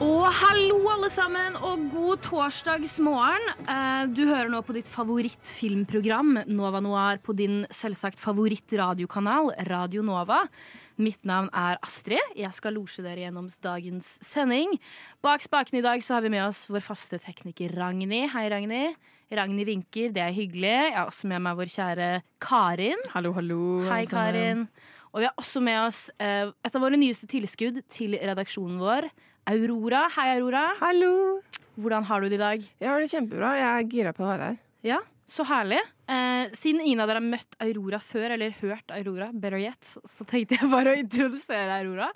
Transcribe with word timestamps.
Og 0.00 0.24
hallo, 0.32 0.78
alle 0.88 1.10
sammen, 1.12 1.56
og 1.60 1.82
god 1.92 2.22
torsdagsmorgen. 2.24 3.44
Eh, 3.68 4.06
Du 4.16 4.22
hører 4.26 4.48
nå 4.48 4.62
på 4.64 4.72
ditt 4.72 4.88
favorittfilmprogram, 4.88 6.46
Nova 6.48 6.80
Noir, 6.80 7.18
på 7.20 7.34
din 7.36 7.66
selvsagt 7.68 8.18
favorittradiokanal, 8.20 9.52
Radio 9.68 10.02
Nova. 10.02 10.46
Mitt 10.96 11.22
navn 11.24 11.48
er 11.52 11.78
Astrid. 11.84 12.20
Jeg 12.36 12.52
skal 12.52 12.74
losje 12.76 13.02
dere 13.04 13.26
gjennom 13.26 13.48
dagens 13.62 14.18
sending. 14.24 14.78
Bak 15.22 15.40
spaken 15.44 15.78
i 15.78 15.84
dag 15.84 16.00
så 16.04 16.14
har 16.16 16.22
vi 16.22 16.32
med 16.32 16.46
oss 16.48 16.66
vår 16.68 16.80
faste 16.84 17.18
tekniker 17.20 17.72
Ragnhild. 17.76 18.30
Hei, 18.32 18.48
Ragnhild. 18.48 18.96
Ragnhild 19.30 19.68
vinker, 19.68 20.12
det 20.12 20.22
er 20.24 20.32
hyggelig. 20.32 20.76
Jeg 20.90 20.96
har 20.96 21.06
også 21.08 21.28
med 21.28 21.40
meg 21.44 21.56
vår 21.56 21.70
kjære 21.76 22.08
Karin. 22.40 23.04
Hallo, 23.12 23.32
hallo. 23.36 23.62
Hei. 23.88 24.04
Karin. 24.06 24.66
Og 25.12 25.20
vi 25.20 25.26
har 25.28 25.34
også 25.40 25.60
med 25.62 25.78
oss 25.88 26.08
eh, 26.20 26.50
et 26.64 26.76
av 26.76 26.82
våre 26.82 26.96
nyeste 27.00 27.26
tilskudd 27.30 27.80
til 27.90 28.14
redaksjonen 28.20 28.78
vår, 28.78 29.08
Aurora. 29.50 30.04
Hei, 30.14 30.28
Aurora. 30.36 30.60
Hallo. 30.78 31.40
Hvordan 31.80 32.04
har 32.06 32.20
du 32.22 32.28
det 32.30 32.36
i 32.36 32.40
dag? 32.40 32.66
Jeg 32.78 32.86
har 32.90 33.00
det 33.02 33.08
kjempebra. 33.10 33.48
Jeg 33.58 33.70
er 33.80 33.88
gira 33.90 34.12
på 34.14 34.22
å 34.22 34.28
være 34.28 34.50
her. 34.50 34.58
Ja, 34.86 34.98
så 35.26 35.42
herlig. 35.48 35.80
Eh, 36.06 36.52
siden 36.54 36.84
ingen 36.84 37.02
av 37.02 37.10
dere 37.10 37.18
har 37.18 37.26
møtt 37.32 37.56
Aurora 37.66 37.98
før, 38.04 38.36
eller 38.36 38.54
hørt 38.60 38.94
Aurora, 38.94 39.30
better 39.32 39.58
yet, 39.58 39.80
så- 40.06 40.26
tenkte 40.30 40.54
jeg 40.60 40.70
bare 40.70 40.94
å 40.94 41.00
introdusere 41.02 41.80
Aurora. 41.80 42.12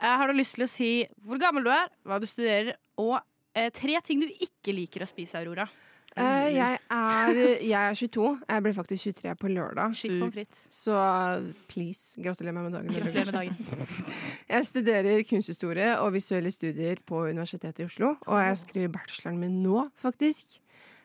Eh, 0.00 0.16
har 0.16 0.26
du 0.28 0.32
lyst 0.38 0.54
til 0.56 0.64
å 0.64 0.68
si 0.72 1.06
hvor 1.26 1.38
gammel 1.42 1.64
du 1.64 1.70
er, 1.70 1.90
hva 2.06 2.18
du 2.18 2.26
studerer, 2.26 2.72
og 2.96 3.20
eh, 3.54 3.68
tre 3.68 4.00
ting 4.00 4.20
du 4.24 4.28
ikke 4.40 4.72
liker 4.72 5.04
å 5.04 5.10
spise, 5.10 5.36
Aurora? 5.36 5.68
Eh, 6.16 6.54
jeg, 6.54 6.78
er, 6.90 7.38
jeg 7.62 7.88
er 7.90 7.94
22. 7.94 8.38
Jeg 8.48 8.62
blir 8.62 8.72
faktisk 8.72 9.02
23 9.02 9.34
på 9.34 9.48
lørdag. 9.48 9.94
Så 10.70 10.96
please, 11.68 12.22
gratulerer 12.22 12.56
meg 12.56 12.64
med 12.66 12.72
dagen. 12.72 12.94
Gratulerer 12.94 13.24
med 13.24 13.32
dagen. 13.32 13.56
Jeg 14.54 14.66
studerer 14.66 15.22
kunsthistorie 15.22 15.92
og 15.98 16.12
visuelle 16.12 16.50
studier 16.50 16.96
på 17.06 17.22
Universitetet 17.28 17.78
i 17.78 17.84
Oslo. 17.86 18.14
Og 18.26 18.40
jeg 18.40 18.56
skriver 18.56 18.88
bacheloren 18.88 19.38
min 19.38 19.62
nå, 19.62 19.88
faktisk. 19.96 20.58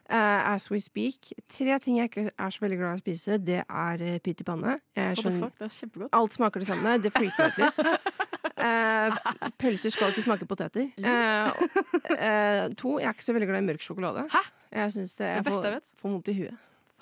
Uh, 0.09 0.53
as 0.53 0.71
we 0.71 0.79
speak. 0.79 1.31
Tre 1.49 1.79
ting 1.79 1.97
jeg 1.97 2.03
ikke 2.03 2.31
er 2.39 2.49
så 2.49 2.61
veldig 2.61 2.77
glad 2.77 2.91
i 2.91 2.99
å 2.99 3.01
spise, 3.01 3.37
det 3.41 3.63
er 3.63 4.03
uh, 4.05 4.17
pytt 4.21 4.43
i 4.43 4.45
panne. 4.45 4.75
Alt 6.13 6.37
smaker 6.37 6.61
det 6.61 6.67
samme. 6.69 6.97
Det 7.01 7.09
freaker 7.13 7.47
meg 7.47 7.55
ut 7.55 7.63
litt. 7.63 8.11
Eh, 8.57 9.17
pølser 9.59 9.91
skal 9.91 10.13
ikke 10.13 10.23
smake 10.23 10.47
poteter. 10.47 10.91
Eh, 10.97 11.49
eh, 12.15 12.67
to, 12.79 12.97
jeg 13.01 13.09
er 13.09 13.13
ikke 13.17 13.25
så 13.27 13.33
veldig 13.35 13.49
glad 13.49 13.63
i 13.63 13.67
mørk 13.73 13.83
sjokolade. 13.83 14.27
Hæ? 14.31 14.43
Jeg 14.75 14.91
synes 14.95 15.15
det, 15.15 15.25
jeg 15.27 15.43
Det 15.43 15.45
beste 15.49 15.59
får, 15.59 15.65
jeg 15.65 15.73
vet. 15.81 15.91
får 16.01 16.09
vondt 16.15 16.31
i 16.31 16.37
huet. 16.39 16.55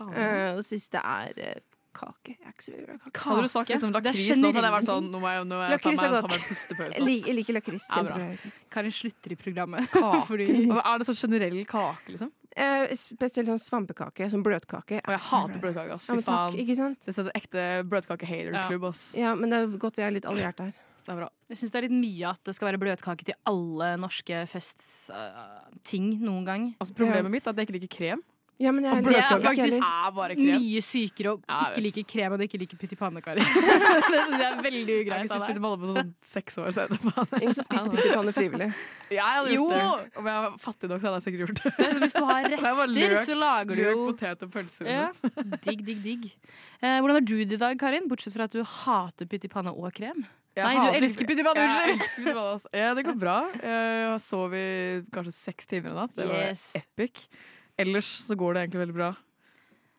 Eh, 0.03 0.49
og 0.53 0.57
det 0.61 0.65
siste 0.65 0.97
er 0.99 1.31
eh, 1.37 1.61
kake. 1.93 2.33
Jeg 2.33 2.47
er 2.49 2.53
ikke 2.55 2.65
så 2.65 2.71
veldig 2.73 2.85
glad 2.87 2.97
i 2.97 3.03
kake. 3.05 3.23
Hadde 3.29 3.41
du 3.45 3.51
sagt 3.53 3.69
liksom 3.69 3.91
Det 3.93 3.99
er 4.01 4.07
lakris 4.09 4.29
nå, 4.33 4.49
så 4.49 4.57
hadde 4.57 4.67
jeg 4.69 4.73
vært 4.73 4.87
sånn 4.89 5.09
Nå 5.13 5.19
må 5.21 5.29
jeg, 5.29 5.43
nå 5.45 5.53
må 5.59 5.61
jeg 5.61 5.69
ta 5.69 5.75
Lakris 5.77 5.99
meg, 6.01 6.03
ta 6.03 6.21
godt. 6.21 6.31
meg 6.31 6.39
en 6.39 6.47
pustepause. 6.49 6.93
Jeg 6.97 7.03
liker, 7.05 7.27
jeg 7.29 7.35
liker 7.37 7.53
lakris. 7.59 7.85
Ja, 7.89 8.01
bra. 8.01 8.15
Kjempeglad 8.17 8.23
i 8.23 8.37
lakris. 8.37 8.57
Karin 8.73 8.95
slutter 8.97 9.31
i 9.31 9.37
programmet. 9.43 9.97
Fordi- 10.29 10.55
Er 10.73 10.97
det 11.03 11.07
sånn 11.11 11.19
generell 11.21 11.59
kake, 11.69 12.15
liksom? 12.15 12.31
Eh, 12.53 12.87
spesielt 12.97 13.47
sånn 13.49 13.61
svampekake, 13.61 14.27
sånn 14.29 14.43
bløtkake. 14.45 14.99
Og 15.05 15.13
jeg 15.13 15.21
hater 15.29 15.61
bløtkake, 15.61 15.93
ass. 15.95 16.05
Ja, 16.09 16.13
Fy 16.13 16.17
men 16.19 16.25
takk, 16.25 16.33
faen. 16.53 16.57
ikke 16.65 16.75
sant? 16.77 16.99
Det 17.05 17.13
er 17.13 17.17
sånn 17.21 17.31
ekte 17.37 17.63
bløtkake-hater-klubb, 17.89 18.89
ass. 18.91 19.05
Ja, 19.17 19.33
men 19.37 19.49
det 19.53 19.61
er 19.63 19.77
godt 19.81 19.95
vi 19.97 20.03
er 20.05 20.11
litt 20.17 20.25
allierte 20.29 20.67
her. 20.69 20.73
Det 21.03 21.11
er 21.11 21.17
bra. 21.19 21.29
Jeg 21.51 21.57
syns 21.59 21.71
det 21.73 21.79
er 21.81 21.87
litt 21.89 21.97
mye 21.99 22.27
at 22.31 22.43
det 22.47 22.53
skal 22.55 22.69
være 22.71 22.79
bløtkake 22.79 23.25
til 23.27 23.35
alle 23.49 23.89
norske 23.99 24.43
festting 24.47 26.13
noen 26.23 26.45
gang. 26.47 26.69
Altså, 26.79 26.95
problemet 26.97 27.31
mitt 27.33 27.47
er 27.47 27.51
at 27.53 27.59
jeg 27.59 27.67
ikke 27.69 27.79
liker 27.81 27.97
krem. 27.97 28.21
Ja, 28.61 28.69
men 28.71 28.85
jeg 28.85 28.93
Og 29.01 29.07
Det 29.09 29.17
er 29.17 29.39
faktisk 29.41 29.81
er 29.81 30.11
bare 30.13 30.35
krem. 30.37 30.61
mye 30.61 30.81
sykere 30.85 31.31
å 31.33 31.39
Ja, 31.49 31.55
ikke 31.73 31.81
like 31.83 32.03
krem 32.07 32.35
og 32.35 32.39
ikke 32.45 32.59
like 32.61 32.77
pytt 32.79 32.91
i 32.93 32.95
panne, 32.95 33.19
Kari. 33.25 33.41
det 33.43 34.19
syns 34.27 34.37
jeg 34.37 34.45
er 34.45 34.59
veldig 34.61 34.93
Jeg 34.93 34.99
har 34.99 35.01
ugreit 35.01 35.23
ikke 35.25 35.33
spist 35.33 35.47
pytt 35.49 35.57
i 35.57 35.63
panne 35.63 35.79
på 35.81 35.89
sånn 35.89 36.11
seks 36.29 36.59
år. 36.61 36.69
Ingen 37.41 37.57
som 37.57 37.65
spiser 37.65 37.95
pytt 37.95 38.05
i 38.05 38.13
panne 38.13 38.35
frivillig. 38.37 38.67
Jeg 39.09 39.25
hadde 39.25 39.55
Jo. 39.57 39.65
gjort 39.65 40.05
det. 40.05 40.13
Om 40.21 40.29
jeg 40.31 40.45
var 40.45 40.55
fattig 40.67 40.91
nok, 40.93 41.01
så 41.01 41.09
hadde 41.09 41.17
jeg 41.19 41.25
sikkert 41.25 41.43
gjort 41.43 41.63
det. 41.63 41.73
Men 41.81 41.99
Hvis 42.05 42.13
du 42.15 42.21
har 42.29 42.39
er 42.45 42.53
rester, 42.53 42.93
løk- 42.93 43.25
så 43.25 43.39
lager 43.41 43.73
du 43.75 43.83
Løk, 43.83 44.05
potet 44.13 44.45
og 44.47 44.53
pølser. 44.53 44.85
ja. 44.93 45.09
Digg, 45.65 45.83
digg, 45.89 45.99
digg. 46.05 46.29
Eh, 46.83 46.99
hvordan 47.01 47.17
har 47.19 47.25
du 47.25 47.35
det 47.43 47.57
i 47.57 47.61
dag, 47.65 47.75
Karin? 47.81 48.07
Bortsett 48.07 48.37
fra 48.37 48.45
at 48.47 48.53
du 48.53 48.61
hater 48.63 49.25
pytt 49.33 49.49
i 49.49 49.51
panne 49.51 49.73
og 49.73 49.91
krem. 49.97 50.23
Jeg 50.53 50.63
Nei, 50.65 50.73
du 50.91 50.97
elsker 50.99 51.25
ikke- 51.25 51.33
pytt 51.33 51.39
Jeg 51.57 51.89
elsker 51.95 52.27
pytt 52.27 52.67
i. 52.73 52.77
Ja, 52.77 52.93
det 52.93 53.05
går 53.07 53.17
bra. 53.19 53.37
Jeg 53.57 54.19
sov 54.21 54.53
i 54.53 54.65
kanskje 55.13 55.33
seks 55.33 55.65
timer 55.65 55.91
i 55.91 55.97
natt. 55.97 56.13
Det 56.15 56.27
var 56.29 56.43
Yes. 56.49 56.67
epic. 56.77 57.27
Ellers 57.79 58.05
så 58.27 58.35
går 58.37 58.53
det 58.53 58.67
egentlig 58.67 58.83
veldig 58.85 58.97
bra. 58.99 59.15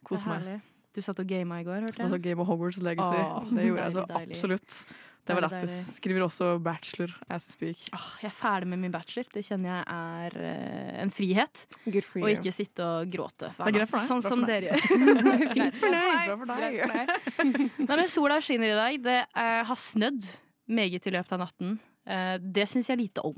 Kos 0.06 0.22
er 0.22 0.38
meg. 0.44 0.60
Du 0.94 1.00
satt 1.02 1.18
og 1.18 1.26
gama 1.26 1.56
i 1.58 1.64
går, 1.66 1.80
hørte 1.88 1.98
Altså 1.98 2.12
satt 2.14 2.22
Game 2.22 2.38
of 2.40 2.46
Hogwarts 2.46 2.78
Legacy. 2.78 3.18
Åh, 3.18 3.48
det 3.50 3.64
gjorde 3.66 3.82
jeg 3.82 3.92
så 3.96 4.04
deilig, 4.06 4.14
deilig. 4.14 4.36
absolutt. 4.36 4.84
Det 5.24 5.32
var 5.34 5.40
Deilig, 5.48 5.64
lættis. 5.64 5.94
Skriver 5.96 6.22
også 6.26 6.48
bachelor 6.62 7.10
as 7.32 7.46
we 7.48 7.52
speak. 7.54 7.78
Åh, 7.96 8.04
jeg 8.22 8.28
er 8.28 8.34
ferdig 8.36 8.68
med 8.68 8.78
min 8.78 8.92
bachelor. 8.92 9.24
Det 9.32 9.42
kjenner 9.42 9.70
jeg 9.72 9.84
er 9.88 10.36
uh, 10.36 11.02
en 11.02 11.10
frihet. 11.10 11.64
Good 11.88 12.04
for 12.04 12.20
Og 12.20 12.28
you. 12.28 12.36
ikke 12.36 12.52
sitte 12.52 12.84
og 12.84 13.08
gråte. 13.10 13.50
Det 13.56 13.66
er 13.66 13.72
greit 13.72 13.88
for 13.90 13.98
deg. 13.98 14.06
Sånn 14.12 14.22
som 14.22 14.44
dere 14.46 14.68
gjør. 14.68 14.84
Greit 15.56 15.80
for 15.80 15.96
deg. 15.96 16.28
Bra 16.28 16.36
for 16.36 16.52
deg. 16.52 16.76
Greit 16.78 17.10
for 17.24 17.42
deg. 17.42 17.58
Nei, 17.88 17.96
men 17.96 18.06
sola 18.12 18.38
skinner 18.44 18.70
i 18.70 18.78
dag. 18.78 19.02
Det 19.08 19.18
eh, 19.24 19.62
har 19.66 19.80
snødd 19.80 20.28
meget 20.68 21.06
i 21.06 21.14
løpet 21.14 21.34
av 21.36 21.44
natten. 21.46 21.76
Eh, 22.06 22.36
det 22.40 22.68
syns 22.70 22.88
jeg 22.92 23.00
lite 23.00 23.24
om. 23.24 23.36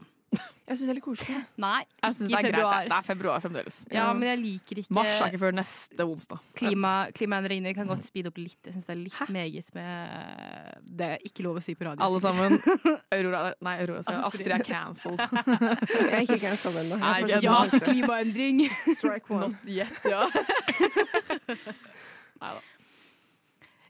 Jeg 0.66 0.80
syns 0.80 0.88
det 0.88 0.90
er 0.90 0.96
litt 0.98 1.04
koselig. 1.04 1.34
Nei, 1.62 1.84
ikke 1.86 2.10
det 2.10 2.26
er 2.26 2.26
i 2.26 2.32
greit. 2.34 2.46
februar. 2.48 2.86
Det 2.90 2.96
er 2.96 3.04
februar 3.06 3.42
fremdeles. 3.44 3.76
Ja, 3.94 4.06
men 4.18 4.26
jeg 4.26 4.40
liker 4.40 4.80
ikke 4.82 4.96
Mars 4.96 5.12
er 5.14 5.30
ikke 5.30 5.40
før 5.44 5.54
neste 5.54 6.06
onsdag. 6.10 6.40
klima, 6.58 6.92
klimaendringer 7.14 7.76
kan 7.78 7.86
godt 7.86 8.02
speede 8.08 8.32
opp 8.32 8.40
litt. 8.42 8.58
Jeg 8.66 8.74
syns 8.74 8.88
det 8.88 8.94
er 8.96 9.00
litt 9.04 9.30
meget 9.32 9.70
med 9.78 10.82
Det 10.98 11.08
er 11.14 11.24
ikke 11.30 11.46
lov 11.46 11.60
å 11.60 11.62
si 11.62 11.76
på 11.78 11.86
radio. 11.86 12.02
Alle 12.02 12.20
sammen. 12.24 12.58
Aurora, 13.14 13.44
nei, 13.62 13.76
Aurora. 13.84 14.02
Astrid. 14.02 14.26
Astrid 14.26 14.56
er 14.58 14.66
cancelled. 14.66 15.22
Jeg 16.10 16.10
er 16.10 16.26
ikke 16.26 16.40
cancelled 16.42 16.82
ennå. 16.82 16.98
Nei, 17.04 17.16
Ja 17.46 17.56
til 17.70 17.86
klimaendring! 17.86 18.64
Strike 18.98 19.30
one. 19.30 19.52
Not 19.54 19.70
yet, 19.70 19.94
ja. 20.10 20.26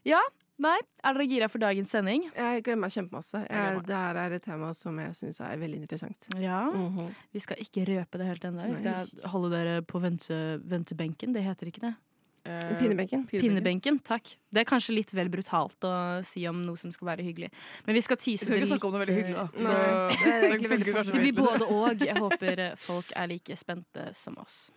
Ja, 0.07 0.21
nei. 0.59 0.77
Er 1.03 1.13
dere 1.17 1.27
gira 1.29 1.47
for 1.51 1.61
dagens 1.63 1.91
sending? 1.93 2.25
Jeg 2.35 2.63
gleder 2.65 2.79
meg 2.81 2.91
kjempemasse. 2.95 3.43
det 3.47 3.95
her 3.95 4.15
er 4.23 4.35
et 4.37 4.43
tema 4.43 4.73
som 4.73 4.97
jeg 4.99 5.13
syns 5.19 5.39
er 5.41 5.57
veldig 5.61 5.83
interessant. 5.83 6.27
Ja. 6.41 6.63
Mhm. 6.71 7.13
Vi 7.33 7.39
skal 7.43 7.57
ikke 7.63 7.85
røpe 7.87 8.17
det 8.17 8.27
helt 8.27 8.43
ennå. 8.49 8.67
Vi 8.71 8.75
skal 8.81 8.97
Nei. 8.97 9.29
holde 9.31 9.53
dere 9.53 9.81
på 9.81 10.01
vente, 10.01 10.59
ventebenken. 10.65 11.33
Det 11.33 11.43
heter 11.45 11.67
ikke 11.71 11.81
det. 11.87 11.95
Eh, 12.47 12.77
Pinnebenken. 12.79 13.25
Pinnebenken, 13.27 13.99
takk. 13.99 14.35
Det 14.53 14.61
er 14.61 14.67
kanskje 14.69 14.95
litt 14.95 15.11
vel 15.11 15.27
brutalt 15.27 15.83
å 15.83 16.23
si 16.23 16.45
om 16.47 16.61
noe 16.63 16.79
som 16.79 16.93
skal 16.95 17.09
være 17.11 17.25
hyggelig. 17.27 17.49
Men 17.85 17.97
vi 17.97 18.01
skal 18.05 18.15
Vi 18.15 18.37
tease 18.37 18.45
skal 18.45 18.55
det 18.55 18.63
ikke 18.63 18.71
snakke 18.71 18.87
om 18.87 18.93
noe 18.95 19.03
veldig 19.03 19.17
hyggelig, 19.17 19.35
da. 19.35 19.47
Nei, 19.67 19.75
Så 19.75 19.89
det 20.23 20.31
er 20.31 20.77
det 20.77 21.11
Det 21.11 21.25
blir 21.25 21.35
både 21.35 21.67
og. 21.67 22.05
Jeg 22.07 22.15
håper 22.15 22.59
eh, 22.69 22.75
folk 22.87 23.11
er 23.15 23.27
like 23.27 23.59
spente 23.59 24.13
som 24.15 24.39
oss. 24.39 24.69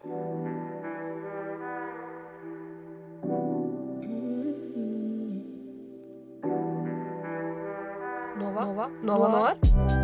Nova. 8.61 8.91
Nova. 9.03 9.29
Nova 9.29 9.29
siste? 9.41 9.97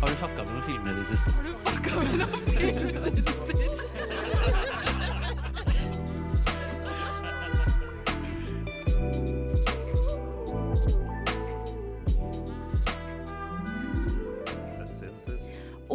Har 0.00 0.08
du 0.08 0.16
fucka 0.16 0.44
med 0.44 0.52
noen 0.54 0.62
filmer 0.62 0.92
i 0.92 0.96
det 0.96 1.04
siste? 1.06 1.30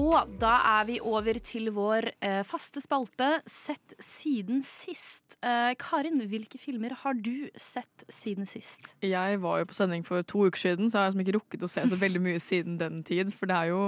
Og 0.10 0.30
da 0.42 0.56
er 0.66 0.86
vi 0.88 0.96
over 1.06 1.38
til 1.46 1.70
vår 1.76 2.08
eh, 2.26 2.40
faste 2.48 2.82
spalte 2.82 3.28
Sett 3.46 3.94
siden 4.02 4.64
sist. 4.66 5.38
Eh, 5.46 5.76
Karin, 5.78 6.18
hvilke 6.32 6.58
filmer 6.58 6.96
har 7.04 7.14
du 7.14 7.46
sett 7.54 8.06
siden 8.10 8.50
sist? 8.50 8.90
Jeg 9.06 9.42
var 9.44 9.60
jo 9.62 9.68
på 9.70 9.78
sending 9.78 10.06
for 10.08 10.26
to 10.26 10.48
uker 10.48 10.64
siden, 10.64 10.90
så 10.90 10.98
jeg 10.98 11.04
har 11.04 11.12
liksom 11.12 11.24
ikke 11.28 11.38
rukket 11.38 11.66
å 11.68 11.70
se 11.70 11.86
så 11.92 12.00
veldig 12.02 12.24
mye 12.26 12.42
siden 12.42 12.80
den 12.82 13.04
tid. 13.06 13.30
For 13.38 13.52
det 13.52 13.60
er 13.60 13.70
jo 13.70 13.84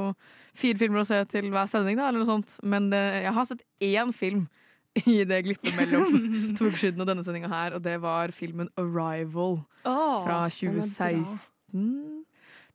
fire 0.54 0.78
filmer 0.84 1.02
å 1.02 1.10
se 1.10 1.24
til 1.34 1.50
hver 1.50 1.72
sending, 1.72 1.98
da, 1.98 2.12
eller 2.12 2.22
noe 2.22 2.30
sånt. 2.30 2.58
Men 2.62 2.92
det, 2.94 3.02
jeg 3.26 3.38
har 3.40 3.50
sett 3.50 3.66
én 3.90 4.14
film 4.14 4.46
i 5.02 5.24
det 5.26 5.42
glippet 5.48 5.74
mellom 5.74 6.22
to 6.60 6.70
uker 6.70 6.84
siden 6.86 7.02
og 7.02 7.10
denne 7.10 7.26
sendinga 7.26 7.50
her, 7.50 7.74
og 7.74 7.82
det 7.82 7.98
var 8.04 8.36
filmen 8.36 8.70
'Arrival' 8.78 9.64
fra 9.82 9.98
er 10.22 10.28
bra. 10.30 10.42
2016. 10.54 12.21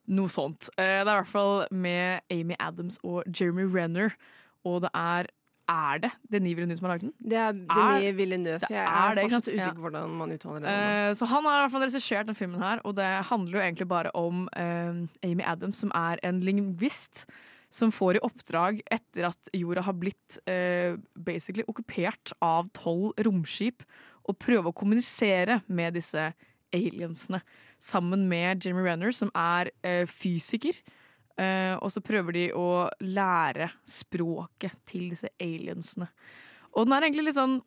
Noe 0.09 0.29
sånt. 0.31 0.69
Eh, 0.79 1.03
Det 1.03 1.09
er 1.09 1.17
i 1.17 1.21
hvert 1.21 1.33
fall 1.33 1.67
med 1.71 2.21
Amy 2.31 2.55
Adams 2.61 2.99
og 3.03 3.25
Jeremy 3.27 3.67
Renner, 3.75 4.15
og 4.65 4.83
det 4.87 4.91
er 4.95 5.27
Er 5.69 5.99
det 5.99 6.13
Denis 6.31 6.55
Villeneuve 6.55 6.77
som 6.79 6.87
har 6.87 6.93
lagd 6.95 7.03
den? 7.09 7.13
Det 7.19 7.39
er 7.43 7.53
Denis 7.53 8.17
Villeneuve. 8.17 8.61
det 8.61 8.71
Jeg 8.71 8.87
er 8.87 9.17
er 9.19 9.23
fortsatt 9.25 9.49
usikker 9.51 9.75
på 9.75 9.83
hvordan 9.89 10.13
man 10.15 10.31
uttaler 10.31 10.61
det. 10.63 10.71
Uh, 10.71 11.15
så 11.19 11.27
han 11.27 11.43
har 11.43 11.57
i 11.57 11.63
hvert 11.65 11.73
fall 11.73 11.83
regissert 11.83 12.27
denne 12.29 12.39
filmen 12.39 12.63
her, 12.63 12.81
og 12.85 12.95
det 12.95 13.09
handler 13.27 13.59
jo 13.59 13.65
egentlig 13.65 13.89
bare 13.89 14.11
om 14.15 14.45
uh, 14.55 14.95
Amy 15.27 15.43
Adams, 15.43 15.79
som 15.83 15.91
er 15.93 16.23
en 16.23 16.39
lingvist 16.41 17.25
som 17.69 17.91
får 17.91 18.15
i 18.17 18.23
oppdrag, 18.23 18.79
etter 18.95 19.27
at 19.27 19.51
jorda 19.53 19.83
har 19.83 19.93
blitt 19.99 20.39
eh, 20.47 20.95
basically 21.19 21.65
okkupert 21.67 22.31
av 22.41 22.71
tolv 22.73 23.13
romskip, 23.27 23.83
å 24.23 24.33
prøve 24.33 24.71
å 24.71 24.73
kommunisere 24.73 25.59
med 25.67 25.95
disse 25.99 26.29
aliensene. 26.73 27.43
Sammen 27.83 28.27
med 28.31 28.65
Jimmy 28.65 28.85
Renner, 28.87 29.13
som 29.15 29.31
er 29.37 29.71
eh, 29.87 30.05
fysiker. 30.09 30.79
Eh, 31.37 31.75
og 31.77 31.91
så 31.93 32.01
prøver 32.01 32.37
de 32.37 32.45
å 32.57 32.87
lære 33.05 33.69
språket 33.85 34.77
til 34.89 35.11
disse 35.13 35.29
aliensene. 35.43 36.09
Og 36.77 36.87
den 36.87 36.97
er 36.97 37.07
egentlig 37.07 37.27
litt 37.29 37.37
sånn 37.37 37.59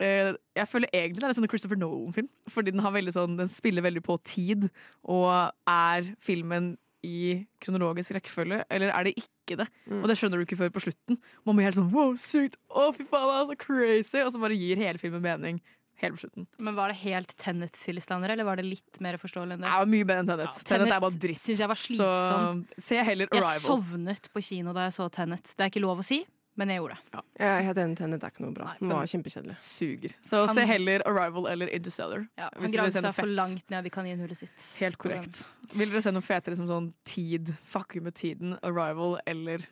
eh, 0.00 0.32
Jeg 0.56 0.68
føler 0.68 0.88
egentlig 0.92 1.20
det 1.20 1.26
er 1.26 1.34
en 1.34 1.38
sånn 1.40 1.50
Christopher 1.52 1.80
Nolan-film. 1.80 2.30
Fordi 2.52 2.72
den, 2.72 2.84
har 2.84 2.96
sånn, 3.12 3.36
den 3.40 3.52
spiller 3.52 3.84
veldig 3.84 4.04
på 4.06 4.16
tid, 4.24 4.70
og 5.04 5.52
er 5.68 6.14
filmen 6.24 6.74
i 7.02 7.42
kronologisk 7.62 8.14
rekkefølge, 8.14 8.60
eller 8.70 8.92
er 8.94 9.08
det 9.08 9.16
ikke 9.18 9.56
det? 9.58 9.66
Og 9.90 10.04
det 10.06 10.14
skjønner 10.18 10.38
du 10.38 10.46
ikke 10.46 10.58
før 10.60 10.70
på 10.70 10.84
slutten. 10.84 11.18
Man 11.42 11.58
blir 11.58 11.66
helt 11.66 11.78
sånn 11.80 11.90
wow, 11.90 12.12
sykt! 12.14 12.54
Å, 12.70 12.92
fy 12.94 13.02
faen, 13.10 13.26
det 13.26 13.38
er 13.40 13.48
så 13.48 13.56
crazy! 13.58 14.20
Og 14.22 14.30
så 14.30 14.42
bare 14.42 14.58
gir 14.58 14.78
hele 14.78 15.02
filmen 15.02 15.24
mening 15.24 15.58
helt 16.02 16.18
på 16.18 16.24
slutten. 16.26 16.46
Men 16.58 16.74
Var 16.76 16.88
det 16.92 16.96
helt 17.02 17.32
Tenet-tilstander, 17.38 18.30
eller 18.34 18.44
var 18.44 18.56
det 18.60 18.66
litt 18.66 19.00
mer 19.00 19.16
forståelig 19.22 19.56
enn 19.56 19.64
det? 19.64 19.70
Jeg 19.70 19.84
var 19.86 19.90
mye 19.94 20.04
bedre 20.10 20.20
enn 20.24 20.30
Tenet. 20.32 20.62
Tenet 20.68 20.92
er 20.92 21.00
bare 21.06 21.18
dritt. 21.24 21.40
Synes 21.40 21.58
jeg 21.64 21.68
var 21.72 21.80
slitsom. 21.80 22.62
Så 22.76 22.86
se 22.90 23.02
heller 23.02 23.26
Arrival. 23.32 23.50
Jeg 23.52 23.64
sovnet 23.66 24.30
på 24.34 24.42
kino 24.44 24.72
da 24.76 24.88
jeg 24.88 24.96
så 24.98 25.08
Tenet. 25.10 25.42
Det 25.56 25.60
er 25.66 25.70
ikke 25.72 25.82
lov 25.84 25.98
å 26.02 26.06
si, 26.06 26.20
men 26.60 26.68
jeg 26.68 26.82
gjorde 26.82 26.96
det. 27.00 27.20
Jeg 27.40 27.48
er 27.48 27.62
helt 27.64 27.78
enig, 27.80 27.96
Tenet 27.96 28.24
er 28.26 28.32
ikke 28.34 28.44
noe 28.44 28.52
bra. 28.52 28.72
Den 28.78 28.88
var 28.92 29.06
kjempekjedelig. 29.08 29.56
Suger. 29.56 30.12
Så 30.22 30.46
Han- 30.46 30.54
se 30.54 30.66
heller 30.68 31.02
Arrival 31.08 31.46
eller 31.48 31.66
Interstellar. 31.72 32.26
Ja, 32.36 32.50
han 32.52 32.70
gravde 32.72 32.92
seg 32.92 33.14
for 33.14 33.26
langt 33.26 33.70
ned 33.70 33.86
i 33.86 33.90
kaninhullet 33.90 34.36
sitt. 34.36 34.66
Helt 34.78 34.98
korrekt. 34.98 35.44
Vil 35.72 35.88
dere 35.88 36.02
se 36.02 36.10
noe 36.12 36.20
fetere 36.20 36.56
som 36.56 36.66
sånn 36.68 36.92
tid, 37.06 37.56
fuck 37.64 37.94
you 37.96 38.02
med 38.02 38.14
tiden, 38.14 38.58
Arrival 38.62 39.18
eller 39.26 39.64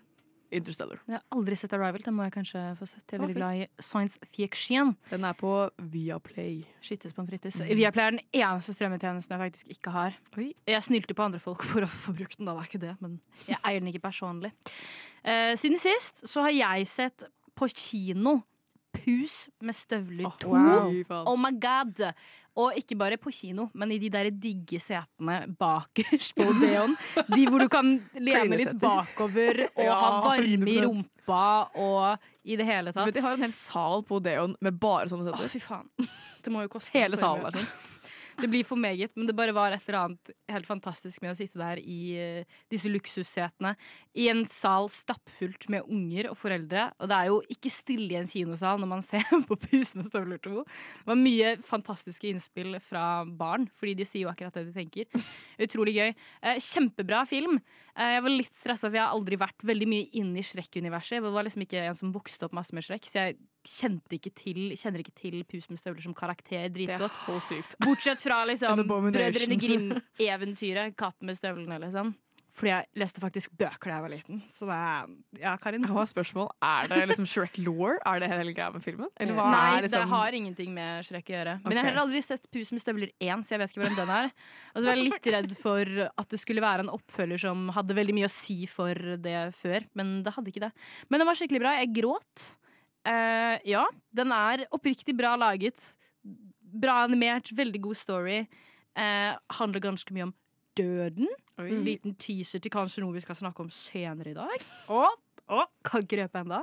Interstellar? 0.51 0.99
Jeg 1.07 1.17
har 1.17 1.37
aldri 1.37 1.57
sett 1.59 1.75
Arrival. 1.77 2.03
Den 2.05 2.17
må 2.17 2.27
jeg 2.27 2.35
kanskje 2.35 2.63
få 2.79 2.89
sett. 2.89 3.05
Jeg 3.07 3.19
er 3.19 3.23
veldig 3.25 3.37
glad 3.39 3.61
i 3.61 3.67
science 3.83 4.19
fiction. 4.35 4.95
Den 5.11 5.27
er 5.29 5.37
på 5.39 5.53
Viaplay. 5.93 6.65
Skytes 6.85 7.15
på 7.15 7.25
en 7.25 7.31
frittis. 7.31 7.61
Mm. 7.63 7.73
Viaplay 7.79 8.07
er 8.07 8.17
den 8.17 8.23
eneste 8.43 8.75
strømmetjenesten 8.75 9.37
jeg 9.37 9.43
faktisk 9.45 9.75
ikke 9.77 9.95
har. 9.95 10.19
Oi. 10.37 10.51
Jeg 10.71 10.87
snylte 10.87 11.17
på 11.17 11.27
andre 11.27 11.43
folk 11.43 11.67
for 11.71 11.87
å 11.87 11.91
få 11.91 12.17
brukt 12.19 12.39
den, 12.41 12.51
da. 12.51 12.57
Det 12.59 12.65
er 12.65 12.71
ikke 12.73 12.85
det, 12.87 12.95
men 13.05 13.19
jeg 13.47 13.61
eier 13.63 13.83
den 13.83 13.93
ikke 13.93 14.07
personlig. 14.11 14.53
Uh, 15.23 15.55
siden 15.61 15.79
sist 15.81 16.25
så 16.29 16.49
har 16.49 16.57
jeg 16.57 16.89
sett 16.91 17.29
på 17.59 17.69
kino 17.75 18.41
Pus 18.91 19.45
med 19.63 19.77
støvler 19.79 20.33
2. 20.43 20.51
wow. 20.51 21.25
Oh 21.31 21.37
my 21.39 21.53
god! 21.63 22.01
Og 22.59 22.75
ikke 22.75 22.97
bare 22.99 23.17
på 23.21 23.31
kino, 23.31 23.69
men 23.79 23.93
i 23.95 23.99
de 24.03 24.09
der 24.11 24.27
digge 24.35 24.81
setene 24.83 25.37
bakerst 25.61 26.35
på 26.35 26.49
Odeon. 26.51 26.97
De 27.31 27.45
hvor 27.47 27.63
du 27.63 27.69
kan 27.71 27.93
lene 28.19 28.59
litt 28.59 28.75
bakover 28.83 29.63
og 29.69 29.85
Ja, 29.87 29.95
ha 30.01 30.11
varme 30.25 30.73
i 30.73 30.81
rumpa 30.83 31.45
og 31.79 32.27
i 32.43 32.59
det 32.59 32.67
hele 32.67 32.91
tatt. 32.91 33.05
Men 33.07 33.15
de 33.15 33.23
har 33.23 33.39
en 33.39 33.47
hel 33.47 33.55
sal 33.55 34.03
på 34.09 34.19
Odeon 34.19 34.57
med 34.61 34.81
bare 34.83 35.07
sånne 35.13 35.31
Å, 35.31 35.37
setter. 35.39 35.53
fy 35.55 35.63
faen. 35.63 35.87
Det 36.43 36.53
må 36.53 36.65
jo 36.67 36.73
koste 36.73 36.97
Hele 36.99 37.21
salen 37.21 37.55
sånn. 37.55 37.71
Det 38.41 38.49
blir 38.49 38.65
for 38.65 38.81
meget, 38.81 39.13
men 39.17 39.27
det 39.29 39.35
bare 39.37 39.55
var 39.55 39.75
et 39.75 39.85
eller 39.89 39.99
annet 40.01 40.31
helt 40.51 40.69
fantastisk 40.69 41.21
med 41.23 41.35
å 41.35 41.37
sitte 41.39 41.61
der 41.61 41.81
i 41.83 41.99
eh, 42.17 42.59
disse 42.73 42.91
luksussetene. 42.91 43.75
I 44.17 44.29
en 44.33 44.43
sal 44.49 44.89
stappfullt 44.93 45.69
med 45.73 45.89
unger 45.91 46.31
og 46.31 46.39
foreldre. 46.41 46.89
Og 46.99 47.11
det 47.11 47.19
er 47.19 47.31
jo 47.31 47.41
ikke 47.53 47.73
stille 47.73 48.15
i 48.15 48.19
en 48.21 48.31
kinosal 48.31 48.81
når 48.81 48.91
man 48.95 49.05
ser 49.11 49.27
på 49.49 49.59
Pus 49.67 49.93
med 49.99 50.09
støvler 50.09 50.41
2. 50.45 50.65
Det 50.65 51.11
var 51.13 51.21
mye 51.21 51.53
fantastiske 51.67 52.31
innspill 52.31 52.79
fra 52.85 53.25
barn, 53.25 53.69
fordi 53.77 53.99
de 54.01 54.09
sier 54.09 54.25
jo 54.25 54.33
akkurat 54.33 54.57
det 54.57 54.71
de 54.71 54.77
tenker. 54.79 55.29
Utrolig 55.61 55.99
gøy. 55.99 56.17
Eh, 56.41 56.63
kjempebra 56.65 57.27
film. 57.29 57.61
Eh, 57.97 58.15
jeg 58.17 58.23
var 58.25 58.33
litt 58.33 58.55
stressa, 58.57 58.89
for 58.89 58.99
jeg 58.99 59.05
har 59.05 59.15
aldri 59.17 59.39
vært 59.41 59.65
veldig 59.67 59.89
mye 59.91 60.09
inne 60.21 60.41
i 60.41 60.45
Shrek-universet. 60.47 61.19
Jeg 61.19 61.25
var 61.27 61.47
liksom 61.47 61.65
ikke 61.67 61.83
en 61.89 61.99
som 61.99 62.13
vokste 62.15 62.47
opp 62.47 62.55
masse 62.57 62.75
med 62.77 62.87
Shrek, 62.87 63.09
så 63.09 63.25
jeg 63.27 63.39
kjente 63.67 64.17
ikke 64.17 64.33
til, 64.39 64.61
kjenner 64.79 65.03
ikke 65.03 65.17
til 65.21 65.43
Pus 65.45 65.67
med 65.69 65.81
støvler 65.83 66.05
som 66.05 66.15
karakter 66.17 66.63
er 66.65 66.71
dritgodt. 66.73 67.13
Bortsett 67.85 68.23
fra 68.25 68.43
liksom 68.51 68.85
Brødrene 68.89 69.59
Grim-eventyret, 69.61 70.97
'Katten 70.97 71.29
med 71.29 71.37
støvlene', 71.37 71.81
liksom. 71.85 72.15
Fordi 72.57 72.71
jeg 72.73 72.87
leste 72.99 73.23
faktisk 73.23 73.53
bøker 73.59 73.91
da 73.91 73.97
jeg 73.97 74.05
var 74.05 74.13
liten. 74.13 74.41
Så 74.51 74.67
det 74.69 74.77
er 74.77 75.11
Ja, 75.41 75.53
Karin. 75.61 75.85
Jeg 75.87 75.95
har 75.95 76.09
spørsmål. 76.11 76.49
Er 76.67 76.89
det 76.91 77.01
liksom 77.13 77.27
Shrek 77.29 77.59
Law? 77.63 77.95
Er 78.07 78.23
det 78.23 78.31
hele 78.33 78.55
greia 78.57 78.73
med 78.75 78.83
filmen? 78.85 79.11
Eller 79.17 79.37
hva 79.39 79.47
Nei, 79.53 79.61
er 79.77 79.87
liksom 79.87 80.05
det 80.05 80.11
har 80.11 80.39
ingenting 80.41 80.73
med 80.75 81.07
Shrek 81.07 81.31
å 81.31 81.37
gjøre. 81.37 81.57
Men 81.65 81.77
jeg 81.77 81.81
har 81.81 81.91
heller 81.91 82.05
aldri 82.07 82.23
sett 82.27 82.49
Pus 82.51 82.73
med 82.75 82.83
støvler 82.83 83.13
1, 83.23 83.45
så 83.47 83.55
jeg 83.55 83.63
vet 83.63 83.75
ikke 83.75 83.83
hvordan 83.85 84.01
den 84.01 84.15
er. 84.17 84.33
Og 84.75 84.81
så 84.81 84.89
var 84.89 84.99
jeg 84.99 85.07
litt 85.07 85.31
redd 85.37 85.55
for 85.63 85.93
at 86.11 86.35
det 86.35 86.41
skulle 86.43 86.65
være 86.65 86.87
en 86.87 86.95
oppfølger 86.95 87.45
som 87.47 87.69
hadde 87.77 87.99
veldig 87.99 88.17
mye 88.19 88.31
å 88.31 88.35
si 88.35 88.59
for 88.71 89.15
det 89.23 89.39
før, 89.61 89.87
men 89.99 90.19
det 90.27 90.35
hadde 90.35 90.53
ikke 90.53 90.65
det. 90.67 90.73
Men 91.09 91.23
den 91.23 91.31
var 91.31 91.39
skikkelig 91.39 91.63
bra. 91.63 91.77
Jeg 91.79 91.95
gråt. 92.01 92.49
Uh, 93.07 93.57
ja, 93.65 93.87
den 94.13 94.35
er 94.35 94.67
oppriktig 94.75 95.15
bra 95.17 95.37
laget. 95.41 95.95
Bra 96.83 97.01
animert, 97.07 97.55
veldig 97.57 97.81
god 97.87 97.99
story. 97.99 98.43
Uh, 98.99 99.39
handler 99.55 99.87
ganske 99.87 100.15
mye 100.15 100.27
om 100.29 100.35
døden. 100.81 101.29
Oi. 101.61 101.69
En 101.77 101.85
liten 101.87 102.17
teaser 102.21 102.61
til 102.65 102.73
kanskje 102.73 103.05
noe 103.05 103.13
vi 103.15 103.23
skal 103.25 103.37
snakke 103.39 103.61
om 103.65 103.71
senere 103.71 104.33
i 104.33 104.37
dag. 104.37 104.67
Og, 104.89 105.09
og 105.53 105.69
kan 105.85 106.03
ikke 106.07 106.23
røpe 106.25 106.41
ennå. 106.45 106.63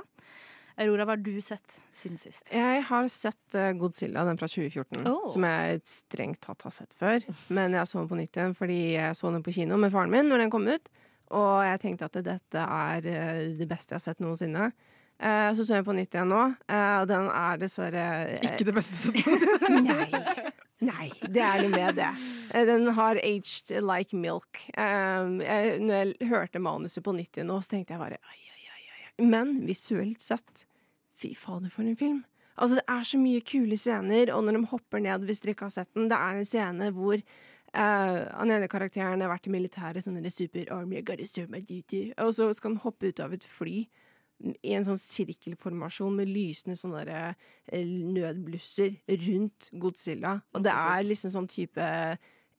Aurora, 0.78 1.02
hva 1.08 1.16
har 1.16 1.22
du 1.26 1.40
sett 1.42 1.72
siden 1.98 2.20
sist? 2.22 2.44
Jeg 2.54 2.82
har 2.86 3.08
sett 3.10 3.54
eh, 3.58 3.72
Godzilla, 3.74 4.22
den 4.28 4.38
fra 4.38 4.46
2014, 4.46 5.00
Oh. 5.10 5.24
som 5.34 5.42
jeg 5.48 5.80
strengt 5.90 6.38
tatt 6.46 6.62
har 6.68 6.74
sett 6.76 6.94
før. 6.94 7.24
Men 7.50 7.74
jeg 7.74 7.88
så 7.90 7.98
den 7.98 8.10
på 8.12 8.18
nytt 8.20 8.38
igjen 8.38 8.54
fordi 8.54 8.76
jeg 8.94 9.16
så 9.18 9.32
den 9.34 9.42
på 9.42 9.54
kino 9.56 9.74
med 9.82 9.90
faren 9.90 10.12
min 10.14 10.30
når 10.30 10.44
den 10.44 10.52
kom 10.54 10.68
ut. 10.70 10.86
Og 11.34 11.64
jeg 11.66 11.80
tenkte 11.82 12.06
at 12.06 12.20
dette 12.24 12.62
er 12.62 13.10
eh, 13.10 13.42
det 13.58 13.66
beste 13.68 13.96
jeg 13.96 13.98
har 13.98 14.06
sett 14.06 14.22
noensinne. 14.22 14.68
Eh, 15.18 15.50
Så 15.58 15.66
så 15.66 15.80
jeg 15.80 15.84
på 15.88 15.96
nytt 15.98 16.14
igjen 16.14 16.30
nå, 16.30 16.44
og 16.70 17.08
den 17.10 17.26
er 17.34 17.58
dessverre 17.58 18.04
Ikke 18.38 18.68
det 18.70 18.74
beste 18.78 19.10
Nei. 19.82 20.06
Nei, 20.86 21.08
det 21.26 21.42
er 21.42 21.64
noe 21.64 21.72
med 21.72 21.96
det. 21.98 22.08
Eh, 22.54 22.64
Den 22.68 22.86
har 22.94 23.18
aged 23.18 23.72
like 23.82 24.14
milk. 24.14 24.60
Um, 24.78 25.40
jeg, 25.42 25.80
når 25.82 25.96
jeg 26.14 26.28
hørte 26.30 26.62
manuset 26.62 27.02
på 27.02 27.14
nytt 27.16 27.34
igjen 27.34 27.50
nå, 27.50 27.58
så 27.64 27.72
tenkte 27.74 27.96
jeg 27.96 28.02
bare 28.02 28.20
ai, 28.22 28.38
ai, 28.54 28.62
ai, 28.70 28.84
ai. 28.94 29.26
Men 29.26 29.56
visuelt 29.66 30.22
sett, 30.22 30.64
fy 31.18 31.32
fader 31.34 31.72
for 31.74 31.82
en 31.82 31.98
film. 31.98 32.20
Altså, 32.58 32.78
det 32.78 32.86
er 32.90 33.04
så 33.06 33.18
mye 33.18 33.42
kule 33.46 33.76
scener, 33.78 34.30
og 34.34 34.46
når 34.46 34.58
de 34.58 34.70
hopper 34.70 35.02
ned, 35.02 35.26
hvis 35.26 35.42
dere 35.42 35.54
ikke 35.56 35.66
har 35.66 35.74
sett 35.80 35.90
den, 35.98 36.08
det 36.10 36.18
er 36.18 36.38
en 36.40 36.46
scene 36.46 36.90
hvor 36.94 37.22
han 37.78 38.48
ene 38.50 38.66
karakteren 38.70 39.20
har 39.20 39.28
vært 39.28 39.46
i 39.46 39.52
militæret, 39.52 40.00
sånn 40.00 40.16
en 40.16 40.30
super 40.32 40.70
army, 40.72 40.96
I 40.98 41.02
gotta 41.04 41.26
serve 41.28 41.52
my 41.52 41.60
duty. 41.60 42.14
Og 42.24 42.32
så 42.34 42.46
skal 42.56 42.72
han 42.72 42.80
hoppe 42.86 43.10
ut 43.12 43.20
av 43.20 43.34
et 43.36 43.44
fly 43.44 43.82
i 44.62 44.72
en 44.78 44.84
sånn 44.86 45.00
sirkelformasjon 45.02 46.14
med 46.20 46.30
lysende 46.30 46.76
sånne 46.78 47.04
der, 47.08 47.34
eh, 47.72 47.84
nødblusser 47.84 48.96
rundt 49.26 49.70
Godzilla. 49.82 50.36
Og 50.54 50.62
det 50.62 50.72
er 50.72 51.02
liksom 51.06 51.32
sånn 51.34 51.48
type 51.50 51.88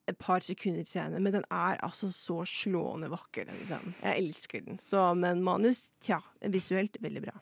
et 0.09 0.17
par 0.17 0.41
sekunder 0.41 0.83
scene, 0.89 1.19
men 1.21 1.35
den 1.35 1.45
er 1.53 1.77
altså 1.85 2.09
så 2.09 2.41
slående 2.49 3.11
vakker, 3.13 3.45
den 3.45 3.59
scenen. 3.69 3.93
Jeg 4.01 4.23
elsker 4.23 4.65
den. 4.65 4.79
Så, 4.81 5.03
men 5.15 5.43
manus, 5.45 5.91
tja, 6.01 6.17
visuelt 6.41 6.97
veldig 6.99 7.21
bra. 7.27 7.35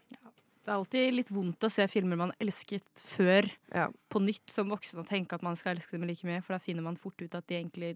Det 0.68 0.74
er 0.74 0.82
alltid 0.82 1.14
litt 1.16 1.30
vondt 1.32 1.64
å 1.64 1.70
se 1.72 1.86
filmer 1.88 2.20
man 2.20 2.34
elsket 2.44 2.84
før, 3.00 3.48
Ja. 3.74 3.86
på 4.12 4.20
nytt 4.20 4.52
som 4.52 4.68
voksen 4.68 5.00
og 5.00 5.08
tenke 5.08 5.32
at 5.38 5.42
man 5.42 5.56
skal 5.56 5.78
elske 5.78 5.96
dem 5.96 6.04
like 6.10 6.28
mye, 6.28 6.44
for 6.44 6.58
da 6.58 6.60
finner 6.60 6.84
man 6.84 6.98
fort 7.00 7.22
ut 7.22 7.34
at 7.40 7.48
de 7.48 7.56
egentlig 7.56 7.94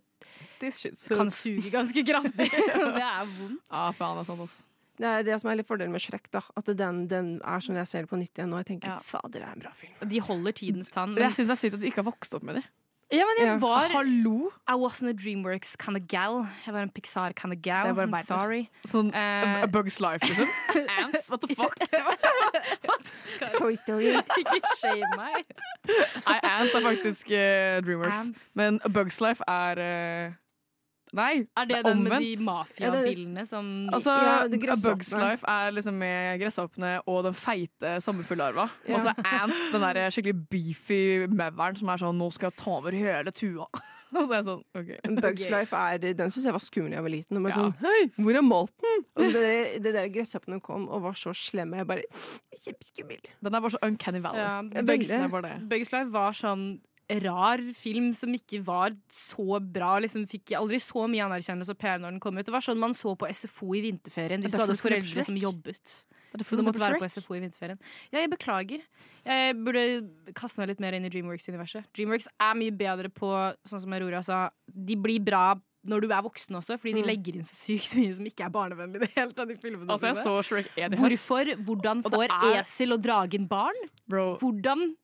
kan 0.62 1.29
suge 1.29 1.69
ganske 1.69 2.05
kraftig. 2.07 2.48
det 2.95 3.03
er 3.03 3.25
vondt. 3.27 3.60
Ja, 3.67 3.91
faen, 3.91 4.15
det 4.15 4.24
er 4.24 4.29
sånn, 4.31 4.45
altså. 4.48 4.63
Det 5.01 5.10
er 5.10 5.24
det 5.25 5.39
som 5.41 5.50
er 5.50 5.55
litt 5.58 5.67
fordelen 5.70 5.91
med 5.96 6.03
Shrek, 6.03 6.27
da. 6.34 6.43
At 6.60 6.67
den, 6.77 7.08
den 7.10 7.31
er 7.41 7.63
sånn 7.65 7.79
jeg 7.81 7.89
ser 7.89 8.05
det 8.05 8.12
på 8.12 8.20
nytt 8.22 8.38
igjen 8.38 8.51
nå. 8.53 8.60
Jeg 8.62 8.67
tenker 8.75 8.91
Ja. 8.93 9.00
fader, 9.01 9.39
det 9.39 9.48
er 9.48 9.55
en 9.55 9.63
bra 9.65 9.72
film. 9.74 9.96
De 10.13 10.20
holder 10.22 10.53
tidens 10.62 10.91
tann. 10.93 11.15
Men 11.17 11.24
jeg 11.31 11.39
syns 11.41 11.50
det 11.50 11.58
er 11.58 11.62
sykt 11.65 11.74
at 11.79 11.81
du 11.81 11.88
ikke 11.89 12.03
har 12.03 12.12
vokst 12.12 12.38
opp 12.38 12.43
med 12.46 12.60
det. 12.62 12.63
ja, 13.12 13.25
men 13.27 13.36
jeg 13.41 13.48
Ja. 13.50 13.55
var 13.60 13.89
Hallo! 13.91 14.51
I 14.70 14.75
wasn't 14.79 15.10
a 15.10 15.13
Dreamworks 15.13 15.75
kind 15.75 15.98
of 15.98 16.05
gal. 16.08 16.46
Jeg 16.65 16.74
var 16.74 16.81
en 16.86 16.89
Pixar 16.93 17.34
kind 17.34 17.51
of 17.51 17.60
gal. 17.62 17.84
Det 17.84 17.89
er 17.91 17.93
bare 17.98 18.08
I'm 18.08 18.24
sorry. 18.24 18.70
Sånn 18.88 19.10
uh, 19.13 19.63
A 19.63 19.67
Bug's 19.67 19.98
Life, 20.00 20.22
liksom. 20.29 20.48
Ants, 21.01 21.29
what 21.29 21.41
the 21.41 21.50
fuck? 21.60 21.75
Toy 23.58 23.75
Story. 23.75 24.13
Ikke 24.38 24.62
shame 24.79 25.10
meg. 25.17 25.43
Nei, 26.27 26.38
Ants 26.46 26.75
er 26.77 26.86
faktisk 26.86 27.31
uh, 27.34 27.81
Dreamworks. 27.86 28.20
Ants. 28.29 28.48
Men 28.55 28.79
A 28.86 28.89
Bug's 28.89 29.20
Life 29.22 29.43
er 29.50 29.81
eh, 29.81 30.31
Nei, 31.13 31.45
Er 31.57 31.65
det 31.65 31.69
det 31.69 31.77
er 31.77 31.83
den 31.89 32.03
med 32.03 32.11
de 32.21 32.35
omvendt. 32.37 32.45
mafiabillene 32.45 33.45
som 33.47 33.89
Altså, 33.91 34.11
Ja, 34.11 34.47
Bug's. 34.47 35.11
Life 35.19 35.43
er 35.47 35.71
liksom 35.75 35.93
med 35.99 36.39
gresshoppene 36.39 37.01
og 37.05 37.23
den 37.25 37.33
feite 37.33 37.97
sommerfuglarva. 38.01 38.69
Ja. 38.87 38.95
Og 38.95 39.01
så 39.01 39.13
Ants, 39.25 39.57
den 39.73 39.81
der 39.81 40.09
skikkelig 40.09 40.47
beefy 40.49 41.27
mauren 41.27 41.75
som 41.77 41.89
er 41.89 41.97
sånn 41.97 42.15
'nå 42.17 42.31
skal 42.31 42.47
jeg 42.49 42.57
ta 42.57 42.71
over 42.71 42.91
hele 42.91 43.31
tua'. 43.31 43.67
Og 44.13 44.27
så 44.27 44.31
er 44.33 44.35
jeg 44.41 44.45
sånn, 44.45 44.63
ok. 44.75 45.21
Bugs 45.21 45.49
Life 45.49 45.73
er, 45.73 45.97
den 46.13 46.29
syns 46.31 46.43
jeg 46.43 46.51
var 46.51 46.59
skummel 46.59 46.89
da 46.91 46.95
jeg 46.97 47.03
var 47.03 47.09
liten. 47.13 47.37
Og 47.37 47.43
bare 47.43 47.55
Ja. 47.55 47.63
sånn, 47.63 47.75
Hei, 47.79 48.11
hvor 48.19 48.35
er 48.35 48.41
maten? 48.41 49.05
Og 49.15 49.23
så 49.23 49.31
det, 49.39 49.83
det 49.83 49.93
der 49.95 50.09
gresshoppene 50.09 50.59
kom 50.61 50.89
og 50.89 51.01
var 51.03 51.13
så 51.13 51.31
slemme. 51.33 51.77
Jeg 51.77 51.87
bare 51.87 52.03
Kjempeskummel. 52.59 53.19
Den 53.43 53.55
er 53.55 53.61
bare 53.61 53.71
så 53.71 53.77
uncanny 53.83 54.19
valley. 54.19 54.41
Ja, 54.41 54.81
Bugs. 54.83 55.07
Bugs 55.69 55.91
Life 55.93 56.11
var 56.11 56.31
sånn 56.33 56.81
rar 57.19 57.61
film 57.75 58.11
som 58.13 58.29
ikke 58.33 58.61
var 58.63 58.95
så 59.11 59.59
bra. 59.61 59.97
Liksom 59.99 60.27
fikk 60.29 60.53
aldri 60.57 60.79
så 60.79 61.07
mye 61.11 61.25
anerkjennelse 61.27 61.75
og 61.75 61.77
PR 61.81 61.99
når 61.99 62.11
den 62.15 62.19
kom 62.23 62.37
ut. 62.37 62.45
Det 62.45 62.53
var 62.55 62.61
sånn 62.65 62.79
man 62.79 62.93
så 62.97 63.15
på 63.17 63.27
SFO 63.29 63.73
i 63.75 63.81
vinterferien. 63.89 64.41
Hvis 64.41 64.51
du 64.55 64.57
hadde 64.61 64.77
foreldre 64.79 65.23
som 65.27 65.35
jobbet. 65.37 66.03
Så 66.31 66.55
du 66.55 66.63
måtte 66.63 66.79
være 66.79 66.95
på 67.01 67.09
SFO 67.11 67.35
i 67.35 67.41
vinterferien. 67.43 67.79
Ja, 68.13 68.19
jeg 68.23 68.29
beklager. 68.31 68.79
Jeg 69.25 69.55
burde 69.65 70.31
kaste 70.33 70.61
meg 70.61 70.69
litt 70.71 70.79
mer 70.79 70.93
inn 70.95 71.03
i 71.03 71.09
Dreamworks-universet. 71.11 71.89
Dreamworks 71.93 72.29
er 72.39 72.55
mye 72.55 72.71
bedre 72.71 73.09
på, 73.11 73.27
sånn 73.67 73.81
som 73.83 73.91
Aurora 73.97 74.23
sa, 74.23 74.45
de 74.71 74.95
blir 74.95 75.19
bra 75.19 75.49
når 75.83 76.01
du 76.05 76.11
er 76.13 76.21
voksen 76.21 76.55
også, 76.55 76.77
fordi 76.77 76.93
de 76.93 77.01
Mm. 77.01 77.07
legger 77.09 77.35
inn 77.35 77.43
så 77.43 77.55
sykt 77.57 77.95
mye 77.97 78.13
som 78.13 78.25
ikke 78.29 78.45
er 78.45 78.49
barnevennlig 78.53 78.95
i 79.01 79.05
det 79.07 79.11
hele 79.15 79.31
tatt 79.33 79.49
i 79.49 79.55
filmene 79.57 79.89
Altså, 79.89 80.13
jeg 80.13 80.23
så 80.23 80.33
Shrek 80.45 80.67
1 80.77 80.93
i 80.93 80.95
høst. 81.01 81.27
Hvorfor? 81.27 81.65
Hvordan 81.65 82.03
får 82.05 82.23
er- 82.29 82.61
esel 82.61 82.93
og 82.93 83.01
dragen 83.01 83.47
barn? 83.49 83.73
Bro, 84.07 84.37
Hvordan 84.37 84.95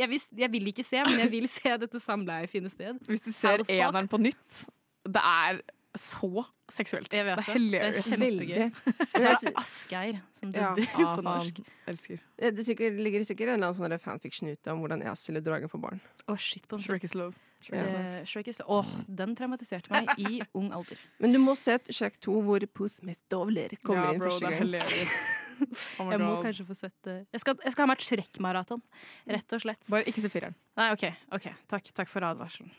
jeg 0.00 0.10
vil, 0.10 0.22
jeg 0.44 0.52
vil 0.52 0.70
ikke 0.72 0.86
se, 0.86 1.02
men 1.06 1.18
jeg 1.24 1.32
vil 1.32 1.48
se 1.50 1.74
dette 1.84 2.00
samleiet 2.02 2.50
finne 2.52 2.72
sted. 2.72 2.98
hvis 3.08 3.26
du 3.26 3.32
ser 3.36 3.64
eneren 3.68 4.08
på 4.10 4.20
nytt, 4.20 4.64
det 5.08 5.22
er 5.24 5.60
så 5.98 6.44
seksuelt. 6.70 7.12
Jeg 7.12 7.26
vet 7.26 7.40
det 7.40 7.48
er 7.48 7.52
det. 7.52 7.60
hilarious. 7.60 8.04
Det 8.04 8.12
er 8.14 8.20
kjempegøy. 8.20 8.64
Og 9.14 9.16
så 9.16 9.30
er 9.32 9.38
det 9.42 9.52
Asgeir 9.58 10.18
som 10.38 10.52
dubber 10.54 10.84
Ja, 10.86 11.14
på 11.16 11.24
norsk. 11.26 11.60
Elsker. 11.90 12.20
Det 12.38 12.50
er 12.52 12.66
sikkert, 12.68 13.00
ligger 13.02 13.24
sikkert 13.26 13.48
en 13.50 13.54
eller 13.58 13.72
annen 13.72 13.78
sånn 13.80 14.02
fanfiction 14.04 14.52
ute 14.52 14.72
om 14.72 14.84
hvordan 14.84 15.02
jeg 15.02 15.36
og 15.40 15.46
dragen 15.48 15.72
får 15.72 15.82
barn. 15.82 16.02
Oh, 16.28 16.38
shit 16.38 16.68
på 16.70 16.78
Shrek 16.78 17.08
is 17.08 17.16
love. 17.18 17.34
Shrek 17.64 17.82
is 17.82 17.90
love. 17.90 18.06
Eh, 18.06 18.24
Shrek 18.30 18.52
is 18.52 18.62
den 19.08 19.34
traumatiserte 19.36 19.90
meg 19.90 20.14
i 20.18 20.40
ung 20.54 20.70
alder. 20.72 21.02
Men 21.18 21.34
du 21.34 21.42
må 21.42 21.56
se 21.58 21.74
et 21.80 21.90
Shrek 21.90 22.20
2 22.22 22.38
hvor 22.46 22.66
Puth 22.70 23.02
Myth-dovler 23.02 23.74
kommer 23.82 24.12
ja, 24.12 24.14
inn 24.14 24.22
første 24.22 24.54
gang. 24.54 24.74
det 24.78 24.84
er. 24.86 25.38
Oh 26.00 26.10
Jeg 26.12 26.20
må 26.22 26.36
God. 26.36 26.44
kanskje 26.46 26.64
få 26.68 26.74
sett 26.78 26.94
det. 27.06 27.16
Jeg 27.34 27.40
skal, 27.42 27.56
jeg 27.64 27.72
skal 27.74 27.84
ha 27.84 27.90
meg 27.90 28.00
et 28.00 28.06
Shrek-maraton, 28.06 28.82
rett 29.28 29.52
og 29.56 29.62
slett. 29.62 29.82
Bare 29.92 30.06
ikke 30.10 30.22
se 30.24 30.30
fireren. 30.32 30.54
Nei, 30.80 30.86
OK. 30.94 31.02
ok, 31.36 31.46
Takk, 31.68 31.90
takk 31.96 32.08
for 32.08 32.24
advarselen. 32.24 32.70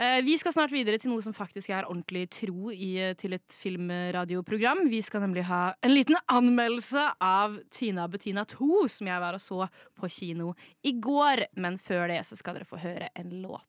Eh, 0.00 0.20
vi 0.26 0.34
skal 0.40 0.54
snart 0.56 0.72
videre 0.74 0.98
til 0.98 1.12
noe 1.12 1.22
som 1.22 1.34
faktisk 1.36 1.70
er 1.70 1.86
ordentlig 1.86 2.24
tro 2.34 2.72
i, 2.74 2.90
eh, 2.98 3.12
til 3.20 3.36
et 3.36 3.54
filmradioprogram. 3.60 4.88
Vi 4.90 5.00
skal 5.04 5.22
nemlig 5.26 5.44
ha 5.48 5.74
en 5.84 5.94
liten 5.94 6.16
anmeldelse 6.32 7.04
av 7.22 7.58
Tina 7.70 8.08
Bettina 8.10 8.44
2, 8.48 8.88
som 8.90 9.06
jeg 9.12 9.20
var 9.22 9.38
og 9.38 9.44
så 9.44 9.68
på 9.98 10.10
kino 10.10 10.54
i 10.84 10.92
går. 10.98 11.46
Men 11.56 11.78
før 11.78 12.08
det 12.10 12.22
så 12.26 12.36
skal 12.40 12.58
dere 12.58 12.68
få 12.68 12.80
høre 12.82 13.10
en 13.14 13.30
låt. 13.44 13.68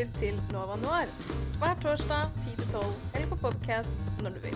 Lytter 0.00 0.20
til 0.20 0.36
Nova 0.48 0.78
Noir 0.80 1.10
hver 1.60 1.74
torsdag 1.82 2.30
10-12 2.46 2.84
eller 3.18 3.26
på 3.28 3.36
podkast 3.42 4.06
når 4.24 4.32
du 4.32 4.38
vil. 4.46 4.54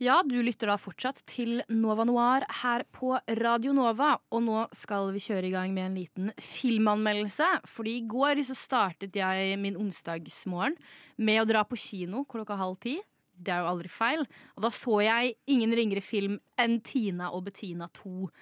Ja, 0.00 0.22
du 0.24 0.38
lytter 0.40 0.70
da 0.72 0.78
fortsatt 0.80 1.20
til 1.28 1.60
Nova 1.68 2.06
Noir 2.08 2.46
her 2.62 2.86
på 2.88 3.18
Radio 3.42 3.74
Nova. 3.76 4.14
Og 4.32 4.46
nå 4.46 4.62
skal 4.72 5.10
vi 5.12 5.20
kjøre 5.26 5.50
i 5.50 5.52
gang 5.52 5.74
med 5.76 5.90
en 5.90 5.98
liten 5.98 6.30
filmanmeldelse. 6.40 7.50
Fordi 7.68 7.98
i 7.98 8.06
går 8.08 8.40
så 8.48 8.56
startet 8.56 9.18
jeg 9.20 9.60
min 9.60 9.76
onsdagsmorgen 9.80 10.78
med 11.20 11.42
å 11.42 11.48
dra 11.50 11.66
på 11.68 11.76
kino 11.76 12.24
klokka 12.24 12.56
halv 12.62 12.80
ti. 12.80 12.96
Det 13.34 13.52
er 13.52 13.60
jo 13.60 13.74
aldri 13.74 13.92
feil. 13.92 14.24
Og 14.56 14.64
da 14.64 14.72
så 14.72 15.02
jeg 15.04 15.36
ingen 15.52 15.76
ringere 15.76 16.04
film 16.04 16.40
enn 16.56 16.80
Tina 16.80 17.28
og 17.34 17.44
Bettina 17.50 17.92
2. 18.00 18.32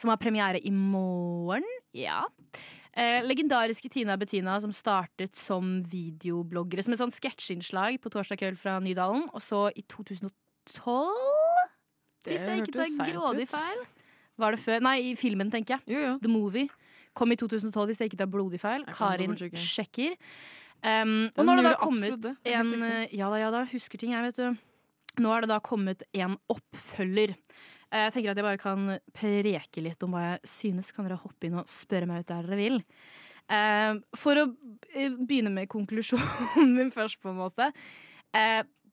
Som 0.00 0.12
har 0.12 0.20
premiere 0.20 0.64
i 0.64 0.72
morgen. 0.72 1.68
Ja. 1.96 2.22
Eh, 2.96 3.20
legendariske 3.28 3.90
Tina 3.92 4.16
Bettina 4.16 4.54
som 4.60 4.72
startet 4.72 5.36
som 5.36 5.82
videobloggere. 5.84 6.84
Som 6.84 6.94
et 6.94 7.00
sånn 7.02 7.12
sketsjinnslag 7.12 7.98
på 8.00 8.12
torsdag 8.12 8.40
kveld 8.40 8.60
fra 8.60 8.78
Nydalen. 8.80 9.26
Og 9.36 9.44
så 9.44 9.66
i 9.76 9.84
2012 9.84 10.32
Hvis 12.26 12.42
jeg 12.42 12.64
ikke 12.64 12.72
tar 12.78 13.12
grådig 13.12 13.48
feil. 13.52 13.84
Var 14.40 14.56
det 14.56 14.60
før? 14.60 14.80
Nei, 14.84 14.96
i 15.10 15.14
filmen, 15.16 15.52
tenker 15.52 15.76
jeg. 15.76 15.92
Jo, 15.92 16.00
jo. 16.06 16.14
The 16.24 16.32
Movie. 16.32 16.68
Kom 17.16 17.32
i 17.32 17.36
2012, 17.36 17.86
hvis 17.88 18.00
jeg 18.00 18.10
ikke 18.10 18.20
tar 18.24 18.32
blodig 18.32 18.60
feil. 18.60 18.84
Karin 18.92 19.36
sjekker. 19.36 20.16
Um, 20.84 21.30
og 21.32 21.46
nå 21.46 21.52
har 21.52 21.62
det 21.62 21.70
da 21.70 21.76
kommet 21.80 22.18
det. 22.20 22.34
Det 22.44 22.52
en 22.52 22.74
Ja 23.16 23.30
da, 23.32 23.38
ja 23.40 23.52
da, 23.52 23.62
husker 23.70 24.00
ting, 24.00 24.12
jeg, 24.12 24.26
vet 24.28 24.40
du. 24.40 24.66
Nå 25.24 25.32
har 25.32 25.44
det 25.44 25.48
da 25.52 25.60
kommet 25.64 26.04
en 26.12 26.36
oppfølger. 26.52 27.32
Eh, 27.96 28.04
Jeg 28.06 28.12
tenker 28.16 28.32
at 28.34 28.40
jeg 28.40 28.44
bare 28.46 28.60
kan 28.60 28.88
preke 29.16 29.82
litt 29.84 30.02
om 30.04 30.12
hva 30.16 30.24
jeg 30.34 30.40
synes. 30.52 30.92
Kan 30.92 31.06
dere 31.08 31.20
hoppe 31.22 31.48
inn 31.48 31.56
og 31.60 31.70
spørre 31.72 32.08
meg 32.10 32.24
ut 32.24 32.32
der 32.32 32.48
dere 32.50 32.58
vil. 32.60 32.80
Eh, 33.48 33.94
For 34.18 34.36
å 34.42 34.48
eh, 34.92 35.14
begynne 35.16 35.52
med 35.54 35.70
konklusjonen 35.72 36.74
min 36.76 36.92
først, 36.92 37.20
på 37.22 37.32
en 37.32 37.40
måte. 37.40 37.70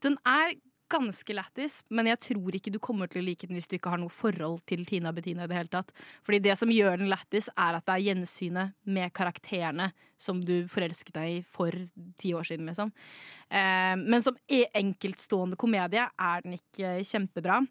Den 0.03 0.15
er 0.27 0.53
ganske 0.93 1.33
lættis, 1.33 1.79
men 1.89 2.05
jeg 2.05 2.19
tror 2.21 2.53
ikke 2.55 2.71
du 2.71 2.77
kommer 2.83 3.09
til 3.09 3.23
å 3.23 3.25
like 3.25 3.47
den 3.49 3.57
hvis 3.57 3.67
du 3.71 3.73
ikke 3.79 3.89
har 3.91 3.99
noe 3.99 4.13
forhold 4.13 4.59
til 4.69 4.83
Tina 4.85 5.11
Bettina 5.15 5.47
i 5.47 5.49
det 5.49 5.57
hele 5.57 5.71
tatt. 5.73 5.89
Fordi 6.23 6.39
det 6.45 6.53
som 6.59 6.69
gjør 6.71 6.99
den 7.01 7.09
lættis, 7.11 7.47
er 7.57 7.79
at 7.79 7.87
det 7.87 7.95
er 7.95 8.03
gjensynet 8.11 8.75
med 8.85 9.11
karakterene 9.17 9.89
som 10.21 10.39
du 10.45 10.67
forelsket 10.71 11.15
deg 11.17 11.31
i 11.33 11.41
for 11.49 11.73
ti 12.21 12.31
år 12.37 12.45
siden, 12.47 12.69
liksom. 12.69 12.91
Men 14.05 14.23
som 14.23 14.37
e- 14.47 14.69
enkeltstående 14.79 15.57
komedie 15.59 16.05
er 16.05 16.45
den 16.45 16.59
ikke 16.59 16.99
kjempebra. 17.09 17.63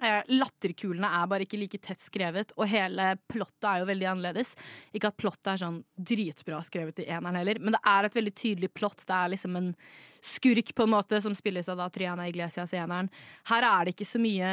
Eh, 0.00 0.20
Latterkulene 0.32 1.08
er 1.20 1.30
bare 1.30 1.46
ikke 1.46 1.60
like 1.60 1.80
tett 1.84 2.00
skrevet, 2.02 2.54
og 2.56 2.68
hele 2.70 3.12
plottet 3.30 3.68
er 3.68 3.82
jo 3.82 3.88
veldig 3.90 4.10
annerledes. 4.14 4.54
Ikke 4.96 5.10
at 5.12 5.18
plottet 5.20 5.52
er 5.52 5.62
sånn 5.64 5.80
dritbra 5.96 6.62
skrevet 6.64 7.02
i 7.04 7.08
eneren 7.10 7.40
heller, 7.40 7.60
men 7.60 7.76
det 7.76 7.82
er 7.92 8.08
et 8.08 8.20
veldig 8.20 8.34
tydelig 8.36 8.72
plott. 8.72 9.04
Det 9.04 9.16
er 9.16 9.34
liksom 9.34 9.58
en 9.60 9.72
skurk 10.24 10.74
på 10.76 10.84
en 10.86 10.94
måte 10.94 11.20
som 11.24 11.36
spilles 11.36 11.68
av 11.72 11.80
da 11.80 11.88
Triana 11.92 12.28
Iglesias 12.28 12.72
i 12.76 12.80
eneren. 12.80 13.10
Her 13.50 13.66
er 13.68 13.84
det 13.84 13.96
ikke 13.96 14.08
så 14.08 14.20
mye 14.22 14.52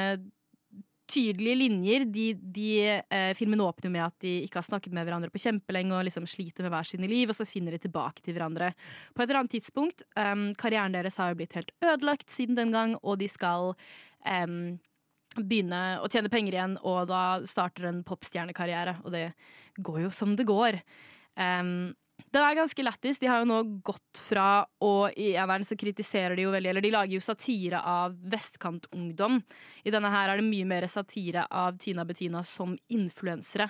tydelige 1.07 1.55
linjer. 1.55 2.05
De, 2.11 2.25
de, 2.33 2.71
eh, 3.09 3.33
filmen 3.35 3.61
åpner 3.63 3.87
jo 3.87 3.93
med 3.93 4.05
at 4.05 4.17
de 4.23 4.33
ikke 4.43 4.59
har 4.59 4.67
snakket 4.67 4.95
med 4.95 5.07
hverandre 5.07 5.31
på 5.31 5.41
kjempelenge 5.41 5.95
og 5.95 6.03
liksom 6.07 6.27
sliter 6.27 6.65
med 6.65 6.73
hver 6.73 6.89
sine 6.89 7.07
liv, 7.07 7.31
og 7.31 7.37
så 7.37 7.47
finner 7.47 7.75
de 7.75 7.81
tilbake 7.85 8.23
til 8.23 8.35
hverandre 8.35 8.73
på 9.15 9.23
et 9.23 9.29
eller 9.29 9.41
annet 9.43 9.55
tidspunkt. 9.55 10.03
Um, 10.19 10.49
karrieren 10.59 10.95
deres 10.95 11.19
har 11.21 11.31
jo 11.31 11.39
blitt 11.39 11.55
helt 11.57 11.71
ødelagt 11.79 12.33
siden 12.33 12.59
den 12.59 12.75
gang, 12.75 12.97
og 13.03 13.21
de 13.21 13.31
skal 13.31 13.71
um, 14.27 14.75
begynne 15.45 15.99
å 16.01 16.09
tjene 16.11 16.31
penger 16.33 16.57
igjen, 16.57 16.75
og 16.81 17.07
da 17.11 17.21
starter 17.47 17.89
en 17.89 18.03
popstjernekarriere, 18.07 18.97
og 19.03 19.13
det 19.13 19.29
går 19.77 20.07
jo 20.07 20.11
som 20.13 20.35
det 20.37 20.47
går. 20.49 20.79
Um, 21.37 21.93
den 22.33 22.43
er 22.43 22.57
ganske 22.57 22.83
lættis. 22.83 23.19
De 23.21 23.29
har 23.29 23.43
jo 23.43 23.47
nå 23.49 23.59
gått 23.85 24.19
fra 24.19 24.65
Og 24.83 25.13
i 25.13 25.29
eneren 25.37 25.65
så 25.65 25.77
kritiserer 25.79 26.35
de 26.35 26.47
jo 26.47 26.53
veldig 26.53 26.71
Eller 26.71 26.83
de 26.83 26.91
lager 26.91 27.13
jo 27.13 27.23
satire 27.23 27.79
av 27.85 28.15
vestkantungdom. 28.33 29.39
I 29.85 29.93
denne 29.93 30.11
her 30.11 30.33
er 30.33 30.41
det 30.41 30.47
mye 30.47 30.67
mer 30.67 30.87
satire 30.91 31.45
av 31.45 31.77
Tina 31.81 32.05
Bettina 32.09 32.43
som 32.43 32.75
influensere. 32.89 33.69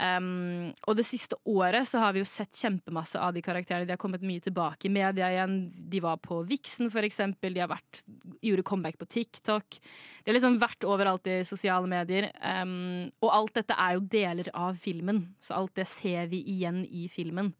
Um, 0.00 0.70
og 0.88 0.96
det 0.96 1.04
siste 1.04 1.36
året 1.44 1.84
så 1.84 2.00
har 2.00 2.14
vi 2.16 2.22
jo 2.22 2.28
sett 2.28 2.56
kjempemasse 2.56 3.20
av 3.20 3.34
de 3.36 3.42
karakterene. 3.44 3.84
De 3.84 3.92
har 3.92 4.00
kommet 4.00 4.24
mye 4.24 4.40
tilbake 4.40 4.88
i 4.88 4.92
media 4.92 5.28
igjen. 5.28 5.58
De 5.92 6.00
var 6.00 6.16
på 6.24 6.38
Vixen, 6.48 6.88
for 6.92 7.04
eksempel. 7.04 7.52
De 7.52 7.60
har 7.60 7.68
vært, 7.68 8.00
gjorde 8.40 8.64
comeback 8.70 8.96
på 9.00 9.08
TikTok. 9.12 9.76
De 10.22 10.30
har 10.30 10.38
liksom 10.38 10.56
vært 10.62 10.86
overalt 10.88 11.28
i 11.28 11.42
sosiale 11.44 11.90
medier. 11.90 12.30
Um, 12.40 13.10
og 13.20 13.34
alt 13.36 13.60
dette 13.60 13.76
er 13.76 13.98
jo 13.98 14.06
deler 14.14 14.48
av 14.56 14.80
filmen, 14.80 15.26
så 15.42 15.58
alt 15.58 15.74
det 15.76 15.84
ser 15.90 16.30
vi 16.32 16.40
igjen 16.48 16.80
i 16.88 17.04
filmen. 17.12 17.52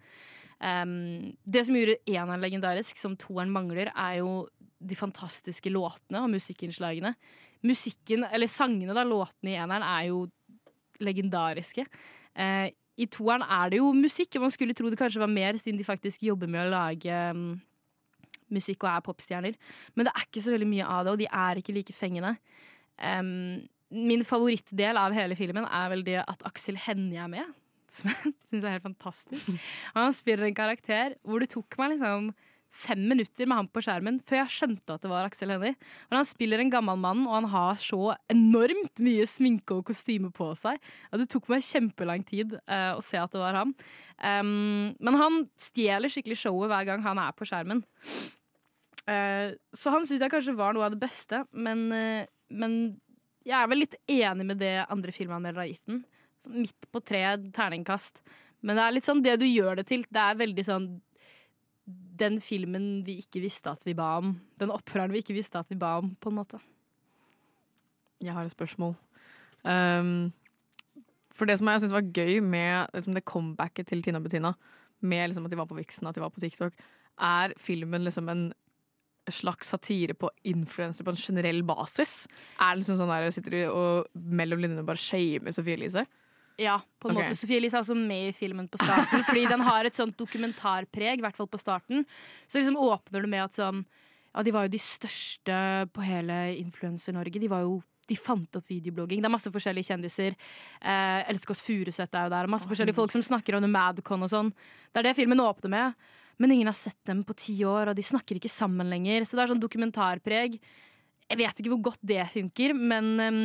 Um, 0.61 1.35
det 1.45 1.67
som 1.67 1.77
gjorde 1.77 1.99
eneren 2.09 2.41
legendarisk, 2.41 2.97
som 3.01 3.19
toeren 3.21 3.53
mangler, 3.53 3.93
er 3.93 4.21
jo 4.23 4.47
de 4.81 4.97
fantastiske 4.97 5.73
låtene 5.73 6.23
og 6.25 6.33
musikkinnslagene. 6.33 7.13
Musikken, 7.69 8.25
eller 8.33 8.49
sangene, 8.49 8.97
da, 8.97 9.05
låtene 9.05 9.53
i 9.53 9.59
eneren, 9.61 9.85
er 9.85 10.09
jo 10.09 10.25
legendariske. 11.05 11.85
Eh, 12.37 12.69
I 13.01 13.09
toeren 13.11 13.45
er 13.47 13.73
det 13.73 13.81
jo 13.81 13.91
musikk, 13.97 14.37
og 14.37 14.47
man 14.47 14.55
skulle 14.55 14.77
tro 14.77 14.91
det 14.93 14.99
kanskje 15.01 15.23
var 15.23 15.33
mer, 15.33 15.59
siden 15.61 15.81
de 15.81 15.87
faktisk 15.87 16.23
jobber 16.27 16.51
med 16.51 16.67
å 16.67 16.73
lage 16.75 17.21
um, 17.33 17.55
musikk 18.53 18.85
og 18.85 18.91
er 18.93 19.05
popstjerner. 19.07 19.57
Men 19.95 20.09
det 20.09 20.15
er 20.15 20.27
ikke 20.27 20.45
så 20.45 20.55
veldig 20.55 20.69
mye 20.69 20.89
av 20.89 21.07
det, 21.07 21.15
og 21.15 21.23
de 21.23 21.31
er 21.31 21.61
ikke 21.61 21.77
like 21.77 21.97
fengende. 21.97 22.35
Um, 23.01 23.63
min 23.91 24.23
favorittdel 24.27 25.01
av 25.01 25.17
hele 25.17 25.39
filmen 25.39 25.67
er 25.67 25.89
vel 25.91 26.05
det 26.07 26.21
at 26.23 26.45
Aksel 26.47 26.79
Hennie 26.79 27.23
er 27.23 27.33
med. 27.33 27.57
Som 27.91 28.11
jeg 28.13 28.35
syns 28.47 28.65
er 28.65 28.77
helt 28.77 28.87
fantastisk. 28.87 29.51
Han 29.97 30.15
spiller 30.15 30.47
en 30.47 30.59
karakter 30.59 31.17
hvor 31.27 31.43
det 31.43 31.51
tok 31.55 31.79
meg 31.81 31.97
liksom 31.97 32.31
fem 32.71 33.03
minutter 33.11 33.49
med 33.49 33.59
ham 33.59 33.69
på 33.71 33.83
skjermen 33.85 34.21
før 34.25 34.41
jeg 34.43 34.55
skjønte 34.55 34.95
at 34.95 35.03
det 35.05 35.11
var 35.11 35.27
Aksel 35.27 35.53
Hennie. 35.53 35.77
Han 36.13 36.27
spiller 36.29 36.63
en 36.63 36.73
gammel 36.73 36.99
mann, 37.01 37.25
og 37.27 37.35
han 37.41 37.49
har 37.53 37.81
så 37.83 38.15
enormt 38.33 39.03
mye 39.03 39.27
sminke 39.29 39.77
og 39.77 39.89
kostyme 39.91 40.31
på 40.35 40.53
seg. 40.59 40.79
Og 41.11 41.23
det 41.23 41.29
tok 41.33 41.51
meg 41.53 41.67
kjempelang 41.67 42.25
tid 42.27 42.55
uh, 42.61 42.95
å 42.97 43.05
se 43.05 43.19
at 43.21 43.33
det 43.35 43.43
var 43.43 43.59
ham. 43.59 43.75
Um, 44.21 44.93
men 45.01 45.21
han 45.21 45.41
stjeler 45.61 46.13
skikkelig 46.13 46.39
showet 46.45 46.71
hver 46.73 46.89
gang 46.89 47.05
han 47.07 47.21
er 47.23 47.35
på 47.37 47.49
skjermen. 47.49 47.83
Uh, 49.09 49.57
så 49.75 49.93
han 49.95 50.07
syns 50.07 50.23
jeg 50.23 50.33
kanskje 50.33 50.59
var 50.59 50.77
noe 50.77 50.87
av 50.87 50.95
det 50.95 51.03
beste, 51.03 51.43
men, 51.51 51.89
uh, 51.91 52.23
men 52.55 52.79
jeg 53.47 53.57
er 53.59 53.71
vel 53.73 53.83
litt 53.83 53.99
enig 54.11 54.47
med 54.47 54.63
det 54.63 54.77
andre 54.87 55.15
filmanmeldere 55.17 55.67
har 55.67 55.73
gitt 55.73 55.91
den. 55.91 56.05
Midt 56.55 56.89
på 56.93 57.03
tre 57.05 57.25
terningkast. 57.53 58.23
Men 58.65 58.77
det 58.77 58.85
er 58.85 58.95
litt 58.95 59.07
sånn 59.07 59.23
det 59.25 59.39
du 59.41 59.47
gjør 59.49 59.81
det 59.81 59.87
til. 59.89 60.05
Det 60.09 60.21
er 60.21 60.39
veldig 60.41 60.65
sånn 60.67 60.91
den 62.21 62.41
filmen 62.45 63.01
vi 63.07 63.19
ikke 63.23 63.43
visste 63.45 63.73
at 63.73 63.87
vi 63.89 63.97
ba 63.97 64.17
om. 64.21 64.35
Den 64.61 64.73
oppføreren 64.75 65.13
vi 65.15 65.23
ikke 65.25 65.37
visste 65.37 65.61
at 65.61 65.71
vi 65.73 65.79
ba 65.81 65.97
om, 66.01 66.13
på 66.21 66.31
en 66.31 66.39
måte. 66.41 66.61
Jeg 68.21 68.37
har 68.37 68.45
et 68.45 68.55
spørsmål. 68.55 68.95
Um, 69.65 70.31
for 71.37 71.49
det 71.49 71.57
som 71.59 71.71
jeg 71.73 71.83
syns 71.83 71.97
var 71.97 72.13
gøy 72.13 72.41
med 72.45 72.93
liksom, 72.95 73.17
det 73.17 73.25
comebacket 73.29 73.89
til 73.89 74.03
Tina 74.05 74.21
og 74.21 74.27
Bettina, 74.29 74.55
med 75.01 75.31
liksom, 75.31 75.47
at 75.47 75.53
de 75.53 75.61
var 75.61 75.69
på 75.71 75.79
Vixen, 75.79 76.09
at 76.09 76.17
de 76.17 76.23
var 76.23 76.33
på 76.33 76.43
TikTok, 76.43 76.77
er 77.21 77.55
filmen 77.61 78.05
liksom 78.05 78.29
en 78.29 78.51
slags 79.31 79.71
satire 79.73 80.15
på 80.17 80.31
influensere 80.49 81.07
på 81.07 81.15
en 81.15 81.21
generell 81.21 81.63
basis? 81.65 82.25
Er 82.59 82.75
det 82.75 82.83
liksom 82.83 82.99
sånn 83.01 83.13
der 83.13 83.31
sitter 83.35 83.57
de 83.57 83.63
og 83.69 84.09
mellom 84.15 84.61
linjene 84.63 84.85
bare 84.87 85.01
shamer 85.01 85.55
Sofie 85.55 85.79
Elise? 85.79 86.05
Ja, 86.61 86.77
på 87.01 87.09
en 87.09 87.17
okay. 87.17 87.31
måte. 87.31 87.39
Sofie 87.39 87.61
Elise 87.61 87.79
er 87.79 87.85
også 87.85 87.97
med 87.97 88.29
i 88.29 88.37
filmen 88.37 88.69
på 88.69 88.81
starten, 88.83 89.25
fordi 89.29 89.47
den 89.49 89.65
har 89.65 89.89
et 89.89 89.97
sånt 89.97 90.17
dokumentarpreg, 90.21 91.21
i 91.21 91.25
hvert 91.25 91.39
fall 91.39 91.49
på 91.49 91.61
starten. 91.61 92.05
Så 92.47 92.61
liksom 92.61 92.77
åpner 92.81 93.25
det 93.25 93.33
med 93.33 93.47
at 93.49 93.59
sånn 93.59 93.85
Ja, 94.31 94.45
de 94.47 94.53
var 94.55 94.69
jo 94.69 94.71
de 94.71 94.79
største 94.79 95.55
på 95.91 96.05
hele 96.07 96.35
Influenser-Norge. 96.61 97.41
De 97.43 97.49
var 97.51 97.65
jo 97.65 97.81
de 98.11 98.19
fant 98.19 98.59
opp 98.59 98.71
videoblogging. 98.71 99.23
Det 99.23 99.29
er 99.29 99.33
masse 99.33 99.51
forskjellige 99.51 99.91
kjendiser. 99.91 100.37
Eh, 100.79 101.31
Else 101.31 101.47
Kåss 101.47 101.63
Furuseth 101.67 102.15
er 102.15 102.27
jo 102.27 102.33
der. 102.35 102.51
Masse 102.51 102.69
forskjellige 102.71 102.99
folk 102.99 103.15
som 103.15 103.25
snakker 103.27 103.57
om 103.59 103.67
Madcon 103.71 104.27
og 104.27 104.31
sånn. 104.33 104.53
Det 104.91 105.03
er 105.03 105.09
det 105.09 105.17
filmen 105.19 105.43
åpner 105.43 105.73
med. 105.75 106.09
Men 106.41 106.55
ingen 106.55 106.71
har 106.71 106.79
sett 106.79 106.99
dem 107.07 107.23
på 107.27 107.37
ti 107.37 107.59
år, 107.69 107.91
og 107.91 107.99
de 107.99 108.05
snakker 108.07 108.39
ikke 108.39 108.51
sammen 108.51 108.89
lenger. 108.91 109.27
Så 109.29 109.37
det 109.37 109.45
er 109.45 109.53
sånn 109.53 109.63
dokumentarpreg. 109.63 110.57
Jeg 111.31 111.39
vet 111.39 111.61
ikke 111.61 111.75
hvor 111.75 111.85
godt 111.93 112.07
det 112.07 112.23
funker, 112.33 112.75
men 112.75 113.11
ehm, 113.23 113.43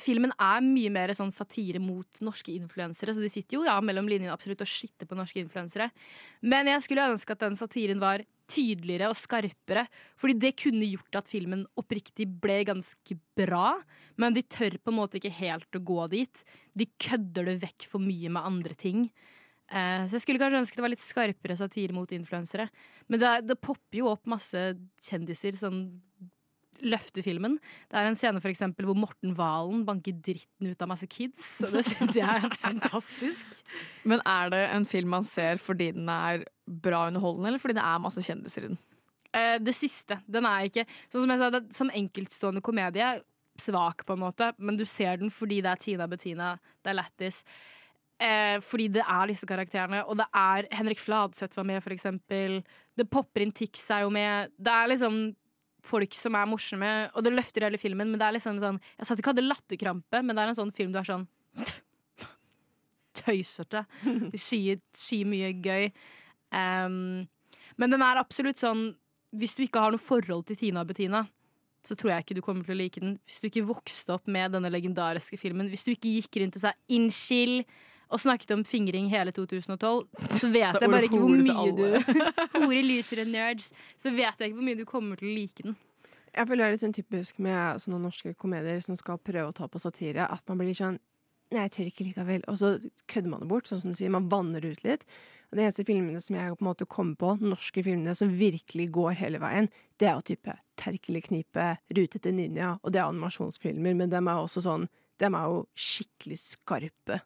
Filmen 0.00 0.32
er 0.40 0.62
mye 0.64 0.90
mer 0.90 1.12
sånn 1.16 1.32
satire 1.34 1.80
mot 1.82 2.20
norske 2.24 2.54
influensere, 2.54 3.12
så 3.12 3.20
de 3.20 3.28
sitter 3.30 3.58
jo 3.58 3.66
ja, 3.66 3.76
mellom 3.84 4.08
linjene 4.08 4.32
absolutt 4.32 4.64
og 4.64 4.70
skitter 4.70 5.06
på 5.06 5.18
norske 5.18 5.42
influensere. 5.42 5.90
Men 6.40 6.70
jeg 6.72 6.86
skulle 6.86 7.08
ønske 7.12 7.36
at 7.36 7.44
den 7.44 7.58
satiren 7.58 8.00
var 8.00 8.24
tydeligere 8.48 9.10
og 9.12 9.18
skarpere, 9.20 9.84
fordi 10.16 10.38
det 10.40 10.54
kunne 10.62 10.88
gjort 10.88 11.20
at 11.20 11.28
filmen 11.28 11.66
oppriktig 11.78 12.24
ble 12.40 12.62
ganske 12.68 13.18
bra, 13.36 13.76
men 14.16 14.36
de 14.36 14.46
tør 14.48 14.78
på 14.80 14.92
en 14.92 14.98
måte 15.02 15.20
ikke 15.20 15.36
helt 15.42 15.76
å 15.76 15.84
gå 15.92 16.06
dit. 16.16 16.44
De 16.72 16.88
kødder 16.96 17.52
det 17.52 17.58
vekk 17.66 17.90
for 17.92 18.02
mye 18.02 18.32
med 18.32 18.48
andre 18.48 18.78
ting. 18.78 19.10
Eh, 19.68 20.08
så 20.08 20.16
jeg 20.16 20.24
skulle 20.24 20.40
kanskje 20.40 20.62
ønske 20.62 20.80
det 20.80 20.84
var 20.86 20.94
litt 20.94 21.04
skarpere 21.04 21.60
satire 21.60 21.92
mot 21.92 22.12
influensere. 22.16 22.70
Men 23.12 23.20
det, 23.20 23.32
det 23.50 23.60
popper 23.60 24.00
jo 24.00 24.12
opp 24.14 24.24
masse 24.30 24.70
kjendiser 25.04 25.60
sånn 25.60 25.82
løfter 26.84 27.24
filmen. 27.26 27.56
Det 27.90 27.98
er 27.98 28.08
en 28.08 28.18
scene 28.18 28.42
for 28.42 28.52
eksempel, 28.52 28.86
hvor 28.88 28.98
Morten 28.98 29.34
Valen 29.38 29.84
banker 29.88 30.16
dritten 30.24 30.70
ut 30.70 30.84
av 30.84 30.90
masse 30.90 31.08
kids. 31.10 31.42
Så 31.60 31.70
det 31.72 31.84
syns 31.88 32.18
jeg 32.18 32.26
er 32.26 32.58
fantastisk. 32.62 33.56
Men 34.08 34.22
er 34.28 34.52
det 34.54 34.62
en 34.74 34.86
film 34.88 35.12
man 35.16 35.26
ser 35.28 35.60
fordi 35.62 35.90
den 35.96 36.10
er 36.12 36.44
bra 36.68 37.06
underholdende, 37.08 37.52
eller 37.52 37.62
fordi 37.62 37.78
det 37.78 37.86
er 37.86 38.04
masse 38.04 38.24
kjendiser 38.24 38.66
i 38.66 38.70
den? 38.72 38.78
Eh, 39.36 39.56
det 39.60 39.74
siste. 39.76 40.20
Den 40.26 40.46
er 40.48 40.68
ikke 40.68 40.86
Sånn 41.12 41.24
som 41.24 41.32
jeg 41.32 41.40
sa, 41.40 41.50
det, 41.52 41.64
som 41.76 41.90
enkeltstående 41.92 42.64
komedie 42.64 43.18
svak, 43.58 44.04
på 44.06 44.14
en 44.14 44.22
måte, 44.22 44.52
men 44.62 44.78
du 44.78 44.84
ser 44.86 45.18
den 45.18 45.32
fordi 45.34 45.58
det 45.64 45.72
er 45.72 45.82
Tina 45.82 46.06
Bettina, 46.06 46.52
det 46.84 46.92
er 46.92 46.96
Lattis. 47.00 47.42
Eh, 48.18 48.56
fordi 48.62 48.88
det 48.94 49.02
er 49.02 49.30
disse 49.30 49.46
karakterene, 49.46 50.04
og 50.06 50.18
det 50.18 50.26
er 50.34 50.68
Henrik 50.74 50.98
Fladseth 51.02 51.58
var 51.58 51.66
med, 51.66 51.82
for 51.82 51.94
eksempel. 51.94 52.60
Det 52.98 53.06
popper 53.10 53.44
inn 53.44 53.54
Tix 53.54 53.84
er 53.94 54.06
jo 54.06 54.12
med. 54.14 54.54
Det 54.58 54.74
er 54.74 54.90
liksom 54.90 55.20
folk 55.88 56.14
som 56.16 56.36
er 56.38 56.48
morsomme, 56.50 56.92
og 57.14 57.24
det 57.24 57.32
løfter 57.34 57.66
hele 57.66 57.80
filmen, 57.80 58.10
men 58.10 58.20
det 58.20 58.26
er 58.28 58.36
liksom 58.36 58.60
sånn 58.62 58.80
Jeg 58.98 59.06
sa 59.08 59.14
at 59.14 59.22
ikke 59.22 59.32
hadde 59.34 59.46
latterkrampe, 59.46 60.22
men 60.22 60.36
det 60.36 60.44
er 60.44 60.52
en 60.52 60.60
sånn 60.60 60.74
film 60.76 60.94
du 60.94 61.00
er 61.00 61.08
sånn 61.08 61.26
Tøysete. 63.18 63.82
De 64.32 64.38
sier, 64.40 64.78
sier 64.94 65.26
mye 65.28 65.50
gøy. 65.64 65.88
Um, 66.54 67.26
men 67.78 67.92
den 67.92 68.02
er 68.04 68.20
absolutt 68.20 68.60
sånn 68.62 68.94
Hvis 69.36 69.58
du 69.58 69.66
ikke 69.66 69.82
har 69.82 69.92
noe 69.92 70.00
forhold 70.00 70.46
til 70.48 70.56
Tina 70.56 70.80
og 70.80 70.88
Bettina, 70.88 71.26
så 71.84 71.96
tror 71.98 72.14
jeg 72.14 72.24
ikke 72.24 72.36
du 72.38 72.44
kommer 72.44 72.64
til 72.64 72.74
å 72.74 72.78
like 72.78 73.00
den. 73.02 73.18
Hvis 73.26 73.42
du 73.42 73.48
ikke 73.50 73.66
vokste 73.68 74.14
opp 74.16 74.30
med 74.30 74.54
denne 74.54 74.70
legendariske 74.72 75.38
filmen, 75.40 75.68
hvis 75.70 75.84
du 75.86 75.92
ikke 75.92 76.14
gikk 76.16 76.40
rundt 76.42 76.56
og 76.58 76.64
sa 76.64 76.72
'innskill' 76.88 77.64
og 78.08 78.20
snakket 78.22 78.54
om 78.56 78.64
fingring 78.64 79.10
hele 79.12 79.32
2012, 79.36 80.06
så 80.32 80.48
vet 80.52 80.72
Så 80.72 80.80
jeg 80.80 80.90
bare 80.90 81.08
ikke 81.08 81.20
hvor 81.20 81.34
mye 81.34 81.74
du. 81.76 82.14
Hore, 82.62 82.80
lyser 82.84 83.22
og 83.24 83.28
nerds. 83.32 83.68
Så 84.00 84.12
vet 84.16 84.40
jeg 84.40 84.50
ikke 84.50 84.60
hvor 84.60 84.68
mye 84.70 84.78
du 84.78 84.86
kommer 84.88 85.20
til 85.20 85.28
å 85.28 85.34
like 85.36 85.66
den. 85.66 85.76
Jeg 86.32 86.48
føler 86.48 86.62
det 86.62 86.68
er 86.68 86.74
litt 86.76 86.84
sånn 86.84 86.96
typisk 86.96 87.40
med 87.42 87.82
sånne 87.82 88.00
norske 88.02 88.32
komedier 88.38 88.80
som 88.84 88.96
skal 88.96 89.20
prøve 89.20 89.50
å 89.50 89.56
ta 89.56 89.68
på 89.68 89.80
satire, 89.82 90.28
at 90.28 90.44
man 90.48 90.60
blir 90.60 90.72
litt 90.72 90.80
sånn 90.80 91.00
Nei, 91.48 91.62
jeg 91.64 91.72
tør 91.72 91.86
ikke 91.88 92.04
likevel. 92.04 92.42
Og 92.52 92.56
så 92.60 92.70
kødder 93.08 93.30
man 93.32 93.40
det 93.40 93.46
bort, 93.48 93.68
sånn 93.70 93.78
som 93.80 93.92
du 93.94 93.96
sier. 93.96 94.10
Man 94.12 94.26
vanner 94.28 94.66
ut 94.68 94.82
litt. 94.84 95.06
Og 95.48 95.56
de 95.56 95.62
eneste 95.64 95.84
filmene 95.88 96.20
som 96.20 96.36
jeg 96.36 96.52
på 96.52 96.60
en 96.60 96.68
måte 96.68 96.84
kommer 96.92 97.16
på, 97.16 97.30
norske 97.40 97.80
filmene 97.86 98.12
som 98.18 98.34
virkelig 98.36 98.90
går 98.92 99.16
hele 99.22 99.40
veien, 99.40 99.70
det 99.96 100.10
er 100.10 100.18
jo 100.18 100.26
type 100.34 100.56
Terkelig 100.78 101.24
knipe, 101.30 101.70
Rute 101.96 102.20
til 102.20 102.36
ninja, 102.36 102.74
og 102.82 102.92
det 102.92 103.00
er 103.00 103.08
animasjonsfilmer, 103.08 103.96
men 103.96 104.12
dem 104.12 104.28
er 104.28 104.42
også 104.42 104.62
sånn 104.66 104.84
Dem 105.18 105.34
er 105.34 105.48
jo 105.50 105.64
skikkelig 105.74 106.36
skarpe. 106.38 107.22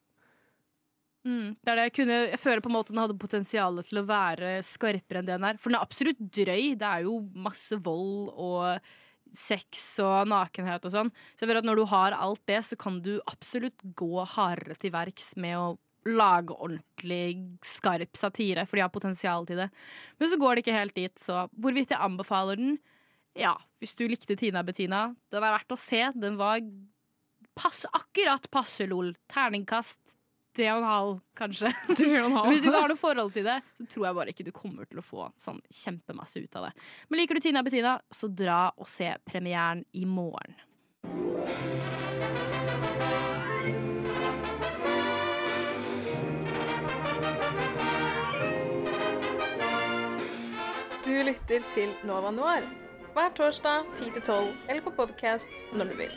Mm, 1.23 1.55
det 1.63 1.71
er 1.71 1.79
det 1.79 1.85
jeg 1.87 1.95
kunne 2.01 2.15
Jeg 2.33 2.39
føler 2.43 2.63
på 2.65 2.71
en 2.71 2.75
måte 2.75 2.91
den 2.91 2.99
hadde 2.99 3.15
potensial 3.21 3.77
til 3.87 4.01
å 4.01 4.09
være 4.09 4.57
skarpere 4.67 5.21
enn 5.21 5.29
det 5.29 5.37
den 5.37 5.47
er. 5.53 5.61
For 5.63 5.71
den 5.71 5.79
er 5.79 5.87
absolutt 5.87 6.19
drøy. 6.35 6.75
Det 6.79 6.89
er 6.89 7.07
jo 7.07 7.21
masse 7.45 7.79
vold 7.85 8.33
og 8.33 8.91
sex 9.33 9.85
og 10.03 10.29
nakenhet 10.29 10.85
og 10.85 10.93
sånn. 10.93 11.13
Så 11.35 11.45
jeg 11.45 11.49
føler 11.49 11.63
at 11.63 11.69
når 11.69 11.81
du 11.81 11.87
har 11.93 12.17
alt 12.17 12.43
det, 12.51 12.59
så 12.67 12.77
kan 12.81 12.99
du 13.05 13.15
absolutt 13.31 13.81
gå 13.97 14.27
hardere 14.35 14.77
til 14.81 14.93
verks 14.95 15.33
med 15.41 15.57
å 15.57 15.73
lage 16.09 16.55
ordentlig 16.59 17.59
skarp 17.65 18.19
satire, 18.19 18.65
for 18.67 18.77
de 18.77 18.83
har 18.83 18.91
potensial 18.93 19.47
til 19.47 19.61
det. 19.63 19.69
Men 20.19 20.31
så 20.31 20.39
går 20.41 20.57
det 20.59 20.65
ikke 20.65 20.75
helt 20.75 20.97
dit, 20.99 21.15
så 21.23 21.45
hvorvidt 21.55 21.95
jeg 21.95 22.03
anbefaler 22.03 22.59
den 22.59 22.81
Ja, 23.39 23.55
hvis 23.81 23.95
du 23.97 24.03
likte 24.05 24.37
Tina 24.37 24.61
Bettina, 24.61 25.07
den 25.33 25.41
er 25.41 25.55
verdt 25.55 25.73
å 25.73 25.79
se. 25.81 26.03
Den 26.21 26.35
var 26.37 26.59
pass, 27.57 27.87
akkurat 27.89 28.45
passe 28.53 28.85
lol. 28.91 29.15
Terningkast 29.33 30.19
tre 30.57 30.69
og 30.73 30.83
en 30.83 30.89
halv, 30.89 31.21
kanskje. 31.39 31.73
Hvis 31.89 32.63
du 32.63 32.69
ikke 32.69 32.81
har 32.81 32.93
noe 32.93 33.01
forhold 33.01 33.33
til 33.35 33.47
det, 33.49 33.59
så 33.79 33.87
tror 33.95 34.09
jeg 34.09 34.19
bare 34.19 34.35
ikke 34.35 34.47
du 34.49 34.53
kommer 34.57 34.89
til 34.89 35.01
å 35.03 35.07
få 35.07 35.31
sånn 35.41 35.61
kjempemasse 35.73 36.43
ut 36.43 36.61
av 36.61 36.69
det. 36.69 36.75
Men 37.09 37.23
liker 37.23 37.39
du 37.39 37.45
Tina 37.45 37.65
Bettina, 37.65 37.97
så 38.13 38.29
dra 38.29 38.67
og 38.77 38.91
se 38.91 39.15
premieren 39.29 39.85
i 39.93 40.05
morgen. 40.09 40.57
Du 51.03 51.17
lytter 51.27 51.65
til 51.75 51.91
Nova 52.07 52.31
Noir 52.33 52.65
hver 53.13 53.33
torsdag 53.37 53.91
10-12 53.99 54.47
eller 54.71 54.81
på 54.87 54.95
podkast 54.97 55.65
når 55.77 55.91
du 55.91 55.99
vil. 55.99 56.15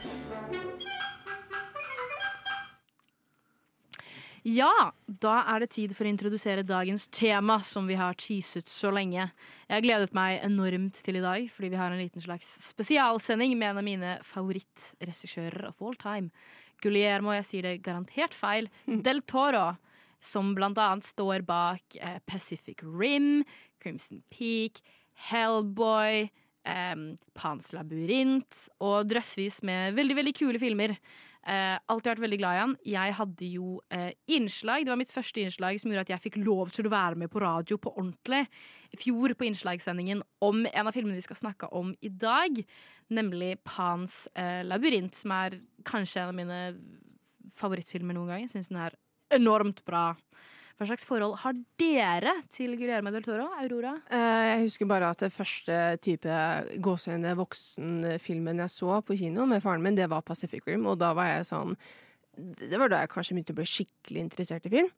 Ja, 4.45 4.91
da 5.10 5.39
er 5.49 5.63
det 5.63 5.71
tid 5.73 5.93
for 5.97 6.05
å 6.05 6.12
introdusere 6.12 6.62
dagens 6.62 7.08
tema, 7.10 7.55
som 7.65 7.88
vi 7.89 7.95
har 7.97 8.13
teaset 8.21 8.69
så 8.69 8.91
lenge. 8.93 9.23
Jeg 9.65 9.73
har 9.73 9.81
gledet 9.81 10.13
meg 10.13 10.38
enormt 10.45 10.99
til 11.01 11.17
i 11.17 11.23
dag, 11.23 11.47
fordi 11.49 11.71
vi 11.73 11.79
har 11.79 11.89
en 11.89 11.97
liten 11.97 12.21
slags 12.21 12.51
spesialsending 12.67 13.55
med 13.58 13.71
en 13.71 13.81
av 13.81 13.88
mine 13.88 14.12
favorittregissører 14.27 15.65
of 15.71 15.81
all 15.81 15.97
time. 15.97 16.29
Guillermo, 16.77 17.34
jeg 17.39 17.49
sier 17.49 17.65
det 17.65 17.81
garantert 17.81 18.38
feil, 18.38 18.69
Del 18.86 19.23
Toro, 19.25 19.79
som 20.21 20.53
blant 20.53 20.77
annet 20.77 21.10
står 21.10 21.41
bak 21.49 21.97
eh, 21.97 22.21
Pacific 22.29 22.86
Rim, 22.86 23.41
Crimson 23.81 24.21
Peak, 24.29 24.84
Hellboy, 25.25 26.27
eh, 26.69 26.97
Pans 27.34 27.73
labyrint 27.73 28.67
og 28.77 29.10
drøssvis 29.10 29.63
med 29.65 29.97
veldig, 29.97 30.21
veldig 30.21 30.38
kule 30.38 30.62
filmer. 30.62 30.99
Eh, 31.45 31.75
alltid 31.93 32.10
vært 32.10 32.23
veldig 32.23 32.38
glad 32.41 32.55
i 32.55 32.62
han. 32.63 32.71
Jeg 32.89 33.15
hadde 33.19 33.47
jo 33.53 33.75
eh, 33.93 34.15
innslag. 34.34 34.86
Det 34.86 34.89
var 34.89 34.97
mitt 34.97 35.13
første 35.13 35.43
innslag 35.43 35.77
som 35.77 35.91
gjorde 35.91 36.08
at 36.08 36.13
jeg 36.15 36.23
fikk 36.23 36.39
lov 36.41 36.71
til 36.73 36.89
å 36.89 36.93
være 36.93 37.19
med 37.21 37.29
på 37.29 37.43
radio 37.43 37.77
på 37.77 37.93
ordentlig. 37.93 38.47
I 38.95 38.99
fjor 39.01 39.36
på 39.38 39.45
innslagssendingen 39.45 40.23
om 40.45 40.63
en 40.65 40.89
av 40.89 40.95
filmene 40.95 41.19
vi 41.19 41.25
skal 41.25 41.38
snakke 41.43 41.69
om 41.77 41.93
i 42.01 42.10
dag. 42.10 42.63
Nemlig 43.13 43.60
Pans 43.67 44.23
eh, 44.34 44.63
labyrint, 44.65 45.13
som 45.13 45.36
er 45.38 45.60
kanskje 45.86 46.23
en 46.23 46.34
av 46.34 46.39
mine 46.39 46.62
favorittfilmer 47.55 48.17
noen 48.17 48.34
gang. 48.34 48.45
Jeg 48.47 48.55
syns 48.55 48.73
den 48.73 48.81
er 48.81 48.97
enormt 49.38 49.84
bra. 49.86 50.15
Hva 50.75 50.85
slags 50.89 51.05
forhold 51.07 51.38
har 51.39 51.55
dere 51.79 52.33
til 52.51 52.73
Guillermo 52.75 53.11
del 53.13 53.23
Toro, 53.23 53.45
Aurora? 53.61 53.93
Eh, 54.11 54.55
Jeg 54.55 54.65
husker 54.65 54.89
bare 54.89 55.07
at 55.13 55.21
det 55.23 55.31
første 55.31 55.77
type 56.03 56.35
gåseøyne 56.83 57.31
voksenfilmen 57.39 58.59
jeg 58.59 58.73
så 58.73 58.97
på 59.07 59.15
kino 59.15 59.45
med 59.47 59.63
faren 59.63 59.81
min, 59.85 59.95
det 59.95 60.09
var 60.11 60.21
Pacific 60.27 60.67
Rim, 60.67 60.85
og 60.91 60.97
da 60.99 61.13
var 61.15 61.29
jeg 61.31 61.45
sånn 61.47 61.77
Det 62.35 62.75
var 62.77 62.89
da 62.91 62.99
jeg 63.05 63.09
kanskje 63.13 63.35
begynte 63.38 63.53
å 63.55 63.59
bli 63.61 63.69
skikkelig 63.71 64.19
interessert 64.25 64.65
i 64.67 64.69
film. 64.73 64.89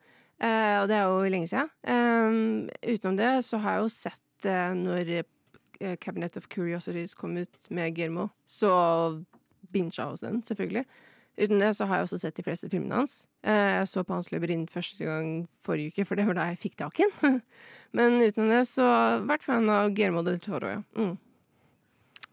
Eh, 0.41 0.77
og 0.81 0.87
det 0.89 0.95
er 0.97 1.03
jo 1.05 1.29
lenge 1.29 1.49
siden. 1.51 1.69
Eh, 1.85 2.95
utenom 2.95 3.17
det 3.19 3.29
så 3.45 3.59
har 3.61 3.77
jeg 3.77 3.83
jo 3.83 3.91
sett 3.93 4.23
når 4.81 5.11
Cabinet 6.01 6.37
of 6.37 6.47
Curiosities 6.49 7.13
kom 7.13 7.37
ut 7.37 7.69
med 7.69 7.93
Guillermo, 7.93 8.31
så 8.49 9.21
bincha 9.69 10.07
hos 10.09 10.21
den, 10.25 10.41
selvfølgelig. 10.41 10.85
Uten 11.37 11.59
det 11.61 11.69
så 11.77 11.85
har 11.85 11.99
jeg 12.01 12.07
også 12.07 12.17
sett 12.23 12.37
de 12.39 12.43
fleste 12.45 12.69
filmene 12.71 12.97
hans. 13.03 13.19
Eh, 13.45 13.77
Jeg 13.77 13.87
så 13.91 14.01
Pans 14.07 14.31
labyrint 14.33 14.71
første 14.73 15.05
gang 15.05 15.47
forrige 15.65 15.93
uke, 15.93 16.05
for 16.09 16.17
det 16.17 16.25
var 16.25 16.33
da 16.39 16.47
jeg 16.49 16.61
fikk 16.63 16.77
tak 16.81 16.97
i 16.99 17.05
den. 17.21 17.41
Men 17.97 18.17
utenom 18.23 18.49
det 18.55 18.63
så 18.71 18.87
vært 19.29 19.45
fan 19.45 19.69
av 19.69 19.91
Guillermo 19.93 20.23
del 20.25 20.39
Toro, 20.43 20.67
ja. 20.77 20.81
Mm. 20.97 21.13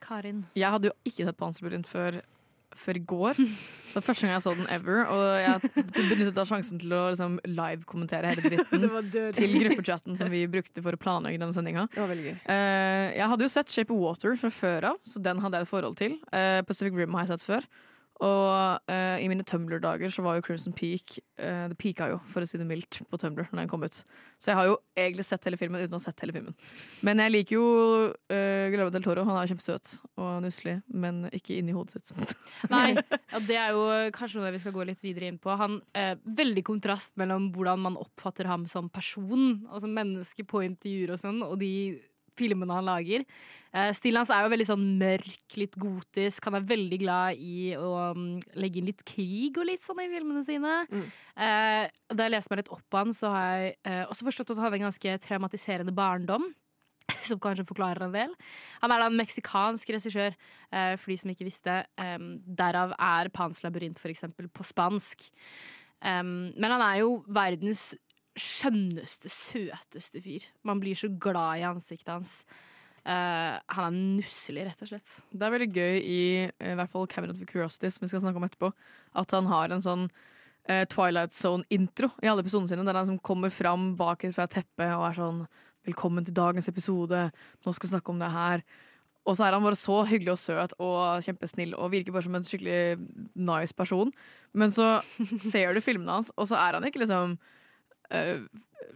Karin. 0.05 0.45
Jeg 0.59 0.71
hadde 0.73 0.91
jo 0.91 0.95
ikke 1.09 1.27
sett 1.29 1.39
Pan's 1.41 1.61
Labyrint 1.63 1.89
før, 1.89 2.19
før 2.77 2.99
i 2.99 3.05
går. 3.13 3.39
Det 3.95 4.01
var 4.01 4.07
første 4.09 4.27
gang 4.27 4.33
jeg 4.35 4.43
så 4.43 4.53
den 4.59 4.67
ever, 4.75 5.05
og 5.07 5.21
jeg 5.39 5.85
benyttet 5.95 6.39
av 6.43 6.49
sjansen 6.51 6.81
til 6.83 6.91
å 6.97 7.03
liksom, 7.13 7.37
live-kommentere 7.47 8.33
hele 8.33 8.43
dritten 8.51 8.89
til 9.39 9.53
gruppechatten 9.63 10.17
som 10.19 10.33
vi 10.33 10.41
brukte 10.51 10.83
for 10.83 10.97
å 10.97 10.99
planlegge 10.99 11.39
denne 11.39 11.55
sendinga. 11.55 11.85
Eh, 11.95 13.13
jeg 13.15 13.29
hadde 13.31 13.47
jo 13.47 13.53
sett 13.55 13.71
Shape 13.71 13.95
of 13.95 14.01
Water 14.03 14.35
fra 14.41 14.51
før 14.51 14.89
av, 14.91 14.99
så 15.07 15.23
den 15.23 15.39
hadde 15.45 15.61
jeg 15.61 15.69
et 15.69 15.71
forhold 15.71 15.95
til. 16.01 16.17
Eh, 16.35 16.59
Pacific 16.67 16.99
Rim 16.99 17.15
har 17.15 17.29
jeg 17.29 17.37
sett 17.37 17.47
før. 17.47 17.69
Og 18.23 18.79
uh, 18.87 19.17
i 19.19 19.27
mine 19.27 19.43
Tumblr-dager 19.43 20.13
så 20.15 20.23
var 20.23 20.37
jo 20.37 20.45
Crimson 20.47 20.75
Peak 20.77 21.17
uh, 21.43 21.67
Det 21.71 21.79
pika 21.81 22.07
jo, 22.13 22.21
for 22.31 22.45
å 22.45 22.47
si 22.47 22.61
det 22.61 22.67
mildt, 22.69 23.01
på 23.11 23.19
Tumblr 23.19 23.49
når 23.51 23.65
den 23.65 23.71
kom 23.73 23.83
ut. 23.83 23.99
Så 24.39 24.53
jeg 24.53 24.59
har 24.59 24.69
jo 24.69 24.77
egentlig 24.95 25.27
sett 25.27 25.49
hele 25.49 25.59
filmen 25.59 25.83
uten 25.83 25.97
å 25.97 25.99
ha 25.99 26.05
sett 26.05 26.23
hele 26.23 26.37
filmen. 26.37 26.55
Men 27.07 27.23
jeg 27.25 27.35
liker 27.35 27.57
jo 27.57 27.65
uh, 28.15 28.67
Guillermo 28.71 28.95
del 28.95 29.07
Toro. 29.07 29.27
Han 29.27 29.41
er 29.41 29.51
kjempesøt 29.51 29.97
og 30.15 30.31
nusselig, 30.45 30.77
men 30.95 31.25
ikke 31.35 31.59
inni 31.59 31.75
hodet 31.75 32.05
sitt. 32.05 32.37
Nei, 32.75 32.95
ja, 32.95 33.43
det 33.49 33.59
er 33.59 33.75
jo 33.75 33.85
kanskje 34.15 34.45
noe 34.45 34.55
vi 34.55 34.63
skal 34.63 34.77
gå 34.79 34.87
litt 34.87 35.03
videre 35.03 35.33
inn 35.33 35.43
på. 35.43 35.51
Han, 35.59 35.81
uh, 35.99 36.15
veldig 36.39 36.67
kontrast 36.71 37.19
mellom 37.21 37.51
hvordan 37.57 37.83
man 37.89 37.99
oppfatter 37.99 38.47
ham 38.51 38.69
som 38.71 38.93
person, 38.95 39.65
og 39.73 39.83
som 39.83 39.95
menneske 39.95 40.47
på 40.47 40.63
intervjuer 40.69 41.17
og 41.17 41.25
sånn, 41.27 41.43
og 41.43 41.59
de 41.63 41.75
filmene 42.39 42.79
han 42.79 42.87
lager. 42.89 43.27
Eh, 43.75 43.91
stilen 43.97 44.21
hans 44.21 44.31
er 44.31 44.45
jo 44.45 44.53
veldig 44.53 44.67
sånn 44.69 44.83
mørk, 45.01 45.57
litt 45.59 45.75
gotisk. 45.81 46.47
Han 46.47 46.61
er 46.61 46.67
veldig 46.69 46.99
glad 47.03 47.41
i 47.43 47.73
å 47.75 47.91
um, 48.15 48.27
legge 48.55 48.79
inn 48.79 48.87
litt 48.87 49.03
krig 49.09 49.57
og 49.59 49.67
litt 49.67 49.83
sånn 49.83 50.03
i 50.05 50.11
filmene 50.13 50.45
sine. 50.47 50.75
Mm. 50.93 51.07
Eh, 51.35 51.87
da 52.15 52.27
jeg 52.27 52.35
leste 52.37 52.53
meg 52.53 52.63
litt 52.63 52.75
opp 52.77 52.85
på 52.87 53.01
han, 53.01 53.15
så 53.17 53.33
har 53.35 53.49
jeg 53.51 53.73
eh, 53.91 54.05
også 54.07 54.29
forstått 54.29 54.53
at 54.53 54.61
han 54.61 54.69
hadde 54.69 54.79
en 54.79 54.87
ganske 54.87 55.17
traumatiserende 55.27 55.95
barndom. 55.97 56.53
Som 57.29 57.41
kanskje 57.43 57.67
forklarer 57.67 58.07
en 58.07 58.15
del. 58.15 58.37
Han 58.85 58.95
er 58.95 59.03
da 59.03 59.09
en 59.11 59.19
meksikansk 59.19 59.91
regissør, 59.97 60.37
eh, 60.71 60.95
for 60.95 61.11
de 61.11 61.17
som 61.21 61.33
ikke 61.33 61.49
visste. 61.49 61.81
Derav 62.61 62.95
er 62.95 63.31
Pans 63.35 63.59
labyrint 63.65 63.99
eksempel 64.07 64.47
på 64.49 64.65
spansk. 64.65 65.27
Men 66.05 66.69
han 66.69 66.83
er 66.85 66.99
jo 67.01 67.23
verdens 67.33 67.95
skjønneste, 68.37 69.31
søteste 69.33 70.21
fyr. 70.21 70.45
Man 70.69 70.81
blir 70.83 70.97
så 70.99 71.09
glad 71.09 71.63
i 71.63 71.67
ansiktet 71.69 72.13
hans. 72.13 72.43
Eh, 73.05 73.57
han 73.77 73.85
er 73.85 73.97
nusselig, 74.17 74.63
rett 74.65 74.85
og 74.85 74.89
slett. 74.89 75.17
Det 75.29 75.45
er 75.45 75.53
veldig 75.53 75.73
gøy 75.77 75.97
i, 76.01 76.21
eh, 76.49 76.71
i 76.73 76.77
hvert 76.79 76.93
fall 76.93 77.09
Cabinet 77.11 77.37
of 77.37 77.51
Curiosity, 77.51 77.91
som 77.93 78.05
vi 78.05 78.09
skal 78.09 78.23
snakke 78.25 78.41
om 78.41 78.47
etterpå, 78.47 78.73
at 79.15 79.35
han 79.37 79.51
har 79.51 79.75
en 79.75 79.85
sånn 79.85 80.07
uh, 80.71 80.85
Twilight 80.89 81.35
Zone-intro 81.37 82.09
i 82.23 82.31
alle 82.31 82.41
episodene 82.41 82.71
sine, 82.71 82.87
der 82.89 82.97
han 82.97 83.11
som 83.11 83.21
kommer 83.21 83.53
fram 83.53 83.93
bak 83.99 84.25
fra 84.33 84.47
et 84.49 84.57
teppe 84.57 84.89
og 84.97 85.11
er 85.11 85.21
sånn 85.21 85.47
'Velkommen 85.85 86.25
til 86.25 86.33
dagens 86.33 86.67
episode. 86.67 87.31
Nå 87.61 87.73
skal 87.75 87.89
vi 87.89 87.93
snakke 87.93 88.09
om 88.09 88.19
det 88.19 88.33
her.' 88.33 88.63
Og 89.27 89.37
så 89.37 89.45
er 89.45 89.53
han 89.53 89.63
bare 89.63 89.77
så 89.77 90.05
hyggelig 90.05 90.33
og 90.33 90.39
søt 90.39 90.73
og 90.81 91.21
kjempesnill 91.25 91.75
og 91.77 91.93
virker 91.93 92.13
bare 92.13 92.23
som 92.23 92.35
en 92.35 92.45
skikkelig 92.45 92.97
nice 93.37 93.73
person. 93.73 94.13
Men 94.55 94.71
så 94.71 95.03
ser 95.53 95.75
du 95.75 95.81
filmene 95.81 96.11
hans, 96.11 96.33
og 96.37 96.49
så 96.49 96.57
er 96.57 96.73
han 96.73 96.85
ikke 96.85 97.01
liksom 97.05 97.37
uh, 97.37 97.64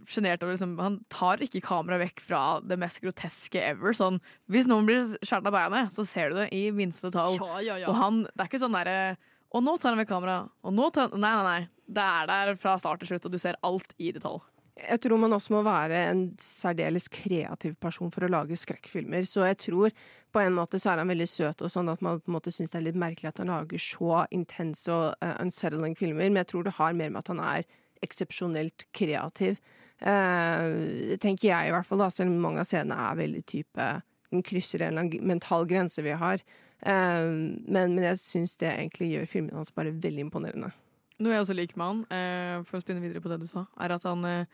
sjenert 0.09 0.43
over 0.43 0.53
liksom, 0.53 0.77
Han 0.79 0.99
tar 1.11 1.41
ikke 1.43 1.61
kameraet 1.65 2.05
vekk 2.07 2.23
fra 2.23 2.43
det 2.65 2.77
mest 2.81 3.01
groteske 3.03 3.61
ever. 3.71 3.95
Sånn, 3.97 4.19
hvis 4.51 4.69
noen 4.69 4.87
blir 4.87 5.03
skåret 5.19 5.49
av 5.49 5.55
beinet, 5.55 5.95
så 5.95 6.05
ser 6.07 6.31
du 6.31 6.41
det 6.41 6.49
i 6.55 6.69
minste 6.75 7.11
tall. 7.13 7.37
Ja, 7.39 7.59
ja, 7.65 7.79
ja. 7.83 7.89
Og 7.91 7.99
han, 7.99 8.23
det 8.29 8.45
er 8.45 8.51
ikke 8.51 8.63
sånn 8.63 8.77
derre 8.77 9.17
Og 9.49 9.63
nå 9.65 9.75
tar 9.81 9.95
han 9.95 10.01
vekk 10.03 10.11
kameraet. 10.13 10.53
Og 10.63 10.77
nå 10.77 10.91
tar 10.93 11.09
han 11.09 11.23
Nei, 11.23 11.33
nei, 11.39 11.49
nei. 11.49 11.67
Det 11.89 12.05
er 12.05 12.29
der 12.29 12.55
fra 12.61 12.77
start 12.77 13.01
til 13.01 13.13
slutt, 13.13 13.25
og 13.25 13.33
du 13.33 13.41
ser 13.41 13.57
alt 13.65 13.95
i 13.97 14.11
detalj. 14.13 14.43
Jeg 14.79 15.01
tror 15.03 15.19
man 15.19 15.33
også 15.35 15.51
må 15.57 15.63
være 15.65 15.97
en 16.07 16.21
særdeles 16.39 17.09
kreativ 17.11 17.73
person 17.81 18.11
for 18.13 18.23
å 18.23 18.29
lage 18.31 18.55
skrekkfilmer. 18.55 19.25
Så 19.27 19.43
jeg 19.47 19.57
tror 19.65 19.95
på 20.31 20.43
en 20.43 20.55
måte 20.55 20.79
så 20.79 20.93
er 20.93 21.01
han 21.01 21.09
veldig 21.09 21.27
søt, 21.27 21.63
og 21.65 21.73
sånn 21.73 21.89
at 21.91 22.03
man 22.05 22.21
på 22.21 22.29
en 22.29 22.37
måte 22.37 22.53
syns 22.53 22.71
det 22.71 22.79
er 22.79 22.85
litt 22.85 23.01
merkelig 23.01 23.31
at 23.31 23.41
han 23.41 23.51
lager 23.51 23.81
så 23.81 24.23
intense 24.35 24.93
og 24.93 25.17
uh, 25.25 25.35
unsettling 25.41 25.97
filmer. 25.99 26.29
Men 26.29 26.43
jeg 26.43 26.51
tror 26.53 26.69
det 26.69 26.77
har 26.77 26.95
mer 26.95 27.11
med 27.11 27.23
at 27.23 27.33
han 27.33 27.41
er 27.43 27.67
eksepsjonelt 28.05 28.87
kreativ. 28.95 29.59
Uh, 29.99 31.15
tenker 31.19 31.49
jeg 31.49 31.69
i 31.69 31.73
hvert 31.75 31.87
fall, 31.87 31.99
da, 31.99 32.09
selv 32.13 32.31
om 32.31 32.39
mange 32.39 32.63
av 32.63 32.69
scenene 32.69 32.95
er 33.09 33.17
veldig 33.19 33.41
type 33.51 33.87
Den 34.31 34.43
krysser 34.45 34.79
en 34.85 34.93
eller 34.93 35.03
annen 35.03 35.27
mental 35.27 35.65
grense 35.67 36.03
vi 36.05 36.13
har. 36.15 36.43
Uh, 36.85 37.57
men, 37.67 37.97
men 37.97 38.05
jeg 38.05 38.21
syns 38.21 38.55
det 38.61 38.69
egentlig 38.69 39.09
gjør 39.11 39.33
filmene 39.33 39.59
hans 39.59 39.73
bare 39.75 39.91
veldig 39.91 40.29
imponerende. 40.29 40.71
Noe 41.19 41.35
jeg 41.35 41.43
også 41.43 41.55
liker 41.57 41.79
med 41.79 41.89
han, 41.89 42.03
eh, 42.15 42.57
for 42.67 42.79
å 42.79 42.83
spinne 42.83 43.03
videre 43.03 43.19
på 43.19 43.31
det 43.31 43.41
du 43.41 43.47
sa, 43.49 43.65
er 43.83 43.91
at 43.91 44.05
han, 44.07 44.23
eh, 44.23 44.45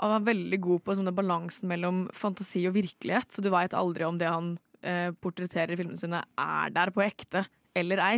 han 0.00 0.12
er 0.12 0.26
veldig 0.26 0.58
god 0.60 0.82
på 0.84 0.96
den 0.98 1.14
balansen 1.16 1.70
mellom 1.72 2.02
fantasi 2.12 2.66
og 2.68 2.76
virkelighet. 2.76 3.32
Så 3.32 3.40
du 3.40 3.48
veit 3.48 3.72
aldri 3.72 4.04
om 4.04 4.18
det 4.20 4.28
han 4.28 4.58
eh, 4.82 5.08
portretterer 5.16 5.72
i 5.72 5.80
filmene 5.80 6.00
sine, 6.00 6.20
er 6.36 6.74
der 6.76 6.92
på 6.92 7.04
ekte 7.04 7.46
eller 7.74 8.02
ei. 8.04 8.16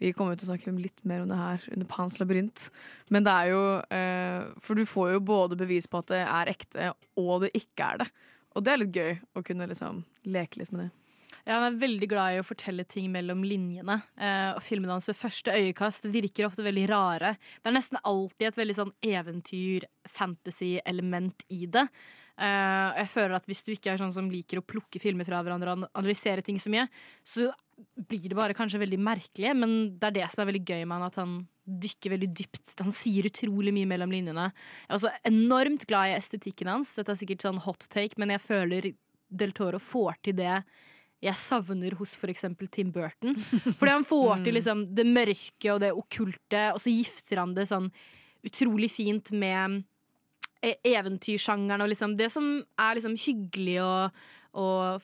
Vi 0.00 0.14
kommer 0.16 0.38
til 0.38 0.48
å 0.48 0.54
snakke 0.54 0.72
litt 0.80 1.02
mer 1.04 1.24
om 1.24 1.30
det 1.30 1.38
her 1.38 1.66
under 1.74 1.88
Pans 1.90 2.16
labyrint. 2.20 2.68
Men 3.12 3.26
det 3.26 3.36
er 3.36 3.52
jo 3.52 3.62
eh, 3.92 4.48
For 4.64 4.78
du 4.78 4.88
får 4.88 5.14
jo 5.14 5.26
både 5.32 5.58
bevis 5.60 5.90
på 5.90 6.00
at 6.00 6.12
det 6.12 6.22
er 6.24 6.52
ekte, 6.54 6.92
og 7.20 7.44
det 7.44 7.52
ikke 7.58 7.92
er 7.92 8.04
det. 8.04 8.08
Og 8.56 8.64
det 8.64 8.72
er 8.72 8.80
litt 8.80 8.96
gøy 8.96 9.12
å 9.36 9.44
kunne 9.46 9.68
liksom 9.70 9.94
leke 10.26 10.60
litt 10.60 10.72
med 10.72 10.86
det. 10.86 10.90
Ja, 11.46 11.52
han 11.56 11.66
er 11.70 11.78
veldig 11.80 12.08
glad 12.10 12.34
i 12.34 12.40
å 12.40 12.46
fortelle 12.46 12.84
ting 12.88 13.06
mellom 13.12 13.44
linjene. 13.46 13.96
Eh, 14.20 14.50
og 14.54 14.62
filmene 14.64 14.92
hans 14.96 15.08
ved 15.08 15.18
første 15.18 15.50
øyekast 15.56 16.04
virker 16.12 16.46
ofte 16.48 16.66
veldig 16.66 16.86
rare. 16.90 17.30
Det 17.60 17.68
er 17.70 17.76
nesten 17.76 17.98
alltid 18.04 18.46
et 18.50 18.60
veldig 18.60 18.76
sånn 18.76 18.96
eventyr-fantasy-element 19.12 21.36
i 21.56 21.60
det. 21.72 21.86
Eh, 22.40 22.88
jeg 23.02 23.08
føler 23.12 23.34
at 23.36 23.48
Hvis 23.48 23.64
du 23.66 23.70
ikke 23.74 23.90
er 23.92 23.98
sånn 24.00 24.16
som 24.16 24.32
liker 24.32 24.56
å 24.60 24.66
plukke 24.66 24.98
filmer 25.02 25.26
fra 25.28 25.42
hverandre 25.44 25.70
og 25.74 25.80
analysere 25.92 26.42
ting 26.44 26.58
så 26.60 26.68
mye, 26.72 26.86
så 27.24 27.40
blir 28.10 28.28
det 28.30 28.36
bare 28.38 28.56
kanskje 28.56 28.80
veldig 28.82 28.98
merkelig, 29.02 29.54
men 29.56 29.74
det 30.00 30.10
er 30.10 30.16
det 30.18 30.28
som 30.32 30.42
er 30.42 30.50
veldig 30.50 30.62
gøy 30.64 30.84
med 30.84 30.96
han, 30.96 31.06
at 31.08 31.18
han 31.20 31.34
dykker 31.80 32.14
veldig 32.14 32.30
dypt. 32.34 32.74
Han 32.82 32.94
sier 32.94 33.28
utrolig 33.28 33.72
mye 33.76 33.88
mellom 33.90 34.12
linjene. 34.14 34.48
Jeg 34.50 34.90
er 34.90 34.98
også 34.98 35.12
enormt 35.30 35.86
glad 35.90 36.10
i 36.10 36.16
estetikken 36.18 36.70
hans. 36.72 36.94
Dette 36.98 37.14
er 37.14 37.20
sikkert 37.20 37.46
sånn 37.46 37.60
hot 37.66 37.86
take, 37.92 38.18
men 38.20 38.34
jeg 38.34 38.42
føler 38.44 38.90
Del 39.30 39.52
Toro 39.54 39.78
får 39.82 40.18
til 40.26 40.40
det 40.40 40.56
jeg 41.20 41.36
savner 41.36 41.94
hos 41.98 42.14
eksempel 42.32 42.70
Tim 42.72 42.90
Burton. 42.94 43.36
Fordi 43.76 43.92
han 43.92 44.06
får 44.08 44.40
til 44.46 44.56
liksom 44.56 44.86
det 44.96 45.06
mørke 45.06 45.74
og 45.74 45.82
det 45.84 45.92
okkulte, 45.92 46.70
og 46.74 46.80
så 46.80 46.92
gifter 46.94 47.42
han 47.42 47.54
det 47.56 47.68
sånn 47.70 47.90
utrolig 48.46 48.88
fint 48.88 49.32
med 49.36 49.82
e- 50.64 50.78
eventyrsjangeren 50.94 51.84
og 51.84 51.92
liksom 51.92 52.16
det 52.16 52.30
som 52.32 52.46
er 52.80 52.96
liksom 52.96 53.18
hyggelig 53.20 53.76
og, 53.84 54.22
og 54.56 55.02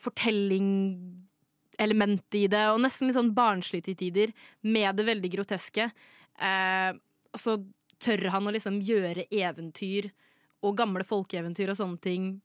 fortellingelementet 1.77 2.35
i 2.35 2.47
det, 2.49 2.65
og 2.73 2.81
nesten 2.81 3.09
litt 3.09 3.17
sånn 3.17 3.35
barnslig 3.35 3.85
til 3.85 3.97
tider, 3.97 4.33
med 4.63 4.97
det 4.97 5.07
veldig 5.07 5.31
groteske. 5.33 5.91
Eh, 6.39 6.93
så 7.37 7.57
tør 7.99 8.31
han 8.33 8.47
å 8.47 8.53
liksom 8.53 8.81
gjøre 8.81 9.27
eventyr 9.31 10.11
og 10.63 10.77
gamle 10.77 11.05
folkeeventyr 11.05 11.71
og 11.71 11.77
sånne 11.79 12.01
ting 12.01 12.41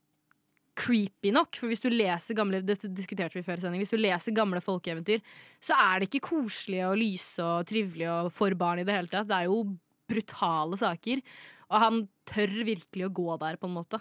creepy 0.76 1.32
nok. 1.32 1.56
For 1.56 1.68
hvis 1.68 1.84
du 1.84 1.90
leser 1.92 2.36
gamle 2.36 2.62
Dette 2.64 2.88
diskuterte 2.88 3.38
vi 3.38 3.44
før 3.44 3.60
sending. 3.60 3.82
Hvis 3.82 3.92
du 3.92 4.00
leser 4.00 4.32
gamle 4.36 4.62
folkeeventyr, 4.64 5.22
så 5.60 5.76
er 5.76 6.00
det 6.00 6.10
ikke 6.10 6.30
koselig 6.32 6.86
og 6.88 7.00
lyse 7.00 7.44
og 7.44 7.68
trivelig 7.68 8.08
og 8.10 8.32
for 8.34 8.56
barn 8.56 8.82
i 8.82 8.88
det 8.88 8.96
hele 8.96 9.12
tatt. 9.12 9.28
Det 9.28 9.36
er 9.36 9.50
jo 9.50 9.66
brutale 10.12 10.80
saker. 10.80 11.22
Og 11.72 11.78
han 11.80 12.02
tør 12.28 12.56
virkelig 12.68 13.08
å 13.08 13.14
gå 13.16 13.38
der, 13.44 13.60
på 13.60 13.68
en 13.68 13.76
måte. 13.76 14.00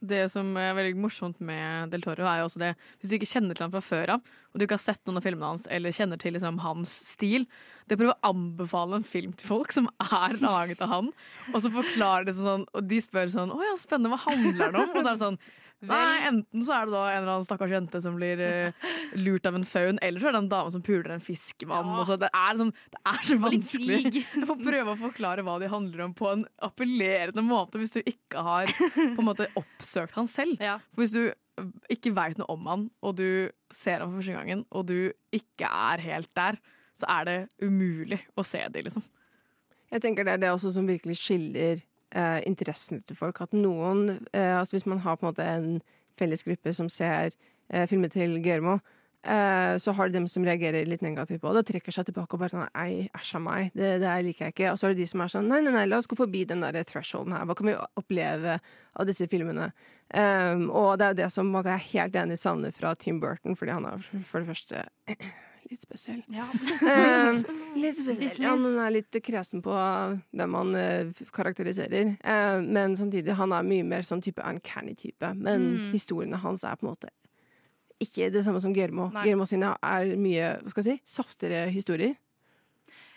Det 0.00 0.22
som 0.32 0.54
er 0.56 0.72
veldig 0.76 0.96
morsomt 0.96 1.40
med 1.44 1.90
Del 1.92 2.00
Toro, 2.04 2.24
er 2.24 2.40
jo 2.40 2.46
også 2.48 2.62
det 2.62 2.70
Hvis 3.00 3.10
du 3.10 3.16
ikke 3.18 3.28
kjenner 3.28 3.56
til 3.56 3.66
ham 3.66 3.74
fra 3.74 3.82
før 3.84 4.14
av, 4.16 4.30
og 4.50 4.58
du 4.58 4.64
ikke 4.64 4.78
har 4.78 4.82
sett 4.82 5.02
noen 5.04 5.20
av 5.20 5.26
filmene 5.26 5.50
hans, 5.52 5.66
eller 5.70 5.94
kjenner 5.94 6.20
til 6.20 6.34
liksom, 6.36 6.60
hans 6.64 6.94
stil 7.12 7.44
Det 7.84 7.98
prøver 8.00 8.16
å 8.16 8.30
anbefale 8.32 9.00
en 9.00 9.06
film 9.06 9.34
til 9.36 9.50
folk 9.50 9.74
som 9.76 9.90
er 10.00 10.38
laget 10.40 10.80
av 10.84 10.94
han, 10.94 11.10
og 11.52 11.58
så 11.60 11.72
forklarer 11.74 12.30
det 12.30 12.36
sånn 12.38 12.64
Og 12.72 12.86
de 12.88 13.00
spør 13.04 13.32
sånn 13.32 13.52
'Å 13.52 13.60
ja, 13.66 13.76
spennende, 13.80 14.14
hva 14.14 14.24
handler 14.24 14.72
det 14.72 14.84
om?' 14.86 14.94
Og 14.94 15.02
så 15.02 15.08
er 15.08 15.12
det 15.12 15.24
sånn 15.26 15.40
Nei, 15.88 16.26
enten 16.28 16.64
så 16.66 16.74
er 16.76 16.88
det 16.88 16.92
da 16.92 17.02
en 17.08 17.22
eller 17.22 17.32
annen 17.34 17.46
stakkars 17.46 17.72
jente 17.72 18.00
som 18.04 18.16
blir 18.18 18.40
uh, 18.40 18.88
lurt 19.16 19.46
av 19.48 19.56
en 19.56 19.64
faun, 19.64 20.00
eller 20.04 20.20
så 20.20 20.28
er 20.28 20.36
det 20.36 20.42
en 20.42 20.50
dame 20.52 20.72
som 20.74 20.82
puler 20.84 21.14
en 21.14 21.24
fiskemann. 21.24 21.88
Ja. 21.96 22.16
Det, 22.20 22.28
er 22.28 22.50
liksom, 22.52 22.72
det 22.92 23.00
er 23.12 23.20
så 23.24 23.36
vanskelig 23.40 24.00
Jeg 24.20 24.48
får 24.50 24.60
prøve 24.60 24.92
å 24.92 24.98
forklare 25.00 25.44
hva 25.46 25.56
de 25.62 25.70
handler 25.72 26.04
om 26.04 26.16
på 26.16 26.28
en 26.34 26.44
appellerende 26.66 27.44
måte 27.46 27.80
hvis 27.80 27.96
du 27.96 28.00
ikke 28.02 28.44
har 28.44 28.72
på 28.74 29.06
en 29.06 29.28
måte 29.30 29.48
oppsøkt 29.56 30.18
han 30.20 30.28
selv. 30.30 30.60
Ja. 30.60 30.76
For 30.92 31.04
hvis 31.06 31.16
du 31.16 31.22
eh, 31.30 31.72
ikke 31.96 32.12
veit 32.16 32.40
noe 32.40 32.52
om 32.52 32.68
han, 32.68 32.86
og 33.00 33.16
du 33.22 33.48
ser 33.72 34.04
han 34.04 34.10
for 34.10 34.20
første 34.20 34.36
gangen, 34.36 34.66
og 34.68 34.90
du 34.90 34.98
ikke 35.32 35.70
er 35.70 36.04
helt 36.04 36.32
der, 36.36 36.60
så 37.00 37.08
er 37.08 37.28
det 37.30 37.38
umulig 37.64 38.20
å 38.36 38.44
se 38.44 38.60
de, 38.68 38.84
liksom. 38.84 39.06
Jeg 39.90 40.04
tenker 40.04 40.26
det 40.26 40.36
er 40.36 40.42
det 40.44 40.52
også 40.52 40.70
som 40.74 40.86
virkelig 40.86 41.16
skiller 41.18 41.80
eh, 42.14 42.40
interessene 42.48 43.02
til 43.06 43.18
folk. 43.18 43.40
At 43.44 43.56
noen 43.56 44.20
eh, 44.32 44.58
altså 44.58 44.76
Hvis 44.76 44.88
man 44.90 45.02
har 45.04 45.18
på 45.18 45.26
en 45.26 45.32
måte 45.32 45.46
en 45.46 45.80
felles 46.18 46.42
gruppe 46.44 46.72
som 46.76 46.88
ser 46.92 47.32
eh, 47.70 47.86
filmer 47.88 48.12
til 48.12 48.38
Guillermo, 48.42 48.78
eh, 49.24 49.76
så 49.80 49.94
har 49.96 50.08
du 50.08 50.18
dem 50.18 50.26
som 50.28 50.44
reagerer 50.44 50.88
litt 50.88 51.04
negativt 51.04 51.42
på 51.42 51.52
det 51.52 51.62
og 51.62 51.70
trekker 51.70 51.94
seg 51.94 52.08
tilbake 52.08 52.36
og 52.36 52.42
bare 52.42 52.54
sånn 52.54 52.74
Ei, 52.74 53.08
æsj 53.16 53.34
a 53.38 53.42
meg, 53.44 53.70
det, 53.74 53.92
det 54.02 54.16
liker 54.26 54.48
jeg 54.48 54.56
ikke. 54.56 54.72
Og 54.72 54.80
så 54.80 54.88
er 54.88 54.94
det 54.94 55.04
de 55.04 55.10
som 55.12 55.24
er 55.24 55.32
sånn 55.32 55.50
Nei, 55.50 55.62
nei, 55.64 55.74
nei, 55.76 55.86
la 55.88 56.00
oss 56.00 56.10
gå 56.10 56.18
forbi 56.18 56.44
den 56.48 56.64
der 56.66 56.80
thresholden 56.88 57.36
her. 57.36 57.46
Hva 57.48 57.58
kan 57.58 57.70
vi 57.70 57.78
oppleve 58.02 58.58
av 58.60 59.08
disse 59.08 59.28
filmene? 59.30 59.70
Um, 60.10 60.66
og 60.74 60.96
det 60.98 61.06
er 61.06 61.12
jo 61.12 61.20
det 61.20 61.28
som 61.30 61.52
måte, 61.54 61.70
jeg 61.70 61.78
er 61.78 61.92
helt 61.92 62.16
enig 62.24 62.40
savner 62.40 62.74
fra 62.74 62.96
Tim 62.98 63.20
Burton, 63.22 63.54
fordi 63.54 63.76
han 63.76 63.86
er 63.86 64.02
for 64.26 64.42
det 64.42 64.50
første 64.50 64.82
litt 65.70 65.82
spesiell. 65.84 66.22
Eh, 66.28 67.40
litt 67.78 67.98
spesiell. 68.00 68.36
Ja, 68.42 68.50
han 68.56 68.66
er 68.78 68.90
litt 68.94 69.18
kresen 69.22 69.62
på 69.64 69.74
hvem 70.34 70.56
han 70.58 70.74
eh, 70.78 71.12
karakteriserer. 71.36 72.16
Eh, 72.20 72.60
men 72.66 72.96
samtidig, 72.98 73.34
han 73.38 73.52
er 73.56 73.66
mye 73.66 73.86
mer 73.86 74.02
sånn 74.06 74.22
type 74.24 74.42
uncanny-type. 74.42 75.34
Men 75.38 75.66
Mm. 75.70 75.90
historiene 75.92 76.36
hans 76.42 76.64
er 76.64 76.76
på 76.80 76.86
en 76.86 76.92
måte 76.94 77.10
ikke 78.00 78.30
det 78.32 78.40
samme 78.46 78.60
som 78.62 78.72
Germo. 78.74 79.10
Germo 79.12 79.44
sine 79.44 79.74
er 79.84 80.14
mye 80.16 80.54
hva 80.62 80.70
skal 80.72 80.82
jeg 80.86 80.98
si, 81.00 81.02
saftere 81.20 81.66
historier. 81.70 82.14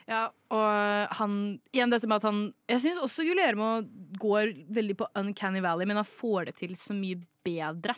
Ja, 0.10 0.26
og 0.52 1.14
han 1.20 1.36
Igjen 1.72 1.94
dette 1.94 2.08
med 2.10 2.18
at 2.20 2.28
han 2.28 2.42
Jeg 2.68 2.82
syns 2.84 3.00
også 3.04 3.24
Guillermo 3.24 3.82
går 4.20 4.52
veldig 4.76 4.98
på 5.00 5.08
Uncanny 5.20 5.62
Valley, 5.64 5.88
men 5.88 6.00
han 6.02 6.08
får 6.08 6.50
det 6.52 6.58
til 6.60 6.76
så 6.80 6.94
mye 6.98 7.22
bedre. 7.44 7.96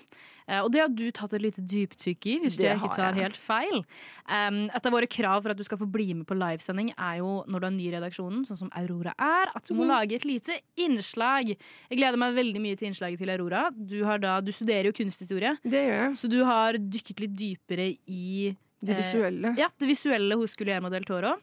Eh, 0.48 0.60
og 0.62 0.72
det 0.74 0.80
har 0.82 0.90
du 0.94 1.04
tatt 1.14 1.34
et 1.38 1.42
lite 1.44 1.62
dyptykk 1.62 2.26
i, 2.32 2.36
hvis 2.42 2.58
Det 2.58 2.66
jeg 2.66 2.78
ikke 2.80 2.96
tar 2.96 3.14
helt 3.18 3.38
feil. 3.38 3.84
Um, 4.26 4.64
et 4.74 4.86
av 4.90 4.94
våre 4.94 5.10
krav 5.10 5.44
for 5.46 5.54
at 5.54 5.58
du 5.60 5.64
skal 5.66 5.78
få 5.82 5.86
bli 5.90 6.08
med 6.18 6.26
på 6.30 6.38
livesending, 6.38 6.92
er 6.98 7.20
jo 7.20 7.44
når 7.50 7.62
du 7.62 7.68
er 7.68 7.74
ny 7.76 7.86
i 7.88 7.94
redaksjonen, 7.94 8.44
sånn 8.48 8.58
som 8.64 8.72
Aurora 8.78 9.14
er, 9.22 9.54
at 9.58 9.66
du 9.70 9.74
må 9.78 9.86
lage 9.90 10.18
et 10.18 10.26
lite 10.26 10.58
innslag. 10.82 11.54
Jeg 11.54 11.98
gleder 12.00 12.18
meg 12.22 12.38
veldig 12.38 12.62
mye 12.64 12.78
til 12.80 12.90
innslaget 12.90 13.22
til 13.22 13.34
Aurora. 13.36 13.68
Du, 13.74 14.00
har 14.06 14.22
da, 14.22 14.40
du 14.42 14.52
studerer 14.54 14.90
jo 14.90 14.98
kunsthistorie, 14.98 15.56
Det 15.66 15.82
gjør 15.90 16.00
jeg. 16.08 16.18
så 16.22 16.30
du 16.32 16.40
har 16.46 16.78
dykket 16.82 17.26
litt 17.26 17.36
dypere 17.38 17.90
i 18.10 18.56
Det 18.82 18.94
Eh, 18.94 19.02
visuelle. 19.02 19.54
ja, 19.58 19.70
det 19.80 19.88
visuelle 19.90 20.36
hos 20.38 20.54
Guillermo 20.58 20.90
del 20.94 21.06
Toro. 21.06 21.36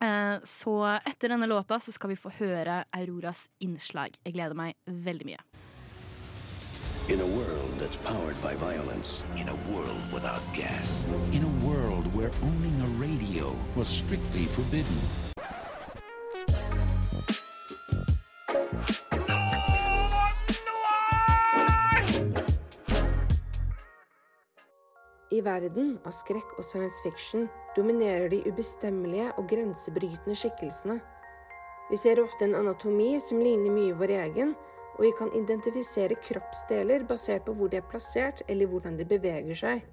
Eh, 0.00 0.36
Så 0.44 1.00
etter 1.04 1.28
denne 1.28 1.46
låta 1.46 1.80
så 1.80 1.92
skal 1.92 2.10
vi 2.10 2.16
få 2.16 2.30
høre 2.38 2.84
Auroras 2.96 3.48
innslag. 3.60 4.16
Jeg 4.24 4.32
gleder 4.34 4.54
meg 4.56 4.74
veldig 4.86 5.26
mye. 5.26 5.42
In 7.10 7.20
a 7.20 7.26
world 7.26 7.72
that's 7.80 7.96
powered 8.04 8.36
by 8.40 8.54
violence, 8.54 9.20
In 9.36 9.48
a 9.48 9.56
world 9.72 9.98
without 10.12 10.42
gas. 10.54 11.04
In 11.32 11.42
a 11.42 11.66
world 11.66 12.06
where 12.14 12.30
owning 12.42 12.80
a 12.82 12.86
radio 13.02 13.52
was 13.76 13.88
strictly 13.88 14.46
forbidden. 14.46 14.96
I 25.30 25.38
verden 25.46 25.92
av 26.02 26.10
skrekk 26.10 26.56
og 26.58 26.64
science 26.66 26.98
fiction 27.04 27.44
dominerer 27.76 28.32
de 28.32 28.40
ubestemmelige 28.50 29.28
og 29.38 29.46
grensebrytende 29.52 30.34
skikkelsene. 30.34 30.96
Vi 31.90 31.98
ser 32.02 32.18
ofte 32.22 32.48
en 32.48 32.56
anatomi 32.58 33.12
som 33.22 33.38
ligner 33.38 33.70
mye 33.70 33.94
vår 33.98 34.14
egen, 34.24 34.56
og 34.96 35.04
vi 35.06 35.12
kan 35.14 35.30
identifisere 35.38 36.18
kroppsdeler 36.26 37.06
basert 37.06 37.46
på 37.46 37.54
hvor 37.54 37.70
de 37.70 37.78
er 37.78 37.86
plassert 37.86 38.42
eller 38.50 38.66
hvordan 38.66 38.98
de 38.98 39.06
beveger 39.06 39.60
seg. 39.62 39.86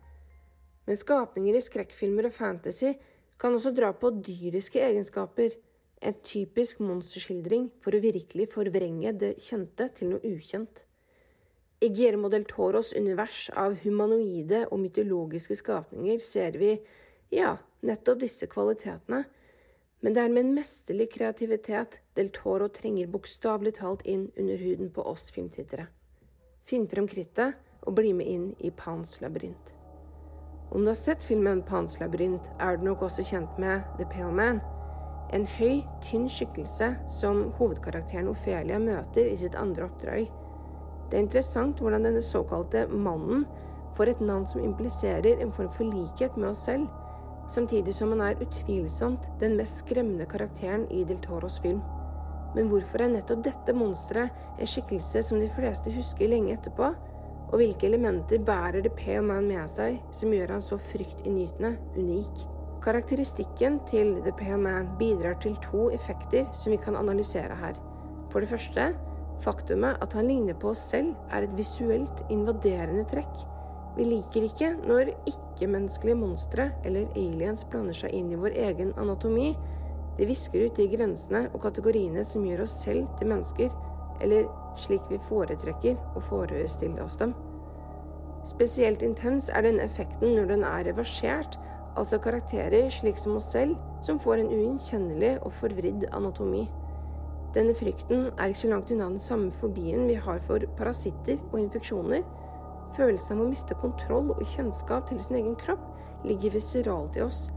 Men 0.90 0.98
skapninger 0.98 1.54
i 1.54 1.62
skrekkfilmer 1.62 2.32
og 2.32 2.34
fantasy 2.34 2.96
kan 3.38 3.54
også 3.54 3.76
dra 3.78 3.94
på 3.94 4.16
dyriske 4.18 4.82
egenskaper, 4.82 5.54
en 6.02 6.18
typisk 6.26 6.82
monsterskildring 6.82 7.70
for 7.82 7.94
å 7.94 8.02
virkelig 8.02 8.50
forvrenge 8.54 9.14
det 9.22 9.36
kjente 9.42 9.90
til 9.98 10.16
noe 10.16 10.34
ukjent. 10.34 10.87
Guillermo 11.80 12.30
del 12.30 12.46
Toros 12.46 12.94
univers 12.98 13.50
av 13.54 13.76
humanoide 13.84 14.64
og 14.72 14.80
mytologiske 14.82 15.60
skapninger 15.60 16.18
ser 16.18 16.58
vi, 16.58 16.72
ja, 17.30 17.54
nettopp 17.86 18.24
disse 18.24 18.50
kvalitetene. 18.50 19.26
Men 20.02 20.14
det 20.14 20.24
er 20.24 20.34
med 20.34 20.44
en 20.44 20.56
mesterlig 20.58 21.10
kreativitet 21.14 22.00
del 22.18 22.32
Toro 22.34 22.70
trenger 22.74 23.10
bokstavelig 23.14 23.76
talt 23.78 24.02
inn 24.10 24.28
under 24.38 24.58
huden 24.62 24.90
på 24.94 25.06
oss 25.06 25.30
filmtittere. 25.34 25.88
Finn 26.66 26.88
frem 26.90 27.08
krittet 27.10 27.58
og 27.86 27.96
bli 27.98 28.14
med 28.14 28.30
inn 28.30 28.48
i 28.58 28.72
Pans 28.74 29.20
labyrint. 29.22 29.74
Om 30.74 30.82
du 30.82 30.92
har 30.92 31.00
sett 31.00 31.24
filmen 31.24 31.62
Pans 31.64 32.00
labyrint, 32.02 32.50
er 32.60 32.78
du 32.78 32.90
nok 32.90 33.06
også 33.06 33.24
kjent 33.24 33.62
med 33.62 33.86
The 34.02 34.10
Pale 34.10 34.34
Man. 34.34 34.60
En 35.34 35.46
høy, 35.58 35.86
tynn 36.04 36.28
skikkelse 36.32 36.90
som 37.12 37.46
hovedkarakteren 37.60 38.30
Ofelia 38.32 38.80
møter 38.82 39.30
i 39.30 39.38
sitt 39.40 39.56
andre 39.56 39.88
oppdrag. 39.88 40.28
Det 41.08 41.18
er 41.18 41.24
interessant 41.24 41.80
hvordan 41.80 42.04
denne 42.04 42.22
såkalte 42.24 42.88
mannen 42.92 43.46
får 43.98 44.12
et 44.12 44.24
navn 44.24 44.48
som 44.48 44.64
impliserer 44.64 45.42
en 45.42 45.54
form 45.56 45.70
for 45.74 45.88
likhet 45.88 46.36
med 46.38 46.52
oss 46.52 46.66
selv, 46.68 46.88
samtidig 47.50 47.94
som 47.96 48.12
han 48.14 48.26
er 48.26 48.42
utvilsomt 48.44 49.30
den 49.40 49.56
mest 49.58 49.86
skremmende 49.86 50.28
karakteren 50.30 50.86
i 50.92 51.06
Del 51.08 51.22
Toros 51.24 51.62
film. 51.64 51.80
Men 52.56 52.70
hvorfor 52.72 53.04
er 53.04 53.12
nettopp 53.14 53.44
dette 53.46 53.76
monsteret 53.76 54.60
en 54.60 54.70
skikkelse 54.70 55.24
som 55.24 55.40
de 55.40 55.50
fleste 55.52 55.94
husker 55.94 56.32
lenge 56.32 56.56
etterpå? 56.56 56.92
Og 57.48 57.62
hvilke 57.62 57.88
elementer 57.88 58.42
bærer 58.44 58.82
The 58.84 58.92
Pale 58.92 59.24
Man 59.24 59.48
med 59.48 59.70
seg 59.72 60.02
som 60.16 60.34
gjør 60.36 60.58
han 60.58 60.64
så 60.64 60.80
fryktinngytende 60.82 61.78
unik? 61.96 62.48
Karakteristikken 62.84 63.80
til 63.88 64.18
The 64.26 64.34
Pale 64.36 64.60
Man 64.60 64.90
bidrar 65.00 65.40
til 65.44 65.56
to 65.64 65.88
effekter 65.96 66.50
som 66.54 66.76
vi 66.76 66.80
kan 66.82 67.00
analysere 67.00 67.56
her. 67.56 67.78
For 68.32 68.44
det 68.44 68.52
første, 68.52 68.90
faktumet 69.44 70.02
at 70.04 70.16
han 70.18 70.28
ligner 70.30 70.58
på 70.58 70.72
oss 70.74 70.82
selv 70.92 71.16
er 71.34 71.46
et 71.46 71.56
visuelt 71.58 72.24
invaderende 72.34 73.06
trekk. 73.10 73.46
Vi 73.98 74.06
liker 74.06 74.46
ikke 74.46 74.70
når 74.78 75.10
ikke-menneskelige 75.30 76.20
monstre 76.20 76.70
eller 76.86 77.10
aliens 77.18 77.66
blander 77.66 77.98
seg 77.98 78.14
inn 78.14 78.30
i 78.34 78.38
vår 78.38 78.54
egen 78.68 78.94
anatomi. 79.02 79.56
Det 80.18 80.28
visker 80.30 80.68
ut 80.68 80.78
de 80.78 80.88
grensene 80.92 81.48
og 81.52 81.62
kategoriene 81.66 82.24
som 82.26 82.46
gjør 82.46 82.66
oss 82.66 82.76
selv 82.84 83.10
til 83.18 83.32
mennesker, 83.32 83.74
eller 84.22 84.50
slik 84.78 85.06
vi 85.10 85.18
foretrekker 85.28 85.98
å 86.18 86.24
forestille 86.30 87.02
oss 87.04 87.18
dem. 87.22 87.34
Spesielt 88.48 89.02
intens 89.04 89.50
er 89.50 89.66
den 89.66 89.82
effekten 89.84 90.36
når 90.38 90.52
den 90.54 90.66
er 90.66 90.86
reversert, 90.88 91.58
altså 91.98 92.20
karakterer 92.22 92.92
slik 92.94 93.18
som 93.20 93.36
oss 93.38 93.50
selv, 93.52 93.76
som 94.06 94.22
får 94.22 94.44
en 94.44 94.52
ugjenkjennelig 94.54 95.34
og 95.42 95.52
forvridd 95.58 96.06
anatomi. 96.14 96.68
Denne 97.58 97.74
frykten 97.74 98.28
er 98.38 98.52
ikke 98.52 98.60
så 98.60 98.68
langt 98.70 98.92
unna 98.94 99.08
den 99.10 99.22
samme 99.24 99.52
fobien 99.52 100.04
vi 100.06 100.14
har 100.14 100.38
for 100.46 100.62
parasitter 100.78 101.40
og 101.52 101.56
infeksjoner. 101.58 102.22
Følelsen 102.94 103.34
av 103.34 103.40
å 103.42 103.48
miste 103.50 103.78
kontroll 103.82 104.28
og 104.36 104.44
kjennskap 104.52 105.08
til 105.10 105.18
sin 105.24 105.40
egen 105.40 105.56
kropp 105.58 105.82
ligger 106.28 106.54
viseralt 106.54 107.18
i 107.18 107.24
oss. 107.26 107.48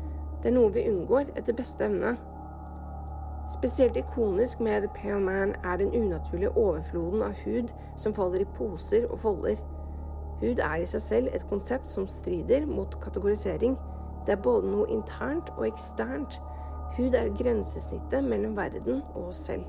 Det 0.40 0.48
er 0.48 0.54
noe 0.56 0.72
vi 0.72 0.86
unngår 0.88 1.34
etter 1.36 1.56
beste 1.58 1.84
evne. 1.84 2.14
Spesielt 3.52 3.98
ikonisk 4.00 4.62
med 4.64 4.86
The 4.86 4.90
Pale 4.94 5.20
Man 5.20 5.52
er 5.60 5.76
den 5.76 5.92
unaturlige 5.92 6.54
overfloden 6.56 7.26
av 7.26 7.36
hud 7.44 7.74
som 8.00 8.16
faller 8.16 8.46
i 8.46 8.48
poser 8.56 9.04
og 9.10 9.20
folder. 9.26 9.60
Hud 10.40 10.64
er 10.64 10.80
i 10.80 10.88
seg 10.88 11.04
selv 11.04 11.34
et 11.34 11.44
konsept 11.50 11.92
som 11.92 12.08
strider 12.08 12.64
mot 12.64 12.96
kategorisering. 13.04 13.76
Det 14.24 14.32
er 14.32 14.40
både 14.48 14.72
noe 14.72 14.88
internt 14.88 15.52
og 15.58 15.68
eksternt. 15.68 16.40
Hud 16.96 17.12
er 17.12 17.34
grensesnittet 17.36 18.24
mellom 18.24 18.56
verden 18.56 19.04
og 19.12 19.28
oss 19.28 19.44
selv. 19.50 19.68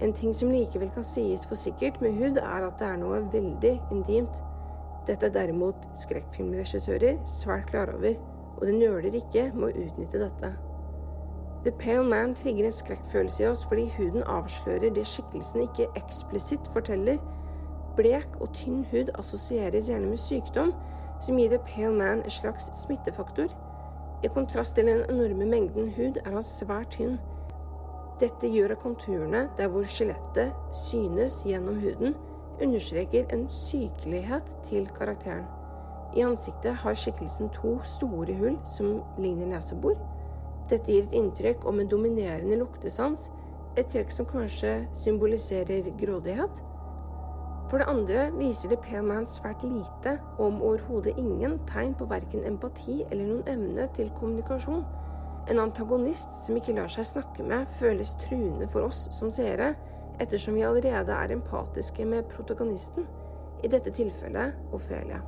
En 0.00 0.12
ting 0.16 0.32
som 0.34 0.48
likevel 0.48 0.88
kan 0.94 1.04
sies 1.04 1.42
for 1.48 1.60
sikkert 1.60 2.00
med 2.00 2.16
hud, 2.16 2.38
er 2.40 2.64
at 2.64 2.78
det 2.80 2.86
er 2.88 2.96
noe 3.02 3.20
veldig 3.32 3.74
intimt. 3.92 4.40
Dette 5.08 5.28
er 5.28 5.34
derimot 5.34 5.84
skrekkfilmregissører 5.98 7.20
svært 7.28 7.68
klar 7.68 7.92
over, 7.92 8.16
og 8.56 8.66
de 8.66 8.76
nøler 8.78 9.16
ikke 9.20 9.50
med 9.52 9.68
å 9.68 9.86
utnytte 9.86 10.22
dette. 10.22 10.54
The 11.64 11.72
Pale 11.76 12.04
Man 12.08 12.34
trigger 12.34 12.64
en 12.64 12.72
skrekkfølelse 12.72 13.42
i 13.42 13.46
oss 13.50 13.66
fordi 13.68 13.90
huden 13.98 14.22
avslører 14.24 14.94
det 14.96 15.04
skikkelsen 15.04 15.66
ikke 15.66 15.90
eksplisitt 16.00 16.68
forteller. 16.72 17.18
Blek 17.98 18.38
og 18.40 18.54
tynn 18.56 18.86
hud 18.88 19.12
assosieres 19.20 19.90
gjerne 19.92 20.08
med 20.08 20.20
sykdom, 20.20 20.72
som 21.20 21.36
gir 21.36 21.52
The 21.52 21.60
Pale 21.66 21.92
Man 21.98 22.22
en 22.24 22.32
slags 22.32 22.70
smittefaktor. 22.80 23.52
I 24.24 24.32
kontrast 24.32 24.76
til 24.76 24.88
den 24.88 25.04
enorme 25.08 25.44
mengden 25.44 25.92
hud 25.96 26.16
er 26.24 26.32
han 26.32 26.44
svært 26.44 26.96
tynn. 26.96 27.18
Dette 28.20 28.50
gjør 28.52 28.74
at 28.74 28.82
konturene 28.82 29.46
der 29.56 29.70
hvor 29.72 29.86
skjelettet 29.88 30.52
synes 30.76 31.38
gjennom 31.48 31.78
huden, 31.80 32.16
understreker 32.60 33.30
en 33.32 33.46
sykelighet 33.48 34.56
til 34.66 34.88
karakteren. 34.98 35.46
I 36.16 36.24
ansiktet 36.26 36.74
har 36.82 36.94
skikkelsen 36.94 37.48
to 37.54 37.78
store 37.84 38.34
hull 38.36 38.58
som 38.68 38.98
ligner 39.18 39.48
nesebor. 39.54 39.96
Dette 40.68 40.92
gir 40.92 41.06
et 41.06 41.14
inntrykk 41.16 41.64
om 41.66 41.80
en 41.80 41.88
dominerende 41.88 42.58
luktesans, 42.60 43.30
et 43.78 43.88
trekk 43.88 44.12
som 44.12 44.26
kanskje 44.28 44.74
symboliserer 44.92 45.88
grådighet. 46.00 46.60
For 47.70 47.78
det 47.78 47.88
andre 47.88 48.26
viser 48.34 48.68
The 48.68 48.80
Pale 48.82 49.06
Man 49.06 49.26
svært 49.30 49.62
lite, 49.64 50.16
om 50.42 50.58
overhodet 50.62 51.14
ingen, 51.16 51.60
tegn 51.70 51.94
på 51.94 52.08
verken 52.10 52.44
empati 52.44 53.04
eller 53.10 53.30
noen 53.30 53.46
evne 53.48 53.86
til 53.94 54.10
kommunikasjon. 54.18 54.82
En 55.48 55.58
antagonist 55.58 56.34
som 56.44 56.56
ikke 56.58 56.74
lar 56.76 56.90
seg 56.92 57.06
snakke 57.08 57.44
med, 57.46 57.68
føles 57.80 58.12
truende 58.20 58.68
for 58.70 58.90
oss 58.90 59.06
som 59.14 59.30
seere, 59.32 59.72
ettersom 60.20 60.54
vi 60.58 60.64
allerede 60.66 61.16
er 61.16 61.32
empatiske 61.32 62.04
med 62.06 62.28
protagonisten, 62.28 63.06
i 63.64 63.68
dette 63.68 63.92
tilfellet 63.92 64.56
Ophelia. 64.72 65.20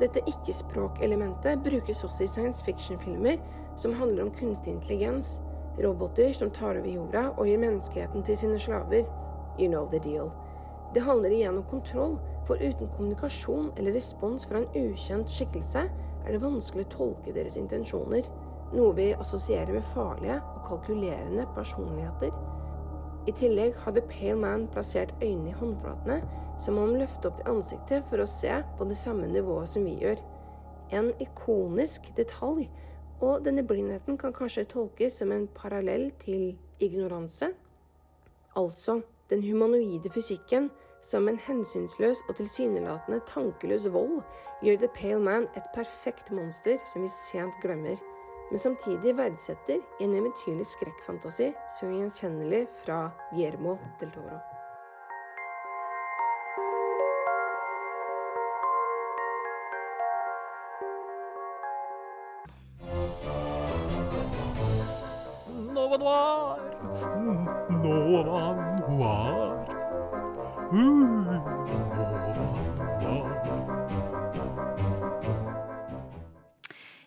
Dette 0.00 0.22
ikke-språkelementet 0.26 1.62
brukes 1.62 2.04
også 2.04 2.24
i 2.24 2.30
science 2.30 2.64
fiction-filmer 2.64 3.38
som 3.78 3.94
handler 3.94 4.24
om 4.24 4.32
kunstig 4.34 4.72
intelligens, 4.72 5.40
roboter 5.78 6.32
som 6.32 6.50
tar 6.50 6.78
over 6.80 6.88
jorda 6.88 7.28
og 7.36 7.46
gir 7.46 7.60
menneskeheten 7.62 8.24
til 8.26 8.38
sine 8.38 8.58
slaver. 8.58 9.06
You 9.58 9.68
know 9.68 9.86
the 9.88 10.00
deal. 10.02 10.32
Det 10.94 11.02
handler 11.02 11.30
igjen 11.30 11.58
om 11.58 11.64
kontroll, 11.70 12.18
for 12.46 12.58
uten 12.58 12.88
kommunikasjon 12.96 13.70
eller 13.76 13.94
respons 13.94 14.46
fra 14.46 14.58
en 14.58 14.70
ukjent 14.74 15.30
skikkelse 15.30 15.84
er 16.22 16.34
det 16.34 16.42
vanskelig 16.42 16.88
å 16.88 16.92
tolke 16.96 17.34
deres 17.34 17.56
intensjoner, 17.60 18.26
noe 18.72 18.94
vi 18.96 19.12
assosierer 19.14 19.72
med 19.74 19.84
farlige 19.92 20.38
og 20.54 20.66
kalkulerende 20.68 21.46
personligheter. 21.56 22.32
I 23.26 23.32
tillegg 23.38 23.76
har 23.84 23.94
The 23.94 24.02
Pale 24.10 24.38
Man 24.40 24.68
plassert 24.72 25.14
øynene 25.22 25.52
i 25.52 25.58
håndflatene, 25.58 26.22
som 26.60 26.78
om 26.78 26.88
han 26.88 26.98
løfter 27.02 27.30
opp 27.30 27.38
til 27.38 27.50
ansiktet 27.52 28.06
for 28.10 28.22
å 28.22 28.28
se 28.30 28.56
på 28.78 28.86
det 28.88 28.98
samme 28.98 29.28
nivået 29.30 29.70
som 29.70 29.86
vi 29.86 29.94
gjør. 30.02 30.18
En 30.92 31.12
ikonisk 31.22 32.10
detalj, 32.16 32.66
og 33.22 33.44
denne 33.46 33.62
blindheten 33.62 34.18
kan 34.18 34.34
kanskje 34.34 34.66
tolkes 34.72 35.20
som 35.20 35.32
en 35.32 35.46
parallell 35.54 36.10
til 36.22 36.56
ignoranse. 36.82 37.52
Altså, 38.58 39.00
den 39.30 39.44
humanoide 39.46 40.10
fysikken, 40.10 40.70
som 41.02 41.28
en 41.28 41.38
hensynsløs 41.38 42.22
og 42.28 42.36
tilsynelatende 42.38 43.20
tankeløs 43.26 43.86
vold, 43.94 44.20
gjør 44.62 44.82
The 44.82 44.90
Pale 44.94 45.22
Man 45.22 45.46
et 45.56 45.70
perfekt 45.74 46.30
monster 46.34 46.82
som 46.86 47.02
vi 47.02 47.10
sent 47.10 47.58
glemmer, 47.62 47.98
men 48.52 48.58
samtidig 48.58 49.14
verdsetter 49.16 49.78
i 49.98 50.04
en 50.04 50.12
eventyrlig 50.12 50.66
skrekkfantasi 50.68 51.46
så 51.72 51.86
gjenkjennelig 51.88 52.66
fra 52.82 52.98
Guillermo 53.30 53.78
del 54.00 54.10
Toro. 54.12 54.40
Nova 65.72 65.96
Noir. 66.04 66.60
Nova 67.80 68.44
Noir. 68.84 69.64
Uh, 70.72 71.61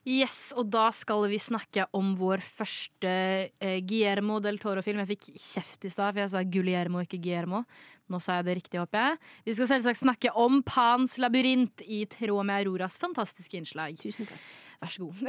Yes, 0.05 0.51
og 0.53 0.67
da 0.69 0.91
skal 0.93 1.23
vi 1.31 1.39
snakke 1.41 1.87
om 1.97 2.11
vår 2.19 2.43
første 2.45 3.09
eh, 3.09 3.79
Guillermo 3.81 4.37
del 4.43 4.59
Toro-film. 4.61 4.99
Jeg 5.01 5.15
fikk 5.15 5.31
kjeft 5.33 5.87
i 5.87 5.89
stad, 5.89 6.13
for 6.13 6.21
jeg 6.21 6.31
sa 6.35 6.43
Guillermo, 6.45 7.01
ikke 7.01 7.17
Guillermo. 7.17 7.63
Nå 8.13 8.19
sa 8.21 8.35
jeg 8.37 8.45
det 8.45 8.55
riktig, 8.59 8.77
håper 8.77 9.01
jeg. 9.01 9.17
Vi 9.47 9.55
skal 9.57 9.71
selvsagt 9.71 10.03
snakke 10.03 10.33
om 10.37 10.59
Pans 10.67 11.17
labyrint 11.17 11.81
i 11.89 12.03
tråd 12.05 12.45
med 12.45 12.67
Auroras 12.67 12.99
fantastiske 13.01 13.57
innslag. 13.57 13.97
Tusen 13.97 14.29
takk. 14.29 14.45
Vær 14.83 14.93
så 14.93 15.07
god. 15.07 15.23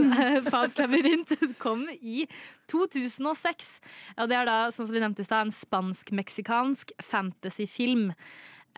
Pans 0.52 0.78
labyrint 0.78 1.34
kom 1.58 1.82
i 1.98 2.28
2006. 2.70 3.72
Og 4.14 4.30
det 4.30 4.38
er 4.38 4.46
da, 4.46 4.60
sånn 4.70 4.86
som 4.86 4.94
vi 4.94 5.02
nevnte 5.02 5.24
i 5.24 5.26
stad, 5.26 5.48
en 5.48 5.56
spansk-meksikansk 5.58 6.94
fantasyfilm. 7.02 8.12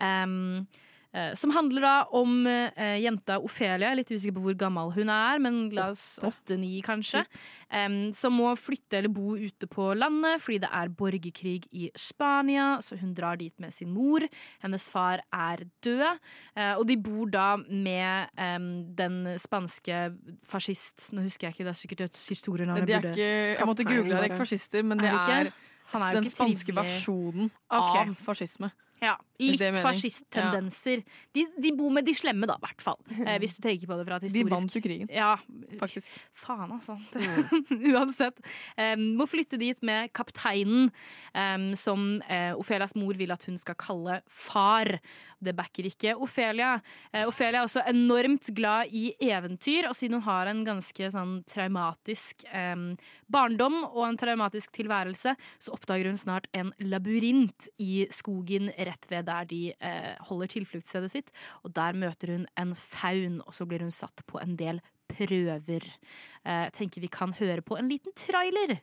Um, 0.01 0.65
som 1.37 1.51
handler 1.53 1.83
da 1.85 1.93
om 2.17 2.47
eh, 2.49 2.97
jenta 3.03 3.35
Ofelia, 3.43 3.91
litt 3.93 4.09
usikker 4.09 4.33
på 4.39 4.45
hvor 4.47 4.55
gammel 4.57 4.89
hun 4.95 5.11
er, 5.13 5.37
men 5.43 5.67
la 5.75 5.91
oss 5.91 6.17
åtte-ni 6.25 6.79
kanskje, 6.85 7.21
um, 7.69 7.97
som 8.15 8.33
må 8.33 8.49
flytte 8.57 8.97
eller 8.97 9.13
bo 9.13 9.35
ute 9.37 9.69
på 9.69 9.91
landet 9.93 10.41
fordi 10.41 10.57
det 10.63 10.71
er 10.73 10.89
borgerkrig 10.89 11.67
i 11.69 11.91
Spania, 11.93 12.79
så 12.81 12.97
hun 12.97 13.13
drar 13.13 13.37
dit 13.37 13.53
med 13.61 13.75
sin 13.75 13.91
mor. 13.93 14.25
Hennes 14.63 14.87
far 14.89 15.21
er 15.29 15.65
død, 15.85 16.17
uh, 16.57 16.73
og 16.79 16.87
de 16.89 16.97
bor 16.97 17.29
da 17.29 17.47
med 17.61 18.33
um, 18.57 18.71
den 18.97 19.35
spanske 19.41 20.05
fascist 20.47 21.11
Nå 21.13 21.27
husker 21.27 21.47
jeg 21.47 21.55
ikke, 21.55 21.67
det 21.67 21.73
er 21.75 21.77
sikkert 21.77 22.01
et 22.07 22.23
historienavn. 22.29 22.89
Jeg, 22.89 23.13
jeg 23.59 23.67
måtte 23.69 23.85
google 23.85 24.15
det, 24.15 24.17
er 24.17 24.31
ikke 24.31 24.41
fascister, 24.41 24.81
men 24.81 24.97
det 25.01 25.11
Er 25.13 25.51
er, 25.51 25.51
den 26.17 26.25
spanske 26.25 26.71
trivlig. 26.71 26.81
versjonen 26.81 27.51
Ok. 27.69 27.99
av 28.01 28.15
fascisme. 28.17 28.71
Ja, 29.03 29.17
litt 29.43 29.77
fascisttendenser. 29.83 31.01
Ja. 31.03 31.21
De, 31.37 31.45
de 31.65 31.71
bor 31.77 31.91
med 31.93 32.07
de 32.07 32.15
slemme, 32.17 32.47
da, 32.49 32.57
i 32.59 32.67
hvert 32.67 32.85
fall. 32.85 32.99
Eh, 33.23 33.37
hvis 33.39 33.53
du 33.55 33.61
tenker 33.63 33.87
på 33.87 33.95
det 33.95 34.03
fra 34.07 34.17
et 34.19 34.33
De 34.33 34.41
vant 34.49 34.73
jo 34.75 34.81
krigen, 34.83 35.07
Ja, 35.13 35.37
faktisk. 35.79 36.11
faen, 36.35 36.73
altså. 36.75 36.97
Uansett. 37.93 38.41
Um, 38.75 39.13
må 39.19 39.27
flytte 39.29 39.59
dit 39.61 39.79
med 39.85 40.11
kapteinen, 40.17 40.89
um, 41.31 41.69
som 41.79 42.17
uh, 42.27 42.51
Ofelias 42.59 42.97
mor 42.99 43.15
vil 43.19 43.31
at 43.31 43.45
hun 43.47 43.55
skal 43.61 43.77
kalle 43.79 44.19
far. 44.27 44.97
Det 45.43 45.55
backer 45.55 45.87
ikke 45.87 46.17
Ofelia. 46.23 46.75
Uh, 47.13 47.25
Ofelia 47.29 47.61
er 47.61 47.67
også 47.67 47.85
enormt 47.89 48.51
glad 48.55 48.91
i 48.91 49.13
eventyr, 49.23 49.87
og 49.89 49.95
siden 49.97 50.19
hun 50.19 50.27
har 50.27 50.51
en 50.51 50.63
ganske 50.67 51.11
sånn 51.15 51.37
traumatisk 51.49 52.43
um, 52.51 52.91
barndom 53.33 53.79
og 53.87 54.03
en 54.07 54.19
traumatisk 54.19 54.73
tilværelse, 54.75 55.35
så 55.59 55.73
oppdager 55.75 56.11
hun 56.11 56.19
snart 56.19 56.49
en 56.57 56.73
labyrint 56.83 57.69
i 57.81 58.05
skogen 58.13 58.71
rett 58.77 59.07
ved 59.09 59.27
der 59.29 59.32
de 59.49 59.73
eh, 59.73 60.13
holder 60.29 60.53
tilfluktsstedet 60.53 61.11
sitt. 61.11 61.33
Og 61.63 61.73
der 61.75 61.97
møter 61.97 62.35
hun 62.35 62.45
en 62.59 62.75
faun, 62.77 63.41
og 63.47 63.57
så 63.57 63.65
blir 63.65 63.81
hun 63.81 63.91
satt 63.91 64.25
på 64.29 64.41
en 64.43 64.57
del 64.59 64.81
prøver. 65.09 65.89
Eh, 66.45 66.69
tenker 66.77 67.01
vi 67.01 67.07
kan 67.07 67.33
høre 67.39 67.61
på 67.61 67.77
en 67.79 67.89
liten 67.89 68.13
trailer. 68.15 68.77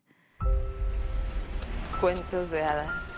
Cuentos 2.00 2.50
de 2.50 2.62
hadas. 2.64 3.16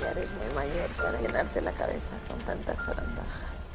Ya 0.00 0.10
eres 0.10 0.30
muy 0.32 0.54
mayor 0.54 0.90
para 0.98 1.20
llenarte 1.20 1.60
la 1.62 1.72
cabeza 1.72 2.18
con 2.28 2.38
tantas 2.40 2.78
zarandajas. 2.84 3.72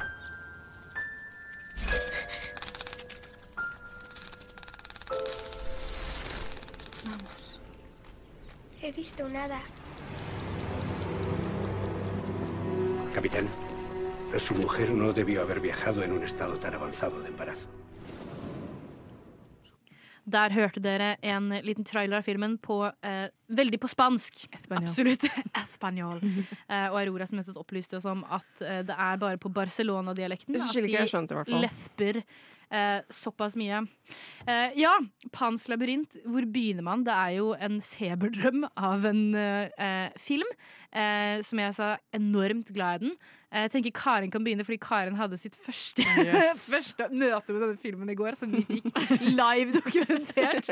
Vamos. 7.04 7.60
He 8.80 8.92
visto 8.92 9.24
un 9.24 9.36
hada. 9.36 9.81
Capitán, 13.14 13.46
su 14.38 14.54
mujer 14.54 14.90
no 14.90 15.12
debió 15.12 15.42
haber 15.42 15.60
viajado 15.60 16.02
en 16.02 16.12
un 16.12 16.22
estado 16.22 16.54
tan 16.56 16.74
avanzado 16.74 17.20
de 17.20 17.28
embarazo. 17.28 17.66
Der 20.24 20.52
hørte 20.52 20.80
dere 20.80 21.18
en 21.20 21.50
liten 21.66 21.84
trailer 21.84 22.20
av 22.20 22.22
filmen 22.22 22.54
på 22.62 22.86
eh, 23.02 23.26
veldig 23.48 23.80
på 23.82 23.88
spansk. 23.90 24.44
Espanol. 24.54 24.86
Absolutt. 24.86 25.26
Espanol. 25.64 26.22
Eh, 26.22 26.86
og 26.92 27.00
Aurora 27.00 27.26
som 27.26 27.42
opplyste 27.56 27.98
oss 27.98 28.06
om 28.06 28.22
at 28.30 28.62
eh, 28.62 28.84
det 28.86 28.94
er 28.96 29.18
bare 29.18 29.40
på 29.42 29.50
Barcelona-dialekten 29.52 30.56
at 30.56 30.72
de 30.72 30.86
ikke 30.86 31.04
eh, 32.72 33.02
såpass 33.12 33.54
mye. 33.60 33.82
Eh, 34.48 34.72
ja, 34.80 34.94
Pans 35.32 35.68
labyrint, 35.70 36.16
hvor 36.26 36.46
begynner 36.50 36.82
man? 36.86 37.04
Det 37.06 37.12
er 37.14 37.36
jo 37.38 37.52
en 37.54 37.78
feberdrøm 37.84 38.64
av 38.76 39.04
en 39.10 39.22
eh, 39.38 39.68
eh, 39.78 40.16
film. 40.18 40.48
Eh, 40.92 41.38
som 41.40 41.56
jeg 41.62 41.72
sa 41.78 41.94
enormt 42.12 42.68
glad 42.76 43.00
i 43.00 43.06
den. 43.06 43.14
Eh, 43.52 43.62
Jeg 43.62 43.70
tenker 43.72 43.92
Karen 43.96 44.30
kan 44.32 44.44
begynne, 44.44 44.64
fordi 44.64 44.76
Karen 44.82 45.16
hadde 45.16 45.38
sitt 45.40 45.56
første, 45.56 46.04
Yes. 46.20 46.66
første 46.74 47.06
møte 47.12 47.52
med 47.54 47.62
denne 47.64 47.78
filmen 47.80 48.10
i 48.12 48.16
går, 48.18 48.36
som 48.36 48.52
vi 48.52 48.60
fikk 48.68 49.22
live 49.24 49.72
dokumentert 49.78 50.68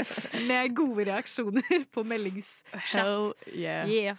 med 0.49 0.75
gode 0.77 1.07
reaksjoner 1.09 1.87
på 1.93 2.05
meldingschat. 2.05 3.33
Yeah. 3.55 3.89
Yeah. 3.89 4.17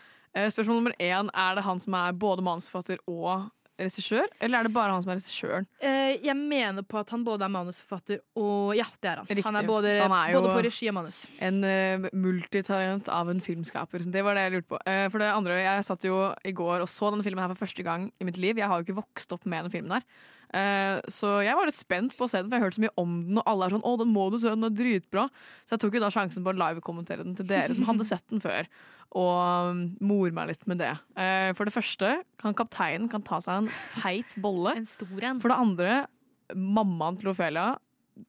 Spørsmål 0.49 0.77
nummer 0.79 0.93
én, 0.97 1.29
er 1.35 1.55
det 1.57 1.63
han 1.67 1.79
som 1.83 1.93
er 1.99 2.13
både 2.17 2.41
manusforfatter 2.45 3.01
og 3.11 3.49
regissør, 3.87 4.27
eller 4.39 4.59
er 4.59 4.67
det 4.67 4.73
bare 4.75 4.95
han 4.95 5.03
som 5.03 5.11
er 5.13 5.19
regissøren? 5.19 5.67
Eh, 5.81 6.17
jeg 6.23 6.35
mener 6.37 6.85
på 6.87 6.99
at 7.01 7.13
han 7.13 7.23
både 7.27 7.47
er 7.47 7.53
manusforfatter 7.53 8.21
og 8.39 8.75
Ja, 8.77 8.87
det 9.01 9.11
er 9.11 9.21
han. 9.21 9.29
Riktig. 9.29 9.45
Han 9.47 9.59
er 9.59 9.67
både, 9.67 9.95
Han 10.01 10.15
er 10.15 10.35
både 10.37 10.53
på 10.55 10.65
regi 10.67 10.89
og 10.91 10.97
manus. 10.97 11.21
En 11.41 11.61
uh, 11.65 12.09
multitalent 12.13 13.09
av 13.11 13.31
en 13.31 13.41
filmskaper. 13.43 14.05
Det 14.11 14.25
var 14.25 14.37
det 14.37 14.47
jeg 14.47 14.55
lurte 14.57 14.71
på. 14.73 14.81
Uh, 14.87 15.07
for 15.11 15.23
det 15.23 15.31
andre, 15.31 15.61
Jeg 15.61 15.87
satt 15.87 16.05
jo 16.07 16.19
i 16.45 16.53
går 16.55 16.85
og 16.85 16.89
så 16.89 17.11
denne 17.11 17.25
filmen 17.25 17.43
her 17.43 17.53
for 17.53 17.65
første 17.65 17.85
gang 17.85 18.11
i 18.19 18.27
mitt 18.27 18.39
liv. 18.41 18.57
Jeg 18.57 18.69
har 18.69 18.79
jo 18.79 18.87
ikke 18.87 19.01
vokst 19.01 19.33
opp 19.35 19.45
med 19.45 19.67
den 19.67 19.73
filmen 19.73 19.97
her. 19.97 20.07
Eh, 20.51 20.99
så 21.11 21.37
jeg 21.45 21.55
var 21.55 21.67
litt 21.69 21.77
spent 21.77 22.15
på 22.17 22.27
å 22.27 22.31
se 22.31 22.41
den, 22.41 22.49
for 22.51 22.57
jeg 22.57 22.65
hørte 22.65 22.79
så 22.79 22.83
mye 22.83 22.97
om 22.99 23.13
den, 23.27 23.39
og 23.39 23.47
alle 23.47 23.67
er 23.67 23.75
sånn 23.75 23.85
'Å, 23.87 23.97
den 24.01 24.11
må 24.11 24.29
du 24.31 24.37
se, 24.37 24.51
den 24.51 24.67
er 24.67 24.75
dritbra'. 24.75 25.29
Så 25.65 25.75
jeg 25.75 25.79
tok 25.79 25.93
jo 25.95 26.03
da 26.03 26.11
sjansen 26.11 26.43
på 26.43 26.51
å 26.51 26.59
live-kommentere 26.59 27.23
den 27.23 27.35
til 27.35 27.47
dere 27.47 27.73
som 27.73 27.87
hadde 27.87 28.05
sett 28.07 28.27
den 28.27 28.43
før. 28.43 28.67
Og 29.11 29.75
mor 29.99 30.31
more 30.31 30.31
meg 30.31 30.47
litt 30.47 30.67
med 30.67 30.79
det. 30.79 30.99
Eh, 31.15 31.51
for 31.53 31.65
det 31.65 31.73
første 31.73 32.23
kan 32.37 32.53
kapteinen 32.53 33.09
kan 33.09 33.21
ta 33.21 33.39
seg 33.39 33.63
en 33.63 33.67
feit 33.67 34.35
bolle. 34.37 34.75
En 34.75 34.85
stor 34.85 35.23
en. 35.23 35.39
For 35.39 35.51
det 35.51 35.57
andre, 35.57 36.07
mammaen 36.55 37.19
til 37.19 37.31
Ophelia, 37.31 37.77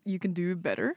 you 0.05 0.19
can 0.19 0.33
do 0.33 0.55
better. 0.55 0.97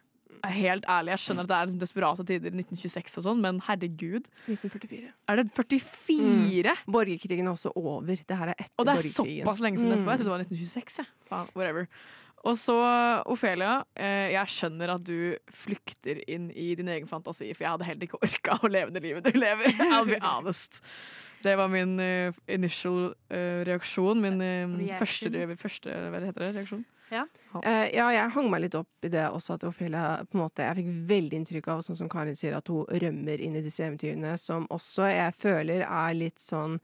Helt 0.54 0.86
ærlig, 0.90 1.14
jeg 1.16 1.24
skjønner 1.24 1.48
at 1.48 1.52
det 1.52 1.56
er 1.58 1.70
liksom 1.70 1.80
desperate 1.82 2.26
tider, 2.26 2.54
1926 2.54 3.18
og 3.22 3.26
sånn, 3.28 3.42
men 3.46 3.62
herregud. 3.68 4.28
1944. 4.46 5.14
Er 5.32 5.42
det 5.42 5.48
44? 5.56 6.76
Mm. 6.76 6.92
Borgerkrigen 6.98 7.48
er 7.50 7.56
også 7.56 7.74
over. 7.76 8.06
Det 8.06 8.38
her 8.38 8.54
er 8.54 8.60
etter 8.60 8.76
Og 8.78 8.86
det 8.86 8.96
er 8.96 9.02
borgerkrigen. 9.02 9.42
såpass 9.42 9.64
lenge 9.66 9.82
siden 9.82 9.96
etterpå. 9.96 10.14
Jeg 10.14 10.22
trodde 10.22 10.30
det 10.30 10.36
var 10.36 10.46
1926. 10.46 11.02
jeg. 11.02 11.12
Faen, 11.30 11.52
whatever. 11.56 11.90
Og 12.46 12.58
så, 12.62 12.76
Ophelia, 13.26 13.80
eh, 13.98 14.32
jeg 14.36 14.54
skjønner 14.54 14.92
at 14.94 15.06
du 15.06 15.34
flykter 15.50 16.20
inn 16.30 16.52
i 16.54 16.76
din 16.78 16.92
egen 16.94 17.08
fantasi, 17.10 17.48
for 17.56 17.66
jeg 17.66 17.74
hadde 17.74 17.88
heller 17.88 18.06
ikke 18.06 18.22
orka 18.22 18.60
å 18.62 18.70
leve 18.70 18.94
det 18.94 19.02
livet 19.02 19.26
du 19.26 19.40
lever. 19.40 19.72
I'll 19.90 20.06
be 20.06 20.20
honest. 20.22 20.84
Det 21.46 21.56
var 21.58 21.70
min 21.74 21.98
eh, 22.00 22.38
initial 22.48 23.16
eh, 23.34 23.64
reaksjon. 23.66 24.22
Min 24.22 24.44
første, 25.00 25.32
første 25.58 25.90
hva 25.90 26.22
heter 26.22 26.46
det, 26.46 26.52
reaksjon. 26.60 26.86
Eh, 27.62 27.88
ja, 27.96 28.10
jeg 28.14 28.34
hang 28.36 28.50
meg 28.52 28.66
litt 28.66 28.78
opp 28.78 29.06
i 29.08 29.12
det 29.14 29.24
også, 29.30 29.56
at 29.60 29.66
Ophelia 29.68 30.26
på 30.26 30.38
en 30.38 30.44
måte, 30.44 30.66
Jeg 30.66 30.80
fikk 30.80 30.92
veldig 31.12 31.40
inntrykk 31.40 31.72
av, 31.74 31.82
sånn 31.86 32.00
som 32.00 32.12
Karin 32.12 32.38
sier, 32.38 32.58
at 32.58 32.68
hun 32.72 32.86
rømmer 32.90 33.42
inn 33.42 33.56
i 33.56 33.64
disse 33.66 33.84
eventyrene, 33.86 34.36
som 34.42 34.68
også 34.74 35.10
jeg 35.12 35.36
føler 35.38 35.86
er 35.86 36.18
litt 36.18 36.42
sånn 36.42 36.80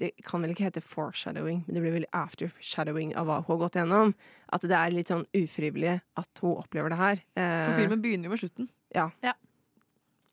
det 0.00 0.10
kan 0.24 0.42
vel 0.42 0.54
ikke 0.54 0.66
hete 0.66 0.80
foreshadowing, 0.82 1.60
men 1.66 1.76
det 1.76 1.82
blir 1.84 1.94
vel 1.94 2.06
aftershadowing 2.16 3.12
av 3.18 3.28
hva 3.28 3.36
hun 3.42 3.52
har 3.52 3.60
gått 3.60 3.76
gjennom. 3.78 4.14
At 4.56 4.64
det 4.66 4.74
er 4.74 4.94
litt 4.94 5.12
sånn 5.12 5.26
ufrivillig 5.36 5.98
at 6.18 6.42
hun 6.42 6.56
opplever 6.56 6.90
det 6.90 6.98
her. 6.98 7.22
Uh, 7.36 7.68
For 7.68 7.82
filmen 7.84 8.02
begynner 8.02 8.26
jo 8.26 8.32
med 8.32 8.42
slutten. 8.42 8.70
Ja. 8.96 9.10
mange 9.22 9.51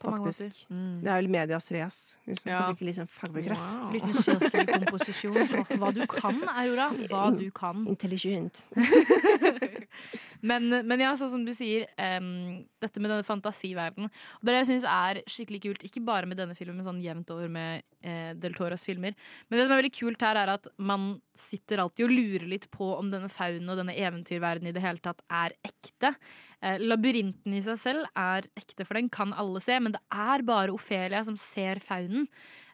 faktisk. 0.01 0.65
Mm. 0.71 1.01
Det 1.03 1.11
er 1.11 1.19
vel 1.21 1.29
medias 1.29 1.71
race, 1.75 2.17
hvis 2.25 2.45
man 2.45 2.53
Ja. 2.53 2.61
kan 2.73 2.93
sånn 2.99 3.11
fagbegrep. 3.11 3.57
Wow. 3.57 3.91
Liten 3.93 4.13
sirkelkomposisjon. 4.13 5.39
Hva 5.79 5.93
du 5.93 6.05
kan, 6.07 6.41
Aurora. 6.47 6.89
Hva 7.11 7.25
du 7.37 7.49
kan. 7.51 7.85
Intelligent. 7.87 8.63
Men, 10.41 10.69
men 10.87 11.01
ja, 11.03 11.11
sånn 11.19 11.31
som 11.33 11.41
du 11.43 11.51
sier, 11.55 11.83
um, 11.99 12.61
dette 12.79 13.01
med 13.03 13.11
denne 13.11 13.25
fantasiverdenen. 13.27 14.11
Det 14.39 14.47
er 14.51 14.55
det 14.55 14.61
jeg 14.61 14.69
syns 14.69 14.85
er 14.87 15.19
skikkelig 15.27 15.61
kult, 15.65 15.83
ikke 15.83 16.03
bare 16.07 16.29
med 16.29 16.39
denne 16.39 16.55
filmen, 16.55 16.77
men 16.79 16.87
sånn 16.87 17.01
jevnt 17.03 17.33
over 17.35 17.51
med 17.51 17.83
eh, 17.99 18.31
Del 18.39 18.55
Toros 18.55 18.85
filmer. 18.87 19.17
Men 19.49 19.59
det 19.59 19.65
som 19.65 19.75
er 19.75 19.81
veldig 19.81 19.93
kult 19.97 20.23
her, 20.23 20.39
er 20.39 20.53
at 20.55 20.69
man 20.79 21.09
sitter 21.35 21.83
alltid 21.83 22.07
og 22.07 22.15
lurer 22.15 22.47
litt 22.55 22.69
på 22.71 22.93
om 22.95 23.11
denne 23.11 23.27
faunen 23.31 23.67
og 23.73 23.81
denne 23.81 23.97
eventyrverdenen 23.99 24.71
i 24.71 24.75
det 24.75 24.85
hele 24.85 25.03
tatt 25.03 25.23
er 25.27 25.57
ekte. 25.67 26.13
Eh, 26.59 26.81
labyrinten 26.83 27.55
i 27.55 27.61
seg 27.63 27.79
selv 27.79 28.09
er 28.19 28.47
ekte, 28.59 28.83
for 28.83 28.99
den 28.99 29.07
kan 29.11 29.31
alle 29.39 29.61
se, 29.63 29.77
men 29.79 29.95
det 29.95 30.01
er 30.11 30.43
bare 30.47 30.73
Ofelia 30.75 31.21
som 31.27 31.37
ser 31.39 31.79
faunen. 31.83 32.27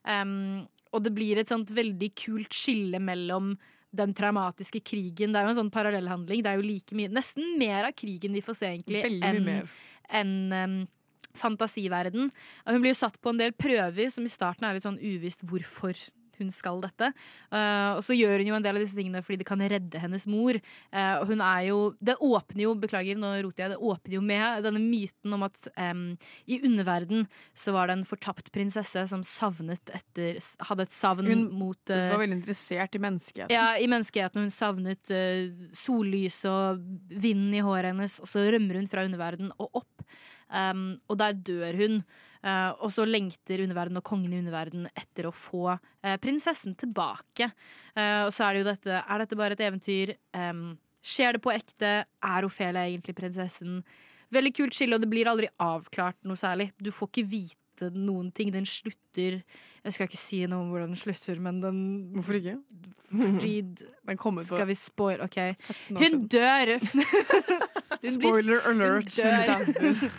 Um, 0.06 0.66
og 0.94 1.04
det 1.06 1.14
blir 1.14 1.38
et 1.42 1.50
sånt 1.50 1.72
veldig 1.76 2.12
kult 2.18 2.56
skille 2.56 3.02
mellom 3.02 3.56
den 3.96 4.14
traumatiske 4.16 4.82
krigen. 4.86 5.34
Det 5.34 5.40
er 5.40 5.48
jo 5.48 5.54
en 5.54 5.62
sånn 5.64 5.74
parallellhandling. 5.74 6.44
Det 6.44 6.52
er 6.52 6.60
jo 6.60 6.68
like 6.68 6.98
mye, 6.98 7.14
nesten 7.14 7.56
mer 7.60 7.90
av 7.90 7.96
krigen 7.98 8.36
vi 8.36 8.44
får 8.46 8.60
se, 8.60 8.74
egentlig, 8.74 9.06
enn 9.06 9.50
en, 10.06 10.36
um, 10.54 10.76
fantasiverden. 11.36 12.30
Og 12.66 12.76
hun 12.76 12.84
blir 12.84 12.94
jo 12.94 13.02
satt 13.02 13.18
på 13.22 13.34
en 13.34 13.42
del 13.42 13.56
prøver 13.58 14.12
som 14.14 14.26
i 14.26 14.32
starten 14.32 14.68
er 14.68 14.78
litt 14.78 14.86
sånn 14.88 15.02
uvisst 15.02 15.46
hvorfor 15.48 15.98
hun 16.40 16.52
skal 16.54 16.82
dette. 16.84 17.12
Uh, 17.50 17.96
og 17.98 18.04
så 18.06 18.16
gjør 18.18 18.42
hun 18.42 18.52
jo 18.52 18.58
en 18.58 18.66
del 18.66 18.80
av 18.80 18.84
disse 18.84 18.98
tingene 18.98 19.24
fordi 19.26 19.40
det 19.42 19.48
kan 19.50 19.62
redde 19.62 20.02
hennes 20.02 20.28
mor. 20.30 20.60
Uh, 20.92 21.16
og 21.22 21.32
hun 21.32 21.44
er 21.46 21.68
jo 21.70 21.80
Det 22.00 22.18
åpner 22.24 22.66
jo, 22.66 22.76
beklager, 22.80 23.20
nå 23.20 23.32
roter 23.46 23.66
jeg, 23.66 23.74
det 23.76 23.80
åpner 23.92 24.18
jo 24.18 24.24
med 24.26 24.66
denne 24.66 24.82
myten 24.84 25.36
om 25.36 25.46
at 25.48 25.70
um, 25.76 26.06
i 26.50 26.60
underverden 26.66 27.26
så 27.58 27.74
var 27.76 27.90
det 27.90 28.00
en 28.00 28.08
fortapt 28.08 28.52
prinsesse 28.56 29.06
som 29.12 29.24
savnet 29.26 29.94
etter 29.94 30.40
Hadde 30.68 30.86
et 30.86 30.94
savn 30.94 31.28
Hun 31.30 31.46
mot 31.56 31.80
Hun 31.90 31.96
eh, 31.96 32.12
var 32.14 32.22
veldig 32.22 32.40
interessert 32.40 32.96
i 32.96 33.02
menneskeheten. 33.02 33.54
ja, 33.54 33.76
i 33.78 33.88
menneskeheten. 33.90 34.46
Hun 34.46 34.54
savnet 34.54 35.12
uh, 35.14 35.70
sollys 35.76 36.42
og 36.50 36.84
vinden 37.10 37.54
i 37.56 37.64
håret 37.66 37.92
hennes, 37.94 38.20
og 38.24 38.30
så 38.30 38.46
rømmer 38.54 38.80
hun 38.80 38.90
fra 38.92 39.06
underverden 39.08 39.52
og 39.58 39.82
opp. 39.82 40.06
Um, 40.50 40.98
og 41.10 41.20
der 41.20 41.38
dør 41.48 41.80
hun. 41.80 42.00
Uh, 42.46 42.76
og 42.86 42.92
så 42.94 43.08
lengter 43.10 43.64
underverden 43.64 43.98
og 43.98 44.06
kongen 44.06 44.34
i 44.36 44.38
underverden 44.38 44.86
etter 44.94 45.26
å 45.26 45.34
få 45.34 45.72
uh, 45.74 46.16
prinsessen 46.22 46.76
tilbake. 46.78 47.50
Uh, 47.98 48.28
og 48.28 48.34
så 48.36 48.46
er 48.46 48.54
det 48.54 48.62
jo 48.62 48.68
dette 48.68 49.00
Er 49.02 49.24
dette 49.24 49.40
bare 49.40 49.58
et 49.58 49.64
eventyr? 49.66 50.14
Skjer 51.06 51.38
det 51.38 51.42
på 51.42 51.54
ekte? 51.54 51.96
Er 52.06 52.46
Ofelia 52.46 52.86
egentlig 52.86 53.16
prinsessen? 53.18 53.80
Veldig 54.34 54.54
kult 54.58 54.78
skille, 54.78 54.98
og 54.98 55.02
det 55.02 55.10
blir 55.10 55.30
aldri 55.30 55.50
avklart 55.62 56.18
noe 56.26 56.38
særlig. 56.38 56.72
Du 56.82 56.92
får 56.94 57.12
ikke 57.12 57.26
vite 57.34 57.90
noen 57.94 58.30
ting. 58.34 58.54
Den 58.54 58.66
slutter 58.70 59.42
Jeg 59.42 59.94
skal 59.94 60.08
ikke 60.08 60.22
si 60.22 60.44
noe 60.50 60.64
om 60.64 60.72
hvordan 60.74 60.94
den 60.94 61.02
slutter, 61.02 61.42
men 61.42 61.60
den 61.66 61.82
Hvorfor 62.14 62.40
ikke? 62.40 62.58
Frid 63.10 63.86
Skal 64.48 64.70
vi 64.70 64.78
spoil 64.78 65.26
OK. 65.26 65.42
Hun 65.98 66.26
dør! 66.38 66.78
Hun 66.78 68.18
Spoiler 68.20 68.66
alert. 68.70 69.14
Hun 69.18 69.78
dør. 69.82 70.10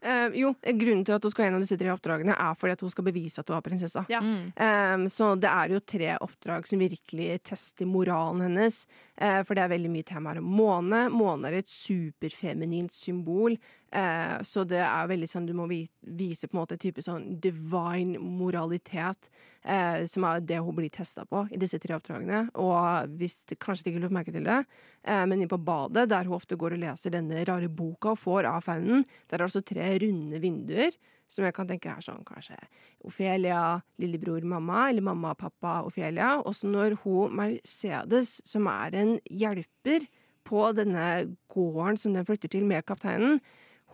Eh, 0.00 0.38
jo, 0.38 0.52
grunnen 0.62 1.02
til 1.04 1.16
at 1.16 1.24
hun 1.26 1.32
skal 1.32 1.48
gjennom 1.48 1.62
disse 1.64 1.78
tre 1.80 1.90
oppdragene, 1.90 2.36
er 2.38 2.58
fordi 2.58 2.76
at 2.76 2.84
hun 2.84 2.92
skal 2.92 3.06
bevise 3.08 3.42
at 3.42 3.50
hun 3.50 3.58
er 3.58 3.64
prinsessa. 3.66 4.04
Ja. 4.12 4.20
Eh, 4.22 5.06
så 5.10 5.32
det 5.40 5.50
er 5.50 5.74
jo 5.74 5.82
tre 5.82 6.14
oppdrag 6.22 6.68
som 6.70 6.82
virkelig 6.82 7.42
tester 7.50 7.88
moralen 7.88 8.46
hennes. 8.46 8.84
Uh, 9.18 9.40
for 9.42 9.58
det 9.58 9.64
er 9.64 9.72
veldig 9.72 9.90
mye 9.90 10.06
temaer 10.06 10.38
om 10.38 10.50
måne. 10.54 11.00
Måne 11.10 11.50
er 11.50 11.58
et 11.58 11.70
superfeminint 11.72 12.94
symbol. 12.94 13.56
Eh, 13.92 14.42
så 14.44 14.64
det 14.68 14.80
er 14.84 15.08
veldig 15.08 15.28
sånn 15.30 15.46
du 15.48 15.54
må 15.56 15.64
vise 15.68 16.48
på 16.48 16.56
en 16.56 16.60
måte 16.60 16.76
en 16.76 16.82
type 16.82 17.00
sånn 17.04 17.38
divine 17.40 18.20
moralitet, 18.20 19.30
eh, 19.64 20.04
som 20.10 20.26
er 20.28 20.42
det 20.44 20.58
hun 20.60 20.76
blir 20.76 20.92
testa 20.92 21.24
på 21.28 21.46
i 21.48 21.60
disse 21.60 21.80
tre 21.80 21.96
oppdragene. 21.96 22.48
Og 22.60 23.14
hvis 23.20 23.40
kanskje 23.56 23.86
de 23.86 23.94
ikke 23.94 24.04
lot 24.04 24.16
merke 24.18 24.34
til 24.34 24.48
det, 24.48 24.58
eh, 25.04 25.24
men 25.24 25.38
inne 25.38 25.48
på 25.48 25.60
badet, 25.64 26.08
der 26.12 26.28
hun 26.28 26.36
ofte 26.36 26.58
går 26.60 26.76
og 26.76 26.82
leser 26.84 27.14
denne 27.14 27.44
rare 27.48 27.68
boka 27.68 28.12
og 28.12 28.20
får 28.20 28.50
av 28.50 28.66
faunen, 28.68 29.06
der 29.28 29.40
er 29.40 29.48
altså 29.48 29.64
tre 29.64 29.94
runde 30.04 30.42
vinduer. 30.42 30.92
Som 31.28 31.44
jeg 31.44 31.52
kan 31.52 31.68
tenke 31.68 31.90
er 31.92 32.00
sånn 32.00 32.24
kanskje 32.24 32.56
Ofelia, 33.04 33.82
lillebror, 34.00 34.40
mamma, 34.48 34.86
eller 34.88 35.04
mamma, 35.04 35.34
pappa, 35.36 35.82
Ofelia. 35.84 36.38
Også 36.40 36.70
når 36.70 36.96
hun 37.02 37.34
Mercedes, 37.36 38.40
som 38.48 38.66
er 38.66 38.96
en 38.96 39.18
hjelper 39.28 40.08
på 40.48 40.72
denne 40.72 41.36
gården 41.52 42.00
som 42.00 42.16
den 42.16 42.24
flytter 42.24 42.48
til 42.48 42.64
med 42.64 42.86
kapteinen, 42.88 43.42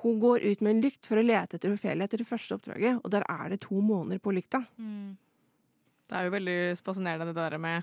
hun 0.05 0.21
går 0.21 0.45
ut 0.45 0.61
med 0.65 0.75
en 0.75 0.83
lykt 0.85 1.09
for 1.09 1.21
å 1.21 1.25
lete 1.25 1.57
etter 1.57 1.73
Ofelia 1.73 2.05
etter 2.05 2.21
det 2.21 2.29
første 2.29 2.59
oppdraget, 2.59 3.01
og 3.01 3.13
der 3.15 3.25
er 3.31 3.55
det 3.55 3.63
to 3.65 3.81
måneder 3.81 4.21
på 4.21 4.35
lykta. 4.37 4.61
Det 6.05 6.19
er 6.19 6.27
jo 6.27 6.35
veldig 6.35 6.59
fascinerende 6.85 7.33
det 7.33 7.41
der 7.41 7.59
med 7.59 7.83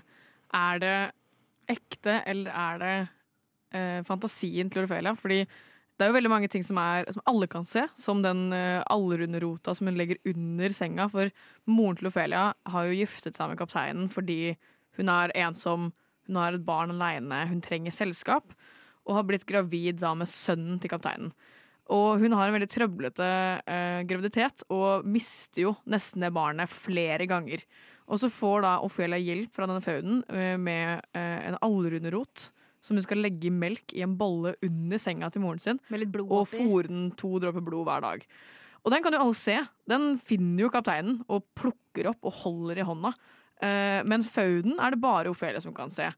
Er 0.54 0.78
det 0.78 0.96
ekte, 1.72 2.22
eller 2.28 2.52
er 2.52 2.80
det 2.82 2.96
eh, 3.74 4.00
fantasien 4.06 4.70
til 4.70 4.84
Ofelia? 4.84 5.14
Fordi 5.18 5.42
det 5.96 6.06
er 6.06 6.10
jo 6.10 6.16
veldig 6.16 6.32
mange 6.32 6.48
ting 6.50 6.64
som, 6.66 6.78
er, 6.80 7.06
som 7.12 7.22
alle 7.30 7.46
kan 7.46 7.66
se, 7.68 7.84
som 7.94 8.22
den 8.24 8.48
uh, 8.50 8.82
allrunderota 8.90 9.74
som 9.76 9.86
hun 9.86 9.98
legger 9.98 10.18
under 10.26 10.72
senga. 10.74 11.08
For 11.12 11.30
moren 11.70 11.98
til 11.98 12.08
Ofelia 12.08 12.52
har 12.72 12.88
jo 12.88 12.96
giftet 12.96 13.38
seg 13.38 13.52
med 13.52 13.60
kapteinen 13.60 14.08
fordi 14.10 14.56
hun 14.98 15.12
er 15.12 15.34
ensom, 15.44 15.90
hun 16.26 16.38
har 16.40 16.56
et 16.56 16.64
barn 16.66 16.94
aleine, 16.94 17.44
hun 17.50 17.62
trenger 17.64 17.94
selskap. 17.94 18.54
Og 19.06 19.16
har 19.18 19.26
blitt 19.28 19.46
gravid 19.48 20.00
da 20.02 20.12
med 20.14 20.30
sønnen 20.30 20.80
til 20.82 20.92
kapteinen. 20.92 21.32
Og 21.92 22.22
hun 22.22 22.32
har 22.36 22.48
en 22.48 22.56
veldig 22.56 22.70
trøblete 22.72 23.28
eh, 23.68 24.00
graviditet 24.08 24.64
og 24.72 25.04
mister 25.08 25.66
jo 25.66 25.74
nesten 25.90 26.24
det 26.24 26.32
barnet 26.34 26.72
flere 26.72 27.26
ganger. 27.28 27.64
Og 28.08 28.20
så 28.22 28.30
får 28.32 28.64
da 28.64 28.72
Ophelia 28.86 29.20
hjelp 29.20 29.52
fra 29.54 29.68
denne 29.68 29.84
fauden 29.84 30.22
eh, 30.32 30.56
med 30.60 31.04
eh, 31.16 31.38
en 31.50 31.58
allrunderot 31.60 32.48
som 32.82 32.98
hun 32.98 33.04
skal 33.04 33.22
legge 33.22 33.46
i 33.46 33.54
melk 33.54 33.94
i 33.94 34.02
en 34.02 34.16
bolle 34.18 34.56
under 34.64 34.98
senga 34.98 35.28
til 35.30 35.44
moren 35.44 35.62
sin. 35.62 35.78
Med 35.92 36.02
litt 36.02 36.12
blod 36.14 36.32
og 36.34 36.48
fòre 36.50 36.88
den 36.88 37.12
to 37.18 37.36
dråper 37.42 37.62
blod 37.62 37.86
hver 37.86 38.02
dag. 38.02 38.26
Og 38.82 38.90
den 38.90 39.04
kan 39.04 39.14
jo 39.14 39.22
alle 39.22 39.38
se. 39.38 39.60
Den 39.86 40.16
finner 40.18 40.64
jo 40.64 40.72
kapteinen 40.74 41.20
og 41.30 41.46
plukker 41.58 42.10
opp 42.10 42.26
og 42.26 42.40
holder 42.40 42.82
i 42.82 42.86
hånda. 42.88 43.12
Eh, 43.62 44.00
men 44.08 44.26
fauden 44.26 44.80
er 44.82 44.94
det 44.94 45.02
bare 45.02 45.30
Ophelia 45.30 45.62
som 45.62 45.74
kan 45.76 45.92
se. 45.94 46.08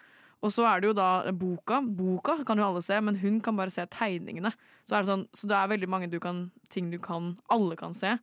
Og 0.45 0.53
så 0.53 0.66
er 0.68 0.82
det 0.82 0.90
jo 0.90 0.97
da 0.99 1.09
boka. 1.32 1.80
Boka 1.80 2.36
kan 2.45 2.61
jo 2.61 2.66
alle 2.66 2.82
se, 2.84 2.99
men 3.01 3.16
hun 3.22 3.40
kan 3.45 3.57
bare 3.57 3.72
se 3.72 3.86
tegningene. 3.88 4.53
Så, 4.84 4.92
er 4.95 5.03
det, 5.05 5.09
sånn, 5.09 5.26
så 5.32 5.49
det 5.49 5.57
er 5.57 5.70
veldig 5.72 5.88
mange 5.88 6.11
du 6.12 6.18
kan, 6.20 6.51
ting 6.72 6.90
du 6.92 6.99
kan, 7.01 7.32
alle 7.55 7.78
kan 7.80 7.97
se, 7.97 8.18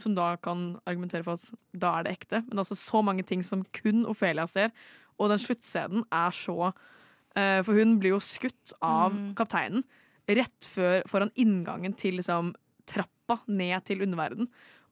som 0.00 0.14
da 0.16 0.30
kan 0.40 0.78
argumentere 0.88 1.24
for 1.26 1.36
at 1.36 1.50
da 1.76 1.98
er 1.98 2.06
det 2.06 2.14
ekte. 2.16 2.40
Men 2.46 2.54
det 2.56 2.62
er 2.62 2.64
også 2.64 2.80
så 2.80 3.02
mange 3.04 3.26
ting 3.28 3.44
som 3.44 3.64
kun 3.76 4.06
Ophelia 4.08 4.46
ser. 4.48 4.72
Og 5.20 5.28
den 5.32 5.40
sluttscenen 5.40 6.04
er 6.12 6.32
så 6.36 6.56
uh, 6.72 7.60
For 7.64 7.72
hun 7.76 7.98
blir 8.00 8.16
jo 8.16 8.20
skutt 8.24 8.72
av 8.80 9.12
Mm. 9.12 9.34
kapteinen 9.36 9.84
rett 10.28 10.66
før, 10.66 11.02
foran 11.06 11.30
inngangen 11.38 11.94
til 11.96 12.16
liksom, 12.18 12.54
trappa 12.88 13.38
ned 13.46 13.84
til 13.84 14.02
underverden. 14.02 14.48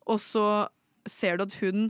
Og 0.07 0.20
så 0.20 0.68
ser 1.09 1.37
du 1.37 1.45
at 1.49 1.57
hun 1.61 1.89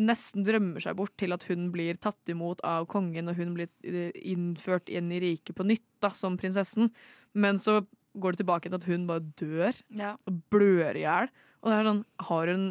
nesten 0.00 0.44
drømmer 0.46 0.80
seg 0.84 0.96
bort 0.96 1.12
til 1.20 1.34
at 1.34 1.44
hun 1.48 1.70
blir 1.74 1.98
tatt 2.00 2.30
imot 2.32 2.62
av 2.64 2.86
kongen, 2.92 3.28
og 3.28 3.36
hun 3.36 3.54
blir 3.56 3.68
eh, 3.84 4.12
innført 4.32 4.88
inn 4.92 5.10
i 5.12 5.20
riket 5.22 5.56
på 5.58 5.66
nytt 5.68 5.84
da, 6.04 6.10
som 6.16 6.38
prinsessen. 6.40 6.90
Men 7.34 7.60
så 7.60 7.80
går 8.18 8.34
det 8.34 8.42
tilbake 8.42 8.68
til 8.70 8.76
at 8.78 8.88
hun 8.88 9.06
bare 9.08 9.24
dør 9.40 9.76
Ja. 9.96 10.14
og 10.28 10.40
blør 10.52 10.96
i 10.96 11.04
hjel. 11.04 11.30
Og 11.62 11.70
det 11.70 11.76
er 11.78 11.88
sånn, 11.88 12.04
har 12.28 12.50
hun 12.52 12.66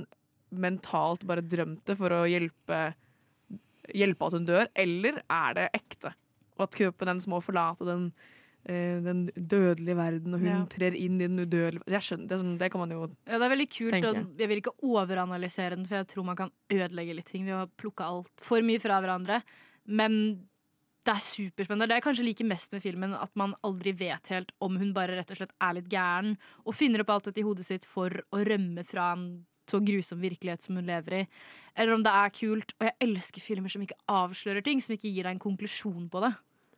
mentalt 0.51 1.23
bare 1.25 1.41
drømt 1.45 1.85
det 1.87 1.95
for 1.97 2.11
å 2.13 2.25
hjelpe, 2.27 2.81
hjelpe 3.95 4.27
at 4.27 4.35
hun 4.37 4.45
dør, 4.49 4.67
eller 4.75 5.21
er 5.31 5.55
det 5.57 5.69
ekte? 5.77 6.13
Og 6.59 6.67
at 6.67 6.75
kroppen 6.77 7.07
hennes 7.09 7.27
må 7.31 7.39
forlate 7.41 7.87
den, 7.87 8.09
den 8.65 9.25
dødelige 9.35 9.95
verden, 9.97 10.33
og 10.33 10.39
hun 10.39 10.47
Ja. 10.47 10.65
trer 10.65 10.93
inn 10.95 11.15
i 11.21 11.27
den 11.27 11.39
udødelige 11.39 11.81
Jeg 11.87 12.01
skjønner, 12.01 12.27
det, 12.27 12.39
sånn, 12.39 12.57
det 12.59 12.71
kan 12.71 12.79
man 12.79 12.89
jo 12.91 13.01
Ja, 13.25 13.37
det 13.39 13.41
er 13.47 13.55
veldig 13.57 13.69
kult. 13.69 13.91
tenke. 13.93 14.07
Og 14.25 14.37
jeg 14.37 14.47
vil 14.49 14.61
ikke 14.61 14.77
overanalysere 14.83 15.69
den, 15.75 15.85
for 15.85 15.95
jeg 15.95 16.07
tror 16.07 16.25
man 16.25 16.35
kan 16.35 16.51
ødelegge 16.69 17.15
litt 17.15 17.25
ting 17.25 17.45
ved 17.45 17.53
å 17.55 17.69
plukke 17.77 18.05
alt 18.05 18.29
for 18.37 18.61
mye 18.61 18.79
fra 18.79 19.01
hverandre. 19.01 19.41
Men 19.87 20.47
det 21.03 21.15
er 21.15 21.19
superspennende. 21.25 21.87
Det 21.89 21.97
er 21.97 22.01
kanskje 22.05 22.23
like 22.23 22.45
mest 22.45 22.71
med 22.71 22.83
filmen 22.83 23.15
at 23.19 23.31
man 23.35 23.55
aldri 23.63 23.91
vet 23.97 24.27
helt 24.29 24.51
om 24.61 24.77
hun 24.77 24.93
bare 24.93 25.17
rett 25.17 25.31
og 25.31 25.37
slett 25.37 25.55
er 25.59 25.73
litt 25.73 25.89
gæren 25.89 26.37
og 26.63 26.75
finner 26.75 27.01
opp 27.01 27.09
alt 27.09 27.23
dette 27.25 27.39
i 27.41 27.43
hodet 27.47 27.65
sitt 27.65 27.85
for 27.85 28.09
å 28.31 28.45
rømme 28.45 28.85
fra 28.85 29.13
en 29.13 29.45
så 29.67 29.79
grusom 29.83 30.19
virkelighet 30.21 30.61
som 30.61 30.75
hun 30.75 30.85
lever 30.85 31.13
i. 31.23 31.27
Eller 31.75 31.93
om 31.95 32.03
det 32.03 32.11
er 32.11 32.29
kult. 32.29 32.73
Og 32.79 32.85
jeg 32.89 32.95
elsker 33.09 33.41
filmer 33.41 33.69
som 33.69 33.81
ikke 33.81 33.97
avslører 34.07 34.63
ting, 34.63 34.79
som 34.81 34.93
ikke 34.93 35.09
gir 35.13 35.23
deg 35.23 35.31
en 35.31 35.39
konklusjon 35.39 36.09
på 36.11 36.21
det. 36.21 36.35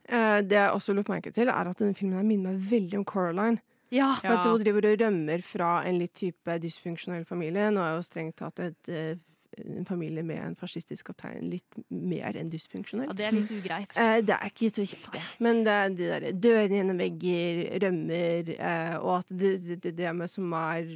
Eh, 0.10 0.42
Det 0.42 0.58
jeg 0.58 0.72
også 0.72 0.94
lot 0.96 1.08
merke 1.12 1.32
til, 1.34 1.48
er 1.48 1.70
at 1.70 1.78
denne 1.80 1.96
filmen 1.96 2.18
her 2.18 2.24
minner 2.28 2.54
meg 2.54 2.66
veldig 2.72 2.98
om 3.02 3.06
Coraline. 3.06 3.62
Ja. 3.94 4.16
For 4.22 4.28
at 4.34 4.48
Hun 4.48 4.64
driver 4.64 4.90
og 4.90 5.00
rømmer 5.02 5.42
fra 5.46 5.84
en 5.88 6.00
litt 6.02 6.16
type 6.18 6.60
dysfunksjonell 6.60 7.26
familie. 7.30 7.70
Nå 7.72 7.84
er 7.84 7.96
jo 7.96 8.02
strengt 8.02 8.36
tatt 8.42 8.60
et, 8.60 8.90
eh, 8.90 9.16
en 9.58 9.86
familie 9.86 10.24
med 10.26 10.40
en 10.42 10.56
fascistisk 10.56 11.12
kaptein 11.12 11.46
litt 11.48 11.78
mer 11.92 12.34
enn 12.34 12.50
dysfunksjonell. 12.50 13.12
Ja, 13.12 13.14
det 13.14 13.28
er 13.28 13.36
litt 13.38 13.52
ugreit. 13.52 13.96
Eh, 13.96 14.22
det 14.22 14.34
er 14.34 14.50
ikke 14.50 14.72
så 14.74 14.86
kjekt. 14.90 15.40
Men 15.40 15.64
det 15.64 15.74
er 15.78 15.90
de 15.90 16.08
derre 16.10 16.32
dørene 16.34 16.80
gjennom 16.80 16.98
vegger, 16.98 17.62
rømmer, 17.86 18.50
eh, 18.58 18.98
og 18.98 19.20
at 19.20 19.28
det, 19.30 19.54
det, 19.68 19.82
det, 19.84 19.96
det 19.96 20.16
med 20.16 20.28
som 20.30 20.52
er 20.58 20.90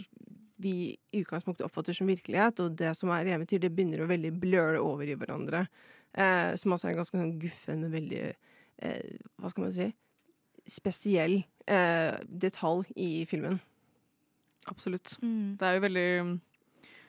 vi 0.60 0.98
i 1.14 1.22
utgangspunktet 1.22 1.68
oppfatter 1.68 1.94
som 1.94 2.08
virkelighet, 2.10 2.60
og 2.60 2.76
det 2.76 2.96
som 2.98 3.12
er 3.14 3.30
eventyr, 3.30 3.60
det 3.62 3.70
begynner 3.76 4.02
å 4.02 4.10
veldig 4.10 4.32
bløre 4.42 4.82
over 4.82 5.06
i 5.06 5.14
hverandre. 5.14 5.68
Eh, 6.18 6.56
som 6.58 6.74
også 6.74 6.88
er 6.88 6.96
en 6.96 6.98
ganske 7.04 7.20
sånn 7.20 7.40
guffen, 7.40 7.84
men 7.86 7.94
veldig 7.94 8.34
Hva 8.78 9.52
skal 9.52 9.66
man 9.66 9.74
si? 9.76 9.88
Spesiell 10.68 11.40
eh, 11.68 12.18
detalj 12.28 12.92
i 13.00 13.26
filmen. 13.30 13.60
Absolutt. 14.68 15.16
Mm. 15.24 15.56
Det 15.60 15.68
er 15.68 15.78
jo 15.78 15.84
veldig 15.86 16.10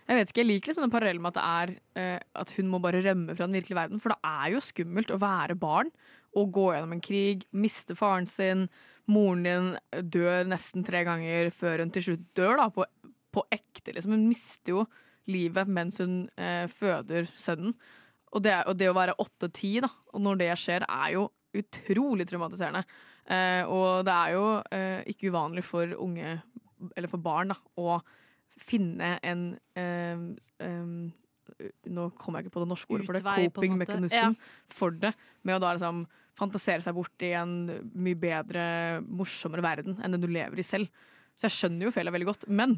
Jeg 0.08 0.18
vet 0.18 0.30
ikke, 0.30 0.40
jeg 0.40 0.48
liker 0.48 0.70
liksom 0.70 0.86
den 0.86 0.92
parallellen 0.94 1.24
med 1.24 1.34
at 1.34 1.38
det 1.38 1.46
er 1.48 1.72
eh, 2.00 2.20
at 2.42 2.52
hun 2.56 2.70
må 2.72 2.80
bare 2.80 3.02
rømme 3.04 3.34
fra 3.34 3.48
den 3.48 3.58
virkelige 3.58 3.80
verden. 3.80 4.00
For 4.02 4.14
det 4.14 4.20
er 4.30 4.54
jo 4.54 4.64
skummelt 4.64 5.12
å 5.12 5.20
være 5.20 5.58
barn 5.58 5.90
og 6.38 6.52
gå 6.54 6.70
gjennom 6.74 6.94
en 6.96 7.04
krig, 7.04 7.44
miste 7.56 7.96
faren 7.98 8.28
sin. 8.28 8.66
Moren 9.08 9.44
din 9.46 9.68
dør 10.12 10.48
nesten 10.48 10.84
tre 10.84 11.02
ganger 11.08 11.50
før 11.54 11.82
hun 11.82 11.92
til 11.92 12.10
slutt 12.10 12.26
dør, 12.36 12.58
da, 12.60 12.68
på, 12.72 12.84
på 13.34 13.44
ekte. 13.54 13.94
Liksom. 13.96 14.14
Hun 14.16 14.28
mister 14.28 14.76
jo 14.76 14.84
livet 15.28 15.68
mens 15.68 16.00
hun 16.02 16.22
eh, 16.40 16.66
føder 16.72 17.28
sønnen. 17.36 17.74
Og 18.36 18.44
det, 18.44 18.54
og 18.68 18.76
det 18.76 18.90
å 18.90 18.96
være 18.96 19.16
åtte-ti, 19.20 19.78
da, 19.80 19.88
og 20.12 20.20
når 20.20 20.40
det 20.42 20.50
skjer, 20.60 20.84
er 20.84 21.14
jo 21.14 21.28
utrolig 21.56 22.26
traumatiserende. 22.28 22.84
Eh, 23.28 23.62
og 23.68 24.04
det 24.08 24.14
er 24.14 24.34
jo 24.34 24.44
eh, 24.74 25.00
ikke 25.12 25.30
uvanlig 25.32 25.64
for 25.66 25.94
unge, 26.00 26.36
eller 26.96 27.10
for 27.12 27.22
barn, 27.22 27.52
da, 27.52 27.58
å 27.80 27.98
finne 28.58 29.16
en 29.22 29.48
eh, 29.78 30.22
eh, 30.64 30.92
Nå 31.90 32.04
kommer 32.20 32.38
jeg 32.38 32.46
ikke 32.46 32.54
på 32.54 32.60
det 32.62 32.68
norske 32.70 32.92
ordet 32.94 33.06
for 33.08 33.16
det. 33.16 33.22
Coping 33.50 33.72
mechanism 33.80 34.14
Ja. 34.14 34.28
for 34.70 34.92
det. 34.94 35.10
Med 35.42 35.56
å 35.56 35.62
da 35.64 35.72
liksom 35.74 36.04
fantasere 36.38 36.84
seg 36.84 36.94
bort 36.94 37.24
i 37.26 37.32
en 37.34 37.54
mye 37.98 38.14
bedre, 38.20 39.00
morsommere 39.02 39.64
verden 39.64 39.96
enn 40.04 40.14
den 40.14 40.22
du 40.22 40.28
lever 40.30 40.60
i 40.60 40.66
selv. 40.66 40.86
Så 41.34 41.48
jeg 41.48 41.56
skjønner 41.56 41.88
jo 41.88 41.94
Fela 41.96 42.12
veldig 42.14 42.28
godt. 42.28 42.46
Men 42.46 42.76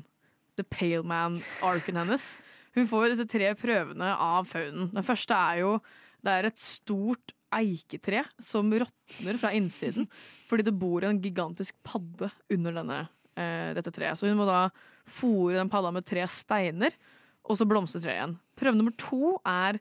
The 0.57 0.65
Pale 0.65 1.03
Man-arken 1.05 1.99
hennes 2.01 2.31
Hun 2.77 2.87
får 2.87 3.11
disse 3.11 3.27
tre 3.29 3.51
prøvene 3.59 4.15
av 4.17 4.49
faunen. 4.49 4.89
Den 4.95 5.05
første 5.05 5.35
er 5.37 5.61
jo 5.65 5.75
Det 6.23 6.33
er 6.39 6.49
et 6.49 6.59
stort 6.63 7.35
eiketre 7.53 8.25
som 8.43 8.71
råtner 8.73 9.39
fra 9.41 9.53
innsiden 9.57 10.09
fordi 10.51 10.67
det 10.67 10.75
bor 10.79 11.05
en 11.07 11.21
gigantisk 11.23 11.75
padde 11.87 12.31
under 12.51 12.73
denne, 12.81 13.01
eh, 13.37 13.71
dette 13.79 13.93
treet. 13.95 14.19
Så 14.19 14.27
hun 14.31 14.39
må 14.41 14.47
da 14.49 14.69
fòre 15.11 15.57
den 15.59 15.71
padda 15.73 15.93
med 15.95 16.07
tre 16.07 16.27
steiner, 16.31 16.95
og 17.49 17.57
så 17.59 17.67
blomstrer 17.67 18.03
treet 18.05 18.19
igjen. 18.19 18.37
Prøve 18.61 18.77
nummer 18.79 18.95
to 19.01 19.37
er 19.47 19.79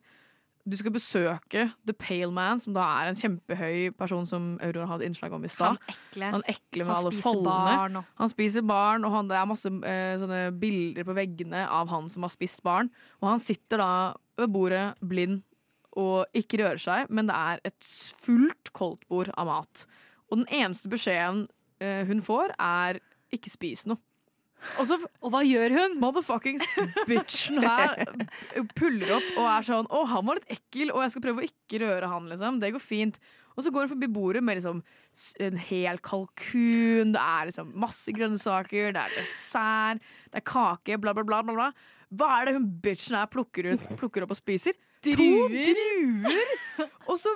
du 0.69 0.75
skal 0.77 0.93
besøke 0.93 1.63
The 1.87 1.93
Pale 1.97 2.29
Man, 2.35 2.59
som 2.61 2.75
da 2.75 2.83
er 2.99 3.09
en 3.09 3.17
kjempehøy 3.17 3.87
person 3.97 4.27
som 4.29 4.51
Aurora 4.61 4.85
hadde 4.91 5.07
innslag 5.07 5.33
om 5.33 5.45
i 5.47 5.49
stad. 5.49 5.79
Han 5.79 5.95
ekle. 5.95 6.27
Han 6.35 6.43
ekle 6.51 6.85
med 6.85 6.91
Han 6.93 6.99
alle 6.99 7.13
spiser 7.15 7.25
foldene. 7.25 7.71
barn 7.79 7.95
og- 7.97 8.05
Han 8.19 8.29
spiser 8.29 8.61
barn, 8.69 9.05
og 9.07 9.11
han, 9.15 9.27
det 9.31 9.37
er 9.39 9.47
masse 9.49 9.65
eh, 9.65 10.51
bilder 10.51 11.07
på 11.07 11.15
veggene 11.17 11.63
av 11.65 11.89
han 11.89 12.09
som 12.13 12.21
har 12.27 12.29
spist 12.29 12.61
barn. 12.61 12.91
Og 13.21 13.29
han 13.31 13.39
sitter 13.41 13.77
da 13.81 13.89
ved 14.37 14.51
bordet 14.53 14.83
blind 15.01 15.41
og 15.97 16.37
ikke 16.37 16.59
rører 16.61 16.81
seg, 16.81 17.09
men 17.09 17.29
det 17.29 17.37
er 17.37 17.63
et 17.69 17.93
fullt 18.21 18.73
koldtbord 18.77 19.31
av 19.37 19.49
mat. 19.49 19.85
Og 20.29 20.43
den 20.43 20.49
eneste 20.61 20.91
beskjeden 20.91 21.47
eh, 21.81 22.05
hun 22.09 22.21
får, 22.21 22.53
er 22.59 23.01
'ikke 23.33 23.49
spis 23.49 23.85
noe'. 23.89 24.01
Og, 24.75 24.83
så, 24.89 24.97
og 25.23 25.31
hva 25.31 25.39
gjør 25.47 25.71
hun? 25.71 25.93
Motherfuckings 26.01 26.65
bitchen 27.07 27.61
her 27.63 27.95
puller 28.77 29.13
opp 29.15 29.29
og 29.39 29.45
er 29.47 29.67
sånn 29.69 29.87
'Å, 29.87 30.01
han 30.13 30.25
var 30.27 30.39
litt 30.39 30.57
ekkel, 30.59 30.91
og 30.91 31.03
jeg 31.05 31.13
skal 31.15 31.23
prøve 31.23 31.41
å 31.41 31.47
ikke 31.47 31.79
røre 31.85 32.09
han', 32.11 32.27
liksom. 32.31 32.59
Det 32.59 32.73
går 32.75 32.83
fint. 32.83 33.21
Og 33.55 33.63
så 33.63 33.71
går 33.75 33.87
hun 33.87 33.93
forbi 33.95 34.07
bordet 34.07 34.43
med 34.43 34.59
liksom 34.59 34.83
en 35.43 35.57
hel 35.57 35.97
kalkun, 35.99 37.15
det 37.15 37.23
er 37.23 37.49
liksom 37.49 37.73
masse 37.75 38.11
grønnsaker, 38.15 38.93
det 38.95 39.01
er 39.01 39.15
dessert, 39.17 40.03
det 40.31 40.39
er 40.39 40.45
kake, 40.47 40.99
bla, 41.01 41.15
bla, 41.15 41.25
bla. 41.27 41.41
bla, 41.43 41.55
bla. 41.57 41.71
Hva 42.09 42.29
er 42.37 42.47
det 42.47 42.55
hun 42.55 42.69
bitchen 42.83 43.17
her 43.19 43.27
plukker, 43.29 43.73
ut, 43.73 43.89
plukker 43.99 44.23
opp 44.23 44.31
og 44.31 44.39
spiser? 44.39 44.77
To 45.05 45.11
Druer. 45.15 45.63
druer! 45.69 46.89
Og 47.07 47.15
så 47.19 47.31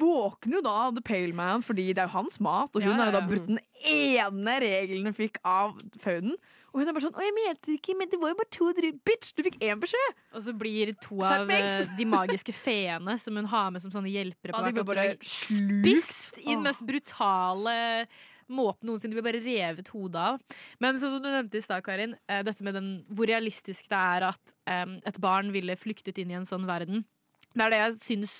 våkner 0.00 0.58
jo 0.58 0.62
da 0.64 0.76
The 0.96 1.02
Pale 1.04 1.34
Man, 1.36 1.62
fordi 1.64 1.90
det 1.92 2.02
er 2.02 2.08
jo 2.08 2.16
hans 2.18 2.38
mat, 2.40 2.72
og 2.74 2.80
hun 2.82 2.90
Ja, 2.90 2.96
har 3.02 3.10
jo 3.10 3.14
da 3.18 3.20
ja. 3.20 3.28
brutt 3.28 3.46
den 3.50 3.60
ene 3.84 4.54
regelen 4.64 5.08
hun 5.10 5.16
fikk 5.16 5.38
av 5.44 5.76
faunen. 6.00 6.34
Og 6.72 6.80
hun 6.80 6.88
er 6.88 6.94
bare 6.96 7.04
sånn 7.04 7.12
'Å, 7.12 7.20
jeg 7.20 7.34
mente 7.36 7.72
ikke, 7.76 7.94
men 7.98 8.08
det 8.08 8.18
var 8.20 8.30
jo 8.32 8.38
bare 8.40 8.48
to 8.56 8.72
druer'. 8.72 8.96
Bitch, 9.04 9.34
du 9.36 9.42
fikk 9.44 9.58
én 9.60 9.76
beskjed! 9.80 10.14
Og 10.32 10.40
så 10.40 10.54
blir 10.56 10.94
to 11.04 11.20
av 11.20 11.50
eh, 11.50 11.84
de 11.98 12.04
magiske 12.08 12.52
feene 12.56 13.18
som 13.20 13.36
hun 13.36 13.44
har 13.44 13.70
med 13.70 13.82
som 13.84 13.92
sånne 13.92 14.08
hjelpere 14.08 14.52
på 14.56 14.62
Ja, 14.64 14.70
de 14.70 14.80
hvert 14.80 14.88
oppdrag, 14.88 15.20
spist 15.20 16.38
i 16.40 16.48
den 16.54 16.62
mest 16.64 16.80
brutale 16.88 18.06
måten 18.50 18.88
noensinne. 18.90 19.14
Blir 19.16 19.26
bare 19.26 19.42
revet 19.44 19.90
hodet 19.94 20.20
av. 20.20 20.60
Men 20.82 21.00
som 21.00 21.16
du 21.18 21.28
nevnte 21.28 21.60
i 21.60 21.64
stad, 21.64 21.84
Karin, 21.86 22.16
eh, 22.28 22.42
dette 22.46 22.64
med 22.66 22.74
den, 22.78 22.92
hvor 23.10 23.30
realistisk 23.30 23.90
det 23.92 23.98
er 23.98 24.28
at 24.32 24.54
eh, 24.66 24.98
et 25.08 25.20
barn 25.22 25.52
ville 25.54 25.78
flyktet 25.78 26.18
inn 26.22 26.32
i 26.32 26.38
en 26.38 26.48
sånn 26.48 26.66
verden. 26.68 27.04
Det 27.52 27.66
er 27.66 27.74
det 27.74 27.82
jeg 27.82 27.98
syns 28.06 28.38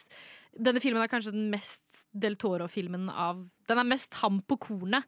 Denne 0.53 0.83
filmen 0.85 1.01
er 1.01 1.09
kanskje 1.09 1.33
den 1.33 1.47
mest 1.53 2.03
Del 2.13 2.35
Toro-filmen 2.37 3.07
av 3.09 3.39
Den 3.69 3.79
er 3.81 3.89
mest 3.89 4.19
ham 4.21 4.43
på 4.45 4.59
kornet. 4.61 5.07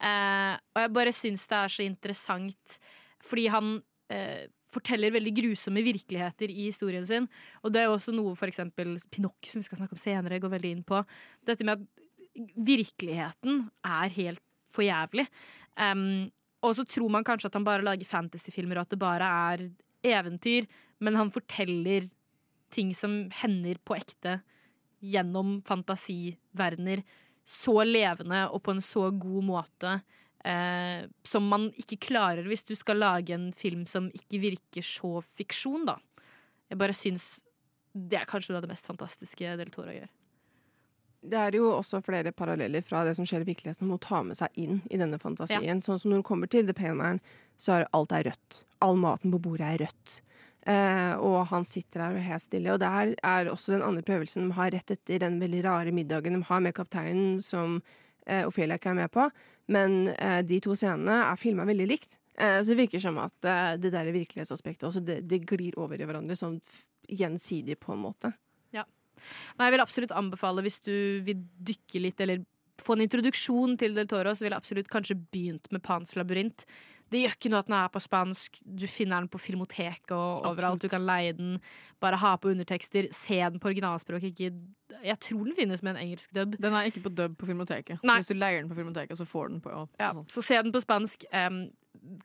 Eh, 0.00 0.54
og 0.56 0.80
jeg 0.80 0.92
bare 0.96 1.12
syns 1.12 1.44
det 1.50 1.58
er 1.58 1.72
så 1.72 1.84
interessant 1.84 2.78
fordi 3.26 3.48
han 3.50 3.70
eh, 4.12 4.46
forteller 4.76 5.14
veldig 5.14 5.32
grusomme 5.34 5.82
virkeligheter 5.84 6.52
i 6.52 6.68
historien 6.68 7.06
sin. 7.08 7.28
Og 7.64 7.72
det 7.74 7.82
er 7.82 7.90
også 7.90 8.14
noe 8.14 8.36
eksempel 8.46 8.96
Pinocchio, 9.10 9.50
som 9.50 9.62
vi 9.62 9.68
skal 9.68 9.80
snakke 9.80 9.96
om 9.96 10.02
senere, 10.02 10.40
går 10.42 10.52
veldig 10.52 10.72
inn 10.76 10.84
på. 10.86 11.00
Dette 11.48 11.66
med 11.66 11.80
at 11.80 12.05
virkeligheten 12.56 13.66
er 13.86 14.12
helt 14.16 14.42
for 14.74 14.84
jævlig. 14.86 15.26
Um, 15.76 16.28
og 16.64 16.76
så 16.76 16.84
tror 16.88 17.12
man 17.12 17.24
kanskje 17.24 17.50
at 17.50 17.56
han 17.58 17.66
bare 17.66 17.84
lager 17.84 18.08
fantasyfilmer, 18.08 18.80
og 18.80 18.86
at 18.86 18.94
det 18.94 19.00
bare 19.00 19.30
er 19.52 19.66
eventyr, 20.06 20.66
men 21.04 21.18
han 21.18 21.32
forteller 21.32 22.08
ting 22.74 22.92
som 22.96 23.26
hender 23.42 23.78
på 23.84 23.96
ekte 23.96 24.40
gjennom 25.04 25.60
fantasiverdener 25.66 27.04
så 27.46 27.78
levende 27.86 28.46
og 28.50 28.62
på 28.66 28.74
en 28.74 28.82
så 28.82 29.06
god 29.14 29.44
måte 29.46 29.92
eh, 30.46 31.06
som 31.26 31.46
man 31.50 31.68
ikke 31.78 32.00
klarer 32.08 32.46
hvis 32.48 32.66
du 32.66 32.74
skal 32.78 32.98
lage 33.02 33.36
en 33.36 33.52
film 33.54 33.84
som 33.90 34.08
ikke 34.14 34.40
virker 34.42 34.86
så 34.86 35.20
fiksjon, 35.36 35.86
da. 35.86 35.98
Jeg 36.70 36.80
bare 36.80 36.96
syns 36.96 37.36
det 37.96 38.18
er 38.18 38.28
kanskje 38.28 38.58
det 38.60 38.68
mest 38.68 38.88
fantastiske 38.88 39.56
Del 39.60 39.70
Toro 39.72 39.94
gjør. 39.94 40.10
Det 41.20 41.38
er 41.40 41.56
jo 41.58 41.70
også 41.72 42.02
flere 42.04 42.32
paralleller 42.36 42.84
fra 42.84 43.02
det 43.06 43.16
som 43.18 43.26
skjer 43.26 43.44
i 43.44 43.48
virkeligheten, 43.48 43.88
om 43.88 43.96
å 43.96 44.02
ta 44.02 44.22
med 44.26 44.38
seg 44.38 44.52
inn 44.60 44.80
i 44.90 45.00
denne 45.00 45.18
fantasien. 45.22 45.82
Sånn 45.82 45.98
som 46.00 46.12
når 46.12 46.22
du 46.22 46.28
kommer 46.28 46.50
til 46.52 46.68
The 46.68 46.76
Pale 46.76 47.16
så 47.60 47.78
er 47.78 47.90
alt 47.96 48.12
er 48.12 48.28
rødt. 48.28 48.62
All 48.84 48.98
maten 49.00 49.32
på 49.32 49.40
bordet 49.42 49.68
er 49.72 49.84
rødt. 49.86 50.20
Eh, 50.66 51.14
og 51.22 51.46
han 51.52 51.64
sitter 51.68 52.02
her 52.02 52.14
og 52.16 52.20
er 52.20 52.28
helt 52.32 52.44
stille. 52.44 52.72
Og 52.74 52.80
det 52.82 52.90
her 52.90 53.14
er 53.22 53.50
også 53.52 53.76
den 53.76 53.84
andre 53.86 54.04
prøvelsen 54.06 54.48
de 54.48 54.56
har 54.58 54.72
rett 54.74 54.92
etter 54.96 55.22
den 55.22 55.38
veldig 55.42 55.62
rare 55.66 55.94
middagen 55.94 56.36
de 56.36 56.42
har 56.48 56.62
med 56.64 56.74
kapteinen, 56.76 57.38
som 57.44 57.78
eh, 58.26 58.42
Ophelia 58.46 58.80
ikke 58.80 58.92
er 58.92 59.00
med 59.00 59.12
på. 59.14 59.28
Men 59.72 60.08
eh, 60.14 60.42
de 60.46 60.60
to 60.62 60.74
scenene 60.78 61.22
er 61.30 61.40
filma 61.40 61.66
veldig 61.68 61.86
likt. 61.90 62.18
Eh, 62.34 62.58
så 62.60 62.74
det 62.74 62.80
virker 62.82 63.02
som 63.02 63.20
at 63.22 63.48
eh, 63.48 63.76
det 63.80 63.94
der 63.94 64.10
virkelighetsaspektet 64.14 64.88
også, 64.90 65.04
det, 65.06 65.22
det 65.30 65.44
glir 65.48 65.78
over 65.80 66.00
i 66.00 66.08
hverandre 66.08 66.36
sånn 66.38 66.58
gjensidig, 67.06 67.78
på 67.80 67.94
en 67.94 68.02
måte. 68.02 68.32
Nei, 69.56 69.68
jeg 69.68 69.76
vil 69.76 69.84
absolutt 69.86 70.16
anbefale 70.16 70.64
hvis 70.66 70.82
du 70.86 70.94
vil 71.26 71.40
dykke 71.70 72.02
litt, 72.04 72.20
eller 72.24 72.44
få 72.82 72.96
en 72.96 73.06
introduksjon 73.06 73.78
til 73.80 73.96
Del 73.96 74.08
Toro, 74.10 74.34
så 74.34 74.46
vil 74.46 74.54
jeg 74.54 74.62
absolutt 74.62 74.92
kanskje 74.92 75.18
begynt 75.32 75.70
med 75.72 75.82
Pans 75.84 76.16
labyrint. 76.18 76.66
Det 77.12 77.20
gjør 77.22 77.36
ikke 77.36 77.50
noe 77.52 77.60
at 77.62 77.68
den 77.68 77.76
er 77.78 77.90
på 77.94 78.02
spansk. 78.02 78.58
Du 78.66 78.86
finner 78.90 79.22
den 79.22 79.30
på 79.30 79.38
Filmoteket 79.38 80.10
og 80.16 80.48
overalt. 80.50 80.82
Du 80.82 80.90
kan 80.90 81.04
leie 81.06 81.36
den. 81.38 81.60
Bare 82.02 82.18
ha 82.18 82.32
på 82.40 82.50
undertekster. 82.50 83.06
Se 83.14 83.38
den 83.38 83.62
på 83.62 83.70
originalspråk. 83.70 84.26
Ikke 84.26 84.50
Jeg 85.04 85.18
tror 85.22 85.44
den 85.44 85.54
finnes 85.54 85.84
med 85.86 85.94
en 85.94 86.02
engelsk 86.02 86.34
dub. 86.34 86.56
Den 86.58 86.74
er 86.74 86.90
ikke 86.90 87.04
på 87.04 87.14
dub 87.14 87.36
på 87.38 87.46
Filmoteket. 87.46 88.02
Nei. 88.02 88.18
hvis 88.18 88.32
du 88.32 88.34
leier 88.34 88.58
den 88.62 88.70
på 88.72 88.78
Filmoteket, 88.78 89.18
så 89.18 89.28
får 89.28 89.52
den 89.52 89.60
på 89.62 89.86
Ja, 90.00 90.10
så 90.26 90.42
se 90.42 90.58
den 90.58 90.74
på 90.74 90.82
spansk. 90.82 91.28
Um, 91.30 91.68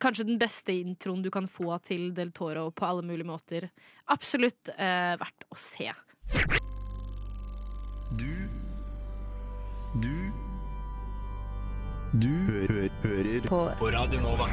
kanskje 0.02 0.26
den 0.26 0.42
beste 0.42 0.74
introen 0.74 1.22
du 1.22 1.30
kan 1.30 1.48
få 1.48 1.78
til 1.86 2.10
Del 2.18 2.34
Toro 2.34 2.72
på 2.72 2.89
alle 2.89 3.06
mulige 3.06 3.30
måter. 3.30 3.70
Absolutt 4.10 4.74
uh, 4.74 5.14
verdt 5.22 5.46
å 5.52 5.62
se. 5.62 5.92
Du 8.18 8.32
Du 10.01 10.32
Du 12.12 12.28
hø 12.28 12.88
hører 13.03 13.45
på. 13.47 13.59
på 13.80 13.91
Radio 13.93 14.20
Nova. 14.24 14.47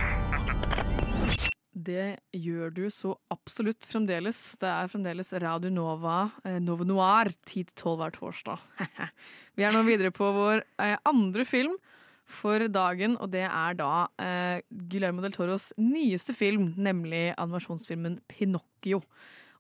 Det 1.75 2.19
gjør 2.35 2.71
du 2.75 2.85
så 2.91 3.15
absolutt 3.33 3.87
fremdeles. 3.89 4.39
Det 4.61 4.69
er 4.69 4.91
fremdeles 4.91 5.33
Radio 5.43 5.71
Nova, 5.71 6.31
eh, 6.45 6.59
Nova 6.63 6.85
Noir, 6.85 7.31
10-12 7.47 7.97
hver 7.99 8.15
torsdag. 8.15 8.59
Vi 9.57 9.65
er 9.67 9.73
nå 9.75 9.83
videre 9.87 10.11
på 10.15 10.29
vår 10.35 10.63
eh, 10.79 10.97
andre 11.09 11.47
film 11.49 11.75
for 12.29 12.61
dagen, 12.69 13.17
og 13.19 13.31
det 13.33 13.47
er 13.47 13.79
da 13.79 14.07
eh, 14.21 14.61
Guillermo 14.91 15.23
del 15.25 15.33
Toros 15.33 15.73
nyeste 15.81 16.35
film, 16.37 16.75
nemlig 16.77 17.33
animasjonsfilmen 17.39 18.21
Pinocchio. 18.29 19.01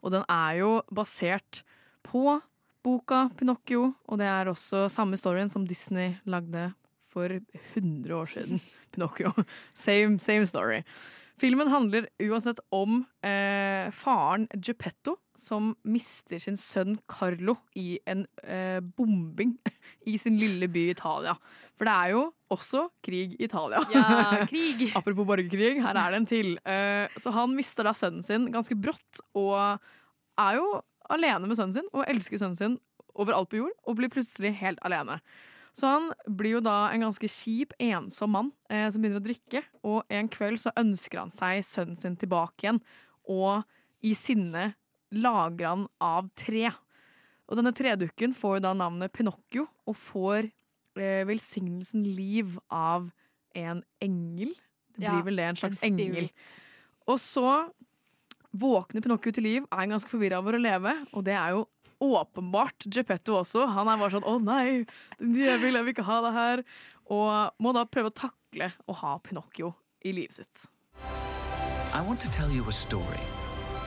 Og 0.02 0.12
den 0.14 0.26
er 0.28 0.60
jo 0.60 0.72
basert 0.94 1.62
på 2.06 2.38
boka 2.84 3.28
Pinocchio, 3.38 3.92
og 4.08 4.20
det 4.20 4.28
er 4.30 4.50
også 4.50 4.86
samme 4.92 5.18
storyen 5.20 5.50
som 5.52 5.66
Disney 5.66 6.16
lagde 6.28 6.70
for 7.12 7.32
100 7.74 8.14
år 8.14 8.34
siden. 8.34 8.60
Pinocchio. 8.92 9.32
Same, 9.74 10.18
same 10.18 10.46
story. 10.46 10.82
Filmen 11.38 11.68
handler 11.70 12.08
uansett 12.18 12.58
om 12.74 13.04
eh, 13.22 13.90
faren 13.94 14.48
Geppetto 14.58 15.14
som 15.38 15.70
mister 15.86 16.40
sin 16.42 16.56
sønn 16.58 16.96
Carlo 17.06 17.54
i 17.78 18.00
en 18.10 18.24
eh, 18.42 18.80
bombing 18.82 19.54
i 20.10 20.16
sin 20.18 20.38
lille 20.40 20.66
by 20.72 20.88
Italia. 20.96 21.36
For 21.78 21.86
det 21.86 21.94
er 21.94 22.14
jo 22.16 22.24
også 22.50 22.88
krig 23.06 23.36
i 23.36 23.46
Italia. 23.46 23.84
Ja, 23.94 24.08
krig. 24.50 24.88
Apropos 24.98 25.28
borgerkrig, 25.28 25.76
her 25.84 25.94
er 25.94 26.10
det 26.10 26.22
en 26.24 26.28
til. 26.32 26.52
Eh, 26.66 27.06
så 27.22 27.34
han 27.36 27.54
mister 27.54 27.86
da 27.86 27.94
sønnen 27.94 28.26
sin 28.26 28.50
ganske 28.54 28.74
brått, 28.74 29.22
og 29.38 29.78
er 30.42 30.58
jo 30.58 30.72
alene 31.12 31.48
med 31.48 31.58
sønnen 31.58 31.76
sin, 31.78 31.88
og 31.92 32.06
elsker 32.08 32.40
sønnen 32.40 32.58
sin 32.58 32.78
overalt 33.18 33.50
på 33.50 33.58
jord, 33.62 33.74
og 33.84 33.96
blir 33.98 34.10
plutselig 34.12 34.54
helt 34.60 34.78
alene. 34.86 35.18
Så 35.76 35.86
han 35.86 36.08
blir 36.26 36.56
jo 36.56 36.60
da 36.64 36.88
en 36.90 37.04
ganske 37.04 37.28
kjip, 37.30 37.74
ensom 37.82 38.32
mann 38.34 38.50
eh, 38.70 38.86
som 38.90 39.02
begynner 39.02 39.20
å 39.20 39.26
drikke. 39.26 39.62
Og 39.86 40.02
en 40.10 40.30
kveld 40.32 40.58
så 40.62 40.72
ønsker 40.80 41.20
han 41.20 41.32
seg 41.34 41.62
sønnen 41.66 41.98
sin 42.00 42.16
tilbake 42.18 42.64
igjen, 42.66 42.80
og 43.28 43.62
i 44.06 44.14
sinne 44.18 44.72
lager 45.14 45.66
han 45.68 45.84
av 46.02 46.30
tre. 46.38 46.70
Og 47.48 47.58
denne 47.58 47.72
tredukken 47.76 48.34
får 48.36 48.58
jo 48.58 48.64
da 48.66 48.74
navnet 48.76 49.12
Pinocchio, 49.14 49.66
og 49.88 49.96
får 49.98 50.48
eh, 50.98 51.22
velsignelsen 51.28 52.06
liv 52.06 52.58
av 52.74 53.10
en 53.58 53.82
engel. 54.04 54.54
Det 54.98 55.06
Ja, 55.06 55.14
blir 55.14 55.28
vel 55.30 55.38
det, 55.40 55.50
en 55.52 55.60
slags 55.62 55.82
en 55.86 55.98
engel. 56.00 56.30
Og 57.08 57.20
så 57.22 57.46
våkner 58.56 59.04
Pinocchio 59.04 59.32
til 59.32 59.44
liv, 59.44 59.66
er 59.72 59.90
ganske 59.90 60.10
forvirra 60.10 60.38
over 60.42 60.56
å 60.56 60.62
leve, 60.62 60.94
og 61.12 61.24
det 61.26 61.34
er 61.36 61.56
jo 61.56 61.66
åpenbart 62.00 62.86
Geppetto 62.86 63.36
også. 63.40 63.66
Han 63.74 63.88
er 63.88 63.98
bare 63.98 64.10
sånn 64.10 64.24
'Å 64.24 64.38
nei, 64.42 64.86
djevel, 65.18 65.74
jeg 65.74 65.84
vil 65.84 65.94
ikke 65.94 66.06
ha 66.06 66.20
det 66.22 66.32
her'. 66.32 66.64
Og 67.10 67.52
må 67.58 67.72
da 67.72 67.84
prøve 67.84 68.10
å 68.10 68.14
takle 68.14 68.72
å 68.86 68.94
ha 68.94 69.18
Pinocchio 69.18 69.74
i 70.04 70.12
livet 70.12 70.34
sitt. 70.34 70.66
I 71.92 72.02
want 72.02 72.20
to 72.20 72.30
tell 72.30 72.50
you 72.50 72.64
a 72.68 72.72
story. 72.72 73.20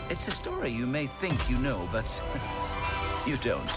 It's 0.10 0.28
a 0.28 0.32
story 0.32 0.72
you 0.72 0.88
may 0.88 1.08
think 1.22 1.50
you 1.50 1.58
know, 1.58 1.88
but 1.92 2.06
you 3.28 3.38
don't. 3.38 3.72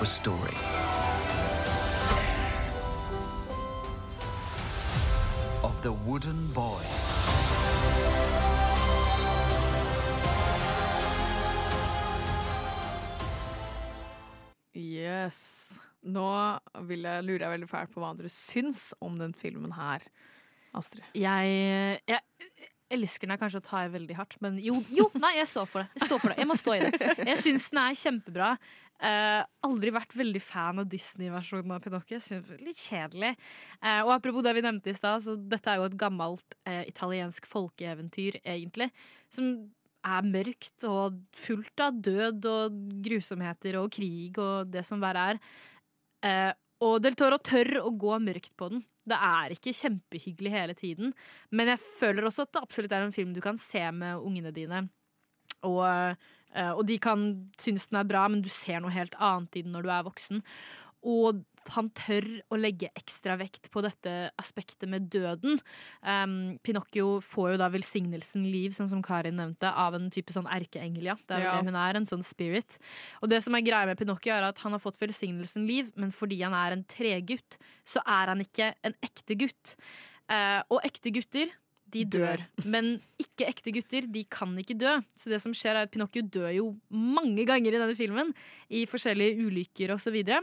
A 0.00 0.04
story. 0.04 0.54
Of 5.64 5.82
the 5.82 5.92
wooden 5.92 6.52
boy. 6.52 6.82
Yes. 15.16 15.40
Nå 16.06 16.26
jeg, 16.86 17.24
lurer 17.26 17.46
jeg 17.46 17.54
veldig 17.56 17.68
fælt 17.70 17.92
på 17.94 18.02
hva 18.02 18.12
dere 18.18 18.30
syns 18.32 18.88
om 19.02 19.18
den 19.18 19.34
filmen 19.36 19.74
her. 19.74 20.04
Astrid. 20.76 21.06
Jeg, 21.16 22.00
jeg 22.06 22.20
elsker 22.92 23.30
den 23.30 23.40
kanskje 23.40 23.62
å 23.62 23.66
ta 23.66 23.84
i 23.86 23.92
veldig 23.92 24.16
hardt, 24.18 24.36
men 24.44 24.58
jo, 24.62 24.78
jo, 24.94 25.08
nei, 25.18 25.36
jeg 25.40 25.50
står 25.50 25.70
for 25.70 25.82
det. 25.82 25.96
Jeg 25.96 26.08
står 26.10 26.22
for 26.22 26.32
det. 26.32 26.40
Jeg 26.42 26.50
må 26.50 26.56
stå 26.58 26.74
i 26.76 26.82
det. 26.84 27.14
Jeg 27.32 27.38
syns 27.42 27.70
den 27.72 27.80
er 27.82 28.02
kjempebra. 28.02 28.50
Uh, 28.96 29.42
aldri 29.66 29.92
vært 29.92 30.14
veldig 30.16 30.40
fan 30.40 30.80
av 30.80 30.86
Disney-versjonen 30.88 31.74
av 31.74 31.82
Pinocchio. 31.84 32.20
Litt 32.62 32.80
kjedelig. 32.80 33.34
Uh, 33.82 34.06
og 34.06 34.14
apropos 34.14 34.46
det 34.46 34.54
vi 34.56 34.64
nevnte 34.64 34.92
i 34.92 34.96
stad, 34.96 35.24
så 35.24 35.34
dette 35.36 35.72
er 35.72 35.80
jo 35.80 35.88
et 35.90 35.98
gammelt 36.00 36.56
uh, 36.68 36.84
italiensk 36.86 37.48
folkeeventyr, 37.50 38.40
egentlig. 38.44 38.88
Som 39.32 39.52
er 40.06 40.26
mørkt 40.26 40.86
og 40.88 41.16
fullt 41.36 41.82
av 41.82 41.96
død 42.04 42.46
og 42.50 42.76
grusomheter 43.04 43.78
og 43.80 43.90
krig 43.96 44.38
og 44.42 44.70
det 44.72 44.84
som 44.86 45.02
verre 45.02 45.24
er. 45.32 45.40
Eh, 46.26 46.52
og 46.86 47.00
Del 47.02 47.16
Toro 47.16 47.38
tør 47.40 47.80
å 47.82 47.92
gå 47.96 48.18
mørkt 48.22 48.52
på 48.58 48.70
den. 48.72 48.84
Det 49.06 49.16
er 49.16 49.54
ikke 49.54 49.74
kjempehyggelig 49.76 50.52
hele 50.52 50.74
tiden, 50.76 51.12
men 51.54 51.70
jeg 51.70 51.82
føler 52.00 52.26
også 52.26 52.44
at 52.44 52.56
det 52.56 52.62
absolutt 52.64 52.94
er 52.96 53.06
en 53.06 53.14
film 53.14 53.34
du 53.36 53.42
kan 53.44 53.58
se 53.60 53.82
med 53.94 54.18
ungene 54.18 54.50
dine. 54.54 54.82
Og, 55.66 55.84
eh, 55.86 56.72
og 56.72 56.82
de 56.88 56.98
kan 57.02 57.28
synes 57.60 57.88
den 57.88 58.00
er 58.02 58.08
bra, 58.08 58.26
men 58.28 58.42
du 58.42 58.50
ser 58.52 58.82
noe 58.82 58.94
helt 58.94 59.14
annet 59.22 59.56
i 59.56 59.62
den 59.62 59.76
når 59.76 59.86
du 59.86 59.92
er 59.94 60.08
voksen. 60.08 60.42
Og 61.06 61.44
han 61.74 61.88
tør 61.96 62.26
å 62.52 62.58
legge 62.60 62.90
ekstra 62.98 63.36
vekt 63.40 63.70
på 63.74 63.82
dette 63.84 64.14
aspektet 64.40 64.88
med 64.88 65.08
døden. 65.12 65.60
Um, 66.02 66.56
Pinocchio 66.66 67.20
får 67.24 67.52
jo 67.54 67.58
da 67.62 67.68
velsignelsen 67.72 68.46
liv, 68.50 68.74
sånn 68.76 68.90
som 68.92 69.02
Karin 69.04 69.36
nevnte, 69.40 69.70
av 69.72 69.96
en 69.98 70.08
type 70.14 70.32
sånn 70.34 70.48
erkeengel. 70.50 71.02
Ja. 71.10 71.16
Det 71.26 71.36
er 71.38 71.44
Ja. 71.46 71.56
det 71.56 71.66
hun 71.70 71.74
er, 71.76 71.96
en 71.96 72.06
sånn 72.06 72.24
spirit. 72.24 72.78
Og 73.22 73.28
det 73.30 73.42
som 73.42 73.54
er 73.54 73.62
greia 73.66 73.86
med 73.86 73.98
Pinocchio, 73.98 74.32
er 74.32 74.42
at 74.48 74.58
han 74.58 74.72
har 74.72 74.80
fått 74.80 74.98
velsignelsen 75.00 75.66
liv, 75.66 75.92
men 75.96 76.10
fordi 76.10 76.42
han 76.42 76.54
er 76.54 76.72
en 76.76 76.84
tregutt, 76.84 77.58
så 77.84 78.00
er 78.06 78.26
han 78.28 78.40
ikke 78.40 78.74
en 78.84 78.94
ekte 79.02 79.36
gutt. 79.38 79.76
Uh, 80.30 80.62
og 80.70 80.82
ekte 80.82 81.12
gutter 81.14 81.50
de 81.94 82.02
dør. 82.04 82.42
Men 82.66 82.96
ikke 83.22 83.46
ekte 83.46 83.72
gutter, 83.72 84.06
de 84.10 84.24
kan 84.24 84.50
ikke 84.58 84.76
dø. 84.78 84.96
Så 85.14 85.30
det 85.30 85.40
som 85.42 85.52
skjer 85.54 85.76
er 85.76 85.86
at 85.86 85.92
Pinocchio 85.94 86.22
dør 86.22 86.50
jo 86.54 86.64
mange 86.90 87.44
ganger 87.46 87.74
i 87.74 87.78
denne 87.78 87.94
filmen. 87.94 88.32
I 88.68 88.84
forskjellige 88.90 89.38
ulykker 89.46 89.92
og 89.94 90.00
så 90.02 90.10
videre. 90.10 90.42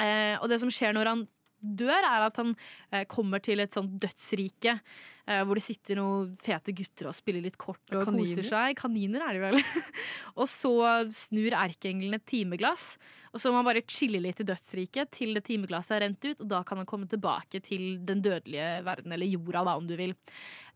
Eh, 0.00 0.36
og 0.40 0.48
det 0.50 0.60
som 0.62 0.72
skjer 0.72 0.96
når 0.96 1.12
han 1.12 1.24
dør, 1.62 2.02
er 2.02 2.26
at 2.26 2.38
han 2.40 2.54
eh, 2.90 3.06
kommer 3.10 3.42
til 3.44 3.62
et 3.62 3.74
sånt 3.74 3.94
dødsrike. 4.02 4.78
Eh, 5.22 5.42
hvor 5.46 5.58
det 5.58 5.62
sitter 5.62 6.00
noen 6.00 6.32
fete 6.42 6.74
gutter 6.74 7.06
og 7.10 7.14
spiller 7.14 7.44
litt 7.44 7.58
kort 7.60 7.82
og 7.92 8.06
Kaniner? 8.08 8.26
koser 8.26 8.48
seg. 8.48 8.78
Kaniner 8.80 9.26
er 9.28 9.36
de 9.36 9.42
vel. 9.44 9.60
og 10.40 10.48
så 10.50 10.72
snur 11.14 11.54
erkeengelen 11.54 12.18
et 12.18 12.26
timeglass. 12.26 12.96
Og 13.32 13.40
så 13.40 13.52
må 13.52 13.60
han 13.60 13.68
bare 13.68 13.84
chille 13.88 14.20
litt 14.20 14.42
i 14.42 14.48
dødsriket 14.48 15.14
til 15.14 15.32
det 15.38 15.44
timeglasset 15.46 15.96
er 15.96 16.04
rent 16.04 16.26
ut, 16.26 16.42
og 16.42 16.50
da 16.50 16.60
kan 16.68 16.82
han 16.82 16.88
komme 16.88 17.08
tilbake 17.08 17.62
til 17.64 18.02
den 18.04 18.20
dødelige 18.24 18.82
verden, 18.84 19.14
eller 19.14 19.30
jorda, 19.30 19.62
da, 19.70 19.76
om 19.78 19.86
du 19.88 19.94
vil. 19.96 20.12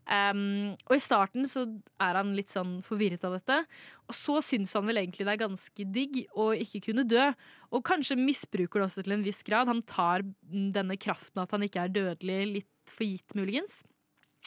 Um, 0.07 0.71
og 0.87 0.93
i 0.95 1.03
starten 1.03 1.49
så 1.51 1.65
er 1.99 2.15
han 2.15 2.31
litt 2.37 2.51
sånn 2.53 2.77
forvirret 2.85 3.25
av 3.27 3.35
dette. 3.35 3.59
Og 4.07 4.15
så 4.15 4.39
syns 4.45 4.71
han 4.77 4.87
vel 4.87 5.01
egentlig 5.01 5.27
det 5.27 5.33
er 5.35 5.43
ganske 5.43 5.87
digg 5.97 6.21
å 6.39 6.53
ikke 6.55 6.85
kunne 6.87 7.07
dø. 7.07 7.25
Og 7.75 7.83
kanskje 7.87 8.19
misbruker 8.19 8.79
det 8.79 8.87
også 8.87 9.03
til 9.03 9.17
en 9.17 9.25
viss 9.25 9.43
grad. 9.47 9.67
Han 9.67 9.83
tar 9.87 10.23
denne 10.47 10.95
kraften 11.01 11.43
at 11.43 11.51
han 11.51 11.67
ikke 11.67 11.83
er 11.83 11.93
dødelig, 11.93 12.39
litt 12.53 12.73
for 12.87 13.03
gitt, 13.03 13.35
muligens. 13.35 13.81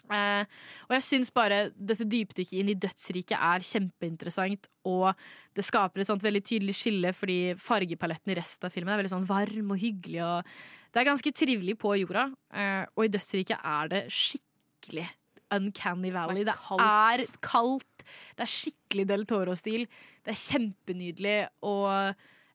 Uh, 0.08 0.48
og 0.88 0.96
jeg 0.96 1.04
syns 1.06 1.28
bare 1.34 1.58
dette 1.76 2.06
dypdykket 2.08 2.56
inn 2.56 2.72
i 2.72 2.78
dødsriket 2.80 3.36
er 3.36 3.68
kjempeinteressant. 3.68 4.70
Og 4.88 5.12
det 5.56 5.66
skaper 5.66 6.00
et 6.00 6.08
sånt 6.08 6.24
veldig 6.24 6.44
tydelig 6.46 6.78
skille, 6.80 7.12
fordi 7.14 7.40
fargepaletten 7.60 8.32
i 8.32 8.40
resten 8.40 8.70
av 8.70 8.74
filmen 8.74 8.96
er 8.96 9.02
veldig 9.02 9.12
sånn 9.18 9.28
varm 9.28 9.76
og 9.76 9.84
hyggelig. 9.84 10.24
Og 10.24 10.90
det 10.90 11.02
er 11.02 11.12
ganske 11.12 11.36
trivelig 11.36 11.76
på 11.84 11.98
jorda, 12.00 12.30
uh, 12.32 12.84
og 12.96 13.06
i 13.06 13.12
dødsriket 13.12 13.60
er 13.60 13.92
det 13.92 14.06
skikkelig 14.08 15.10
uncanny 15.56 16.12
valley. 16.14 16.44
Det 16.46 16.54
er 16.54 17.24
kaldt. 17.44 18.04
Det 18.36 18.46
er 18.46 18.50
skikkelig 18.50 19.06
Del 19.10 19.26
Toro-stil. 19.28 19.84
Det 20.24 20.32
er 20.34 20.40
kjempenydelig, 20.40 21.36
og 21.66 22.14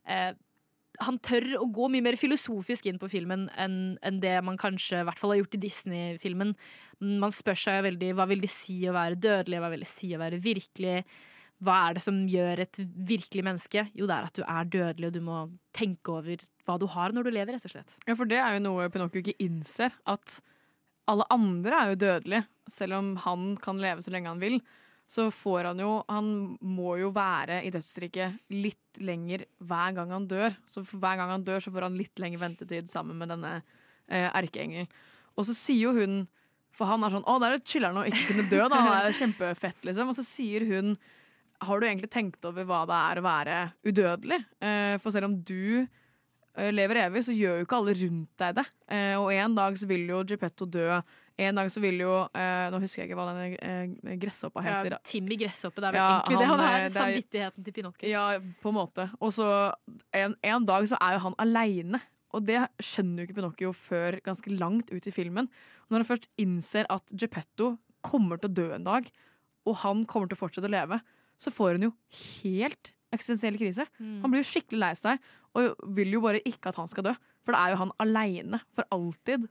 eh, 0.10 0.34
han 1.04 1.20
tør 1.24 1.48
å 1.60 1.68
gå 1.76 1.88
mye 1.92 2.04
mer 2.06 2.18
filosofisk 2.20 2.88
inn 2.88 3.00
på 3.02 3.10
filmen 3.12 3.48
enn 3.60 3.96
enn 4.06 4.20
det 4.24 4.36
man 4.48 4.60
kanskje 4.60 5.02
i 5.02 5.08
hvert 5.08 5.20
fall 5.20 5.34
har 5.34 5.42
gjort 5.42 5.58
i 5.58 5.64
Disney-filmen. 5.66 6.54
Man 7.24 7.34
spør 7.36 7.58
seg 7.60 7.82
veldig 7.88 8.14
hva 8.16 8.28
vil 8.32 8.44
det 8.44 8.52
si 8.54 8.78
å 8.88 8.96
være 8.96 9.20
dødelig, 9.20 9.62
hva 9.64 9.72
vil 9.74 9.84
det 9.84 9.92
si 9.92 10.14
å 10.16 10.22
være 10.22 10.42
virkelig. 10.44 11.04
hva 11.66 11.76
er 11.88 11.96
det 11.96 12.02
som 12.04 12.18
gjør 12.28 12.60
et 12.66 12.80
virkelig 13.10 13.44
menneske? 13.48 13.86
Jo, 13.96 14.08
det 14.10 14.16
er 14.16 14.26
at 14.28 14.36
du 14.36 14.44
er 14.44 14.66
dødelig, 14.68 15.08
og 15.08 15.14
du 15.16 15.22
må 15.24 15.38
tenke 15.74 16.12
over 16.12 16.42
hva 16.68 16.76
du 16.80 16.86
har 16.92 17.16
når 17.16 17.24
du 17.24 17.32
lever, 17.32 17.56
rett 17.56 17.68
og 17.70 17.72
slett. 17.72 17.96
Ja, 18.08 18.16
for 18.16 18.28
det 18.28 18.42
er 18.44 18.58
jo 18.58 18.66
noe 18.66 18.90
Pinocchio 18.92 19.24
ikke 19.24 19.38
innser. 19.44 19.96
At 20.06 20.42
alle 21.08 21.26
andre 21.32 21.80
er 21.80 21.94
jo 21.94 22.02
dødelige. 22.04 22.44
Selv 22.72 22.98
om 22.98 23.14
han 23.22 23.54
kan 23.62 23.80
leve 23.82 24.02
så 24.02 24.14
lenge 24.14 24.32
han 24.32 24.42
vil, 24.42 24.60
så 25.08 25.28
får 25.32 25.70
han 25.70 25.82
jo 25.84 25.90
Han 26.10 26.30
må 26.66 26.96
jo 26.98 27.12
være 27.14 27.62
i 27.66 27.72
dødsriket 27.74 28.40
litt 28.54 29.02
lenger 29.02 29.46
hver 29.62 29.98
gang 29.98 30.14
han 30.16 30.28
dør. 30.30 30.56
Så 30.70 30.82
hver 30.86 31.20
gang 31.20 31.34
han 31.34 31.46
dør, 31.46 31.62
så 31.62 31.74
får 31.74 31.90
han 31.90 32.00
litt 32.00 32.22
lengre 32.22 32.42
ventetid 32.42 32.90
sammen 32.94 33.20
med 33.20 33.30
denne 33.34 33.58
eh, 33.60 34.30
erkeengelen. 34.32 34.90
Og 35.36 35.46
så 35.48 35.56
sier 35.58 35.90
jo 35.90 35.98
hun 35.98 36.24
For 36.76 36.88
han 36.90 37.04
er 37.04 37.14
sånn 37.14 37.28
Å, 37.28 37.36
det 37.40 37.48
er 37.48 37.58
litt 37.58 37.70
chiller'n 37.72 38.00
å 38.02 38.08
ikke 38.08 38.30
kunne 38.32 38.48
dø, 38.52 38.64
da. 38.72 38.80
Det 38.88 38.96
er 39.12 39.20
kjempefett, 39.20 39.84
liksom. 39.88 40.12
Og 40.12 40.18
så 40.18 40.26
sier 40.28 40.66
hun 40.72 40.96
Har 41.66 41.80
du 41.80 41.88
egentlig 41.88 42.12
tenkt 42.14 42.48
over 42.48 42.68
hva 42.68 42.82
det 42.90 42.98
er 43.12 43.22
å 43.22 43.28
være 43.28 43.60
udødelig? 43.86 44.42
Eh, 44.64 44.96
for 45.04 45.16
selv 45.16 45.30
om 45.30 45.38
du 45.46 45.84
eh, 45.84 46.72
lever 46.74 47.04
evig, 47.06 47.26
så 47.28 47.36
gjør 47.36 47.62
jo 47.62 47.68
ikke 47.68 47.80
alle 47.82 47.96
rundt 48.02 48.42
deg 48.42 48.58
det. 48.62 48.66
Eh, 48.92 49.14
og 49.20 49.30
en 49.36 49.56
dag 49.60 49.78
så 49.80 49.88
vil 49.92 50.10
jo 50.12 50.24
Geppetto 50.28 50.68
dø. 50.68 50.90
En 51.38 51.58
dag 51.60 51.68
så 51.72 51.82
vil 51.84 52.00
jo 52.00 52.12
eh, 52.32 52.66
Nå 52.72 52.80
husker 52.80 53.02
jeg 53.02 53.10
ikke 53.10 53.18
hva 53.20 53.28
den 53.34 53.56
eh, 53.60 54.16
gresshoppa 54.22 54.64
heter. 54.64 54.96
Ja, 54.96 55.00
Timmy 55.04 55.36
Gresshoppe, 55.40 55.82
det 55.84 55.90
er 55.90 55.96
vel 55.96 56.00
Ja, 56.00 56.10
egentlig 56.22 56.40
det 56.40 56.50
han, 56.50 56.64
eh, 56.64 56.76
er. 56.78 56.94
Samvittigheten 56.96 57.66
til 57.66 57.76
Pinocchio. 57.76 58.10
Ja, 58.10 58.26
på 58.64 58.72
en 58.72 58.78
måte. 58.78 59.10
Og 59.20 59.34
så 59.36 59.50
en, 60.16 60.38
en 60.40 60.68
dag 60.68 60.88
så 60.92 61.00
er 61.04 61.18
jo 61.18 61.26
han 61.28 61.36
aleine. 61.44 62.02
Og 62.36 62.44
det 62.48 62.62
skjønner 62.84 63.22
jo 63.24 63.28
ikke 63.28 63.38
Pinocchio 63.42 63.74
før 63.76 64.20
ganske 64.24 64.56
langt 64.56 64.92
ut 64.96 65.08
i 65.08 65.14
filmen. 65.16 65.50
Når 65.90 66.02
han 66.02 66.10
først 66.10 66.30
innser 66.42 66.88
at 66.92 67.12
Geppetto 67.12 67.76
kommer 68.06 68.40
til 68.40 68.52
å 68.52 68.56
dø 68.62 68.68
en 68.76 68.88
dag, 68.88 69.08
og 69.66 69.80
han 69.82 70.04
kommer 70.08 70.30
til 70.30 70.38
å 70.38 70.44
fortsette 70.44 70.70
å 70.70 70.74
leve, 70.74 71.02
så 71.42 71.52
får 71.52 71.76
hun 71.76 71.90
jo 71.90 71.94
helt 72.44 72.94
eksistensiell 73.16 73.58
krise. 73.60 73.86
Mm. 74.00 74.20
Han 74.24 74.32
blir 74.32 74.44
jo 74.44 74.50
skikkelig 74.52 74.82
lei 74.82 74.94
seg, 75.00 75.30
og 75.56 75.88
vil 75.96 76.16
jo 76.16 76.24
bare 76.24 76.44
ikke 76.48 76.72
at 76.72 76.80
han 76.80 76.92
skal 76.92 77.10
dø. 77.10 77.16
For 77.46 77.56
det 77.56 77.62
er 77.62 77.74
jo 77.74 77.82
han 77.84 77.94
aleine 78.04 78.62
for 78.76 78.88
alltid. 78.96 79.48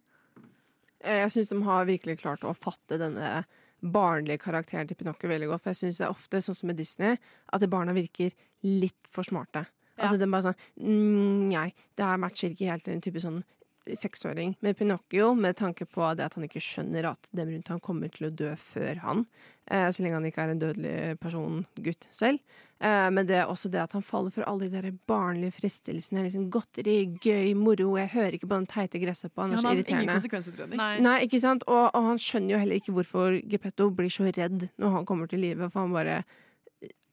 Eh, 1.05 1.21
Jeg 1.23 1.31
syns 1.35 1.53
de 1.53 1.61
har 1.67 1.87
virkelig 1.89 2.19
klart 2.23 2.45
å 2.45 2.55
fatte 2.57 2.99
denne 3.01 3.45
barnlige 3.85 4.41
karakteren 4.41 4.89
til 4.89 4.97
Pinocchio 4.97 5.29
veldig 5.29 5.51
godt. 5.51 5.63
For 5.65 5.75
jeg 5.75 5.83
syns 5.83 6.01
det 6.01 6.07
er 6.07 6.15
ofte, 6.15 6.41
sånn 6.41 6.57
som 6.57 6.71
med 6.73 6.81
Disney, 6.81 7.19
at 7.53 7.67
barna 7.71 7.93
virker 7.97 8.33
litt 8.65 9.11
for 9.13 9.27
smarte. 9.27 9.67
Altså 9.95 10.19
det 10.19 10.27
er 10.27 10.31
bare 10.33 10.49
sånn 10.49 10.63
mm, 10.83 11.43
Nei, 11.53 11.69
det 11.95 12.03
her 12.09 12.19
matcher 12.19 12.51
ikke 12.51 12.67
helt 12.73 12.89
en 12.91 13.03
type 13.05 13.21
sånn 13.23 13.45
seksåring. 13.93 14.57
med 14.61 14.77
Pinocchio, 14.79 15.35
med 15.35 15.57
tanke 15.57 15.85
på 15.85 16.07
det 16.17 16.25
at 16.25 16.35
han 16.35 16.45
ikke 16.45 16.63
skjønner 16.63 17.11
at 17.13 17.29
dem 17.33 17.49
rundt 17.49 17.69
han 17.69 17.81
kommer 17.81 18.09
til 18.09 18.29
å 18.29 18.35
dø 18.35 18.55
før 18.57 18.97
han, 19.03 19.27
eh, 19.71 19.89
så 19.91 20.03
lenge 20.03 20.15
han 20.15 20.25
ikke 20.25 20.43
er 20.43 20.53
en 20.55 20.63
dødelig 20.63 21.19
person, 21.21 21.67
gutt 21.77 22.09
selv. 22.13 22.41
Eh, 22.81 23.11
men 23.11 23.27
det 23.27 23.37
er 23.37 23.47
også 23.47 23.71
det 23.71 23.81
at 23.83 23.93
han 23.93 24.03
faller 24.03 24.31
for 24.31 24.45
alle 24.49 24.69
de 24.69 24.81
der 24.81 24.93
barnlige 25.09 25.57
fristelsene. 25.61 26.25
Liksom 26.25 26.51
godteri, 26.51 27.19
gøy, 27.21 27.55
moro. 27.55 27.97
Jeg 27.97 28.09
hører 28.15 28.33
ikke 28.39 28.49
på 28.49 28.59
den 28.59 28.67
teite 28.67 29.01
gresshoppa. 29.01 29.43
Han 29.43 29.53
er 29.53 29.55
Han 29.57 29.63
så 29.63 29.69
har 29.69 29.75
ingen 29.75 29.85
irriterende. 29.87 30.17
konsekvensutredning. 30.19 31.03
Nei. 31.03 31.21
ikke 31.25 31.41
sant? 31.41 31.65
Og, 31.69 31.91
og 31.95 32.03
han 32.11 32.19
skjønner 32.19 32.57
jo 32.57 32.59
heller 32.65 32.81
ikke 32.81 32.93
hvorfor 32.93 33.41
Geppetto 33.49 33.91
blir 33.91 34.11
så 34.11 34.29
redd 34.33 34.69
når 34.79 34.91
han 34.99 35.07
kommer 35.07 35.29
til 35.29 35.41
live, 35.41 35.71
for 35.71 35.81
han 35.81 35.93
bare 35.93 36.25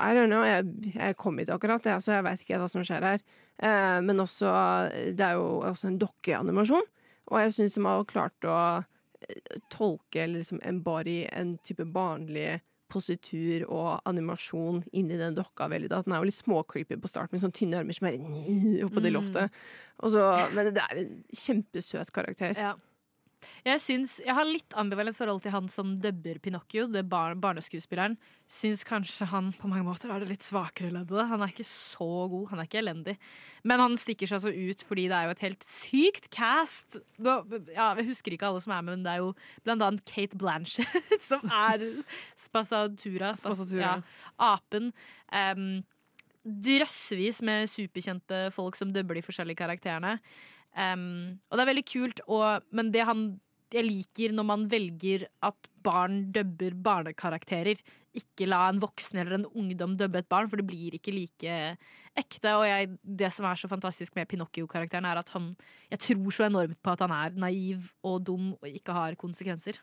I 0.02 0.14
don't 0.18 0.32
know, 0.32 0.42
jeg, 0.44 0.66
jeg 0.96 1.18
kom 1.22 1.38
hit 1.38 1.50
akkurat, 1.54 1.86
jeg, 1.86 2.02
så 2.02 2.16
jeg 2.18 2.26
veit 2.26 2.42
ikke 2.42 2.58
hva 2.62 2.70
som 2.72 2.84
skjer 2.88 3.06
her. 3.06 3.22
Eh, 3.62 4.00
men 4.02 4.18
også 4.24 4.50
Det 5.14 5.22
er 5.28 5.36
jo 5.38 5.60
også 5.68 5.92
en 5.92 6.00
dokkeanimasjon, 6.02 6.88
og 7.32 7.40
jeg 7.44 7.54
syns 7.58 7.78
de 7.78 7.84
har 7.86 8.08
klart 8.10 8.48
å 8.50 8.58
eh, 8.82 9.60
tolke 9.70 10.26
liksom 10.32 10.60
embody 10.66 11.24
en 11.32 11.58
type 11.64 11.86
barnlig 11.94 12.60
positur 12.92 13.64
og 13.72 14.02
animasjon 14.10 14.82
inni 14.92 15.16
den 15.22 15.38
dokka 15.38 15.70
veldig. 15.72 15.88
Da. 15.94 16.02
Den 16.04 16.12
er 16.18 16.20
jo 16.20 16.28
litt 16.28 16.36
småcreepy 16.42 16.98
på 17.00 17.08
starten, 17.08 17.38
med 17.38 17.44
sånne 17.46 17.56
tynne 17.56 17.78
armer 17.80 17.96
som 17.96 18.10
er 18.10 18.18
oppå 18.88 19.00
det 19.06 19.14
Mm. 19.14 19.16
loftet. 19.16 19.62
Så, 20.12 20.26
men 20.58 20.74
det 20.76 20.82
er 20.84 21.00
en 21.06 21.14
kjempesøt 21.32 22.12
karakter. 22.12 22.58
Ja. 22.60 22.74
Jeg, 23.66 23.82
syns, 23.84 24.16
jeg 24.24 24.34
har 24.36 24.48
litt 24.48 24.76
ambivalent 24.78 25.18
forhold 25.18 25.42
til 25.44 25.54
han 25.54 25.68
som 25.72 25.94
dubber 26.02 26.40
Pinocchio, 26.42 26.88
det 26.92 27.04
bar 27.10 27.36
barneskuespilleren. 27.42 28.18
Syns 28.52 28.84
kanskje 28.88 29.28
han 29.32 29.52
på 29.58 29.70
mange 29.72 29.86
måter 29.88 30.12
har 30.12 30.24
det 30.24 30.32
litt 30.32 30.46
svakere 30.46 30.92
leddet. 30.94 31.30
Han 31.30 31.44
er 31.44 31.54
ikke 31.54 31.68
så 31.68 32.10
god, 32.32 32.50
han 32.52 32.62
er 32.62 32.70
ikke 32.70 32.82
elendig. 32.82 33.16
Men 33.68 33.84
han 33.84 33.98
stikker 34.00 34.30
seg 34.32 34.44
så 34.44 34.52
ut 34.52 34.86
fordi 34.88 35.08
det 35.12 35.18
er 35.18 35.30
jo 35.30 35.36
et 35.36 35.46
helt 35.46 35.68
sykt 35.68 36.30
cast. 36.34 37.00
Nå, 37.22 37.38
ja, 37.72 37.92
jeg 38.00 38.10
husker 38.10 38.36
ikke 38.36 38.50
alle 38.50 38.64
som 38.66 38.76
er 38.76 38.84
med, 38.88 39.00
men 39.00 39.08
det 39.08 39.16
er 39.16 39.24
jo 39.24 39.32
blant 39.66 39.86
annet 39.88 40.06
Kate 40.10 40.42
Blanchett 40.42 41.16
som 41.30 41.46
er 41.48 41.88
Spasatura. 42.40 43.34
Spas, 43.38 43.66
ja, 43.78 43.98
apen. 44.42 44.92
Um, 45.32 45.82
drøssevis 46.42 47.44
med 47.46 47.70
superkjente 47.70 48.48
folk 48.56 48.78
som 48.78 48.94
dubber 48.94 49.18
de 49.18 49.26
forskjellige 49.26 49.62
karakterene. 49.62 50.18
Um, 50.72 51.40
og 51.50 51.58
det 51.58 51.64
er 51.64 51.72
veldig 51.74 51.88
kult, 51.90 52.22
og, 52.32 52.68
men 52.72 52.92
det 52.94 53.08
han 53.08 53.26
jeg 53.72 53.88
liker 53.88 54.34
når 54.36 54.48
man 54.48 54.64
velger 54.72 55.26
at 55.48 55.68
barn 55.84 56.26
dubber 56.36 56.76
barnekarakterer. 56.76 57.80
Ikke 58.18 58.48
la 58.50 58.66
en 58.68 58.82
voksen 58.82 59.22
eller 59.22 59.38
en 59.38 59.46
ungdom 59.48 59.94
dubbe 60.00 60.20
et 60.20 60.30
barn, 60.32 60.50
for 60.52 60.60
det 60.60 60.68
blir 60.68 60.98
ikke 60.98 61.14
like 61.16 61.60
ekte. 62.20 62.56
Og 62.58 62.66
jeg, 62.68 62.90
det 63.02 63.30
som 63.32 63.48
er 63.48 63.60
så 63.60 63.70
fantastisk 63.72 64.18
med 64.18 64.28
Pinocchio-karakteren, 64.32 65.08
er 65.08 65.22
at 65.22 65.32
han 65.36 65.54
Jeg 65.90 66.04
tror 66.08 66.36
så 66.36 66.50
enormt 66.50 66.82
på 66.84 66.92
at 66.92 67.06
han 67.06 67.16
er 67.16 67.40
naiv 67.40 67.88
og 68.04 68.26
dum 68.28 68.52
og 68.60 68.68
ikke 68.68 68.96
har 68.96 69.16
konsekvenser. 69.16 69.80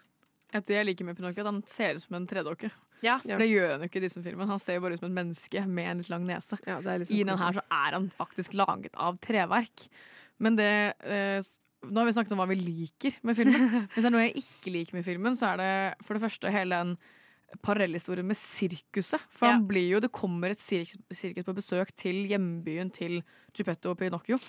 Et 0.52 0.64
det 0.64 0.76
jeg 0.76 0.86
liker 0.86 1.04
med 1.04 1.16
Pinocchio, 1.16 1.40
at 1.44 1.52
han 1.52 1.64
ser 1.66 1.96
ut 1.96 2.04
som 2.04 2.20
en 2.20 2.28
tredokke. 2.28 2.70
Ja. 3.04 3.18
For 3.22 3.40
det 3.40 3.48
gjør 3.50 3.72
han 3.72 3.82
jo 3.84 3.88
ikke 3.88 4.00
i 4.00 4.06
disse 4.06 4.22
filmene. 4.22 4.50
Han 4.50 4.60
ser 4.60 4.78
jo 4.78 4.84
bare 4.84 4.96
ut 4.96 5.00
som 5.00 5.10
et 5.10 5.18
menneske 5.18 5.64
med 5.66 5.90
en 5.90 6.00
litt 6.02 6.12
lang 6.12 6.24
nese. 6.28 6.58
liksom 6.64 7.16
I 7.16 7.24
den 7.24 7.40
her 7.40 7.58
så 7.60 7.64
er 7.64 7.96
han 7.96 8.08
faktisk 8.16 8.56
laget 8.58 8.96
av 8.96 9.20
treverk. 9.24 9.88
Men 10.42 10.58
det 10.58 10.72
eh, 11.04 11.40
Nå 11.86 12.00
har 12.00 12.08
vi 12.08 12.12
snakket 12.16 12.32
om 12.34 12.40
hva 12.42 12.48
vi 12.50 12.56
liker 12.58 13.20
med 13.22 13.36
filmen. 13.38 13.68
Hvis 13.92 14.02
det 14.02 14.08
er 14.08 14.14
noe 14.14 14.24
jeg 14.24 14.40
ikke 14.40 14.72
liker 14.74 14.96
med 14.98 15.04
filmen, 15.06 15.36
så 15.38 15.52
er 15.52 15.60
det 15.60 15.72
for 16.02 16.18
det 16.18 16.24
første 16.24 16.50
hele 16.50 16.74
den 16.74 16.96
parallellhistorie 17.64 18.26
med 18.26 18.36
sirkuset. 18.36 19.22
For 19.30 19.46
han 19.46 19.62
blir 19.68 19.86
jo, 19.94 20.00
det 20.02 20.10
kommer 20.12 20.52
et 20.52 20.60
sirkus, 20.60 20.98
sirkus 21.14 21.46
på 21.46 21.54
besøk 21.56 21.92
til 21.96 22.26
hjembyen 22.28 22.90
til 22.92 23.20
Geppetto 23.56 23.94
og 23.94 24.00
Pinocchio. 24.02 24.40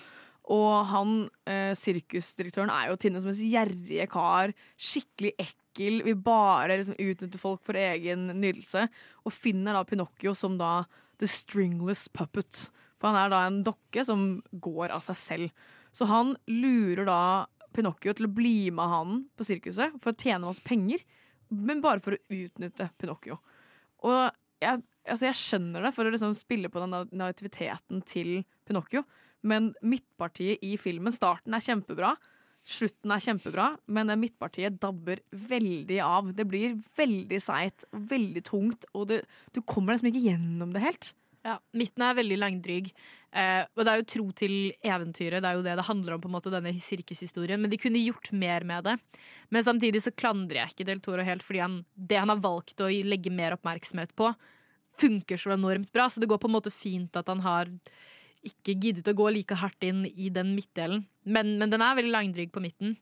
Og 0.50 0.86
han, 0.90 1.30
eh, 1.46 1.70
sirkusdirektøren 1.78 2.72
er 2.74 2.90
jo 2.90 2.98
Tinnes 2.98 3.24
mest 3.24 3.44
gjerrige 3.44 4.08
kar. 4.10 4.52
Skikkelig 4.76 5.34
ekkel. 5.38 6.02
Vil 6.04 6.16
bare 6.16 6.80
liksom 6.80 6.98
utnytte 6.98 7.38
folk 7.38 7.62
for 7.62 7.78
egen 7.78 8.26
nytelse. 8.40 8.88
Og 9.24 9.32
finner 9.32 9.78
da 9.78 9.84
Pinocchio 9.84 10.34
som 10.34 10.58
da 10.58 10.84
the 11.18 11.28
stringless 11.28 12.08
puppet. 12.08 12.70
For 12.98 13.12
han 13.12 13.20
er 13.24 13.30
da 13.30 13.46
en 13.46 13.62
dokke 13.64 14.04
som 14.04 14.42
går 14.52 14.90
av 14.90 15.06
seg 15.06 15.16
selv. 15.16 15.50
Så 15.96 16.06
han 16.10 16.36
lurer 16.50 17.06
da 17.08 17.20
Pinocchio 17.74 18.14
til 18.16 18.26
å 18.26 18.34
bli 18.34 18.70
med 18.74 18.90
han 18.92 19.24
på 19.38 19.46
sirkuset 19.46 19.96
for 20.02 20.12
å 20.12 20.18
tjene 20.20 20.46
masse 20.46 20.64
penger. 20.66 21.02
Men 21.50 21.82
bare 21.82 22.02
for 22.02 22.14
å 22.16 22.22
utnytte 22.34 22.90
Pinocchio. 23.00 23.38
Og 24.06 24.30
jeg, 24.62 24.82
altså 25.06 25.28
jeg 25.28 25.38
skjønner 25.40 25.86
det, 25.86 25.94
for 25.96 26.06
å 26.06 26.12
liksom 26.12 26.34
spille 26.38 26.70
på 26.70 26.82
den 26.82 26.94
na- 26.94 27.06
naiviteten 27.24 28.02
til 28.06 28.42
Pinocchio. 28.68 29.04
Men 29.42 29.72
midtpartiet 29.82 30.62
i 30.66 30.76
filmen, 30.80 31.14
starten 31.14 31.56
er 31.56 31.64
kjempebra. 31.64 32.14
Slutten 32.70 33.14
er 33.14 33.22
kjempebra, 33.24 33.70
men 33.88 34.12
midtpartiet 34.20 34.76
dabber 34.82 35.22
veldig 35.32 36.00
av. 36.04 36.34
Det 36.36 36.44
blir 36.46 36.76
veldig 36.98 37.38
seigt 37.40 37.86
veldig 37.90 38.42
tungt, 38.44 38.84
og 38.92 39.08
det, 39.08 39.22
du 39.56 39.62
kommer 39.62 39.94
liksom 39.96 40.10
ikke 40.12 40.26
gjennom 40.28 40.74
det 40.76 40.84
helt. 40.84 41.14
Ja, 41.46 41.56
Midten 41.72 42.04
er 42.04 42.18
veldig 42.18 42.36
langdryg. 42.36 42.90
Eh, 43.30 43.62
og 43.76 43.86
det 43.86 43.92
er 43.92 44.00
jo 44.00 44.08
tro 44.12 44.24
til 44.36 44.54
eventyret. 44.84 45.40
Det 45.40 45.48
er 45.48 45.56
jo 45.56 45.64
det 45.64 45.76
det 45.78 45.86
handler 45.86 46.16
om, 46.16 46.22
på 46.22 46.28
en 46.28 46.34
måte, 46.34 46.52
denne 46.52 46.72
sirkushistorien. 46.76 47.60
Men 47.62 47.72
de 47.72 47.78
kunne 47.80 48.02
gjort 48.02 48.32
mer 48.36 48.66
med 48.68 48.88
det. 48.88 48.96
Men 49.54 49.64
samtidig 49.66 50.02
så 50.04 50.12
klandrer 50.12 50.62
jeg 50.62 50.74
ikke 50.74 50.88
Del 50.90 51.02
Toro 51.04 51.24
helt, 51.24 51.44
fordi 51.46 51.62
han, 51.64 51.80
det 51.94 52.20
han 52.20 52.32
har 52.32 52.42
valgt 52.44 52.82
å 52.84 52.90
legge 52.90 53.32
mer 53.32 53.56
oppmerksomhet 53.56 54.12
på, 54.18 54.32
funker 55.00 55.40
så 55.40 55.54
enormt 55.56 55.92
bra. 55.94 56.10
Så 56.10 56.20
det 56.20 56.28
går 56.30 56.42
på 56.42 56.50
en 56.50 56.56
måte 56.58 56.74
fint 56.74 57.16
at 57.16 57.30
han 57.32 57.40
har 57.46 57.70
ikke 58.46 58.76
giddet 58.80 59.08
å 59.08 59.16
gå 59.16 59.28
like 59.32 59.56
hardt 59.60 59.84
inn 59.84 60.04
i 60.10 60.28
den 60.32 60.54
midtdelen. 60.56 61.06
Men, 61.24 61.56
men 61.60 61.72
den 61.72 61.84
er 61.84 61.96
veldig 61.96 62.12
langdryg 62.14 62.52
på 62.52 62.62
midten. 62.64 62.98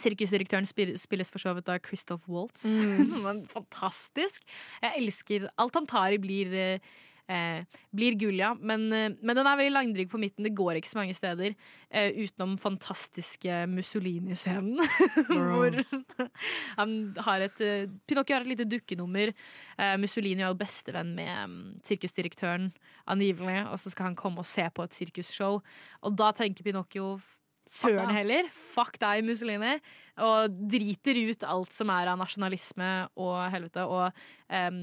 Sirkusdirektøren 0.00 0.64
spilles 0.64 1.32
for 1.32 1.42
så 1.42 1.52
vidt 1.56 1.68
av 1.68 1.80
Christoph 1.84 2.24
Waltz. 2.32 2.64
Mm. 2.64 3.44
Fantastisk. 3.56 4.44
Jeg 4.80 5.00
elsker 5.02 5.48
Alt 5.60 5.76
han 5.76 5.88
tar 5.88 6.16
i, 6.16 6.20
blir 6.20 6.54
eh, 6.56 6.92
Eh, 7.32 7.80
blir 7.96 8.16
gull, 8.20 8.36
ja. 8.40 8.50
Men, 8.58 8.84
eh, 8.92 9.12
men 9.20 9.38
den 9.38 9.48
er 9.48 9.56
veldig 9.56 9.72
langdryg 9.72 10.10
på 10.10 10.20
midten. 10.20 10.44
Det 10.44 10.54
går 10.56 10.78
ikke 10.78 10.90
så 10.90 10.98
mange 11.00 11.16
steder. 11.16 11.54
Eh, 11.90 12.12
utenom 12.24 12.58
fantastiske 12.60 13.62
Mussolini-scenen. 13.72 14.80
hvor 15.32 15.78
han 16.78 16.96
har 17.26 17.46
et 17.46 17.64
eh, 17.64 17.90
Pinocchio 18.08 18.36
har 18.36 18.46
et 18.46 18.52
lite 18.52 18.68
dukkenummer. 18.68 19.32
Eh, 19.78 19.96
Mussolini 20.02 20.42
er 20.42 20.50
jo 20.50 20.60
bestevenn 20.60 21.14
med 21.16 21.32
um, 21.44 21.60
sirkusdirektøren, 21.86 22.72
angivelig. 23.06 23.62
Og 23.70 23.80
så 23.80 23.92
skal 23.92 24.10
han 24.10 24.18
komme 24.18 24.44
og 24.44 24.48
se 24.48 24.66
på 24.74 24.84
et 24.84 24.98
sirkusshow. 24.98 25.62
Og 26.02 26.18
da 26.18 26.32
tenker 26.36 26.66
Pinocchio 26.66 27.16
søren 27.68 28.12
heller. 28.14 28.48
Fuck 28.52 28.98
deg, 29.02 29.24
Mussolini. 29.26 29.76
Og 30.22 30.52
driter 30.68 31.16
ut 31.30 31.44
alt 31.48 31.72
som 31.72 31.90
er 31.94 32.10
av 32.12 32.18
nasjonalisme 32.20 32.90
og 33.22 33.36
helvete. 33.54 33.86
Og 33.88 34.22
um, 34.52 34.80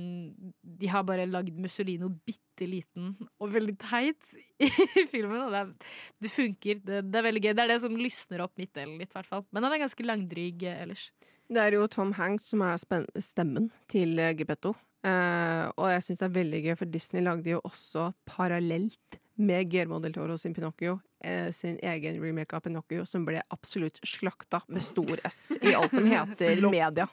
de 0.64 0.90
har 0.90 1.06
bare 1.06 1.28
lagd 1.30 1.58
Mussolino 1.62 2.10
bitte 2.10 2.68
liten 2.68 3.14
og 3.38 3.54
veldig 3.54 3.78
teit 3.84 4.36
i 4.66 5.06
filmen. 5.12 5.46
Og 5.46 5.54
det, 5.54 5.64
er, 5.64 5.96
det 6.26 6.34
funker. 6.34 6.84
Det, 6.84 7.06
det 7.12 7.22
er 7.22 7.28
veldig 7.30 7.46
gøy. 7.46 7.54
Det 7.54 7.66
er 7.66 7.74
det 7.76 7.82
som 7.86 7.98
lysner 8.00 8.46
opp 8.46 8.56
midtdelen 8.60 8.98
litt, 8.98 9.14
i 9.14 9.20
hvert 9.20 9.32
fall. 9.32 9.48
Men 9.52 9.66
den 9.66 9.78
er 9.78 9.86
ganske 9.86 10.08
langdryg 10.08 10.68
eh, 10.68 10.84
ellers. 10.86 11.10
Det 11.50 11.62
er 11.64 11.78
jo 11.78 11.88
Tom 11.90 12.14
Hanks 12.18 12.52
som 12.52 12.62
er 12.66 12.78
stemmen 12.78 13.72
til 13.90 14.18
Gepetto. 14.18 14.38
Geppetto. 14.44 14.78
Eh, 15.08 15.66
og 15.80 15.88
jeg 15.94 16.04
syns 16.04 16.20
det 16.20 16.28
er 16.28 16.36
veldig 16.36 16.60
gøy, 16.66 16.76
for 16.82 16.92
Disney 16.92 17.24
lagde 17.24 17.54
jo 17.54 17.62
også 17.64 18.10
parallelt 18.28 19.20
med 19.40 19.70
Guillermo 19.72 20.02
del 20.04 20.16
Toro 20.16 20.36
sin 20.38 20.54
Pinocchio 20.56 20.98
eh, 20.98 21.09
sin 21.52 21.76
egen 21.84 22.22
remake 22.24 22.56
av 22.56 22.64
Pinocchio, 22.64 23.04
som 23.06 23.26
ble 23.28 23.42
absolutt 23.52 24.00
slakta 24.08 24.62
med 24.72 24.84
stor 24.86 25.20
S 25.28 25.58
i 25.60 25.74
alt 25.76 25.92
som 25.92 26.08
heter 26.08 26.62
media. 26.64 27.10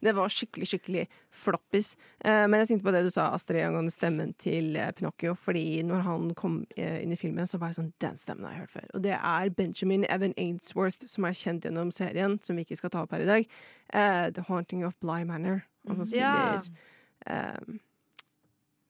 Det 0.00 0.12
var 0.12 0.28
skikkelig, 0.28 0.66
skikkelig 0.68 1.06
floppis. 1.30 1.96
Eh, 2.20 2.44
men 2.48 2.60
jeg 2.60 2.68
tenkte 2.68 2.86
på 2.86 2.94
det 2.94 3.02
du 3.06 3.10
sa, 3.12 3.28
Astrid, 3.34 3.62
angående 3.64 3.92
stemmen 3.94 4.34
til 4.40 4.76
eh, 4.76 4.90
Pinocchio. 4.96 5.34
Fordi 5.38 5.82
når 5.86 6.04
han 6.06 6.32
kom 6.38 6.62
eh, 6.76 7.00
inn 7.02 7.14
i 7.14 7.18
filmen, 7.20 7.48
så 7.48 7.60
var 7.60 7.72
jeg 7.72 7.80
sånn 7.80 7.92
Den 8.02 8.18
stemmen 8.20 8.46
har 8.48 8.56
jeg 8.56 8.64
hørt 8.64 8.74
før. 8.76 8.88
Og 8.98 9.04
det 9.06 9.14
er 9.18 9.54
Benjamin 9.56 10.06
Evan 10.08 10.36
Ainsworth, 10.40 11.06
som 11.08 11.28
er 11.28 11.38
kjent 11.38 11.68
gjennom 11.68 11.92
serien, 11.94 12.38
som 12.44 12.58
vi 12.58 12.66
ikke 12.66 12.80
skal 12.82 12.94
ta 12.94 13.06
opp 13.06 13.16
her 13.16 13.24
i 13.24 13.30
dag. 13.30 13.56
Eh, 13.92 14.26
The 14.36 14.46
Haunting 14.48 14.84
of 14.88 14.98
Bly 15.00 15.22
Manor. 15.28 15.64
Han 15.88 15.98
som 15.98 16.06
spiller 16.06 16.62
spiller 16.62 16.90
eh, 17.26 17.80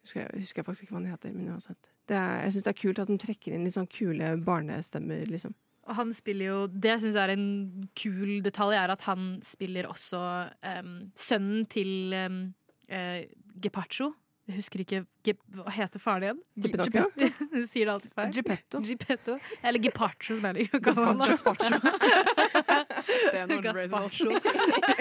husker, 0.03 0.24
jeg, 0.26 0.42
husker 0.42 0.62
jeg 0.62 0.66
faktisk 0.66 0.86
ikke 0.86 0.96
hva 0.96 1.03
han 1.03 1.12
heter, 1.14 1.36
men 1.36 1.53
uansett. 1.55 1.91
Det 2.11 2.16
er, 2.18 2.40
jeg 2.46 2.55
syns 2.57 2.64
det 2.66 2.72
er 2.72 2.80
kult 2.80 3.03
at 3.03 3.11
de 3.12 3.18
trekker 3.22 3.55
inn 3.55 3.66
litt 3.66 3.76
sånn 3.76 3.90
kule 3.90 4.32
barnestemmer, 4.42 5.22
liksom. 5.30 5.55
Og 5.82 5.96
han 5.98 6.12
spiller 6.14 6.46
jo 6.46 6.59
Det 6.70 6.92
jeg 6.92 7.03
syns 7.03 7.16
er 7.18 7.32
en 7.34 7.46
kul 7.98 8.36
detalj, 8.44 8.76
er 8.78 8.92
at 8.94 9.03
han 9.09 9.36
spiller 9.42 9.88
også 9.90 10.20
um, 10.62 10.92
sønnen 11.18 11.64
til 11.70 12.14
um, 12.14 12.42
Gepaccio. 13.62 14.12
Jeg 14.50 14.59
husker 14.59 14.82
ikke 14.82 15.00
Ge 15.22 15.34
Hva 15.55 15.70
heter 15.70 16.03
faren 16.03 16.24
igjen? 16.26 16.38
Ge- 16.59 16.70
Gepetto? 16.74 17.28
Du 17.53 17.66
sier 17.70 17.86
det 17.86 17.92
alltid 17.94 18.14
feil. 18.16 18.32
Geppetto. 18.34 18.80
Gepetto. 18.86 19.36
Eller 19.62 19.82
Gepaccio, 19.84 20.36
som 20.38 20.48
jeg 20.50 20.57
liker 20.59 20.82
er 23.32 23.62
Gaspacho. 23.62 24.30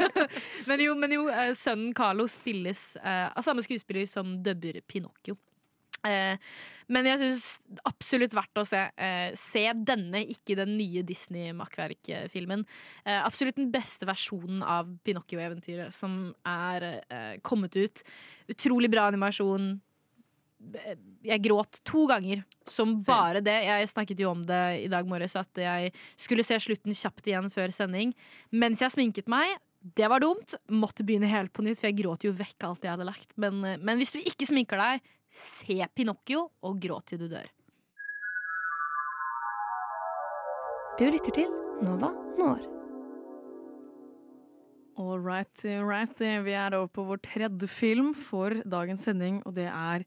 men 0.70 0.84
jo, 0.86 0.94
men 0.98 1.16
jo 1.18 1.26
eh, 1.34 1.54
sønnen 1.58 1.94
Carlo 1.98 2.28
spilles 2.30 2.84
uh, 3.02 3.32
av 3.34 3.42
samme 3.46 3.66
skuespiller 3.66 4.06
som 4.10 4.38
dubber 4.46 4.82
Pinocchio. 4.88 5.38
Eh, 6.08 6.38
men 6.92 7.08
jeg 7.08 7.22
syns 7.22 7.46
absolutt 7.88 8.34
verdt 8.36 8.62
å 8.62 8.66
se. 8.68 8.82
Eh, 9.00 9.30
se 9.38 9.64
denne, 9.88 10.24
ikke 10.34 10.58
den 10.60 10.74
nye 10.80 11.04
Disney-makkverkfilmen. 11.08 12.66
Eh, 13.06 13.22
absolutt 13.22 13.60
den 13.60 13.72
beste 13.74 14.08
versjonen 14.10 14.66
av 14.66 14.90
Pinocchio-eventyret 15.06 15.96
som 15.96 16.34
er 16.48 16.90
kommet 17.46 17.78
ut. 17.78 18.04
Utrolig 18.52 18.92
bra 18.92 19.08
animasjon. 19.12 19.74
Jeg 21.26 21.42
gråt 21.42 21.80
to 21.88 22.06
ganger, 22.10 22.44
som 22.70 22.94
bare 23.02 23.42
det. 23.42 23.56
Jeg 23.66 23.90
snakket 23.90 24.20
jo 24.22 24.30
om 24.30 24.44
det 24.46 24.62
i 24.84 24.92
dag 24.92 25.08
morges, 25.10 25.34
at 25.40 25.58
jeg 25.58 25.90
skulle 26.20 26.46
se 26.46 26.60
slutten 26.62 26.94
kjapt 26.94 27.32
igjen 27.32 27.50
før 27.54 27.74
sending. 27.74 28.14
Mens 28.54 28.84
jeg 28.84 28.94
sminket 28.94 29.32
meg. 29.32 29.58
Det 29.82 30.06
var 30.12 30.22
dumt. 30.22 30.54
Måtte 30.70 31.02
begynne 31.02 31.32
helt 31.32 31.50
på 31.56 31.64
nytt, 31.66 31.80
for 31.80 31.90
jeg 31.90 32.04
gråt 32.04 32.28
jo 32.28 32.36
vekk 32.38 32.68
alt 32.68 32.84
jeg 32.86 32.94
hadde 32.94 33.08
lagt. 33.08 33.32
Men, 33.42 33.64
men 33.82 33.98
hvis 33.98 34.14
du 34.14 34.20
ikke 34.22 34.46
sminker 34.46 34.78
deg, 34.78 35.02
se 35.32 35.80
Pinocchio 35.96 36.50
og 36.62 36.80
gråt 36.84 37.12
til 37.12 37.24
du 37.24 37.28
dør. 37.32 37.48
Du 41.00 41.08
lytter 41.08 41.34
til 41.34 41.50
Nova 41.82 42.12
Når. 42.38 42.68
All 45.02 45.18
right, 45.18 45.66
all 45.66 45.88
right. 45.88 46.20
Vi 46.20 46.52
er 46.52 46.76
over 46.76 46.88
på 46.88 47.04
vår 47.08 47.22
tredje 47.24 47.68
film 47.68 48.14
for 48.14 48.54
dagens 48.70 49.08
sending, 49.08 49.42
og 49.48 49.56
det 49.56 49.66
er 49.66 50.04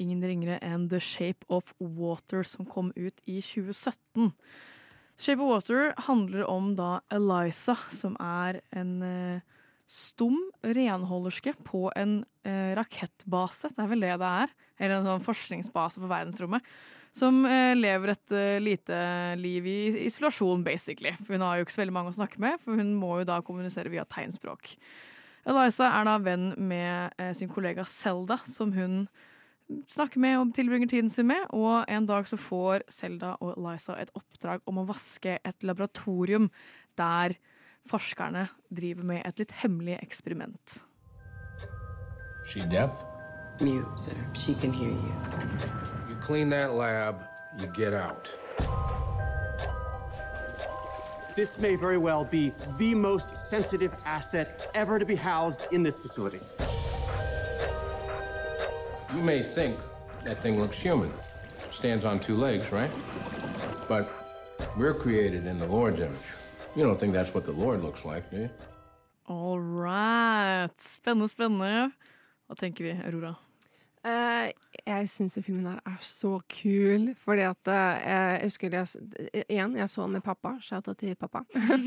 ingen 0.00 0.24
ringere 0.24 0.58
enn 0.64 0.88
The 0.90 0.98
Shape 0.98 1.46
of 1.52 1.74
Water, 1.78 2.42
som 2.42 2.66
kom 2.66 2.90
ut 2.96 3.20
i 3.26 3.38
2017. 3.38 4.32
Shape 5.20 5.44
of 5.44 5.52
Water 5.52 5.92
handler 6.08 6.48
om 6.50 6.72
da 6.74 7.00
Eliza, 7.12 7.76
som 7.92 8.16
er 8.18 8.62
en 8.74 8.96
eh, 9.06 9.44
stum 9.92 10.38
renholderske 10.64 11.52
på 11.66 11.86
en 11.98 12.22
eh, 12.48 12.72
rakettbase. 12.78 13.74
Det 13.74 13.84
er 13.84 13.90
vel 13.90 14.04
det 14.06 14.16
det 14.22 14.32
er. 14.42 14.52
Eller 14.80 14.98
en 14.98 15.08
sånn 15.10 15.24
forskningsbase 15.26 16.00
for 16.00 16.10
verdensrommet. 16.10 16.64
Som 17.12 17.42
eh, 17.44 17.74
lever 17.76 18.14
et 18.14 18.32
eh, 18.32 18.58
lite 18.62 18.98
liv 19.36 19.68
i 19.68 19.78
isolasjon, 20.06 20.64
basically. 20.64 21.12
For 21.20 21.36
hun 21.36 21.44
har 21.44 21.58
jo 21.58 21.66
ikke 21.66 21.76
så 21.76 21.82
veldig 21.82 21.96
mange 21.98 22.14
å 22.14 22.16
snakke 22.16 22.40
med, 22.40 22.56
for 22.64 22.80
hun 22.80 22.94
må 22.96 23.18
jo 23.20 23.28
da 23.28 23.42
kommunisere 23.44 23.92
via 23.92 24.06
tegnspråk. 24.08 24.72
Eliza 25.52 25.90
er 25.90 26.08
da 26.08 26.16
venn 26.22 26.52
med 26.56 27.20
eh, 27.20 27.34
sin 27.36 27.52
kollega 27.52 27.84
Selda, 27.84 28.40
som 28.48 28.72
hun 28.72 29.04
snakker 29.92 30.20
med 30.22 30.38
og 30.38 30.56
tilbringer 30.56 30.88
tiden 30.88 31.12
sin 31.12 31.28
med. 31.28 31.44
Og 31.52 31.84
en 31.84 32.08
dag 32.08 32.28
så 32.30 32.40
får 32.40 32.86
Selda 32.92 33.36
og 33.44 33.58
Eliza 33.58 33.98
et 34.00 34.12
oppdrag 34.16 34.64
om 34.70 34.80
å 34.80 34.88
vaske 34.88 35.36
et 35.36 35.66
laboratorium 35.68 36.48
der 36.96 37.36
forskerne 37.88 38.48
driver 38.70 39.02
med 39.02 39.22
et 39.24 39.38
litt 39.38 39.52
hemmelig 39.62 39.98
eksperiment. 40.02 40.78
She 42.46 42.60
deaf? 42.60 42.90
Mute, 43.60 43.86
sir. 43.96 44.16
She 44.34 44.54
can 44.54 44.72
hear 44.72 44.90
you. 44.90 45.12
You 46.08 46.16
clean 46.20 46.50
that 46.50 46.74
lab, 46.74 47.22
you 47.58 47.66
get 47.66 47.94
out. 47.94 48.30
This 51.36 51.58
may 51.58 51.76
very 51.76 51.96
well 51.96 52.24
be 52.24 52.52
the 52.78 52.94
most 52.94 53.38
sensitive 53.38 53.94
asset 54.04 54.70
ever 54.74 54.98
to 54.98 55.06
be 55.06 55.14
housed 55.14 55.66
in 55.70 55.82
this 55.82 55.98
facility. 55.98 56.40
You 59.14 59.22
may 59.22 59.42
think 59.42 59.76
that 60.24 60.38
thing 60.38 60.60
looks 60.60 60.78
human. 60.78 61.10
Stands 61.58 62.04
on 62.04 62.20
two 62.20 62.36
legs, 62.36 62.70
right? 62.72 62.90
But 63.88 64.10
we're 64.76 64.94
created 64.94 65.46
in 65.46 65.58
the 65.58 65.66
Lord's 65.66 66.00
image. 66.00 66.41
You 66.74 66.84
don't 66.84 66.98
think 66.98 67.12
that's 67.12 67.34
what 67.34 67.44
the 67.44 67.52
Lord 67.52 67.82
looks 67.82 68.06
like, 68.06 68.30
do 68.30 68.36
you? 68.38 68.50
All 69.26 69.60
right. 69.60 70.72
Spennende, 70.80 71.28
spennende. 71.28 71.90
Hva 72.48 72.56
tenker 72.56 72.86
vi, 72.86 72.94
Aurora? 73.04 73.34
Uh, 74.02 74.48
jeg 74.80 75.10
syns 75.12 75.36
filmen 75.44 75.68
her 75.68 75.82
er 75.86 75.98
så 76.02 76.38
kul, 76.50 77.10
fordi 77.20 77.44
at 77.44 77.68
uh, 77.68 77.98
jeg 78.00 78.38
husker 78.46 78.72
jeg, 78.74 79.44
Igjen, 79.44 79.76
jeg 79.76 79.90
så 79.92 80.06
den 80.06 80.16
med 80.16 80.24
pappa. 80.24 80.54
Shout-out 80.64 80.96
til 80.98 81.12
pappa. 81.20 81.44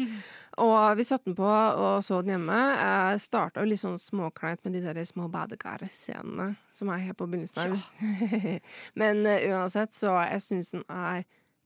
og 0.67 0.77
vi 0.99 1.07
satte 1.09 1.31
den 1.31 1.35
på 1.39 1.49
og 1.49 2.03
så 2.05 2.21
den 2.21 2.35
hjemme. 2.35 2.59
Uh, 2.77 3.17
starta 3.17 3.65
jo 3.65 3.71
litt 3.71 3.81
sånn 3.81 3.97
småkleint 3.97 4.61
med 4.63 4.77
de 4.77 4.83
der 4.85 5.01
små 5.09 5.25
badekar-scenene 5.33 6.51
som 6.77 6.93
er 6.93 7.01
helt 7.07 7.17
på 7.17 7.25
begynnelsen. 7.33 7.73
Ja. 7.73 8.59
Men 9.01 9.25
uh, 9.25 9.49
uansett, 9.49 9.97
så 9.97 10.13
jeg 10.29 10.45
syns 10.45 10.71
den 10.77 10.85
er 10.93 11.25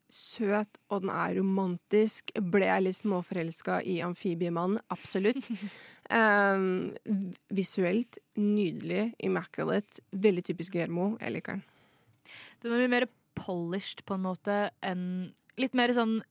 søt, 0.10 0.80
og 0.90 1.04
den 1.04 1.12
er 1.14 1.38
romantisk. 1.38 2.34
Ble 2.52 2.66
jeg 2.66 2.86
litt 2.86 2.98
småforelska 3.00 3.80
i 3.86 4.00
amfibiemannen? 4.06 4.82
Absolutt. 4.94 5.50
Um, 6.10 6.90
visuelt 7.60 8.18
nydelig, 8.40 9.12
immaculate. 9.22 10.02
Veldig 10.12 10.46
typisk 10.50 10.74
Guillermo. 10.74 11.14
Jeg 11.22 11.38
liker 11.38 11.60
den. 11.60 11.66
Den 12.64 12.74
er 12.74 12.84
mye 12.84 12.94
mer 12.98 13.08
polished 13.40 14.04
på 14.08 14.18
en 14.18 14.26
måte 14.26 14.66
enn 14.86 15.06
Litt 15.60 15.74
mer 15.76 15.92
sånn 15.92 16.22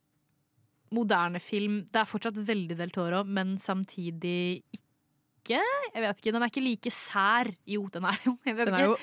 moderne 0.97 1.37
film. 1.37 1.83
Det 1.93 2.01
er 2.01 2.09
fortsatt 2.09 2.39
veldig 2.49 2.79
Del 2.79 2.93
Toro, 2.95 3.21
men 3.29 3.59
samtidig 3.61 4.63
ikke. 4.73 5.59
Jeg 5.93 6.05
vet 6.05 6.23
ikke, 6.23 6.33
Den 6.33 6.45
er 6.45 6.49
ikke 6.53 6.65
like 6.65 6.93
sær. 6.93 7.51
Jo, 7.69 7.83
den 7.93 8.09
er 8.09 8.17
det 8.17 8.31
jo. 8.31 8.35
Den 8.63 8.73
er 8.73 8.87
jo 8.87 8.97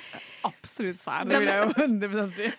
absolutt 0.50 0.98
sær, 1.02 1.30
det 1.30 1.44
vil 1.44 1.52
jeg 1.52 1.62
jo 1.62 1.70
100 1.86 2.34
si. 2.40 2.50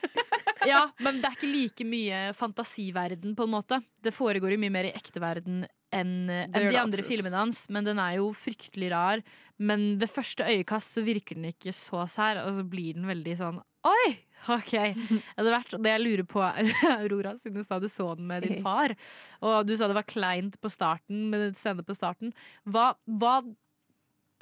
Ja, 0.68 0.82
men 1.02 1.22
det 1.22 1.30
er 1.30 1.38
ikke 1.38 1.52
like 1.52 1.86
mye 1.88 2.20
fantasiverden, 2.36 3.34
på 3.38 3.46
en 3.46 3.54
måte. 3.54 3.80
Det 4.02 4.14
foregår 4.14 4.54
jo 4.54 4.60
mye 4.62 4.74
mer 4.74 4.90
i 4.90 4.94
ekte 4.96 5.22
verden 5.22 5.64
enn 5.94 6.14
en 6.30 6.52
de 6.52 6.60
andre 6.60 6.82
absolutt. 6.82 7.08
filmene 7.08 7.40
hans. 7.40 7.64
Men 7.72 7.86
den 7.86 8.00
er 8.02 8.18
jo 8.18 8.30
fryktelig 8.36 8.90
rar. 8.92 9.22
Men 9.56 9.94
ved 10.00 10.12
første 10.12 10.44
øyekast 10.44 10.98
så 10.98 11.04
virker 11.06 11.38
den 11.38 11.50
ikke 11.52 11.74
så 11.76 12.04
sær, 12.10 12.42
og 12.44 12.58
så 12.58 12.66
blir 12.66 12.98
den 12.98 13.08
veldig 13.08 13.36
sånn 13.40 13.62
Oi! 13.86 14.16
OK. 14.52 14.74
Etter 15.36 15.50
hvert. 15.50 15.76
Det 15.82 15.92
jeg 15.92 16.02
lurer 16.02 16.26
på, 16.28 16.42
Aurora, 16.96 17.34
siden 17.38 17.60
du 17.60 17.66
sa 17.66 17.78
du 17.82 17.88
så 17.90 18.12
den 18.18 18.28
med 18.30 18.46
din 18.46 18.62
far, 18.66 18.94
og 19.42 19.62
du 19.66 19.74
sa 19.76 19.88
det 19.90 19.98
var 19.98 20.08
kleint 20.08 20.58
på 20.62 20.70
starten, 20.72 21.28
med 21.32 21.56
scenen 21.58 21.86
på 21.86 21.96
starten, 21.96 22.34
hva, 22.64 22.92
hva 23.06 23.40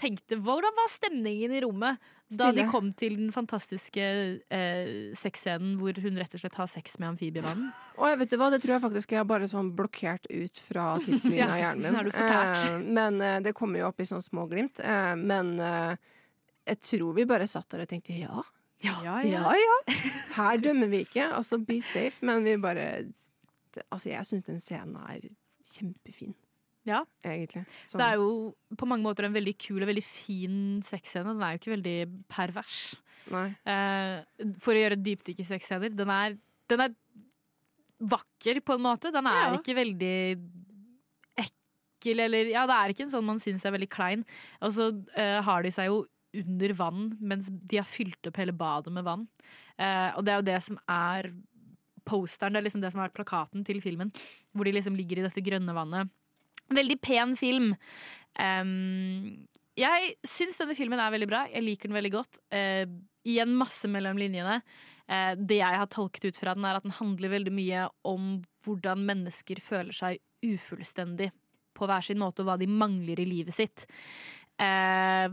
tenkte 0.01 0.41
Hvordan 0.43 0.75
var 0.75 0.89
stemningen 0.91 1.53
i 1.55 1.61
rommet 1.63 2.03
da 2.33 2.49
de 2.57 2.65
kom 2.71 2.89
til 2.97 3.17
den 3.19 3.29
fantastiske 3.35 4.05
eh, 4.49 5.13
sexscenen 5.15 5.77
hvor 5.79 5.99
hun 6.03 6.17
rett 6.19 6.33
og 6.35 6.41
slett 6.41 6.57
har 6.59 6.71
sex 6.71 6.97
med 6.99 7.13
amfibiemannen? 7.13 7.69
Og 7.99 8.09
jeg 8.11 8.21
vet 8.23 8.33
du 8.33 8.39
hva, 8.41 8.49
det 8.55 8.63
tror 8.65 8.77
jeg 8.77 8.85
faktisk 8.87 9.13
jeg 9.15 9.21
har 9.21 9.29
bare 9.29 9.49
sånn 9.51 9.71
blokkert 9.77 10.27
ut 10.31 10.63
fra 10.65 10.87
tidslinja 11.05 11.45
Ja, 11.45 11.53
i 11.55 11.63
hjernen 11.63 11.99
min. 12.01 12.11
Eh, 12.15 12.81
men 12.99 13.21
eh, 13.21 13.39
det 13.45 13.55
kommer 13.59 13.83
jo 13.83 13.91
opp 13.93 14.01
i 14.01 14.09
sånn 14.09 14.25
små 14.25 14.49
glimt. 14.51 14.81
Eh, 14.81 15.15
men 15.21 15.55
eh, 15.61 15.95
jeg 16.73 16.81
tror 16.91 17.15
vi 17.19 17.29
bare 17.29 17.47
satt 17.51 17.69
der 17.75 17.85
og 17.85 17.93
tenkte 17.93 18.17
ja. 18.17 18.43
Ja, 18.85 19.21
Ja 19.25 19.53
ja. 19.57 19.77
Her 20.35 20.59
dømmer 20.61 20.91
vi 20.93 21.05
ikke. 21.07 21.29
Altså 21.33 21.61
be 21.63 21.79
safe, 21.85 22.25
men 22.27 22.45
vi 22.45 22.57
bare 22.61 22.89
Altså, 23.91 24.11
jeg 24.13 24.23
syns 24.29 24.45
den 24.47 24.61
scenen 24.63 24.95
er 25.03 25.25
kjempefin, 25.67 26.35
Ja. 26.87 27.03
egentlig. 27.25 27.65
Sånn. 27.89 27.99
Det 28.01 28.07
er 28.11 28.19
jo 28.21 28.55
på 28.77 28.87
mange 28.87 29.03
måter 29.07 29.25
en 29.25 29.33
veldig 29.37 29.57
kul 29.59 29.81
og 29.83 29.89
veldig 29.89 30.05
fin 30.05 30.59
sexscene. 30.85 31.33
Den 31.33 31.43
er 31.43 31.55
jo 31.57 31.61
ikke 31.63 31.77
veldig 31.77 31.97
pervers. 32.29 32.81
Nei. 33.33 33.47
Eh, 33.65 34.53
for 34.61 34.75
å 34.77 34.83
gjøre 34.83 35.01
dypdykk 35.01 35.41
i 35.41 35.49
sexscener. 35.49 35.95
Den 35.97 36.11
er, 36.13 36.37
den 36.69 36.81
er 36.85 36.95
vakker 38.05 38.61
på 38.65 38.75
en 38.77 38.85
måte. 38.85 39.11
Den 39.15 39.27
er 39.27 39.53
Ja. 39.53 39.57
ikke 39.57 39.75
veldig 39.79 40.15
ekkel 41.41 42.21
eller 42.27 42.51
Ja, 42.53 42.67
det 42.69 42.75
er 42.77 42.93
ikke 42.93 43.07
en 43.07 43.13
sånn 43.15 43.25
man 43.25 43.39
syns 43.41 43.65
er 43.65 43.73
veldig 43.73 43.89
klein. 43.93 44.25
Og 44.61 44.73
så 44.77 44.91
eh, 45.17 45.41
har 45.43 45.63
de 45.65 45.71
seg 45.75 45.87
jo 45.89 46.03
under 46.35 46.73
vann 46.75 47.17
mens 47.21 47.49
de 47.49 47.79
har 47.79 47.87
fylt 47.87 48.27
opp 48.27 48.37
hele 48.37 48.53
badet 48.53 48.93
med 48.93 49.05
vann. 49.07 49.29
Eh, 49.79 50.11
og 50.17 50.25
det 50.27 50.33
er 50.35 50.41
jo 50.43 50.49
det 50.51 50.63
som 50.67 50.79
er 50.91 51.31
posteren, 52.05 52.53
det 52.53 52.61
er 52.61 52.67
liksom 52.67 52.83
det 52.83 52.91
som 52.93 53.01
har 53.01 53.09
vært 53.09 53.23
plakaten 53.25 53.65
til 53.65 53.81
filmen. 53.81 54.11
Hvor 54.55 54.65
de 54.69 54.73
liksom 54.77 54.97
ligger 54.99 55.23
i 55.23 55.25
dette 55.29 55.41
grønne 55.41 55.73
vannet. 55.73 56.11
Veldig 56.73 56.97
pen 57.05 57.35
film. 57.37 57.75
Um, 58.41 59.45
jeg 59.79 60.15
syns 60.27 60.59
denne 60.61 60.77
filmen 60.79 61.03
er 61.03 61.13
veldig 61.15 61.29
bra. 61.31 61.45
Jeg 61.51 61.67
liker 61.67 61.91
den 61.91 61.99
veldig 61.99 62.13
godt. 62.15 62.41
Uh, 62.55 62.87
igjen 63.27 63.55
masse 63.59 63.91
mellom 63.91 64.21
linjene. 64.21 64.61
Uh, 65.05 65.35
det 65.37 65.61
jeg 65.61 65.81
har 65.83 65.91
tolket 65.93 66.31
ut 66.31 66.41
fra 66.41 66.55
den, 66.57 66.67
er 66.67 66.79
at 66.79 66.87
den 66.87 66.97
handler 66.97 67.35
veldig 67.35 67.55
mye 67.55 67.87
om 68.09 68.37
hvordan 68.65 69.05
mennesker 69.05 69.61
føler 69.61 69.97
seg 69.97 70.23
ufullstendig 70.45 71.31
på 71.75 71.89
hver 71.91 72.05
sin 72.07 72.21
måte, 72.23 72.43
og 72.43 72.49
hva 72.49 72.59
de 72.61 72.71
mangler 72.71 73.21
i 73.21 73.29
livet 73.29 73.57
sitt. 73.57 73.89
Uh 74.63 75.29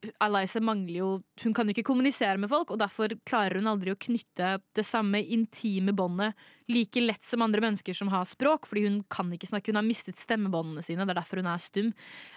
Eliza 0.00 0.60
mangler 0.64 0.96
jo 1.00 1.08
Hun 1.42 1.54
kan 1.54 1.68
jo 1.68 1.74
ikke 1.74 1.86
kommunisere 1.90 2.38
med 2.40 2.50
folk, 2.50 2.72
og 2.72 2.80
derfor 2.80 3.12
klarer 3.28 3.60
hun 3.60 3.68
aldri 3.70 3.92
å 3.92 4.00
knytte 4.00 4.56
det 4.76 4.84
samme 4.86 5.20
intime 5.20 5.94
båndet 5.96 6.36
like 6.70 7.02
lett 7.02 7.24
som 7.26 7.42
andre 7.44 7.62
mennesker 7.64 7.96
som 7.96 8.10
har 8.12 8.26
språk, 8.28 8.68
fordi 8.70 8.84
hun 8.86 9.00
kan 9.12 9.30
ikke 9.34 9.48
snakke. 9.50 9.72
Hun 9.72 9.80
har 9.80 9.86
mistet 9.86 10.20
stemmebåndene 10.20 10.84
sine, 10.86 11.06
det 11.06 11.14
er 11.14 11.20
derfor 11.20 11.42
hun 11.42 11.50
er 11.50 11.62
stum. 11.62 11.90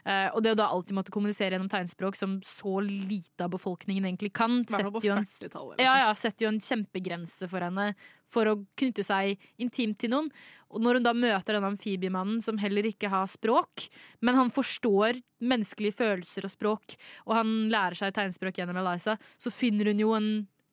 Eh, 0.04 0.28
og 0.32 0.42
det 0.46 0.56
å 0.56 0.60
da 0.60 0.70
alltid 0.74 0.98
måtte 0.98 1.14
kommunisere 1.14 1.56
gjennom 1.56 1.72
tegnspråk, 1.72 2.18
som 2.20 2.40
så 2.48 2.80
lite 2.84 3.46
av 3.46 3.54
befolkningen 3.54 4.10
egentlig 4.10 4.34
kan, 4.36 4.62
setter 4.68 5.08
jo 5.08 5.16
en, 5.16 5.24
40-tallet, 5.24 5.78
liksom. 5.78 5.86
ja, 5.86 5.96
ja, 6.06 6.12
setter 6.18 6.48
jo 6.48 6.52
en 6.54 6.62
kjempegrense 6.64 7.50
for 7.52 7.66
henne 7.66 7.94
for 8.34 8.50
å 8.50 8.60
knytte 8.80 9.06
seg 9.06 9.38
intimt 9.62 10.00
til 10.02 10.14
noen. 10.14 10.30
Og 10.74 10.82
når 10.82 10.98
hun 10.98 11.06
da 11.06 11.14
møter 11.14 11.54
denne 11.54 11.70
amfibiemannen 11.70 12.40
som 12.42 12.58
heller 12.62 12.88
ikke 12.90 13.12
har 13.14 13.30
språk, 13.30 13.88
men 14.26 14.38
han 14.40 14.50
forstår 14.54 15.20
menneskelige 15.44 16.00
følelser 16.00 16.48
og 16.48 16.54
språk, 16.54 16.96
og 17.28 17.38
han 17.38 17.54
lærer 17.74 18.00
seg 18.00 18.16
tegnspråk 18.16 18.58
gjennom 18.58 18.82
Eliza, 18.82 19.20
så 19.38 19.54
finner 19.54 19.92
hun 19.92 20.02
jo 20.02 20.16
en, 20.18 20.32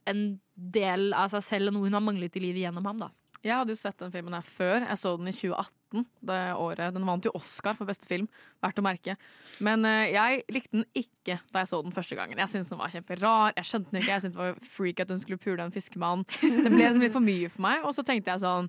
en 0.09 0.25
del 0.55 1.11
av 1.13 1.35
seg 1.35 1.45
selv 1.45 1.71
og 1.71 1.77
noe 1.77 1.91
hun 1.91 1.99
har 1.99 2.05
manglet 2.05 2.41
i 2.41 2.45
livet 2.47 2.65
gjennom 2.65 2.89
ham. 2.89 3.05
da. 3.05 3.11
Jeg 3.41 3.57
hadde 3.57 3.73
jo 3.73 3.81
sett 3.81 4.01
den 4.03 4.13
filmen 4.13 4.35
her 4.37 4.45
før. 4.45 4.85
Jeg 4.85 5.01
så 5.01 5.15
den 5.17 5.31
i 5.31 5.33
2018. 5.33 6.05
Det 6.29 6.39
året. 6.61 6.93
Den 6.95 7.07
vant 7.09 7.25
jo 7.25 7.33
Oscar 7.35 7.75
for 7.79 7.89
beste 7.89 8.07
film. 8.07 8.29
Verdt 8.63 8.79
å 8.79 8.85
merke. 8.85 9.17
Men 9.65 9.87
eh, 9.89 10.13
jeg 10.13 10.45
likte 10.53 10.77
den 10.77 10.87
ikke 10.93 11.41
da 11.51 11.65
jeg 11.65 11.71
så 11.73 11.81
den 11.83 11.97
første 11.97 12.19
gangen. 12.19 12.39
Jeg 12.39 12.53
syntes 12.53 12.71
den 12.71 12.83
var 12.83 12.93
kjemperar. 12.93 13.57
Jeg 13.57 13.71
skjønte 13.71 13.95
den 13.95 14.03
ikke. 14.03 14.13
Jeg 14.13 14.25
syntes 14.27 14.37
det 14.37 14.45
var 14.45 14.73
freak 14.77 15.03
at 15.03 15.15
hun 15.15 15.23
skulle 15.25 15.41
pule 15.41 15.65
en 15.65 15.75
fiskemann. 15.75 16.27
Det 16.41 16.69
ble 16.69 16.83
liksom 16.83 17.07
litt 17.07 17.17
for 17.17 17.25
mye 17.25 17.49
for 17.53 17.65
meg. 17.65 17.87
Og 17.89 17.97
så 17.97 18.05
tenkte 18.07 18.35
jeg 18.35 18.45
sånn 18.45 18.69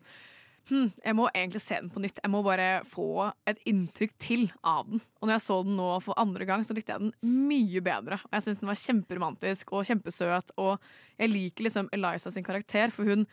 hm, 0.72 0.88
Jeg 1.03 1.19
må 1.19 1.28
egentlig 1.34 1.63
se 1.67 1.84
den 1.84 1.91
på 1.91 2.05
nytt. 2.07 2.24
Jeg 2.24 2.32
må 2.32 2.41
bare 2.47 2.72
få 2.88 3.28
et 3.51 3.61
inntrykk 3.67 4.17
til 4.24 4.47
av 4.63 4.88
den. 4.88 5.03
Og 5.19 5.28
når 5.28 5.36
jeg 5.36 5.47
så 5.49 5.61
den 5.67 5.78
nå 5.84 5.91
for 6.07 6.24
andre 6.24 6.47
gang, 6.47 6.63
så 6.63 6.78
likte 6.78 6.95
jeg 6.95 7.09
den 7.09 7.38
mye 7.51 7.84
bedre. 7.84 8.24
Og 8.24 8.39
jeg 8.39 8.47
syns 8.47 8.63
den 8.63 8.72
var 8.72 8.84
kjemperomantisk 8.88 9.76
og 9.76 9.86
kjempesøt. 9.91 10.55
Og 10.63 10.78
jeg 11.19 11.36
liker 11.36 11.67
liksom 11.67 11.91
Eliza 11.91 12.32
sin 12.32 12.47
karakter, 12.47 12.95
for 12.95 13.11
hun 13.11 13.28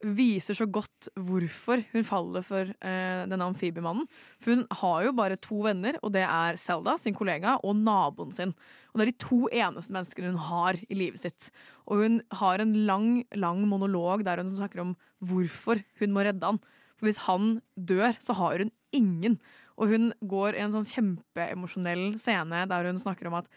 viser 0.00 0.56
så 0.56 0.64
godt 0.70 1.10
hvorfor 1.20 1.82
hun 1.92 2.04
faller 2.06 2.44
for 2.44 2.68
eh, 2.72 3.22
denne 3.28 3.46
amfibiemannen. 3.50 4.06
For 4.40 4.54
hun 4.54 4.64
har 4.80 5.04
jo 5.04 5.14
bare 5.16 5.38
to 5.42 5.60
venner, 5.66 5.98
og 6.00 6.14
det 6.14 6.24
er 6.24 6.58
Selda, 6.60 6.96
sin 7.00 7.16
kollega, 7.16 7.58
og 7.64 7.76
naboen 7.76 8.32
sin. 8.32 8.54
Og 8.90 9.00
det 9.00 9.06
er 9.06 9.12
de 9.12 9.24
to 9.26 9.40
eneste 9.52 9.94
menneskene 9.94 10.32
hun 10.32 10.44
har 10.48 10.80
i 10.88 10.98
livet 10.98 11.22
sitt. 11.22 11.50
Og 11.86 12.04
hun 12.04 12.20
har 12.40 12.62
en 12.62 12.74
lang, 12.88 13.10
lang 13.36 13.62
monolog 13.68 14.24
der 14.26 14.42
hun 14.42 14.54
snakker 14.56 14.84
om 14.84 14.94
hvorfor 15.20 15.82
hun 16.00 16.16
må 16.16 16.24
redde 16.24 16.46
han. 16.48 16.60
For 16.96 17.08
hvis 17.08 17.24
han 17.28 17.58
dør, 17.76 18.16
så 18.20 18.36
har 18.40 18.64
hun 18.64 18.72
ingen. 18.96 19.38
Og 19.80 19.92
hun 19.92 20.10
går 20.28 20.56
i 20.56 20.64
en 20.64 20.74
sånn 20.74 20.88
kjempeemosjonell 20.88 22.14
scene 22.20 22.64
der 22.68 22.88
hun 22.88 23.00
snakker 23.00 23.30
om 23.30 23.38
at 23.40 23.52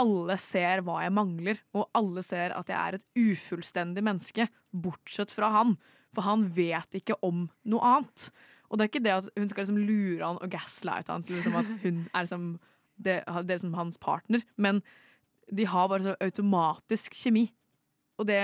alle 0.00 0.36
ser 0.42 0.82
hva 0.84 1.00
jeg 1.04 1.14
mangler, 1.16 1.60
og 1.76 1.88
alle 1.96 2.24
ser 2.26 2.54
at 2.56 2.70
jeg 2.70 2.76
er 2.76 2.98
et 2.98 3.06
ufullstendig 3.16 4.04
menneske, 4.04 4.48
bortsett 4.70 5.32
fra 5.32 5.50
han. 5.54 5.76
For 6.16 6.26
han 6.26 6.46
vet 6.56 6.98
ikke 7.00 7.18
om 7.26 7.46
noe 7.68 7.90
annet. 7.94 8.28
Og 8.68 8.78
det 8.78 8.84
er 8.84 8.90
ikke 8.90 9.04
det 9.04 9.14
at 9.14 9.28
hun 9.36 9.50
skal 9.50 9.64
liksom 9.64 9.82
lure 9.88 10.22
han 10.24 10.40
og 10.42 10.52
gaslighte 10.52 11.12
han 11.12 11.26
til 11.26 11.38
liksom 11.38 11.58
at 11.60 11.68
hun 11.84 12.00
er 12.06 12.26
liksom 12.26 12.46
det, 12.96 13.18
det 13.46 13.60
som 13.62 13.76
hans 13.76 13.98
partner, 14.00 14.42
men 14.56 14.80
de 15.52 15.66
har 15.68 15.88
bare 15.88 16.02
så 16.02 16.16
automatisk 16.20 17.14
kjemi. 17.14 17.46
Og 18.16 18.26
det, 18.26 18.38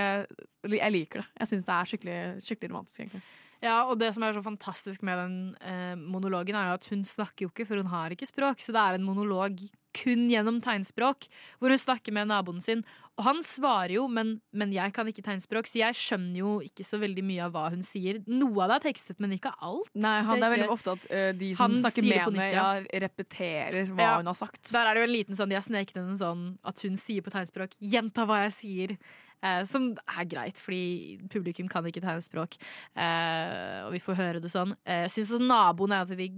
jeg 0.69 0.93
liker 0.93 1.23
det. 1.23 1.29
Jeg 1.41 1.49
syns 1.51 1.67
det 1.67 1.75
er 1.75 1.89
skikkelig, 1.91 2.19
skikkelig 2.45 2.71
romantisk, 2.71 3.01
egentlig. 3.01 3.23
Ja, 3.63 3.85
og 3.87 4.01
det 4.01 4.11
som 4.17 4.25
er 4.27 4.35
så 4.35 4.43
fantastisk 4.43 5.05
med 5.07 5.21
den 5.23 5.37
eh, 5.63 5.95
monologen, 5.95 6.57
er 6.59 6.73
jo 6.73 6.81
at 6.81 6.89
hun 6.91 7.05
snakker 7.07 7.47
jo 7.47 7.53
ikke, 7.53 7.69
for 7.69 7.79
hun 7.79 7.93
har 7.93 8.15
ikke 8.15 8.27
språk. 8.27 8.59
Så 8.63 8.75
det 8.75 8.83
er 8.83 8.99
en 8.99 9.07
monolog 9.07 9.61
kun 9.93 10.25
gjennom 10.31 10.59
tegnspråk, 10.65 11.27
hvor 11.61 11.73
hun 11.73 11.81
snakker 11.81 12.15
med 12.17 12.31
naboen 12.31 12.63
sin. 12.65 12.81
Og 13.21 13.27
han 13.27 13.43
svarer 13.45 13.93
jo, 13.99 14.07
men, 14.09 14.39
men 14.57 14.71
jeg 14.73 14.95
kan 14.97 15.09
ikke 15.11 15.25
tegnspråk, 15.27 15.69
så 15.69 15.83
jeg 15.83 15.99
skjønner 16.01 16.39
jo 16.41 16.53
ikke 16.65 16.87
så 16.89 16.97
veldig 17.03 17.25
mye 17.29 17.43
av 17.45 17.53
hva 17.53 17.67
hun 17.75 17.85
sier. 17.85 18.23
Noe 18.25 18.65
av 18.65 18.73
det 18.73 18.79
er 18.79 18.87
tekstet, 18.87 19.21
men 19.21 19.35
ikke 19.37 19.53
alt. 19.61 19.91
Nei, 19.93 20.15
han, 20.25 20.41
det 20.41 20.49
er 20.49 20.55
veldig 20.57 20.71
ofte 20.73 20.95
at 20.97 21.05
uh, 21.13 21.27
de 21.37 21.51
som 21.59 21.77
snakker 21.77 22.09
med 22.09 22.23
henne, 22.25 22.47
ja. 22.55 22.69
repeterer 23.05 23.93
hva 23.93 24.07
Ja. 24.09 24.15
hun 24.23 24.33
har 24.33 24.39
sagt. 24.41 24.73
Der 24.73 24.89
er 24.89 24.97
det 24.97 25.05
jo 25.05 25.11
en 25.11 25.15
liten 25.19 25.39
sånn, 25.39 25.53
De 25.53 25.61
har 25.61 25.67
sneket 25.67 26.01
inn 26.01 26.15
en 26.15 26.23
sånn 26.23 26.47
at 26.65 26.81
hun 26.89 26.97
sier 26.97 27.23
på 27.23 27.35
tegnspråk 27.35 27.77
'gjenta 27.79 28.25
hva 28.27 28.47
jeg 28.47 28.57
sier'. 28.57 28.97
Eh, 29.43 29.65
som 29.67 29.89
er 30.07 30.25
greit, 30.31 30.61
fordi 30.63 31.19
publikum 31.33 31.67
kan 31.69 31.83
ikke 31.91 32.01
tegnspråk. 32.05 32.55
Eh, 32.95 33.81
og 33.87 33.93
vi 33.97 33.99
får 34.05 34.15
høre 34.21 34.41
det 34.45 34.53
sånn. 34.53 34.77
Eh, 34.87 35.09
jeg 35.09 35.17
syns 35.17 35.33
naboen 35.43 35.91
er 35.97 36.05
en 36.05 36.13
av 36.15 36.21
de 36.21 36.29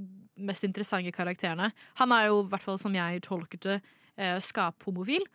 mest 0.49 0.65
interessante 0.65 1.13
karakterene. 1.13 1.69
Han 2.01 2.13
er 2.17 2.31
jo, 2.31 2.39
i 2.47 2.49
hvert 2.49 2.65
fall 2.65 2.79
som 2.81 2.95
jeg 2.97 3.21
tolket 3.27 3.61
det, 3.69 3.77
eh, 4.17 4.39
skaphomofil. 4.41 5.27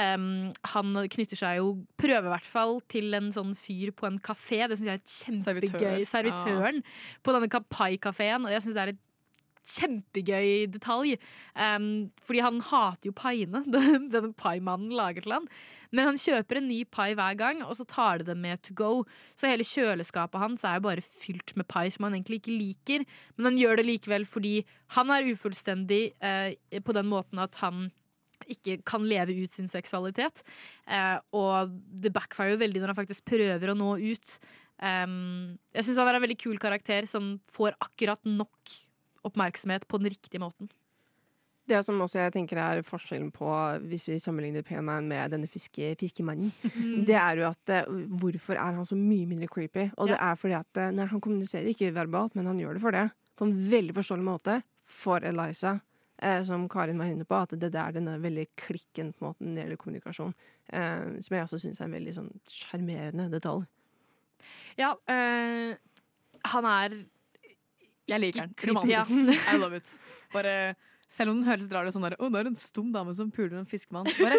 Um, 0.00 0.52
han 0.74 0.92
knytter 1.14 1.36
seg 1.38 1.58
jo, 1.60 1.70
prøver 2.00 2.26
i 2.26 2.32
hvert 2.34 2.50
fall, 2.50 2.80
til 2.88 3.14
en 3.14 3.30
sånn 3.30 3.54
fyr 3.54 3.92
på 3.94 4.06
en 4.10 4.18
kafé. 4.18 4.64
Det 4.68 4.78
syns 4.80 4.90
jeg 4.90 4.98
er 4.98 5.06
kjempegøy. 5.06 6.02
Servitør. 6.02 6.04
Servitøren 6.10 6.82
på 7.22 7.32
denne 7.36 7.48
Kapai-kafeen. 7.52 8.44
Og 8.48 8.50
jeg 8.56 8.62
syns 8.66 8.74
det 8.74 8.82
er 8.88 8.92
et 8.96 9.02
kjempegøy 9.74 10.66
detalj. 10.74 11.14
Um, 11.56 12.10
fordi 12.26 12.42
han 12.44 12.60
hater 12.60 13.08
jo 13.10 13.14
paiene 13.16 13.62
den- 13.74 14.08
denne 14.12 14.34
paimannen 14.36 14.92
lager 14.92 15.22
til 15.24 15.32
han. 15.38 15.48
Men 15.94 16.10
han 16.10 16.18
kjøper 16.18 16.58
en 16.58 16.68
ny 16.68 16.80
pai 16.90 17.12
hver 17.14 17.36
gang, 17.38 17.62
og 17.62 17.76
så 17.78 17.86
tar 17.88 18.20
det 18.20 18.28
det 18.32 18.38
med 18.40 18.62
to 18.66 18.74
go. 18.78 18.92
Så 19.38 19.50
hele 19.50 19.66
kjøleskapet 19.66 20.42
hans 20.42 20.64
er 20.66 20.80
jo 20.80 20.86
bare 20.88 21.04
fylt 21.04 21.54
med 21.58 21.68
pai 21.70 21.86
som 21.94 22.08
han 22.08 22.16
egentlig 22.18 22.42
ikke 22.42 22.56
liker. 22.58 23.04
Men 23.36 23.52
han 23.52 23.60
gjør 23.60 23.78
det 23.80 23.86
likevel 23.88 24.26
fordi 24.28 24.56
han 24.96 25.12
er 25.14 25.30
ufullstendig 25.30 26.02
eh, 26.24 26.80
på 26.82 26.96
den 26.96 27.08
måten 27.10 27.42
at 27.42 27.60
han 27.62 27.86
ikke 28.50 28.80
kan 28.86 29.06
leve 29.08 29.36
ut 29.38 29.54
sin 29.54 29.70
seksualitet. 29.72 30.42
Eh, 30.90 31.16
og 31.36 31.72
det 32.02 32.12
backfirer 32.14 32.54
jo 32.54 32.62
veldig 32.64 32.82
når 32.82 32.92
han 32.92 33.00
faktisk 33.00 33.26
prøver 33.30 33.72
å 33.72 33.78
nå 33.78 33.94
ut. 34.02 34.36
Um, 34.82 35.54
jeg 35.70 35.86
syns 35.86 36.00
han 36.00 36.08
er 36.10 36.18
en 36.18 36.24
veldig 36.24 36.40
kul 36.42 36.58
karakter 36.60 37.06
som 37.06 37.36
får 37.54 37.76
akkurat 37.84 38.20
nok 38.26 38.72
oppmerksomhet 39.24 39.86
på 39.88 40.00
den 40.02 40.10
riktige 40.12 40.42
måten. 40.42 40.68
Det 41.66 41.78
som 41.86 41.96
også 42.04 42.18
jeg 42.20 42.32
tenker 42.34 42.58
er 42.60 42.82
forskjellen 42.84 43.30
på 43.32 43.48
hvis 43.88 44.02
vi 44.10 44.18
sammenligner 44.20 44.62
Penman 44.66 45.06
med 45.08 45.30
denne 45.32 45.48
fiske, 45.48 45.94
fiskemannen, 45.96 46.50
Mm. 46.64 47.06
det 47.08 47.16
er 47.16 47.36
jo 47.40 47.46
at 47.48 47.72
eh, 47.72 47.86
hvorfor 48.20 48.52
er 48.58 48.74
han 48.76 48.84
så 48.84 48.96
mye 48.98 49.24
mindre 49.30 49.48
creepy? 49.48 49.86
Og 49.96 50.08
det 50.12 50.18
er 50.20 50.36
fordi 50.36 50.54
at 50.58 50.76
eh, 50.76 50.90
nei, 50.92 51.06
han 51.08 51.20
kommuniserer 51.24 51.70
ikke 51.72 51.88
verbalt, 51.96 52.34
men 52.36 52.46
han 52.46 52.58
gjør 52.60 52.74
det 52.76 52.82
for 52.84 52.92
det. 52.92 53.06
På 53.36 53.48
en 53.48 53.56
veldig 53.70 53.94
forståelig 53.96 54.24
måte 54.28 54.58
for 54.84 55.24
Eliza. 55.24 55.78
Eh, 56.22 56.42
som 56.46 56.68
Karin 56.68 56.98
var 57.00 57.06
inne 57.10 57.24
på, 57.24 57.34
at 57.34 57.56
det 57.58 57.72
der 57.74 57.92
denne 57.96 58.18
veldig 58.22 58.44
klikken 58.60 59.14
på 59.16 59.24
måten 59.30 59.48
når 59.48 59.54
det 59.56 59.64
gjelder 59.64 59.80
kommunikasjon. 59.80 60.34
Eh, 60.68 61.16
som 61.24 61.34
jeg 61.38 61.46
også 61.48 61.58
syns 61.64 61.80
er 61.80 61.88
en 61.88 61.96
veldig 61.96 62.14
sånn 62.20 62.28
sjarmerende 62.46 63.30
detalj. 63.32 63.64
Ja, 64.76 64.92
eh, 65.08 65.74
han 66.52 66.64
er 66.68 67.00
Jeg 68.06 68.20
liker 68.20 68.44
den. 68.46 68.54
Romantisk. 68.68 69.32
ja. 69.48 69.54
I 69.54 69.58
love 69.58 69.76
it. 69.80 69.88
Bare, 70.34 70.74
selv 71.10 71.32
om 71.32 71.40
den 71.40 71.48
høres 71.48 71.70
rar 71.72 71.86
ut 71.88 71.94
sånn 71.94 72.06
der 72.06 72.16
Å, 72.18 72.28
det 72.32 72.42
er 72.42 72.50
en 72.50 72.58
stum 72.58 72.90
dame 72.94 73.14
som 73.16 73.30
puler 73.34 73.56
en 73.60 73.68
fiskemann. 73.68 74.08
Bare 74.18 74.38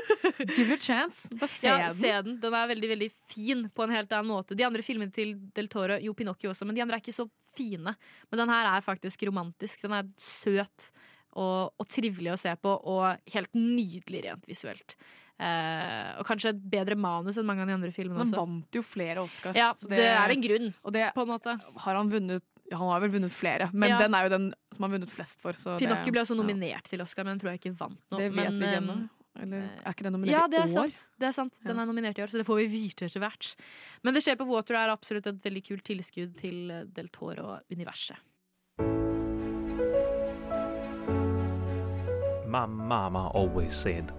give 0.57 0.69
it 0.73 0.79
a 0.79 0.81
chance. 0.81 1.29
Bare 1.33 1.51
se 1.51 1.69
ja, 1.69 1.77
den. 1.87 1.97
se 1.97 2.13
den. 2.27 2.37
Den 2.43 2.57
er 2.57 2.69
veldig 2.73 2.91
veldig 2.95 3.09
fin 3.31 3.65
på 3.73 3.85
en 3.85 3.95
helt 3.95 4.15
annen 4.15 4.31
måte. 4.33 4.57
De 4.57 4.67
andre 4.67 4.85
filmene 4.85 5.13
til 5.15 5.35
Del 5.55 5.69
Toro, 5.71 5.99
jo 6.01 6.15
Pinocchio 6.17 6.53
også, 6.53 6.67
men 6.67 6.77
de 6.77 6.85
andre 6.85 6.99
er 6.99 7.05
ikke 7.05 7.15
så 7.15 7.27
fine. 7.55 7.95
Men 8.29 8.43
den 8.43 8.53
her 8.53 8.71
er 8.73 8.85
faktisk 8.85 9.27
romantisk. 9.29 9.85
Den 9.85 9.99
er 9.99 10.09
søt 10.21 10.89
og, 11.35 11.75
og 11.75 11.87
trivelig 11.91 12.33
å 12.33 12.39
se 12.39 12.55
på, 12.61 12.71
og 12.71 13.31
helt 13.35 13.55
nydelig 13.57 14.25
rent 14.27 14.49
visuelt. 14.49 14.97
Eh, 15.35 16.11
og 16.15 16.23
kanskje 16.29 16.53
et 16.53 16.59
bedre 16.71 16.95
manus 16.95 17.35
enn 17.35 17.47
mange 17.47 17.65
av 17.65 17.67
de 17.67 17.73
andre 17.75 17.89
filmene 17.91 18.21
Han 18.21 18.31
vant 18.31 18.77
jo 18.77 18.83
flere 18.87 19.19
Oscar. 19.25 19.57
Ja, 19.57 19.73
så 19.75 19.89
det, 19.91 19.99
er 20.07 20.31
en 20.31 20.43
grunn, 20.43 20.69
det 20.95 21.09
på 21.11 21.25
en 21.25 21.31
måte. 21.33 21.57
har 21.59 21.97
han 21.99 22.11
vunnet 22.11 22.45
Han 22.71 22.87
har 22.89 22.99
vel 23.03 23.11
vunnet 23.13 23.31
flere, 23.31 23.69
men 23.73 23.89
Ja. 23.89 23.99
den 23.99 24.15
er 24.17 24.23
jo 24.25 24.29
den 24.29 24.53
som 24.73 24.83
har 24.83 24.89
vunnet 24.97 25.09
flest 25.09 25.39
for. 25.41 25.53
Så 25.53 25.77
Pinocchio 25.77 26.05
det, 26.05 26.13
ble 26.15 26.21
også 26.21 26.35
nominert 26.37 26.83
til 26.89 27.01
Oscar, 27.01 27.23
men 27.23 27.37
tror 27.39 27.51
jeg 27.53 27.59
ikke 27.61 27.75
vant 27.77 27.99
noe. 28.11 28.19
Det 28.19 28.31
vet 28.33 28.49
men, 28.49 28.57
vi 28.57 28.65
ikke 28.65 28.71
eh, 28.71 28.81
ennå. 28.81 29.09
Eller 29.37 29.65
er 29.83 29.91
ikke 29.91 30.03
den 30.07 30.13
nominert 30.15 30.31
ja, 30.31 30.45
i 30.47 30.49
det 30.49 30.59
er 30.59 30.63
år? 30.63 30.91
sant. 30.91 31.07
Det 31.19 31.27
er 31.27 31.31
sant. 31.35 31.59
Den 31.63 31.79
er 31.79 31.85
nominert 31.85 32.17
i 32.17 32.23
år, 32.23 32.31
så 32.31 32.39
det 32.39 32.45
får 32.47 32.55
vi 32.63 32.67
vite 32.71 33.05
etter 33.05 33.19
hvert. 33.19 33.55
Men 34.01 34.15
The 34.15 34.21
Shape 34.21 34.41
of 34.41 34.47
Water 34.47 34.75
er 34.79 34.89
absolutt 34.93 35.27
et 35.27 35.41
veldig 35.43 35.63
kult 35.67 35.83
tilskudd 35.83 36.37
til 36.39 36.71
eh, 36.71 36.85
Del 36.85 37.09
Toro-universet. 37.09 38.17
My 42.47 42.65
mama 42.65 43.29
always 43.33 43.73
said, 43.75 44.11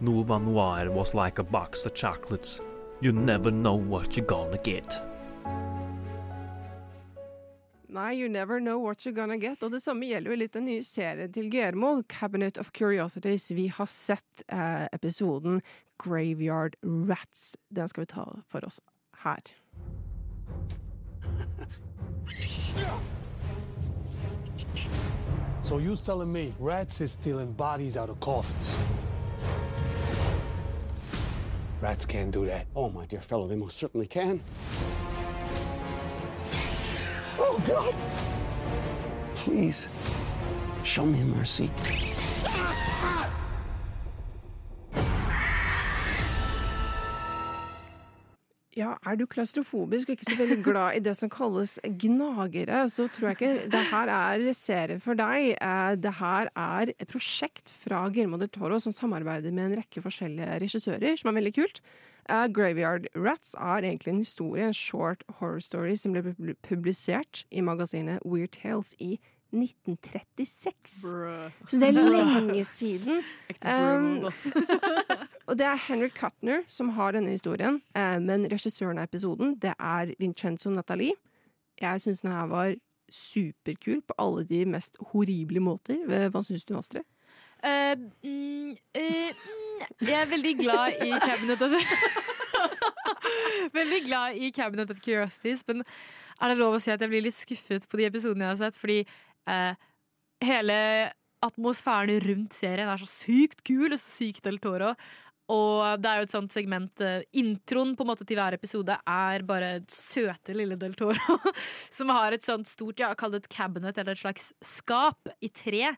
Nova 0.00 0.38
Noir 0.38 0.90
was 0.90 1.14
like 1.14 1.38
a 1.38 1.44
box 1.44 1.86
of 1.86 1.94
chocolates. 1.94 2.60
You 3.00 3.12
never 3.12 3.50
know 3.52 3.76
what 3.76 4.16
you're 4.16 4.26
gonna 4.26 4.58
get. 4.58 5.00
Nei, 7.90 8.12
you 8.12 8.28
never 8.28 8.60
know 8.60 8.78
what 8.78 9.04
you're 9.04 9.16
gonna 9.16 9.38
get. 9.38 9.62
Og 9.62 9.72
det 9.72 9.80
samme 9.82 10.04
gjelder 10.04 10.34
jo 10.34 10.36
litt 10.36 10.52
den 10.52 10.66
nye 10.68 10.82
serien 10.84 11.32
til 11.32 11.48
Guillermo, 11.48 12.02
Cabinet 12.08 12.58
of 12.60 12.72
Curiosities. 12.76 13.48
Vi 13.50 13.68
har 13.72 13.88
sett 13.88 14.42
eh, 14.48 14.84
episoden 14.92 15.62
Graveyard 15.96 16.76
Rats. 16.82 17.56
Den 17.72 17.88
skal 17.88 18.04
vi 18.04 18.12
ta 18.12 18.26
for 18.46 18.66
oss 18.66 18.80
her. 19.24 19.40
So 25.62 25.78
you're 25.78 25.96
telling 25.96 26.32
me 26.32 26.54
rats 26.58 27.00
is 27.00 27.12
stealing 27.12 27.52
bodies 27.52 27.96
out 27.96 28.10
of 28.10 28.20
coffins? 28.20 28.74
Rats 31.80 32.06
can't 32.06 32.30
do 32.30 32.46
that. 32.46 32.66
Oh, 32.74 32.88
my 32.90 33.06
dear 33.06 33.20
fellow, 33.20 33.46
they 33.46 33.56
most 33.56 33.76
certainly 33.76 34.06
can. 34.06 34.40
Oh, 37.38 37.62
God! 37.66 37.94
Please, 39.36 39.86
show 40.84 41.06
me 41.06 41.22
mercy. 41.22 41.70
Ja, 48.78 48.92
er 49.10 49.16
du 49.18 49.24
klaustrofobisk 49.26 50.10
og 50.10 50.14
ikke 50.14 50.26
så 50.28 50.36
veldig 50.38 50.58
glad 50.62 50.98
i 50.98 51.00
det 51.02 51.14
som 51.18 51.30
kalles 51.32 51.78
gnagere, 51.98 52.84
så 52.92 53.08
tror 53.10 53.32
jeg 53.32 53.38
ikke 53.38 53.70
det 53.72 53.80
her 53.88 54.12
er 54.14 54.44
serie 54.54 55.00
for 55.02 55.18
deg. 55.18 55.56
Eh, 55.56 55.94
Det 55.98 56.12
her 56.20 56.50
er 56.54 56.92
et 56.94 57.08
prosjekt 57.10 57.72
fra 57.82 58.04
Guillermo 58.06 58.38
del 58.38 58.52
Toro 58.54 58.78
som 58.78 58.94
samarbeider 58.94 59.50
med 59.50 59.72
en 59.72 59.80
rekke 59.80 60.04
forskjellige 60.04 60.60
regissører, 60.62 61.18
som 61.18 61.30
er 61.32 61.40
veldig 61.40 61.54
kult. 61.58 61.80
Eh, 62.28 62.48
Graveyard 62.52 63.06
Rats 63.16 63.54
er 63.54 63.84
egentlig 63.84 64.12
en 64.12 64.18
historie, 64.18 64.66
en 64.66 64.74
short 64.74 65.24
horror 65.28 65.60
story, 65.60 65.94
som 65.96 66.12
ble 66.12 66.54
publisert 66.62 67.46
i 67.50 67.60
magasinet 67.64 68.20
Weird 68.24 68.52
Tales 68.52 68.94
i 68.98 69.18
1936. 69.52 71.00
Så 71.68 71.80
det 71.80 71.88
er 71.88 72.10
lenge 72.18 72.64
siden. 72.64 73.22
Um, 73.64 74.28
og 75.48 75.58
det 75.58 75.66
er 75.66 75.80
Henry 75.88 76.10
Cutner 76.12 76.66
som 76.68 76.88
har 76.88 77.16
denne 77.16 77.32
historien, 77.32 77.80
uh, 77.96 78.18
men 78.20 78.44
regissøren 78.52 79.00
av 79.00 79.08
episoden 79.08 79.56
det 79.62 79.72
er 79.78 80.12
Vincenzo 80.20 80.70
Nathalie. 80.70 81.16
Jeg 81.80 82.00
syns 82.00 82.20
den 82.20 82.32
her 82.32 82.46
var 82.46 82.74
superkul 83.08 84.02
på 84.04 84.14
alle 84.18 84.44
de 84.44 84.66
mest 84.68 84.98
horrible 85.12 85.60
måter. 85.64 86.28
Hva 86.28 86.42
syns 86.44 86.68
du, 86.68 86.76
Astrid? 86.76 87.06
Eh, 87.64 87.98
mm, 88.22 88.76
eh, 88.94 89.34
mm, 89.34 89.57
jeg 90.04 90.16
er 90.18 90.30
veldig 90.30 90.54
glad 90.60 91.02
i 91.04 91.12
Cabinet 91.22 91.62
of 91.64 91.76
Veldig 93.78 94.00
glad 94.06 94.38
i 94.40 94.50
Cabinet 94.54 94.90
of 94.90 95.00
Curiosities, 95.04 95.64
men 95.68 95.84
er 96.38 96.52
det 96.52 96.60
lov 96.60 96.76
å 96.76 96.82
si 96.82 96.92
at 96.92 97.02
jeg 97.02 97.12
blir 97.12 97.24
litt 97.24 97.36
skuffet 97.36 97.86
på 97.90 98.00
de 98.00 98.08
episodene 98.08 98.46
jeg 98.46 98.54
har 98.54 98.60
sett, 98.60 98.78
fordi 98.78 98.98
eh, 99.02 99.88
hele 100.44 100.76
atmosfæren 101.44 102.22
rundt 102.24 102.56
serien 102.56 102.90
er 102.90 103.00
så 103.00 103.08
sykt 103.10 103.62
kul 103.66 103.92
og 103.92 103.98
så 103.98 104.18
sykt 104.18 104.46
Del 104.46 104.60
Toro. 104.62 104.94
Og 105.48 106.02
det 106.02 106.10
er 106.10 106.20
jo 106.20 106.26
et 106.26 106.32
sånt 106.34 106.52
segment 106.52 107.02
eh, 107.04 107.22
Introen 107.40 107.94
på 107.96 108.04
en 108.04 108.10
måte 108.10 108.26
til 108.28 108.36
hver 108.36 108.58
episode 108.58 108.98
er 109.08 109.44
bare 109.48 109.70
søte 109.88 110.56
lille 110.56 110.76
Del 110.80 110.96
Toro. 110.98 111.38
som 111.98 112.12
har 112.12 112.36
et 112.36 112.44
sånt 112.44 112.68
stort, 112.68 113.00
ja, 113.00 113.14
kall 113.16 113.38
et 113.38 113.48
cabinet 113.52 113.96
eller 113.96 114.12
et 114.12 114.20
slags 114.20 114.50
skap 114.60 115.30
i 115.40 115.48
tre. 115.48 115.94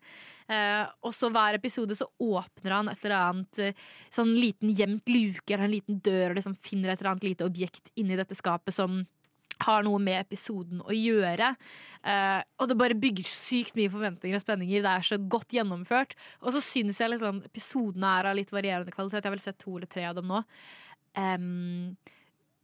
Eh, 0.51 0.85
og 1.03 1.15
så 1.17 1.33
hver 1.35 1.59
episode 1.59 1.99
så 1.99 2.07
åpner 2.23 2.77
han 2.77 2.93
et 2.93 3.03
eller 3.03 3.17
annet 3.19 3.63
eh, 3.63 3.87
sånn 4.13 4.37
liten 4.39 4.71
gjemt 4.71 5.11
luke 5.11 5.51
eller 5.51 5.67
en 5.67 5.75
liten 5.75 5.99
dør 5.99 6.31
og 6.31 6.39
liksom 6.39 6.59
finner 6.63 6.93
et 6.93 7.03
eller 7.03 7.17
annet 7.17 7.31
lite 7.33 7.51
objekt 7.51 7.91
inni 7.99 8.19
dette 8.19 8.39
skapet 8.39 8.75
som 8.75 9.03
har 9.67 9.87
noe 9.87 10.01
med 10.03 10.21
episoden 10.23 10.83
å 10.85 10.95
gjøre. 10.95 11.55
Eh, 12.01 12.41
og 12.61 12.71
det 12.71 12.79
bare 12.81 12.97
bygger 12.97 13.29
sykt 13.29 13.77
mye 13.79 13.93
forventninger 13.93 14.39
og 14.39 14.45
spenninger. 14.45 14.85
Det 14.85 14.93
er 14.93 15.09
så 15.11 15.19
godt 15.21 15.53
gjennomført. 15.57 16.17
Og 16.41 16.55
så 16.57 16.63
syns 16.65 17.01
jeg 17.03 17.13
liksom 17.13 17.43
episodene 17.51 18.15
er 18.21 18.31
av 18.31 18.39
litt 18.39 18.55
varierende 18.55 18.95
kvalitet. 18.95 19.21
Jeg 19.21 19.29
har 19.29 19.37
vel 19.37 19.45
sett 19.45 19.61
to 19.61 19.77
eller 19.77 19.91
tre 19.91 20.07
av 20.09 20.17
dem 20.17 20.31
nå. 20.31 20.41
Um, 21.19 21.97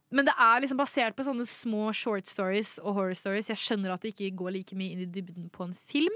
men 0.07 0.23
det 0.23 0.33
er 0.39 0.61
liksom 0.63 0.79
basert 0.79 1.17
på 1.17 1.25
sånne 1.27 1.43
små 1.49 1.89
short 1.95 2.29
stories 2.31 2.77
og 2.79 2.95
horror 2.95 3.17
stories. 3.19 3.49
Jeg 3.51 3.59
skjønner 3.59 3.91
at 3.91 4.05
det 4.05 4.13
ikke 4.13 4.37
går 4.39 4.53
like 4.55 4.77
mye 4.79 4.95
inn 4.95 5.03
i 5.03 5.09
dybden 5.11 5.49
på 5.51 5.65
en 5.67 5.75
film. 5.91 6.15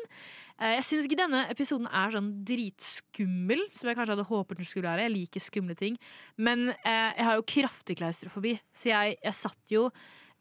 Eh, 0.55 0.77
Jeg 0.77 0.85
syns 0.87 1.09
ikke 1.09 1.19
denne 1.19 1.43
episoden 1.51 1.89
er 1.91 2.15
sånn 2.15 2.31
dritskummel, 2.47 3.65
som 3.75 3.91
jeg 3.91 3.99
kanskje 3.99 4.15
hadde 4.15 4.29
håpet 4.31 4.61
den 4.61 4.69
skulle 4.69 4.87
være. 4.87 5.09
Jeg 5.09 5.15
liker 5.17 5.43
skumle 5.43 5.75
ting. 5.75 5.99
Men 6.39 6.69
eh, 6.71 7.11
jeg 7.19 7.27
har 7.27 7.35
jo 7.41 7.47
kraftig 7.51 7.99
klaustrofobi, 7.99 8.55
så 8.71 8.93
jeg, 8.93 9.19
jeg 9.19 9.39
satt 9.41 9.75
jo 9.75 9.89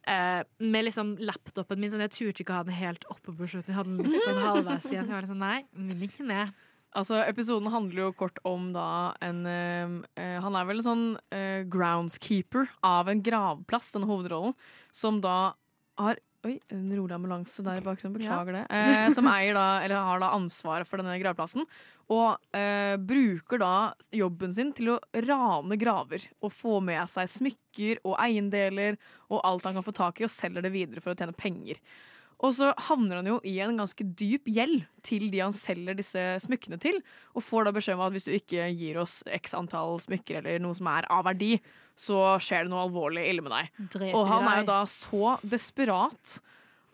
eh, 0.09 0.41
med 0.59 0.87
liksom 0.87 1.15
laptopen 1.19 1.81
min 1.81 1.93
sånn, 1.93 2.05
Jeg 2.07 2.17
turte 2.17 2.45
ikke 2.45 2.55
å 2.55 2.61
ha 2.61 2.67
den 2.69 2.79
helt 2.79 3.05
oppe 3.13 3.35
på 3.35 3.49
slutten. 3.49 3.73
Jeg 3.73 3.79
hadde 3.81 3.97
den 3.97 4.13
litt 4.13 4.25
sånn 4.25 4.43
halvveis 4.43 4.91
igjen. 4.91 5.09
Jeg 5.09 5.17
var 5.17 5.29
sånn, 5.31 5.45
nei, 5.45 5.65
vil 5.75 6.09
ikke 6.09 6.27
ned. 6.29 6.53
Altså, 6.99 7.21
Episoden 7.23 7.71
handler 7.71 8.09
jo 8.09 8.15
kort 8.19 8.41
om 8.49 8.73
da 8.75 9.13
en 9.23 9.45
eh, 9.47 10.39
Han 10.43 10.57
er 10.59 10.67
vel 10.67 10.81
en 10.81 10.87
sånn 10.89 11.05
eh, 11.31 11.63
groundskeeper 11.71 12.67
av 12.83 13.11
en 13.13 13.23
gravplass, 13.23 13.93
denne 13.95 14.11
hovedrollen, 14.11 14.57
som 14.91 15.21
da 15.23 15.55
har 16.01 16.19
Oi, 16.41 16.55
en 16.73 16.87
rolig 16.97 17.13
ambulanse 17.13 17.61
der 17.65 17.83
i 17.83 17.85
bakgrunnen. 17.85 18.17
Beklager 18.17 18.57
det. 18.57 18.63
Eh, 18.73 19.11
som 19.13 19.27
eier 19.29 19.53
da, 19.53 19.65
eller 19.85 20.07
har 20.07 20.23
da 20.23 20.31
ansvaret 20.33 20.89
for 20.89 20.97
denne 21.01 21.19
gravplassen. 21.21 21.67
Og 22.11 22.57
eh, 22.57 22.95
bruker 22.97 23.61
da 23.61 23.73
jobben 24.17 24.55
sin 24.57 24.71
til 24.77 24.95
å 24.95 25.01
rane 25.29 25.77
graver 25.81 26.25
og 26.41 26.55
få 26.57 26.79
med 26.85 27.05
seg 27.13 27.29
smykker 27.29 28.01
og 28.09 28.17
eiendeler 28.25 28.97
og 29.29 29.45
alt 29.45 29.69
han 29.69 29.77
kan 29.77 29.85
få 29.85 29.95
tak 30.01 30.23
i, 30.23 30.27
og 30.27 30.33
selger 30.33 30.65
det 30.65 30.73
videre 30.73 31.05
for 31.05 31.13
å 31.13 31.19
tjene 31.19 31.37
penger. 31.37 31.77
Og 32.41 32.55
så 32.57 32.71
havner 32.87 33.21
han 33.21 33.29
jo 33.29 33.39
i 33.45 33.59
en 33.61 33.77
ganske 33.77 34.05
dyp 34.17 34.49
gjeld 34.49 34.87
til 35.05 35.27
de 35.33 35.43
han 35.43 35.57
selger 35.57 35.99
disse 35.99 36.23
smykkene 36.47 36.79
til, 36.81 37.01
og 37.37 37.45
får 37.45 37.69
da 37.69 37.75
beskjed 37.77 37.99
om 37.99 38.05
at 38.07 38.15
hvis 38.15 38.29
du 38.29 38.33
ikke 38.37 38.71
gir 38.73 39.01
oss 39.03 39.19
x 39.41 39.53
antall 39.57 40.01
smykker 40.01 40.41
eller 40.41 40.63
noe 40.63 40.77
som 40.79 40.89
er 40.93 41.09
av 41.13 41.27
verdi, 41.29 41.59
så 42.01 42.39
skjer 42.41 42.65
det 42.65 42.73
noe 42.73 42.87
alvorlig 42.87 43.27
ille 43.29 43.45
med 43.45 43.53
deg. 43.53 43.75
Dreper 43.93 44.17
Og 44.17 44.25
han 44.31 44.49
er 44.49 44.63
jo 44.63 44.71
da 44.73 44.81
så 44.89 45.37
desperat 45.45 46.39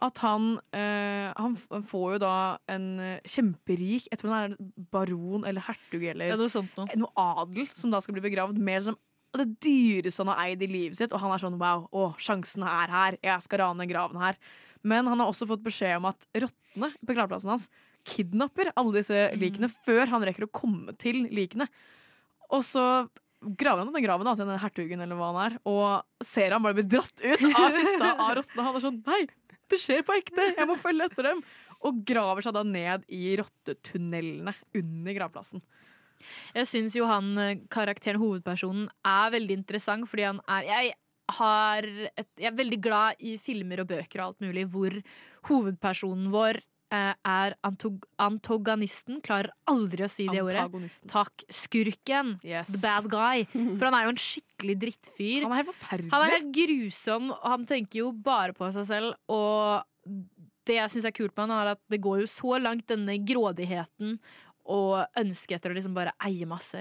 at 0.02 0.18
han, 0.20 0.58
eh, 0.76 1.30
han 1.32 1.54
får 1.88 2.16
jo 2.16 2.18
da 2.20 2.34
en 2.68 2.88
eh, 3.00 3.22
kjemperik 3.24 4.10
Jeg 4.10 4.20
tror 4.20 4.34
han 4.34 4.52
er 4.52 4.82
baron 4.92 5.46
eller 5.48 5.64
hertug 5.64 6.02
eller 6.04 6.34
Ja, 6.34 6.36
noe 6.36 6.98
noe 7.00 7.24
adel 7.40 7.70
som 7.72 7.94
da 7.94 8.02
skal 8.04 8.18
bli 8.18 8.26
begravd 8.26 8.60
mer 8.60 8.84
som 8.84 8.98
det 9.36 9.48
dyreste 9.64 10.22
han 10.22 10.32
har 10.32 10.50
eid 10.50 10.62
i 10.64 10.68
livet 10.70 10.98
sitt. 10.98 11.12
Og 11.12 11.20
han 11.20 11.32
er 11.32 11.42
sånn 11.42 11.58
wow, 11.60 11.86
å, 11.92 12.10
sjansen 12.20 12.64
er 12.64 12.92
her, 12.92 13.18
jeg 13.24 13.44
skal 13.44 13.62
rane 13.64 13.88
graven 13.88 14.20
her. 14.20 14.38
Men 14.86 15.10
han 15.10 15.20
har 15.20 15.30
også 15.30 15.48
fått 15.50 15.64
beskjed 15.66 15.98
om 15.98 16.08
at 16.12 16.26
rottene 16.36 16.92
på 17.02 17.16
gravplassen 17.16 17.52
hans 17.52 17.68
kidnapper 18.06 18.70
alle 18.78 19.00
disse 19.00 19.22
likene 19.38 19.70
før 19.82 20.06
han 20.12 20.24
rekker 20.26 20.46
å 20.46 20.52
komme 20.54 20.94
til 21.00 21.24
likene. 21.34 21.66
Og 22.54 22.62
så 22.66 22.84
graver 23.40 23.84
han 23.84 23.94
den 23.94 24.04
graven 24.04 24.26
da, 24.28 24.34
til 24.36 24.46
denne 24.46 24.62
hertugen 24.62 25.02
eller 25.02 25.18
hva 25.18 25.30
han 25.32 25.40
er, 25.46 25.56
og 25.68 26.26
ser 26.26 26.54
han 26.54 26.64
bare 26.64 26.78
bli 26.78 26.86
dratt 26.96 27.22
ut 27.22 27.46
av 27.50 27.74
kista 27.78 28.12
av 28.14 28.36
rottene. 28.40 28.66
Han 28.66 28.78
er 28.78 28.84
sånn 28.84 29.00
nei, 29.06 29.22
det 29.70 29.80
skjer 29.82 30.04
på 30.06 30.14
ekte, 30.16 30.52
jeg 30.54 30.68
må 30.70 30.78
følge 30.78 31.08
etter 31.10 31.30
dem. 31.32 31.42
Og 31.86 31.98
graver 32.08 32.46
seg 32.46 32.54
da 32.56 32.62
ned 32.66 33.04
i 33.12 33.34
rottetunnelene 33.38 34.54
under 34.78 35.18
gravplassen. 35.18 35.62
Jeg 36.56 36.68
syns 36.70 36.94
jo 36.96 37.06
han 37.06 37.34
eh, 37.38 37.58
karakteren, 37.70 38.18
hovedpersonen, 38.22 38.86
er 39.06 39.34
veldig 39.34 39.58
interessant 39.60 40.08
fordi 40.08 40.24
han 40.24 40.40
er 40.48 40.64
Jeg, 40.66 40.94
et, 41.32 42.28
jeg 42.38 42.50
er 42.52 42.56
veldig 42.56 42.78
glad 42.82 43.20
i 43.20 43.36
filmer 43.42 43.82
og 43.82 43.90
bøker 43.90 44.22
og 44.22 44.30
alt 44.30 44.46
mulig 44.46 44.66
hvor 44.70 44.94
hovedpersonen 45.48 46.30
vår 46.32 46.60
eh, 46.94 47.12
er 47.14 47.56
antog 47.66 48.06
antagonisten. 48.22 49.20
Klarer 49.24 49.50
aldri 49.70 50.06
å 50.06 50.10
si 50.10 50.28
det 50.30 50.44
ordet. 50.44 50.86
Takk. 51.10 51.46
Skurken. 51.50 52.36
The 52.70 52.82
bad 52.82 53.10
guy. 53.10 53.46
For 53.78 53.88
han 53.88 53.98
er 53.98 54.06
jo 54.06 54.14
en 54.14 54.22
skikkelig 54.22 54.78
drittfyr. 54.86 55.46
Han 55.46 55.54
er 55.54 55.62
helt 55.62 55.72
forferdelig. 55.72 56.14
Han 56.14 56.26
er 56.26 56.36
helt 56.38 56.50
grusom, 56.56 57.30
og 57.34 57.46
han 57.56 57.68
tenker 57.68 58.04
jo 58.04 58.10
bare 58.14 58.56
på 58.56 58.70
seg 58.76 58.88
selv. 58.90 59.18
Og 59.32 59.82
det 60.66 60.80
jeg 60.80 60.94
syns 60.94 61.10
er 61.10 61.14
kult 61.14 61.34
med 61.34 61.46
han, 61.46 61.58
er 61.58 61.74
at 61.76 61.82
det 61.92 62.02
går 62.02 62.22
jo 62.24 62.30
så 62.30 62.58
langt, 62.62 62.88
denne 62.90 63.18
grådigheten 63.26 64.18
og 64.66 65.18
ønsket 65.18 65.60
etter 65.60 65.72
å 65.72 65.76
liksom 65.76 65.94
bare 65.94 66.14
eie 66.26 66.46
masse 66.48 66.80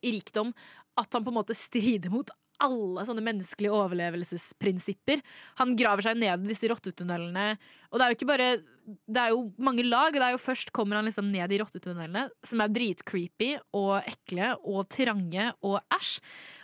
rikdom, 0.00 0.52
at 0.98 1.10
han 1.14 1.24
på 1.24 1.32
en 1.32 1.38
måte 1.40 1.56
strider 1.56 2.12
mot 2.12 2.30
alle 2.64 3.04
sånne 3.08 3.24
menneskelige 3.24 3.72
overlevelsesprinsipper. 3.76 5.22
Han 5.60 5.74
graver 5.78 6.04
seg 6.06 6.20
ned 6.20 6.44
i 6.44 6.52
disse 6.52 6.68
rottetunnelene. 6.70 7.54
Og 7.90 7.98
det 7.98 8.04
er 8.04 8.12
jo 8.12 8.18
ikke 8.18 8.30
bare 8.30 8.50
Det 8.90 9.20
er 9.22 9.32
jo 9.34 9.42
mange 9.58 9.84
lag. 9.86 10.12
Det 10.12 10.22
er 10.22 10.34
jo 10.34 10.42
Først 10.42 10.72
kommer 10.74 10.98
han 10.98 11.06
liksom 11.08 11.28
ned 11.30 11.52
i 11.52 11.58
rottetunnelene, 11.62 12.28
som 12.46 12.62
er 12.62 12.72
dritcreepy 12.74 13.50
og 13.78 14.00
ekle 14.02 14.54
og 14.64 14.88
trange 14.90 15.50
og 15.62 15.80
æsj. 15.94 16.16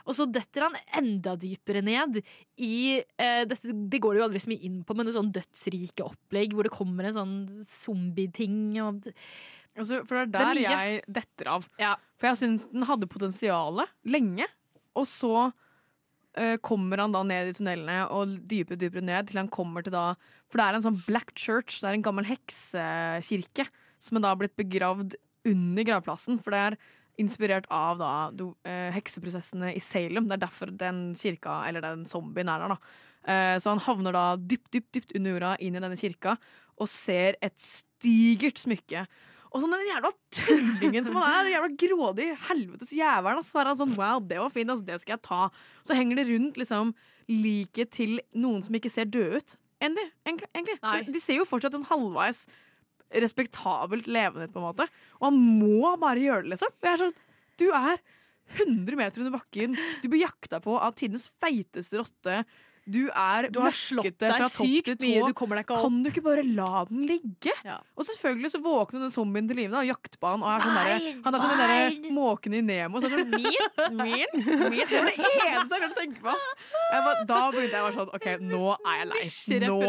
Og 0.06 0.14
så 0.14 0.26
detter 0.30 0.68
han 0.68 0.78
enda 1.00 1.34
dypere 1.34 1.82
ned 1.82 2.20
i 2.62 3.02
eh, 3.18 3.42
dette, 3.48 3.74
Det 3.74 4.00
går 4.02 4.14
det 4.14 4.20
jo 4.20 4.26
aldri 4.28 4.42
så 4.42 4.52
mye 4.52 4.66
inn 4.68 4.80
på, 4.86 4.94
men 4.94 5.08
noe 5.08 5.16
sånn 5.16 5.32
dødsrike 5.34 6.06
opplegg 6.06 6.54
hvor 6.54 6.66
det 6.66 6.74
kommer 6.74 7.08
en 7.08 7.16
sånn 7.18 7.36
zombie-ting. 7.66 8.58
og 8.84 9.08
Altså, 9.76 10.00
for 10.08 10.16
det 10.16 10.22
er 10.22 10.30
Det 10.32 10.40
er 10.40 10.54
der 10.54 10.62
jeg 10.62 11.02
detter 11.18 11.50
av. 11.52 11.66
For 12.16 12.30
jeg 12.30 12.40
syns 12.40 12.66
den 12.72 12.86
hadde 12.88 13.10
potensialet 13.12 13.92
lenge, 14.08 14.46
og 14.96 15.04
så 15.10 15.50
kommer 16.60 17.00
han 17.00 17.14
da 17.14 17.22
ned 17.24 17.48
i 17.48 17.52
tunnelene 17.56 18.10
og 18.12 18.34
dypere 18.44 18.76
dypere 18.76 19.04
ned 19.08 19.30
til 19.30 19.38
han 19.40 19.48
kommer 19.48 19.80
til 19.80 19.94
da 19.94 20.02
For 20.50 20.60
det 20.60 20.66
er 20.66 20.76
en 20.76 20.84
sånn 20.84 20.98
black 21.06 21.32
church, 21.32 21.78
det 21.80 21.88
er 21.88 21.96
en 21.96 22.04
gammel 22.04 22.28
heksekirke 22.28 23.64
som 24.02 24.18
er 24.18 24.26
da 24.26 24.34
blitt 24.36 24.56
begravd 24.58 25.16
under 25.48 25.86
gravplassen. 25.88 26.38
For 26.42 26.54
det 26.54 26.62
er 26.62 26.78
inspirert 27.20 27.66
av 27.72 28.00
da 28.00 28.12
do, 28.36 28.50
eh, 28.64 28.92
hekseprosessene 28.94 29.72
i 29.74 29.80
Salem. 29.80 30.28
Det 30.28 30.36
er 30.36 30.44
derfor 30.46 30.72
den 30.76 31.14
kirka, 31.14 31.66
eller 31.66 31.80
den 31.80 32.04
zombien, 32.06 32.48
er 32.48 32.60
der. 32.60 32.68
da. 32.68 32.78
Eh, 33.26 33.58
så 33.58 33.70
han 33.70 33.80
havner 33.80 34.12
da 34.12 34.36
dypt, 34.36 34.70
dypt, 34.70 34.92
dypt 34.92 35.16
under 35.16 35.32
jorda 35.32 35.56
inn 35.60 35.74
i 35.74 35.80
denne 35.80 35.96
kirka 35.96 36.36
og 36.78 36.88
ser 36.88 37.36
et 37.42 37.56
stigert 37.58 38.60
smykke. 38.60 39.06
Og 39.56 39.62
sånn 39.62 39.72
den 39.72 39.88
jævla 39.88 40.10
tullingen 40.36 41.06
som 41.06 41.16
han 41.16 41.30
er, 41.30 41.46
den 41.46 41.54
jævla 41.54 41.70
grådig 41.80 42.26
helvetes 42.50 42.92
jævelen, 42.92 43.44
så 43.46 43.62
er 43.62 43.70
han 43.70 43.78
sånn 43.80 43.94
wow, 43.96 44.20
det 44.20 44.36
var 44.42 44.52
fint, 44.52 44.68
altså, 44.72 44.84
det 44.84 44.98
skal 45.00 45.16
jeg 45.16 45.24
ta. 45.24 45.38
Så 45.86 45.96
henger 45.96 46.20
det 46.20 46.26
rundt 46.28 46.60
liksom 46.60 46.92
liket 47.32 47.94
til 47.96 48.18
noen 48.36 48.60
som 48.66 48.76
ikke 48.76 48.92
ser 48.92 49.08
døde 49.08 49.40
ut. 49.40 49.56
Enn 49.80 49.96
egentlig, 49.96 50.50
egentlig. 50.52 50.76
De, 50.84 51.14
de 51.16 51.22
ser 51.24 51.40
jo 51.40 51.48
fortsatt 51.48 51.74
en 51.78 51.88
halvveis 51.88 52.44
respektabelt 53.22 54.08
levende 54.10 54.48
ut, 54.48 54.52
på 54.52 54.60
en 54.60 54.66
måte. 54.66 54.86
Og 55.20 55.28
han 55.30 55.40
må 55.40 55.94
bare 56.02 56.22
gjøre 56.22 56.44
det, 56.44 56.52
liksom. 56.54 56.76
Det 56.82 56.92
er 56.92 57.02
sånn, 57.04 57.16
du 57.56 57.66
er 57.70 58.00
100 58.60 58.98
meter 58.98 59.22
under 59.22 59.34
bakken, 59.34 59.76
du 60.02 60.08
blir 60.10 60.26
jakta 60.26 60.60
på 60.62 60.76
av 60.78 60.94
tidenes 60.98 61.30
feiteste 61.42 62.02
rotte. 62.02 62.42
Du 62.86 63.08
er 63.10 63.48
Du 63.50 63.58
har 63.60 63.74
slått 63.74 64.14
deg 64.22 64.30
fra 64.30 64.46
topp 64.46 64.62
sykt 64.62 64.92
til 65.00 65.08
mye, 65.08 65.20
tå. 65.22 65.28
du 65.32 65.34
kommer 65.34 65.58
deg 65.58 65.64
ikke 65.66 65.74
opp. 65.74 65.82
Kan 65.86 66.02
du 66.04 66.10
ikke 66.12 66.22
bare 66.22 66.44
la 66.46 66.84
den 66.86 67.02
ligge? 67.08 67.52
Og 67.98 68.04
selvfølgelig 68.06 68.50
så 68.54 68.60
våkner 68.62 69.00
den 69.06 69.10
zombien 69.10 69.48
til 69.50 69.58
live 69.58 69.74
og 69.80 69.88
jakter 69.88 70.20
på 70.22 70.30
han. 70.30 70.44
Og 70.46 70.52
er 70.52 70.60
sånn 70.62 70.76
derre- 70.78 71.24
han 71.24 71.34
er 71.34 71.42
sånn 71.42 71.50
den 71.50 71.62
derre 71.64 72.12
måken 72.14 72.54
i 72.54 72.60
Nemo. 72.62 73.00
Så 73.02 73.10
er 73.10 73.16
sånn, 73.16 73.34
min, 73.34 73.98
min, 73.98 74.44
min. 74.70 74.86
Det 74.86 75.00
er 75.00 75.10
det 75.10 75.16
eneste 75.50 75.80
jeg 75.82 75.90
å 75.90 75.96
tenke 75.98 76.22
på. 76.22 76.30
ass. 76.30 76.46
Jeg 76.92 77.02
var, 77.08 77.24
da 77.26 77.40
begynte 77.50 77.74
jeg 77.74 77.82
å 77.82 77.88
være 77.88 77.98
sånn 77.98 78.14
OK, 78.14 78.28
nå 78.46 78.62
er 78.76 78.96
jeg 79.00 79.10
lei. 79.10 79.24
Nå 79.66 79.80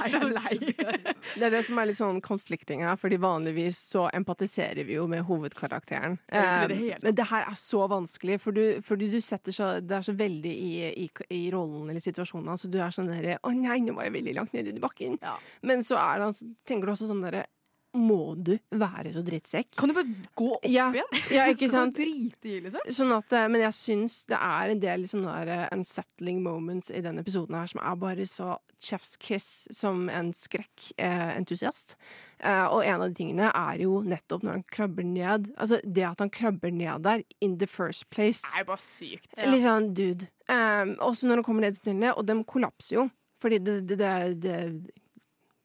er 0.00 0.16
jeg 0.16 0.32
lei. 0.32 0.56
Det 1.34 1.44
er 1.48 1.50
det 1.58 1.62
som 1.66 1.78
er 1.80 1.86
litt 1.90 1.98
sånn 1.98 2.18
konflikting 2.24 2.82
her, 2.86 2.96
fordi 3.00 3.16
vanligvis 3.20 3.78
så 3.90 4.06
empatiserer 4.14 4.84
vi 4.88 4.96
jo 4.96 5.04
med 5.10 5.24
hovedkarakteren. 5.28 6.18
Ja, 6.32 6.42
Eh, 6.64 6.98
Men 7.02 7.14
det 7.16 7.24
her 7.28 7.44
er 7.50 7.56
så 7.58 7.84
vanskelig, 7.90 8.38
fordi, 8.40 8.62
du, 8.76 8.82
fordi 8.86 9.08
du 9.12 9.16
setter 9.20 9.52
så 9.52 9.68
Det 9.84 9.96
er 9.96 10.04
så 10.06 10.12
veldig 10.16 10.52
i, 10.54 10.70
i, 11.04 11.08
i 11.34 11.40
rollen 11.52 11.88
eller 11.90 12.00
situasjonen 12.00 12.13
hans, 12.18 12.62
så 12.62 12.68
du 12.70 12.78
er 12.78 12.90
sånn 12.94 13.10
derre 13.10 13.38
Å 13.42 13.50
nei, 13.54 13.80
nå 13.84 13.94
var 13.96 14.08
jeg 14.08 14.14
veldig 14.18 14.34
langt 14.38 14.52
nede 14.54 14.70
i 14.74 14.80
bakken. 14.82 15.18
Men 15.62 15.82
så 15.86 15.98
er 16.00 16.22
det, 16.22 16.30
tenker 16.68 16.86
du 16.86 16.92
også 16.94 17.08
sånn 17.10 17.22
derre 17.24 17.46
må 17.94 18.34
du 18.34 18.52
være 18.74 19.12
så 19.14 19.22
drittsekk? 19.24 19.70
Kan 19.78 19.90
du 19.90 19.96
bare 19.96 20.28
gå 20.36 20.48
opp 20.56 20.66
ja, 20.68 20.88
igjen? 20.94 21.22
Ja, 21.32 21.46
ikke 21.52 21.68
sant? 21.72 21.96
drite 21.96 22.50
i, 22.50 22.58
liksom. 22.64 22.84
Sånn 22.98 23.14
at, 23.14 23.32
eh, 23.36 23.46
men 23.52 23.64
jeg 23.64 23.76
syns 23.78 24.20
det 24.30 24.38
er 24.38 24.72
en 24.72 24.82
del 24.82 25.06
sånne 25.10 25.34
der, 25.38 25.52
eh, 25.54 25.72
unsettling 25.76 26.42
moments 26.44 26.90
i 26.90 27.02
denne 27.04 27.24
episoden 27.24 27.58
her 27.58 27.70
som 27.70 27.82
er 27.84 27.98
bare 28.02 28.26
så 28.28 28.56
chef's 28.82 29.14
kiss 29.20 29.48
som 29.72 30.08
en 30.12 30.32
skrekkentusiast. 30.36 31.96
Eh, 32.40 32.66
og 32.66 32.84
en 32.84 33.00
av 33.00 33.08
de 33.08 33.18
tingene 33.20 33.50
er 33.54 33.84
jo 33.84 34.02
nettopp 34.04 34.44
når 34.44 34.58
han 34.58 34.66
krabber 34.74 35.06
ned. 35.08 35.52
Altså 35.54 35.80
det 35.84 36.06
at 36.08 36.24
han 36.24 36.32
krabber 36.34 36.74
ned 36.74 37.06
der 37.06 37.24
in 37.40 37.58
the 37.58 37.70
first 37.70 38.08
place. 38.10 38.42
Det 38.42 38.64
er 38.64 38.68
bare 38.68 38.84
sykt. 38.84 39.30
Litt 39.46 39.64
sånn 39.64 39.92
dude. 39.96 40.28
Um, 40.50 40.96
også 41.00 41.28
når 41.28 41.40
han 41.40 41.46
kommer 41.46 41.64
ned 41.64 41.78
i 41.78 41.84
tunnelene, 41.86 42.12
og 42.18 42.26
de 42.28 42.36
kollapser 42.44 42.98
jo. 42.98 43.06
Fordi 43.40 43.58
det, 43.60 43.80
det, 43.88 43.98
det, 44.00 44.12
det 44.42 44.58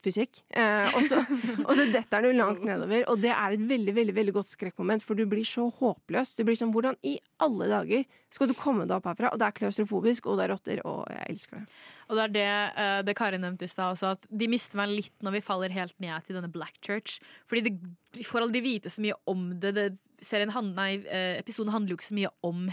fysikk. 0.04 0.42
Eh, 0.50 0.96
og, 0.96 1.06
så, 1.10 1.22
og 1.66 1.72
så 1.78 1.86
detter 1.92 2.26
du 2.26 2.32
langt 2.36 2.64
nedover, 2.66 3.06
og 3.12 3.22
det 3.24 3.32
er 3.36 3.56
et 3.56 3.66
veldig 3.70 3.96
veldig, 3.96 4.16
veldig 4.16 4.34
godt 4.40 4.52
skrekkmoment, 4.52 5.06
for 5.06 5.20
du 5.20 5.26
blir 5.30 5.48
så 5.48 5.68
håpløs. 5.80 6.36
Du 6.38 6.44
blir 6.48 6.58
sånn, 6.60 6.74
Hvordan 6.74 6.98
i 7.08 7.18
alle 7.44 7.70
dager 7.72 8.04
skal 8.34 8.50
du 8.50 8.56
komme 8.58 8.86
deg 8.88 8.98
opp 8.98 9.08
herfra? 9.10 9.34
Og 9.34 9.42
det 9.42 9.48
er 9.48 9.58
klaustrofobisk, 9.60 10.30
og 10.30 10.40
det 10.40 10.46
er 10.46 10.54
rotter, 10.54 10.84
og 10.88 11.02
jeg 11.14 11.26
elsker 11.34 11.62
det. 11.62 11.80
Og 12.10 12.18
det 12.18 12.26
er 12.26 12.36
det, 12.36 12.50
eh, 12.84 13.00
det 13.06 13.18
Kari 13.20 13.40
nevnte 13.42 13.68
i 13.68 13.72
stad 13.72 13.96
også, 13.96 14.14
at 14.18 14.30
de 14.30 14.50
mister 14.52 14.80
meg 14.80 14.94
litt 14.94 15.26
når 15.26 15.38
vi 15.38 15.46
faller 15.46 15.74
helt 15.76 15.96
ned 16.02 16.26
til 16.26 16.40
denne 16.40 16.52
Black 16.52 16.78
Church. 16.86 17.20
Fordi 17.50 17.68
det, 17.68 17.76
vi 18.18 18.28
får 18.28 18.48
aldri 18.48 18.64
vite 18.66 18.94
så 18.94 19.04
mye 19.06 19.18
om 19.30 19.50
det. 19.60 19.74
det 19.78 19.90
serien 20.20 20.52
nei, 20.76 21.00
eh, 21.08 21.38
episoden 21.40 21.72
handler 21.72 21.94
jo 21.94 22.00
ikke 22.00 22.10
så 22.10 22.18
mye 22.18 22.32
om 22.44 22.66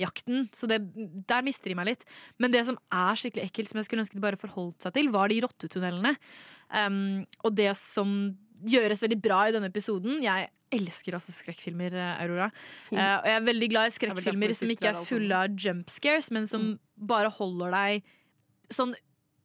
heksejakten, 0.00 0.48
så 0.52 0.66
det, 0.66 0.80
der 1.28 1.42
mister 1.44 1.70
de 1.70 1.76
meg 1.76 1.90
litt. 1.92 2.04
Men 2.38 2.52
det 2.52 2.64
som 2.66 2.78
er 2.90 3.18
skikkelig 3.18 3.48
ekkelt, 3.48 3.70
som 3.70 3.80
jeg 3.80 3.88
skulle 3.88 4.04
ønske 4.04 4.16
de 4.16 4.24
bare 4.24 4.40
forholdt 4.40 4.82
seg 4.82 4.94
til, 4.94 5.10
var 5.10 5.28
de 5.28 5.40
rottetunnelene. 5.44 6.14
Um, 6.70 7.26
og 7.44 7.54
det 7.56 7.72
som 7.76 8.36
gjøres 8.60 9.02
veldig 9.02 9.18
bra 9.18 9.48
i 9.48 9.54
denne 9.56 9.70
episoden 9.72 10.20
Jeg 10.22 10.50
elsker 10.70 11.16
også 11.16 11.32
skrekkfilmer, 11.34 11.94
eh, 11.96 12.22
Aurora. 12.22 12.50
Uh, 12.92 13.16
og 13.20 13.26
jeg 13.26 13.36
er 13.36 13.46
veldig 13.46 13.68
glad 13.72 13.90
i 13.90 13.94
skrekkfilmer 13.96 14.54
som 14.54 14.70
ikke 14.70 14.92
er 14.92 15.04
fulle 15.06 15.44
av 15.44 15.56
jump 15.58 15.90
scares, 15.90 16.30
men 16.30 16.46
som 16.46 16.74
bare 16.94 17.32
holder 17.40 17.74
deg 17.74 18.12
sånn 18.70 18.94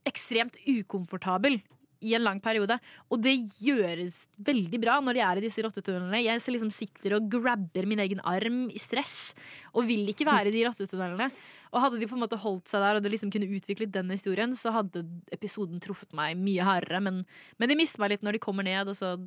ekstremt 0.06 0.60
ukomfortabel 0.70 1.58
i 2.06 2.14
en 2.18 2.26
lang 2.26 2.40
periode. 2.44 2.78
Og 3.10 3.22
det 3.22 3.34
gjøres 3.64 4.22
veldig 4.46 4.80
bra 4.84 5.00
når 5.04 5.18
de 5.18 5.26
er 5.26 5.42
i 5.42 5.46
disse 5.48 5.66
rottetunnelene. 5.66 6.22
Jeg 6.24 6.44
liksom 6.46 6.72
sitter 6.74 7.18
og 7.18 7.28
grabber 7.32 7.90
min 7.90 8.04
egen 8.06 8.22
arm 8.28 8.66
i 8.70 8.82
stress 8.82 9.34
og 9.74 9.88
vil 9.90 10.06
ikke 10.14 10.28
være 10.30 10.52
i 10.52 10.56
de 10.56 10.66
rottetunnelene. 10.68 11.30
Og 11.76 11.82
hadde 11.84 12.00
de 12.00 12.08
på 12.08 12.16
en 12.16 12.24
måte 12.24 12.40
holdt 12.40 12.72
seg 12.72 12.84
der 12.84 13.00
og 13.00 13.04
det 13.04 13.12
liksom 13.12 13.32
kunne 13.34 13.50
utviklet 13.52 13.92
den 13.92 14.14
historien, 14.14 14.54
så 14.56 14.72
hadde 14.72 15.04
episoden 15.36 15.82
truffet 15.84 16.14
meg 16.16 16.38
mye 16.40 16.64
hardere. 16.64 17.02
Men, 17.04 17.26
men 17.60 17.72
de 17.72 17.78
mister 17.80 18.00
meg 18.00 18.14
litt 18.14 18.24
når 18.24 18.38
de 18.38 18.46
kommer 18.46 18.68
ned, 18.68 18.88
og 18.88 18.96
så 18.96 19.18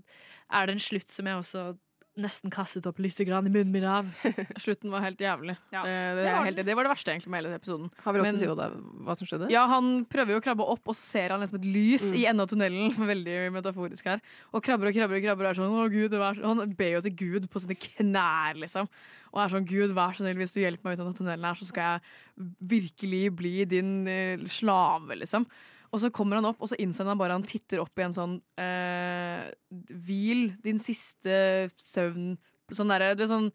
er 0.49 0.69
det 0.69 0.77
en 0.77 0.87
slutt 0.87 1.13
som 1.13 1.29
jeg 1.29 1.43
også 1.43 1.67
nesten 2.19 2.51
kastet 2.53 2.86
opp 2.90 2.99
litt 3.03 3.19
grann 3.27 3.47
i 3.47 3.53
munnen 3.55 3.70
min 3.73 3.85
av. 3.89 4.09
Slutten 4.65 4.90
var 4.90 5.05
helt 5.05 5.20
jævlig. 5.23 5.55
Ja. 5.73 5.85
det, 5.86 5.93
det 6.19 6.24
er 6.27 6.35
var 6.36 6.49
helt, 6.49 6.61
det 6.66 6.77
var 6.77 6.89
det 6.89 6.93
verste 6.93 7.12
egentlig 7.15 7.31
med 7.32 7.40
hele 7.45 7.55
episoden. 7.59 7.90
Har 8.05 8.15
vi 8.16 8.20
lov 8.20 8.28
til 8.28 8.39
å 8.39 8.40
si 8.43 8.49
hva, 8.51 8.69
hva 9.07 9.16
som 9.20 9.31
skjedde? 9.31 9.51
Ja, 9.55 9.62
han 9.70 9.90
prøver 10.11 10.35
jo 10.35 10.40
å 10.40 10.45
krabbe 10.45 10.66
opp, 10.74 10.82
og 10.90 10.99
så 10.99 11.05
ser 11.07 11.35
han 11.35 11.45
liksom 11.45 11.61
et 11.61 11.69
lys 11.69 12.09
Mm. 12.09 12.16
i 12.19 12.24
enden 12.31 12.45
av 12.45 12.51
tunnelen. 12.51 12.93
Veldig 13.15 13.36
metaforisk 13.55 14.11
her. 14.11 14.20
Og 14.53 14.62
krabber 14.65 14.90
og 14.90 14.99
krabber 14.99 15.19
og 15.20 15.24
krabber. 15.28 15.49
Og 15.49 15.55
er 15.55 15.61
sånn, 15.61 15.78
å 15.78 15.86
Gud, 15.93 16.19
vær 16.19 16.39
så-" 16.39 16.51
Han 16.53 16.74
ber 16.78 16.93
jo 16.97 17.05
til 17.09 17.16
Gud 17.19 17.49
på 17.53 17.62
sine 17.65 17.78
knær, 17.78 18.59
liksom. 18.62 18.89
Og 19.28 19.43
er 19.43 19.51
sånn, 19.53 19.66
Gud, 19.69 19.93
vær 19.97 20.15
så 20.16 20.24
snill, 20.24 20.39
hvis 20.40 20.55
du 20.57 20.62
hjelper 20.62 20.89
meg 20.89 20.97
ut 20.99 21.05
av 21.05 21.16
tunnelen 21.19 21.45
her, 21.51 21.59
så 21.61 21.66
skal 21.69 21.99
jeg 21.99 22.53
virkelig 22.77 23.24
bli 23.36 23.55
din 23.69 23.90
eh, 24.09 24.47
slave, 24.49 25.19
liksom. 25.20 25.45
Og 25.89 26.02
så 26.02 26.10
kommer 26.15 26.39
han 26.39 26.48
opp, 26.51 26.60
og 26.60 26.70
så 26.70 26.77
innser 26.81 27.09
han 27.09 27.19
bare 27.20 27.36
han 27.36 27.47
titter 27.48 27.81
opp 27.81 27.97
i 27.97 28.05
en 28.05 28.16
sånn 28.16 28.36
eh, 28.60 29.48
Hvil 29.89 30.51
din 30.65 30.81
siste 30.82 31.69
søvn 31.81 32.35
Sånn 32.77 32.93
derre 32.93 33.15
Du 33.16 33.24
er 33.24 33.31
sånn 33.31 33.48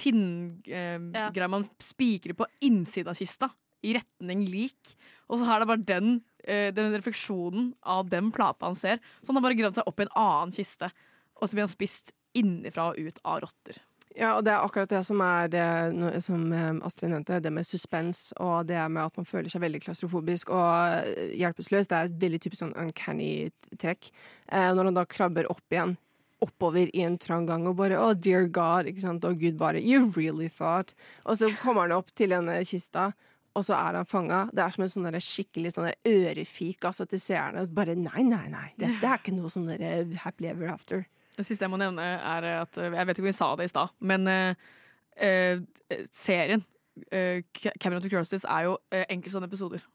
tinngreie 0.00 1.48
man 1.50 1.66
spikrer 1.82 2.36
på 2.38 2.46
innsiden 2.64 3.10
av 3.12 3.18
kista. 3.18 3.50
I 3.84 3.92
retning 3.98 4.46
lik. 4.48 4.94
Og 5.28 5.40
så 5.40 5.50
er 5.50 5.60
det 5.60 5.68
bare 5.68 5.84
den, 5.84 6.22
eh, 6.44 6.70
den 6.72 6.94
refleksjonen 6.94 7.74
av 7.82 8.08
den 8.08 8.30
plata 8.32 8.70
han 8.70 8.78
ser. 8.78 9.02
Så 9.20 9.28
han 9.28 9.36
har 9.36 9.44
bare 9.44 9.58
gravd 9.58 9.76
seg 9.76 9.90
opp 9.90 10.00
i 10.00 10.06
en 10.06 10.14
annen 10.16 10.54
kiste. 10.56 10.88
Og 11.36 11.48
så 11.48 11.52
blir 11.52 11.66
han 11.66 11.74
spist 11.74 12.14
innenfra 12.32 12.90
og 12.92 12.98
ut 13.00 13.20
av 13.24 13.42
rotter. 13.44 13.82
Ja, 14.18 14.32
og 14.34 14.42
det 14.42 14.50
er 14.50 14.64
akkurat 14.64 14.90
det 14.90 15.04
som 15.06 15.20
er 15.22 15.50
det 15.52 16.22
som 16.24 16.48
eh, 16.52 16.80
Astrid 16.86 17.12
nevnte, 17.12 17.38
det 17.42 17.52
med 17.54 17.66
suspens 17.68 18.32
og 18.42 18.66
det 18.66 18.80
med 18.90 19.04
at 19.04 19.18
man 19.20 19.28
føler 19.28 19.52
seg 19.52 19.62
veldig 19.62 19.80
klaustrofobisk 19.84 20.50
og 20.50 21.06
eh, 21.06 21.36
hjelpeløs. 21.38 21.86
Det 21.86 21.96
er 21.96 22.08
et 22.08 22.20
veldig 22.24 22.40
typisk 22.42 22.64
sånn 22.64 22.74
uncanny 22.80 23.30
trekk. 23.78 24.10
Eh, 24.50 24.70
når 24.74 24.90
han 24.90 24.98
da 24.98 25.06
krabber 25.06 25.46
opp 25.52 25.62
igjen, 25.70 25.94
oppover 26.42 26.90
i 26.96 27.04
en 27.06 27.20
trang 27.20 27.46
gang 27.46 27.68
og 27.68 27.76
bare 27.78 28.00
oh 28.00 28.14
dear 28.16 28.48
God, 28.50 28.88
ikke 28.90 29.04
sant, 29.04 29.26
og 29.28 29.38
Gud 29.38 29.60
bare 29.60 29.78
you 29.78 30.10
really 30.16 30.50
thought. 30.50 30.94
Og 31.24 31.38
så 31.38 31.52
kommer 31.62 31.86
han 31.86 31.98
opp 32.00 32.10
til 32.18 32.34
denne 32.34 32.58
kista. 32.66 33.12
Og 33.58 33.64
så 33.66 33.74
er 33.74 33.98
han 33.98 34.06
fanga. 34.06 34.44
Det 34.54 34.62
er 34.62 34.74
som 34.74 34.84
en 34.84 34.90
sånn 34.92 35.22
skikkelig 35.26 35.72
sånn 35.74 35.88
ørefik 36.06 36.84
altså, 36.86 37.06
til 37.10 37.18
seerne. 37.22 37.64
Bare 37.74 37.96
nei, 37.98 38.22
nei, 38.26 38.46
nei. 38.50 38.68
Dette 38.78 39.06
er 39.06 39.18
ikke 39.18 39.34
noe 39.34 39.50
sånn 39.50 39.70
eh, 39.74 40.06
happily 40.22 40.52
ever 40.52 40.70
after. 40.70 41.02
Det 41.40 41.48
siste 41.48 41.64
jeg 41.64 41.72
må 41.72 41.78
nevne, 41.80 42.04
er 42.04 42.46
at 42.60 42.76
eh, 42.76 42.92
Jeg 42.92 43.08
vet 43.08 43.18
ikke 43.18 43.24
om 43.24 43.30
vi 43.30 43.36
sa 43.36 43.48
det 43.56 43.68
i 43.68 43.72
stad, 43.72 43.94
men 44.04 44.28
eh, 44.28 44.66
eh, 45.16 45.62
serien 46.12 46.64
uh, 47.14 47.40
Cameron 47.80 48.02
to 48.02 48.10
Curiosities 48.10 48.44
er 48.44 48.66
jo 48.68 48.76
uh, 48.76 49.04
enkeltstående 49.08 49.48
episoder. 49.48 49.86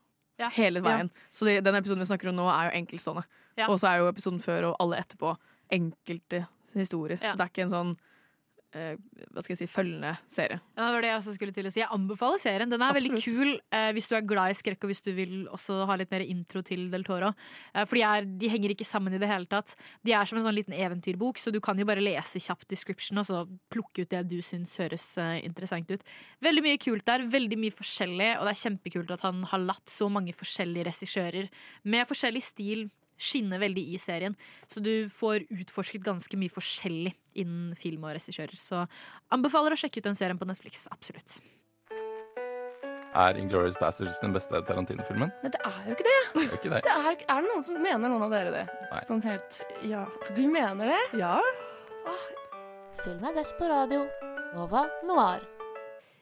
Hele 0.55 0.81
veien. 0.84 1.11
Så 1.31 1.45
det, 1.47 1.59
den 1.63 1.77
episoden 1.77 2.01
vi 2.01 2.09
snakker 2.09 2.31
om 2.31 2.39
nå, 2.39 2.47
er 2.51 2.69
jo 2.69 2.80
enkeltstående. 2.81 3.23
Ja. 3.55 3.69
Og 3.69 3.80
så 3.80 3.91
er 3.91 4.01
jo 4.01 4.09
episoden 4.09 4.41
før 4.43 4.72
og 4.72 4.80
alle 4.84 4.99
etterpå 4.99 5.35
enkelte 5.73 6.41
historier. 6.73 7.22
Så 7.22 7.38
det 7.38 7.45
er 7.45 7.53
ikke 7.53 7.67
en 7.67 7.72
sånn 7.72 7.93
eh, 8.76 8.96
hva 9.32 9.44
skal 9.44 9.54
jeg 9.54 9.62
si, 9.62 9.68
følgende 9.72 10.14
serie. 10.32 10.60
Ja, 10.76 10.88
det 10.88 10.96
var 10.96 11.06
det 11.06 11.10
jeg 11.12 11.20
også 11.20 11.36
skulle 11.36 11.56
til 11.56 11.70
å 11.70 11.74
si. 11.74 11.82
Jeg 11.82 11.92
anbefaler 11.94 12.42
serien. 12.42 12.72
Den 12.72 12.84
er 12.86 12.96
veldig 12.98 13.20
kul 13.22 13.52
eh, 13.54 13.90
hvis 13.96 14.10
du 14.12 14.16
er 14.18 14.26
glad 14.28 14.54
i 14.54 14.58
skrekk, 14.58 14.84
og 14.84 14.92
hvis 14.92 15.04
du 15.06 15.12
vil 15.18 15.36
også 15.54 15.84
ha 15.90 15.98
litt 16.00 16.12
mer 16.14 16.26
intro 16.26 16.64
til 16.66 16.88
Del 16.94 17.06
Toro. 17.08 17.32
Eh, 17.74 17.86
for 17.86 18.00
de, 18.00 18.04
er, 18.08 18.28
de 18.42 18.52
henger 18.52 18.76
ikke 18.76 18.88
sammen 18.88 19.16
i 19.16 19.22
det 19.22 19.30
hele 19.30 19.50
tatt. 19.52 19.76
De 20.06 20.16
er 20.16 20.30
som 20.30 20.40
en 20.40 20.48
sånn 20.48 20.58
liten 20.58 20.76
eventyrbok, 20.76 21.42
så 21.42 21.54
du 21.54 21.62
kan 21.64 21.80
jo 21.80 21.88
bare 21.88 22.04
lese 22.04 22.42
kjapt 22.44 22.68
description 22.72 23.22
og 23.22 23.30
så 23.30 23.44
plukke 23.74 24.06
ut 24.06 24.14
det 24.14 24.26
du 24.32 24.40
syns 24.46 24.76
høres 24.82 25.08
eh, 25.22 25.40
interessant 25.46 25.92
ut. 25.92 26.06
Veldig 26.46 26.66
mye 26.66 26.82
kult 26.82 27.08
der, 27.08 27.26
veldig 27.32 27.62
mye 27.62 27.76
forskjellig, 27.76 28.34
og 28.40 28.48
det 28.48 28.56
er 28.56 28.64
kjempekult 28.66 29.16
at 29.16 29.26
han 29.28 29.46
har 29.52 29.66
latt 29.66 29.92
så 29.92 30.10
mange 30.12 30.36
forskjellige 30.36 30.90
regissører 30.90 31.50
med 31.86 32.08
forskjellig 32.10 32.44
stil 32.46 32.88
skinne 33.18 33.60
veldig 33.62 33.84
i 33.94 34.00
serien. 34.02 34.36
Så 34.72 34.84
du 34.84 35.08
får 35.14 35.48
utforsket 35.54 36.04
ganske 36.06 36.40
mye 36.40 36.52
forskjellig 36.54 37.16
innen 37.42 37.76
film 37.80 38.06
og 38.08 38.16
regissører. 38.18 38.56
Så 38.60 38.86
anbefaler 39.36 39.76
å 39.76 39.80
sjekke 39.80 40.02
ut 40.02 40.10
den 40.10 40.18
serien 40.18 40.40
på 40.40 40.48
Netflix. 40.50 40.88
Absolutt. 40.92 41.40
Er 43.16 43.38
Inglourious 43.40 43.78
Bastards 43.80 44.20
den 44.20 44.34
beste 44.36 44.60
Tarantino-filmen? 44.68 45.32
Nei, 45.44 45.52
det 45.54 45.62
er 45.64 45.78
jo 45.88 45.96
ikke 45.96 46.08
det. 46.08 46.18
Det 46.34 46.44
er 46.44 46.58
ikke 46.58 46.72
det. 46.74 46.82
det 46.84 46.96
er, 47.00 47.22
er 47.32 47.46
det 47.46 47.52
noen 47.54 47.64
som 47.64 47.80
mener 47.80 48.12
noen 48.12 48.28
av 48.28 48.36
dere 48.36 48.52
det? 48.52 48.66
Nei. 48.92 49.02
Sånn 49.08 49.24
helt 49.24 49.62
Ja. 49.88 50.04
Du 50.36 50.44
mener 50.52 50.92
det? 50.92 51.02
Ja. 51.24 51.38
Film 53.06 53.24
er 53.24 53.40
best 53.40 53.56
på 53.60 53.72
radio. 53.72 54.04
Nova 54.56 54.88
Noir. 55.08 55.55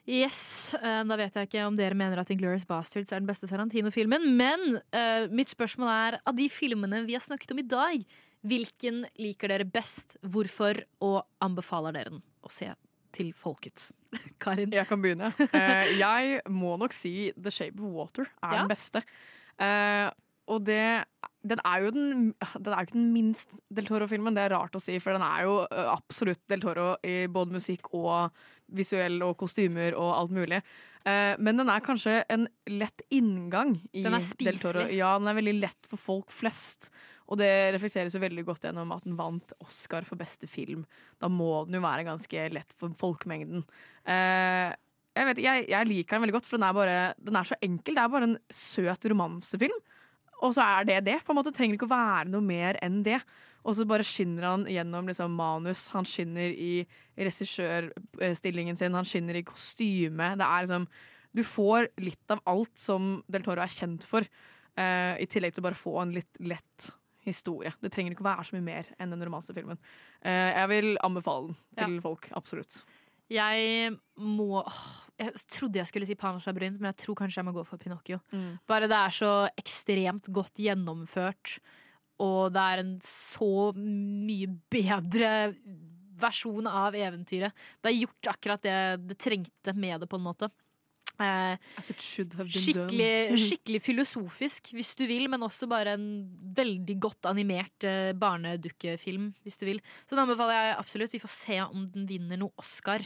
Yes, 0.09 0.73
eh, 0.75 1.03
Da 1.07 1.15
vet 1.15 1.35
jeg 1.37 1.47
ikke 1.47 1.65
om 1.67 1.77
dere 1.79 1.95
mener 1.95 2.19
at 2.19 2.31
Inglourious 2.33 2.65
Bastards 2.67 3.13
er 3.13 3.21
den 3.21 3.29
beste 3.29 3.47
Tarantino-filmen, 3.47 4.25
men 4.35 4.79
uh, 4.91 5.29
mitt 5.31 5.53
spørsmål 5.53 5.91
er 5.93 6.17
av 6.27 6.35
de 6.35 6.49
filmene 6.51 7.05
vi 7.07 7.15
har 7.15 7.23
snakket 7.23 7.53
om 7.55 7.61
i 7.63 7.67
dag, 7.71 8.03
hvilken 8.43 9.05
liker 9.23 9.53
dere 9.53 9.63
best, 9.71 10.17
hvorfor, 10.27 10.81
og 10.99 11.21
anbefaler 11.43 11.95
dere 11.95 12.11
den 12.17 12.23
å 12.43 12.51
se 12.51 12.67
til 13.15 13.31
folkets? 13.37 13.93
Karin? 14.43 14.73
Jeg 14.75 14.89
kan 14.89 14.99
begynne. 15.03 15.31
Uh, 15.39 15.87
jeg 16.03 16.41
må 16.51 16.75
nok 16.81 16.91
si 16.97 17.31
The 17.39 17.53
Shape 17.53 17.79
of 17.79 17.95
Water 17.95 18.27
er 18.43 18.57
Ja. 18.57 18.59
den 18.65 18.73
beste. 18.73 19.05
Eh, 19.61 20.09
og 20.51 20.65
det 20.67 20.85
den 21.43 21.59
er 21.67 21.83
jo 21.83 21.91
den, 21.91 22.11
den 22.63 22.71
er 22.71 22.85
ikke 22.85 22.95
den 22.95 23.11
minst 23.11 23.51
Del 23.73 23.87
Toro-filmen, 23.87 24.35
det 24.35 24.45
er 24.45 24.53
rart 24.55 24.75
å 24.77 24.81
si, 24.81 24.95
for 25.03 25.15
den 25.15 25.25
er 25.25 25.43
jo 25.43 25.57
absolutt 25.91 26.39
Del 26.51 26.63
Toro 26.63 26.93
i 27.03 27.25
både 27.31 27.57
musikk 27.57 27.89
og 27.99 28.31
visuell 28.73 29.19
og 29.25 29.35
kostymer 29.41 29.97
og 29.99 30.13
alt 30.15 30.35
mulig. 30.35 30.61
Eh, 31.03 31.33
men 31.43 31.59
den 31.59 31.71
er 31.71 31.83
kanskje 31.83 32.21
en 32.31 32.47
lett 32.71 33.03
inngang 33.11 33.75
i 33.91 34.05
Den 34.05 34.15
er 34.15 34.29
Del 34.39 34.61
Toro. 34.61 34.85
Ja, 34.87 35.17
den 35.19 35.27
er 35.27 35.39
veldig 35.39 35.57
lett 35.59 35.89
for 35.91 35.99
folk 35.99 36.31
flest. 36.31 36.87
Og 37.27 37.39
det 37.39 37.51
reflekteres 37.75 38.15
jo 38.15 38.23
veldig 38.23 38.45
godt 38.47 38.67
gjennom 38.67 38.91
at 38.95 39.03
den 39.07 39.19
vant 39.19 39.55
Oscar 39.63 40.07
for 40.07 40.19
beste 40.19 40.47
film. 40.47 40.85
Da 41.19 41.29
må 41.31 41.65
den 41.67 41.79
jo 41.79 41.83
være 41.83 42.07
ganske 42.07 42.47
lett 42.55 42.71
for 42.79 42.95
folkemengden. 42.99 43.65
Eh, 44.07 44.71
jeg, 45.13 45.27
vet, 45.29 45.43
jeg, 45.43 45.67
jeg 45.75 45.89
liker 45.91 46.15
den 46.15 46.25
veldig 46.25 46.37
godt, 46.39 46.47
for 46.47 46.59
den 46.59 46.67
er, 46.69 46.77
bare, 46.77 46.99
den 47.19 47.39
er 47.39 47.51
så 47.51 47.59
enkel. 47.63 47.99
Det 47.99 48.03
er 48.03 48.15
bare 48.15 48.31
en 48.31 48.39
søt 48.47 49.11
romansefilm. 49.11 49.83
Og 50.43 50.53
så 50.55 50.65
er 50.65 50.87
det 50.87 50.99
det. 51.07 51.19
på 51.23 51.31
en 51.33 51.39
måte 51.39 51.53
Trenger 51.55 51.77
ikke 51.77 51.87
å 51.87 51.95
være 51.95 52.29
noe 52.31 52.43
mer 52.43 52.79
enn 52.83 53.01
det. 53.05 53.19
Og 53.63 53.77
så 53.77 53.85
bare 53.87 54.05
skinner 54.07 54.47
han 54.49 54.65
gjennom 54.67 55.07
liksom, 55.07 55.35
manus. 55.39 55.87
Han 55.93 56.07
skinner 56.07 56.51
i 56.51 56.83
regissørstillingen 57.15 58.79
sin, 58.79 58.97
han 58.97 59.07
skinner 59.07 59.39
i 59.39 59.45
kostyme. 59.47 60.33
Det 60.39 60.47
er 60.47 60.65
liksom 60.67 60.87
Du 61.33 61.41
får 61.47 61.87
litt 61.97 62.29
av 62.29 62.43
alt 62.45 62.75
som 62.77 63.23
Del 63.31 63.45
Toro 63.45 63.63
er 63.63 63.71
kjent 63.71 64.03
for, 64.05 64.21
uh, 64.77 65.15
i 65.17 65.25
tillegg 65.25 65.55
til 65.55 65.63
å 65.63 65.65
bare 65.65 65.79
få 65.79 65.95
en 66.03 66.11
litt 66.13 66.37
lett 66.45 66.91
historie. 67.25 67.71
Det 67.81 67.89
trenger 67.89 68.13
ikke 68.13 68.21
å 68.21 68.27
være 68.27 68.43
så 68.45 68.57
mye 68.57 68.67
mer 68.67 68.91
enn 69.01 69.15
den 69.15 69.23
romansefilmen. 69.25 69.79
Uh, 70.21 70.51
jeg 70.51 70.69
vil 70.75 70.91
anbefale 71.01 71.55
den 71.79 71.95
til 71.95 71.97
folk. 72.03 72.27
Absolutt. 72.37 72.83
Jeg 73.31 73.93
må 74.19 74.61
åh, 74.61 74.83
Jeg 75.21 75.39
trodde 75.53 75.79
jeg 75.79 75.87
skulle 75.89 76.07
si 76.09 76.17
Panos 76.19 76.47
labyrint, 76.49 76.79
men 76.81 76.91
jeg 76.91 77.05
tror 77.05 77.17
kanskje 77.21 77.39
jeg 77.39 77.47
må 77.47 77.53
gå 77.55 77.63
for 77.67 77.81
Pinocchio. 77.81 78.19
Mm. 78.33 78.57
Bare 78.67 78.89
det 78.89 78.97
er 78.97 79.13
så 79.15 79.31
ekstremt 79.59 80.27
godt 80.33 80.59
gjennomført, 80.59 81.57
og 82.23 82.53
det 82.53 82.63
er 82.63 82.81
en 82.83 82.95
så 83.05 83.71
mye 83.77 84.49
bedre 84.73 85.53
versjon 86.19 86.67
av 86.69 86.95
eventyret. 86.97 87.55
Det 87.81 87.91
er 87.91 88.01
gjort 88.03 88.29
akkurat 88.33 88.65
det 88.65 88.77
det 89.09 89.19
trengte 89.21 89.73
med 89.77 90.03
det, 90.03 90.09
på 90.09 90.19
en 90.19 90.27
måte. 90.27 90.49
Eh, 91.21 91.57
skikkelig, 91.83 93.37
skikkelig 93.47 93.81
filosofisk, 93.85 94.71
hvis 94.73 94.93
du 94.97 95.05
vil, 95.09 95.27
men 95.31 95.45
også 95.45 95.69
bare 95.69 95.93
en 95.97 96.07
veldig 96.57 96.95
godt 97.03 97.29
animert 97.29 97.85
eh, 97.87 98.13
barnedukkefilm, 98.17 99.31
hvis 99.45 99.59
du 99.61 99.67
vil. 99.69 99.83
Så 100.07 100.15
den 100.15 100.23
anbefaler 100.25 100.57
jeg 100.57 100.79
absolutt. 100.79 101.13
Vi 101.13 101.21
får 101.21 101.35
se 101.35 101.59
om 101.67 101.85
den 101.93 102.07
vinner 102.09 102.41
noe 102.41 102.55
Oscar. 102.61 103.05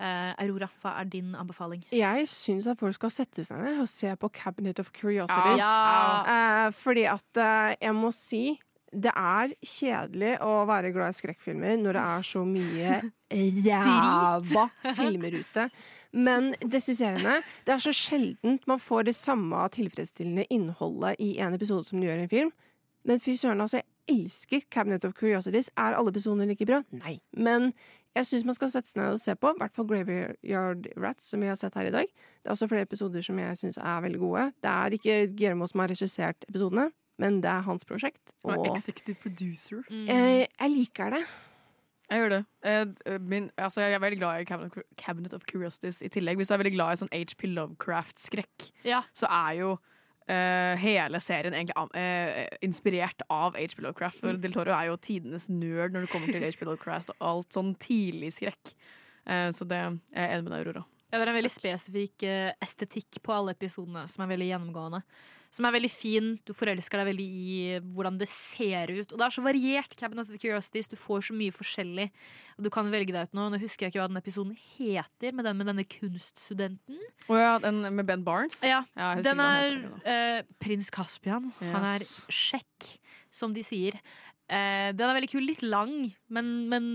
Eh, 0.00 0.32
Aurora, 0.40 0.68
hva 0.80 0.94
er 1.00 1.08
din 1.12 1.34
anbefaling? 1.36 1.82
Jeg 1.92 2.28
syns 2.30 2.68
at 2.70 2.80
folk 2.80 2.96
skal 2.96 3.12
sette 3.12 3.44
seg 3.44 3.60
ned 3.60 3.82
og 3.82 3.88
se 3.90 4.12
på 4.16 4.30
Cabinet 4.32 4.80
of 4.80 4.92
Curiosities. 4.96 5.60
Ja. 5.60 6.24
Eh, 6.24 6.66
fordi 6.76 7.04
at 7.10 7.40
eh, 7.40 7.76
jeg 7.80 7.96
må 7.96 8.12
si 8.16 8.44
det 8.90 9.12
er 9.14 9.52
kjedelig 9.62 10.32
å 10.42 10.64
være 10.66 10.90
glad 10.90 11.12
i 11.12 11.18
skrekkfilmer 11.20 11.76
når 11.78 11.94
det 11.94 12.04
er 12.10 12.24
så 12.26 12.40
mye 12.42 12.96
ræva 13.86 14.64
filmer 14.98 15.36
ute. 15.38 15.68
Men 16.12 16.54
disse 16.60 16.92
Det 16.98 17.72
er 17.74 17.78
så 17.78 17.92
sjeldent 17.94 18.66
man 18.66 18.78
får 18.78 19.04
det 19.04 19.14
samme 19.14 19.68
tilfredsstillende 19.70 20.44
innholdet 20.50 21.16
i 21.20 21.38
en 21.38 21.54
episode 21.54 21.84
som 21.86 22.00
du 22.00 22.06
gjør 22.06 22.18
i 22.18 22.26
en 22.26 22.28
film. 22.28 22.52
Men 23.04 23.20
fy 23.20 23.34
søren, 23.38 23.60
altså, 23.60 23.80
jeg 24.08 24.24
elsker 24.24 24.60
Cabinet 24.70 25.04
of 25.04 25.12
Curiosities. 25.14 25.70
Er 25.76 25.94
alle 25.96 26.10
episodene 26.10 26.46
like 26.46 26.66
bra? 26.66 26.82
Nei. 26.92 27.20
Men 27.32 27.72
jeg 28.16 28.26
syns 28.26 28.44
man 28.44 28.56
skal 28.58 28.72
sette 28.72 28.90
seg 28.90 28.98
ned 29.00 29.12
og 29.14 29.20
se 29.22 29.36
på. 29.38 29.52
I 29.54 29.60
hvert 29.62 29.76
fall 29.76 29.86
Graveyard 29.86 30.88
Rats, 30.98 31.30
som 31.30 31.40
vi 31.40 31.46
har 31.46 31.54
sett 31.58 31.74
her 31.78 31.88
i 31.88 31.94
dag. 31.94 32.06
Det 32.10 32.50
er 32.50 32.56
også 32.56 32.68
flere 32.68 32.82
episoder 32.88 33.22
som 33.24 33.38
jeg 33.38 33.60
syns 33.60 33.78
er 33.78 34.00
veldig 34.04 34.18
gode. 34.20 34.48
Det 34.60 34.72
er 34.72 34.96
ikke 34.98 35.18
Guillermo 35.36 35.68
som 35.70 35.80
har 35.84 35.92
regissert 35.94 36.44
episodene, 36.50 36.88
men 37.22 37.38
det 37.44 37.52
er 37.52 37.62
hans 37.68 37.86
prosjekt. 37.86 38.34
Og 38.44 38.58
Og 38.58 38.66
executive 38.76 39.16
producer. 39.22 39.84
eh, 39.90 40.46
jeg 40.60 40.70
liker 40.74 41.10
det. 41.10 41.22
Jeg 42.10 42.18
gjør 42.24 42.32
det. 42.34 42.40
Eh, 42.66 43.18
Min, 43.22 43.50
altså 43.56 43.80
jeg 43.84 43.94
er 43.94 44.02
veldig 44.02 44.18
glad 44.18 44.40
i 44.42 44.44
Cabinet 44.48 44.76
of- 44.76 44.96
Cabinet 44.98 45.34
of 45.36 45.44
Curiosities 45.46 46.02
i 46.02 46.08
tillegg. 46.10 46.36
Hvis 46.40 46.48
du 46.50 46.54
er 46.56 46.58
veldig 46.64 46.74
glad 46.74 46.92
i 46.96 47.00
sånn 47.04 47.12
HP 47.14 47.46
Lovecraft-skrekk, 47.54 48.70
Ja. 48.84 49.02
så 49.14 49.26
er 49.30 49.58
jo 49.60 49.78
Uh, 50.30 50.76
hele 50.78 51.18
serien 51.18 51.50
egentlig 51.56 51.74
eh, 51.98 52.46
inspirert 52.62 53.20
av 53.28 53.56
HP 53.56 53.80
Lovecraft. 53.82 54.20
For 54.20 54.28
Mm. 54.36 54.40
Del 54.40 54.52
Toro 54.52 54.70
er 54.70 54.86
jo 54.86 54.96
tidenes 54.96 55.48
nerd 55.48 55.90
når 55.92 56.02
det 56.06 56.10
kommer 56.12 56.26
til 56.30 56.44
HP 56.46 56.60
Lovecraft 56.68 57.10
og 57.10 57.16
alt 57.20 57.48
sånn 57.56 57.72
tidlig 57.82 58.30
skrekk. 58.36 58.74
Uh, 59.26 59.50
så 59.50 59.66
det 59.66 59.80
jeg 59.80 59.98
er 60.14 60.36
enig 60.36 60.44
med 60.46 60.52
deg, 60.52 60.60
Aurora. 60.68 60.84
Ja, 61.10 61.18
det 61.18 61.26
er 61.26 61.32
en 61.32 61.38
veldig 61.42 61.50
spesifikk 61.50 62.22
eh, 62.22 62.52
estetikk 62.62 63.18
på 63.26 63.34
alle 63.34 63.56
episodene, 63.56 64.04
som 64.08 64.22
er 64.22 64.30
veldig 64.36 64.50
gjennomgående. 64.52 65.02
Som 65.50 65.66
er 65.66 65.74
veldig 65.74 65.90
fin. 65.90 66.28
Du 66.46 66.52
forelsker 66.54 67.00
deg 67.00 67.08
veldig 67.10 67.24
i 67.26 67.54
hvordan 67.94 68.20
det 68.20 68.28
ser 68.30 68.92
ut. 68.92 69.10
Og 69.10 69.18
det 69.18 69.26
er 69.26 69.34
så 69.34 69.42
variert. 69.42 69.96
Cabinet 69.98 70.30
of 70.30 70.38
Curiosities. 70.38 70.90
Du 70.92 70.94
får 70.98 71.24
så 71.26 71.34
mye 71.34 71.54
forskjellig. 71.54 72.06
Og 72.54 72.66
du 72.66 72.70
kan 72.70 72.90
velge 72.92 73.14
deg 73.16 73.26
ut 73.26 73.34
nå. 73.34 73.48
Nå 73.50 73.58
husker 73.62 73.86
jeg 73.86 73.94
ikke 73.94 74.02
hva 74.04 74.10
den 74.12 74.20
episoden 74.20 74.54
heter, 74.76 75.34
men 75.34 75.48
den 75.48 75.58
med 75.58 75.70
denne 75.72 75.86
kunststudenten. 75.90 77.00
Å 77.26 77.40
ja, 77.40 77.54
den 77.62 77.82
med 77.82 78.06
Ben 78.06 78.22
Barnes? 78.26 78.60
Ja, 78.62 78.84
ja 78.94 79.14
den 79.18 79.42
er 79.42 79.66
den 79.74 79.88
eh, 80.04 80.42
prins 80.62 80.90
Caspian. 80.94 81.50
Han 81.62 81.88
er 81.96 82.06
sjekk, 82.30 82.92
som 83.34 83.56
de 83.56 83.64
sier. 83.66 83.98
Eh, 84.50 84.90
den 84.94 85.06
er 85.06 85.18
veldig 85.18 85.32
kul. 85.32 85.42
Litt 85.46 85.64
lang, 85.66 86.12
men, 86.30 86.52
men 86.70 86.86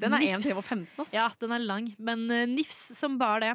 Den 0.00 0.16
er 0.16 0.24
nifs. 0.24 0.40
1 0.40 0.48
time 0.48 0.62
og 0.62 0.64
15, 0.64 1.04
ass. 1.04 1.12
Ja, 1.12 1.28
den 1.44 1.52
er 1.56 1.64
lang, 1.64 1.92
men 2.00 2.24
uh, 2.32 2.46
nifs 2.48 2.80
som 2.96 3.20
bar 3.20 3.44
det. 3.44 3.52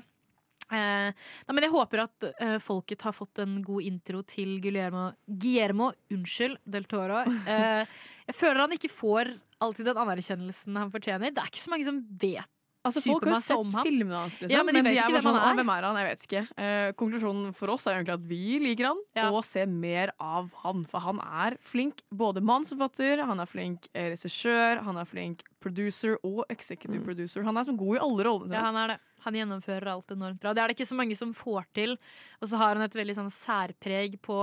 Eh, 0.67 1.09
nei, 1.47 1.55
men 1.55 1.63
jeg 1.63 1.73
håper 1.73 2.03
at 2.03 2.27
eh, 2.33 2.57
folket 2.63 3.05
har 3.07 3.15
fått 3.15 3.39
en 3.43 3.59
god 3.65 3.87
intro 3.87 4.23
til 4.27 4.57
Guillermo 4.63 5.09
Guillermo, 5.25 5.91
unnskyld, 6.13 6.59
del 6.67 6.87
Toro. 6.89 7.23
Eh, 7.47 7.87
jeg 8.27 8.35
føler 8.35 8.59
han 8.59 8.73
ikke 8.75 8.91
får 8.91 9.29
alltid 9.63 9.87
den 9.87 9.99
anerkjennelsen 10.01 10.75
han 10.75 10.89
fortjener. 10.91 11.31
Det 11.31 11.39
er 11.39 11.47
ikke 11.47 11.61
så 11.61 11.71
mange 11.71 11.85
som 11.87 12.01
vet 12.19 12.51
Altså, 12.87 13.03
folk 13.05 13.25
har 13.27 13.33
jo 13.35 13.41
sett 13.43 13.73
ham. 13.75 13.85
filmene 13.85 14.21
hans, 14.23 14.37
liksom. 14.41 14.53
Ja, 14.55 14.63
men 14.63 14.77
de 14.77 14.81
vet 14.85 14.93
er 14.93 15.01
ikke 15.03 15.17
hvem 15.17 15.27
han 15.27 15.37
sånn, 15.37 15.49
er. 15.49 15.57
Hvem 15.59 15.71
er 15.75 15.87
han? 15.87 15.99
Jeg 16.01 16.07
vet 16.09 16.25
ikke. 16.27 16.43
Eh, 16.65 16.91
konklusjonen 16.99 17.53
for 17.57 17.73
oss 17.75 17.87
er 17.87 17.99
egentlig 17.99 18.15
at 18.17 18.25
vi 18.29 18.59
liker 18.63 18.89
han, 18.91 19.03
og 19.31 19.43
ser 19.45 19.67
mer 19.71 20.13
av 20.19 20.49
han. 20.63 20.85
For 20.89 20.99
han 21.05 21.19
er 21.23 21.57
flink 21.61 22.01
både 22.11 22.41
mannsforfatter, 22.41 23.25
han 23.27 23.39
er 23.43 23.45
flink 23.51 23.89
eh, 23.93 24.09
regissør, 24.15 24.81
han 24.87 24.97
er 24.97 25.05
flink 25.09 25.43
producer 25.63 26.17
og 26.23 26.45
executive 26.53 27.03
producer. 27.03 27.43
Han 27.43 27.57
er 27.57 27.63
som 27.67 27.77
god 27.77 27.97
i 27.97 27.99
alle 27.99 28.23
rollene. 28.27 28.53
Ja, 28.55 28.65
han 28.69 28.75
er 28.83 28.95
det. 28.95 28.99
Han 29.27 29.35
gjennomfører 29.35 29.89
alt 29.91 30.11
enormt 30.13 30.39
bra. 30.39 30.53
Det 30.53 30.61
er 30.63 30.69
det 30.71 30.77
ikke 30.77 30.87
så 30.87 30.95
mange 30.95 31.15
som 31.17 31.33
får 31.35 31.65
til. 31.75 31.97
Og 32.39 32.47
så 32.47 32.59
har 32.61 32.77
han 32.77 32.85
et 32.85 32.95
veldig 32.95 33.15
sånn 33.17 33.31
særpreg 33.33 34.19
på 34.23 34.37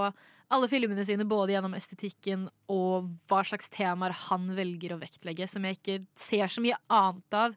alle 0.55 0.69
filmene 0.71 1.05
sine, 1.07 1.27
både 1.27 1.55
gjennom 1.55 1.75
estetikken 1.77 2.47
og 2.71 3.11
hva 3.31 3.43
slags 3.47 3.71
temaer 3.75 4.15
han 4.29 4.47
velger 4.57 4.95
å 4.95 5.01
vektlegge, 5.01 5.49
som 5.51 5.67
jeg 5.67 5.79
ikke 5.81 5.99
ser 6.19 6.53
så 6.53 6.63
mye 6.65 6.79
annet 6.93 7.39
av 7.39 7.57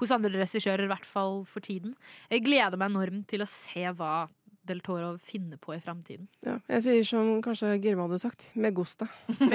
hos 0.00 0.12
andre 0.14 0.32
regissører, 0.36 0.86
i 0.86 0.92
hvert 0.92 1.08
fall 1.08 1.40
for 1.48 1.64
tiden. 1.64 1.96
Jeg 2.30 2.44
gleder 2.46 2.78
meg 2.78 2.92
enormt 2.92 3.26
til 3.32 3.42
å 3.42 3.50
se 3.50 3.86
hva 3.96 4.26
del 4.68 4.80
Toro 4.84 5.14
finne 5.22 5.56
på 5.60 5.74
i 5.76 5.80
framtiden. 5.82 6.26
Ja, 6.46 6.58
jeg 6.76 6.84
sier 6.86 7.06
som 7.08 7.42
kanskje 7.44 7.76
Girma 7.82 8.06
hadde 8.06 8.20
sagt, 8.22 8.48
med 8.54 8.74
gusta. 8.76 9.08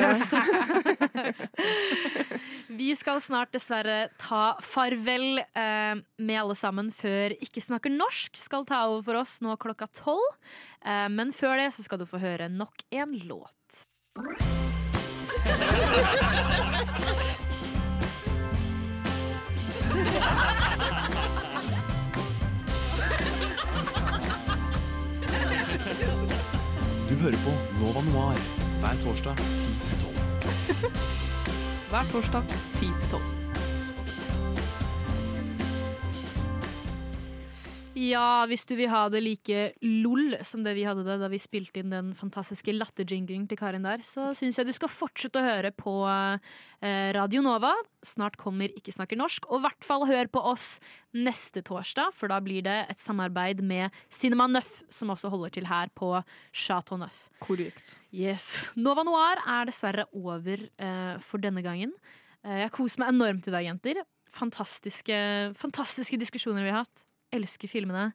Vi 2.82 2.96
skal 2.96 3.22
snart 3.24 3.52
dessverre 3.56 4.10
ta 4.22 4.58
farvel 4.64 5.42
eh, 5.44 5.96
med 6.22 6.38
alle 6.40 6.56
sammen 6.56 6.92
før 6.94 7.36
Ikke 7.44 7.62
snakker 7.64 7.92
norsk 7.94 8.38
skal 8.40 8.66
ta 8.68 8.86
over 8.88 9.04
for 9.10 9.16
oss 9.24 9.38
nå 9.44 9.56
klokka 9.62 9.88
tolv. 9.96 10.30
Eh, 10.86 11.10
men 11.12 11.34
før 11.36 11.58
det 11.62 11.72
så 11.76 11.84
skal 11.86 12.00
du 12.02 12.08
få 12.10 12.18
høre 12.22 12.50
nok 12.52 12.86
en 12.92 13.18
låt. 13.28 13.68
hører 27.22 27.38
på 27.46 27.52
Nova 27.80 28.02
Noir 28.02 28.38
hver 28.82 28.96
torsdag 29.04 29.36
10 29.38 29.44
til 29.90 29.98
12. 30.02 30.16
Hver 31.90 32.04
torsdag 32.12 32.44
10 32.50 32.80
til 32.80 33.10
12. 33.12 33.51
Ja, 37.92 38.46
hvis 38.48 38.64
du 38.70 38.72
vil 38.80 38.88
ha 38.88 39.02
det 39.12 39.20
like 39.20 39.64
lol 39.84 40.38
som 40.48 40.62
det 40.64 40.78
vi 40.78 40.86
hadde 40.88 41.04
det 41.04 41.18
da 41.20 41.28
vi 41.32 41.40
spilte 41.42 41.82
inn 41.82 41.92
den 41.92 42.14
fantastiske 42.16 42.72
latterjinglen 42.72 43.50
til 43.52 43.60
Karin 43.60 43.84
der, 43.84 44.00
så 44.08 44.30
syns 44.38 44.60
jeg 44.60 44.70
du 44.70 44.72
skal 44.76 44.92
fortsette 44.92 45.42
å 45.42 45.44
høre 45.44 45.74
på 45.76 45.96
eh, 46.08 47.10
Radio 47.18 47.44
Nova. 47.44 47.74
Snart 48.06 48.38
kommer 48.40 48.72
Ikke 48.80 48.96
snakker 48.96 49.20
norsk. 49.20 49.50
Og 49.52 49.60
i 49.60 49.66
hvert 49.66 49.84
fall 49.84 50.08
hør 50.08 50.32
på 50.32 50.46
oss 50.54 50.70
neste 51.12 51.66
torsdag, 51.68 52.16
for 52.16 52.32
da 52.32 52.40
blir 52.44 52.64
det 52.64 52.78
et 52.94 53.04
samarbeid 53.04 53.60
med 53.60 53.92
Cinema 54.08 54.48
Nøff, 54.48 54.80
som 54.88 55.12
også 55.12 55.34
holder 55.34 55.52
til 55.60 55.68
her 55.68 55.92
på 55.92 56.14
Chateau 56.56 57.02
Neuf. 57.02 57.26
Korrekt. 57.44 58.00
Yes. 58.16 58.54
Nova 58.80 59.04
Noir 59.04 59.44
er 59.44 59.68
dessverre 59.68 60.08
over 60.16 60.64
eh, 60.64 61.14
for 61.28 61.44
denne 61.44 61.64
gangen. 61.66 61.92
Eh, 62.48 62.64
jeg 62.64 62.76
koser 62.80 63.04
meg 63.04 63.12
enormt 63.18 63.52
i 63.52 63.60
dag, 63.60 63.68
jenter. 63.68 64.04
Fantastiske, 64.32 65.24
fantastiske 65.60 66.24
diskusjoner 66.24 66.64
vi 66.64 66.72
har 66.72 66.86
hatt. 66.86 67.10
Elsker 67.32 67.72
filmene. 67.72 68.12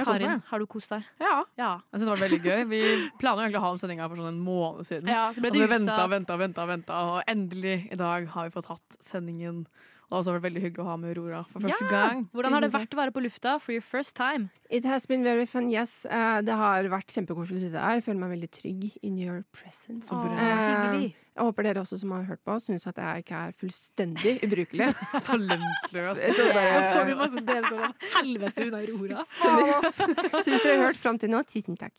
Karin, 0.00 0.40
har 0.46 0.62
du 0.62 0.66
kost 0.70 0.92
deg? 0.94 1.04
Ja. 1.20 1.42
Ja. 1.58 1.70
Jeg 1.90 2.00
synes 2.00 2.06
det 2.06 2.12
var 2.14 2.22
veldig 2.22 2.40
gøy. 2.44 2.60
Vi 2.70 2.80
planla 3.20 3.44
egentlig 3.44 3.60
å 3.60 3.64
ha 3.66 3.70
en 3.74 3.80
sending 3.82 4.00
her 4.00 4.08
for 4.08 4.20
sånn 4.20 4.30
en 4.32 4.42
måned 4.44 4.88
siden. 4.88 5.10
Ja, 5.12 5.26
så 5.34 5.42
ble 5.42 5.50
og 5.50 5.58
vi 5.58 5.68
venta, 5.74 5.96
venta, 6.08 6.36
venta, 6.40 6.66
venta, 6.70 7.00
og 7.10 7.30
endelig 7.30 7.76
i 7.90 7.98
dag 8.00 8.28
har 8.32 8.48
vi 8.48 8.54
fått 8.54 8.70
hatt 8.70 9.00
sendingen. 9.04 9.64
Og 10.10 10.14
det 10.14 10.16
har 10.16 10.22
også 10.24 10.32
vært 10.34 10.46
veldig 10.48 10.62
hyggelig 10.64 10.82
å 10.82 10.88
ha 10.88 10.94
med 10.98 11.12
Aurora 11.12 11.40
for 11.46 11.62
første 11.62 11.86
Ja! 11.86 11.90
gang. 11.92 12.24
Hvordan 12.34 12.54
har 12.56 12.64
det 12.64 12.70
vært 12.74 12.94
å 12.96 12.98
være 12.98 13.12
på 13.14 13.22
lufta 13.22 13.58
for 13.62 13.74
your 13.76 13.84
first 13.84 14.16
time? 14.18 14.48
It 14.68 14.86
has 14.88 15.06
been 15.06 15.22
very 15.22 15.46
fun, 15.46 15.68
yes. 15.70 16.04
Uh, 16.04 16.40
det 16.42 16.56
har 16.58 16.88
vært 16.90 17.14
kjempekoselig 17.14 17.60
å 17.60 17.62
sitte 17.66 17.84
her. 17.84 18.02
Føler 18.02 18.18
meg 18.24 18.32
veldig 18.34 18.50
trygg 18.56 18.88
in 19.06 19.20
your 19.22 19.44
presence. 19.54 20.10
Åh, 20.10 20.24
uh, 20.26 20.40
hyggelig. 20.40 21.12
Jeg 21.40 21.48
håper 21.48 21.66
dere 21.66 21.80
også 21.82 21.96
som 22.00 22.10
har 22.12 22.26
hørt 22.28 22.42
på, 22.44 22.54
syns 22.60 22.84
at 22.90 22.98
jeg 23.00 23.22
ikke 23.24 23.38
er 23.48 23.54
fullstendig 23.56 24.34
ubrukelig. 24.44 24.88
Talentløs. 25.30 26.20
Så 26.36 26.46
bare- 26.52 26.74
Da 26.76 26.90
får 26.98 27.08
vi 27.08 27.14
masse 27.18 27.42
delskål 27.48 27.94
helvete 28.16 28.66
hun 28.66 28.76
Aurora. 28.80 29.24
Så 29.40 29.54
så 29.96 30.46
hvis 30.52 30.62
dere 30.66 30.76
har 30.76 30.86
hørt 30.90 31.00
fram 31.00 31.18
til 31.22 31.32
nå, 31.32 31.40
tusen 31.48 31.78
takk. 31.80 31.96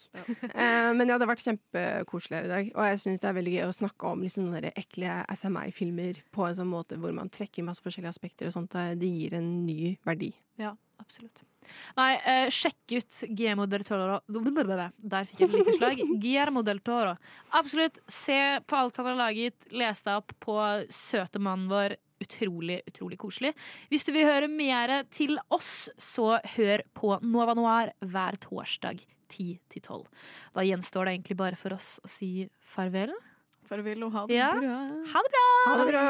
Eh, 0.53 0.91
men 0.93 1.09
ja, 1.09 1.17
det 1.17 1.25
har 1.25 1.31
vært 1.33 1.43
kjempekoselig 1.47 2.43
i 2.45 2.51
dag. 2.53 2.71
Og 2.75 2.85
jeg 2.91 3.01
syns 3.03 3.23
det 3.23 3.29
er 3.31 3.37
veldig 3.39 3.55
gøy 3.57 3.65
å 3.67 3.75
snakke 3.81 4.11
om 4.13 4.21
liksom 4.25 4.47
sånne 4.47 4.61
der 4.67 4.77
ekle 4.79 5.17
SMI-filmer 5.35 6.21
på 6.33 6.47
en 6.47 6.57
sånn 6.61 6.69
måte 6.71 6.99
hvor 7.01 7.13
man 7.17 7.29
trekker 7.33 7.65
masse 7.67 7.83
forskjellige 7.83 8.13
aspekter 8.13 8.49
og 8.51 8.55
sånt. 8.55 8.77
Det 9.01 9.09
gir 9.09 9.33
en 9.41 9.49
ny 9.65 9.95
verdi. 10.07 10.31
Ja, 10.61 10.75
absolutt. 11.01 11.43
Nei, 11.97 12.11
eh, 12.25 12.49
sjekk 12.49 12.95
ut 12.97 13.19
Guillermo 13.35 13.65
del 13.69 13.83
Toro. 13.87 14.19
Der 14.27 15.25
fikk 15.29 15.39
jeg 15.43 15.49
et 15.49 15.55
lite 15.59 15.73
slag. 15.77 15.97
Guillermo 16.23 16.61
del 16.63 16.79
Toro. 16.85 17.15
Absolutt. 17.53 17.99
Se 18.11 18.59
på 18.67 18.75
alt 18.79 18.97
han 18.97 19.05
har 19.11 19.15
laget. 19.15 19.67
Les 19.71 20.03
deg 20.03 20.15
opp 20.21 20.33
på 20.43 20.57
søte 20.89 21.39
mannen 21.39 21.69
vår. 21.71 21.95
Utrolig, 22.21 22.81
utrolig 22.85 23.17
koselig. 23.17 23.49
Hvis 23.89 24.03
du 24.05 24.11
vil 24.13 24.27
høre 24.27 24.47
mer 24.47 24.91
til 25.09 25.39
oss, 25.49 25.89
så 25.97 26.35
hør 26.55 26.83
på 26.93 27.15
Nova 27.25 27.55
Noir 27.57 27.89
hver 28.05 28.37
torsdag 28.43 29.01
10 29.31 29.57
til 29.73 29.81
12. 29.81 30.05
Da 30.53 30.61
gjenstår 30.67 31.07
det 31.09 31.15
egentlig 31.15 31.37
bare 31.41 31.57
for 31.57 31.73
oss 31.73 31.95
å 32.05 32.11
si 32.11 32.47
farvel. 32.75 33.09
Farvel 33.71 34.03
og 34.05 34.11
ha 34.13 34.25
det 34.27 34.35
Ja. 34.37 34.51
bra. 34.53 34.77
Ha 35.15 35.21
det 35.25 35.31
bra! 35.33 35.47
Ha 35.65 35.77
det 35.81 35.87
bra. 35.89 36.05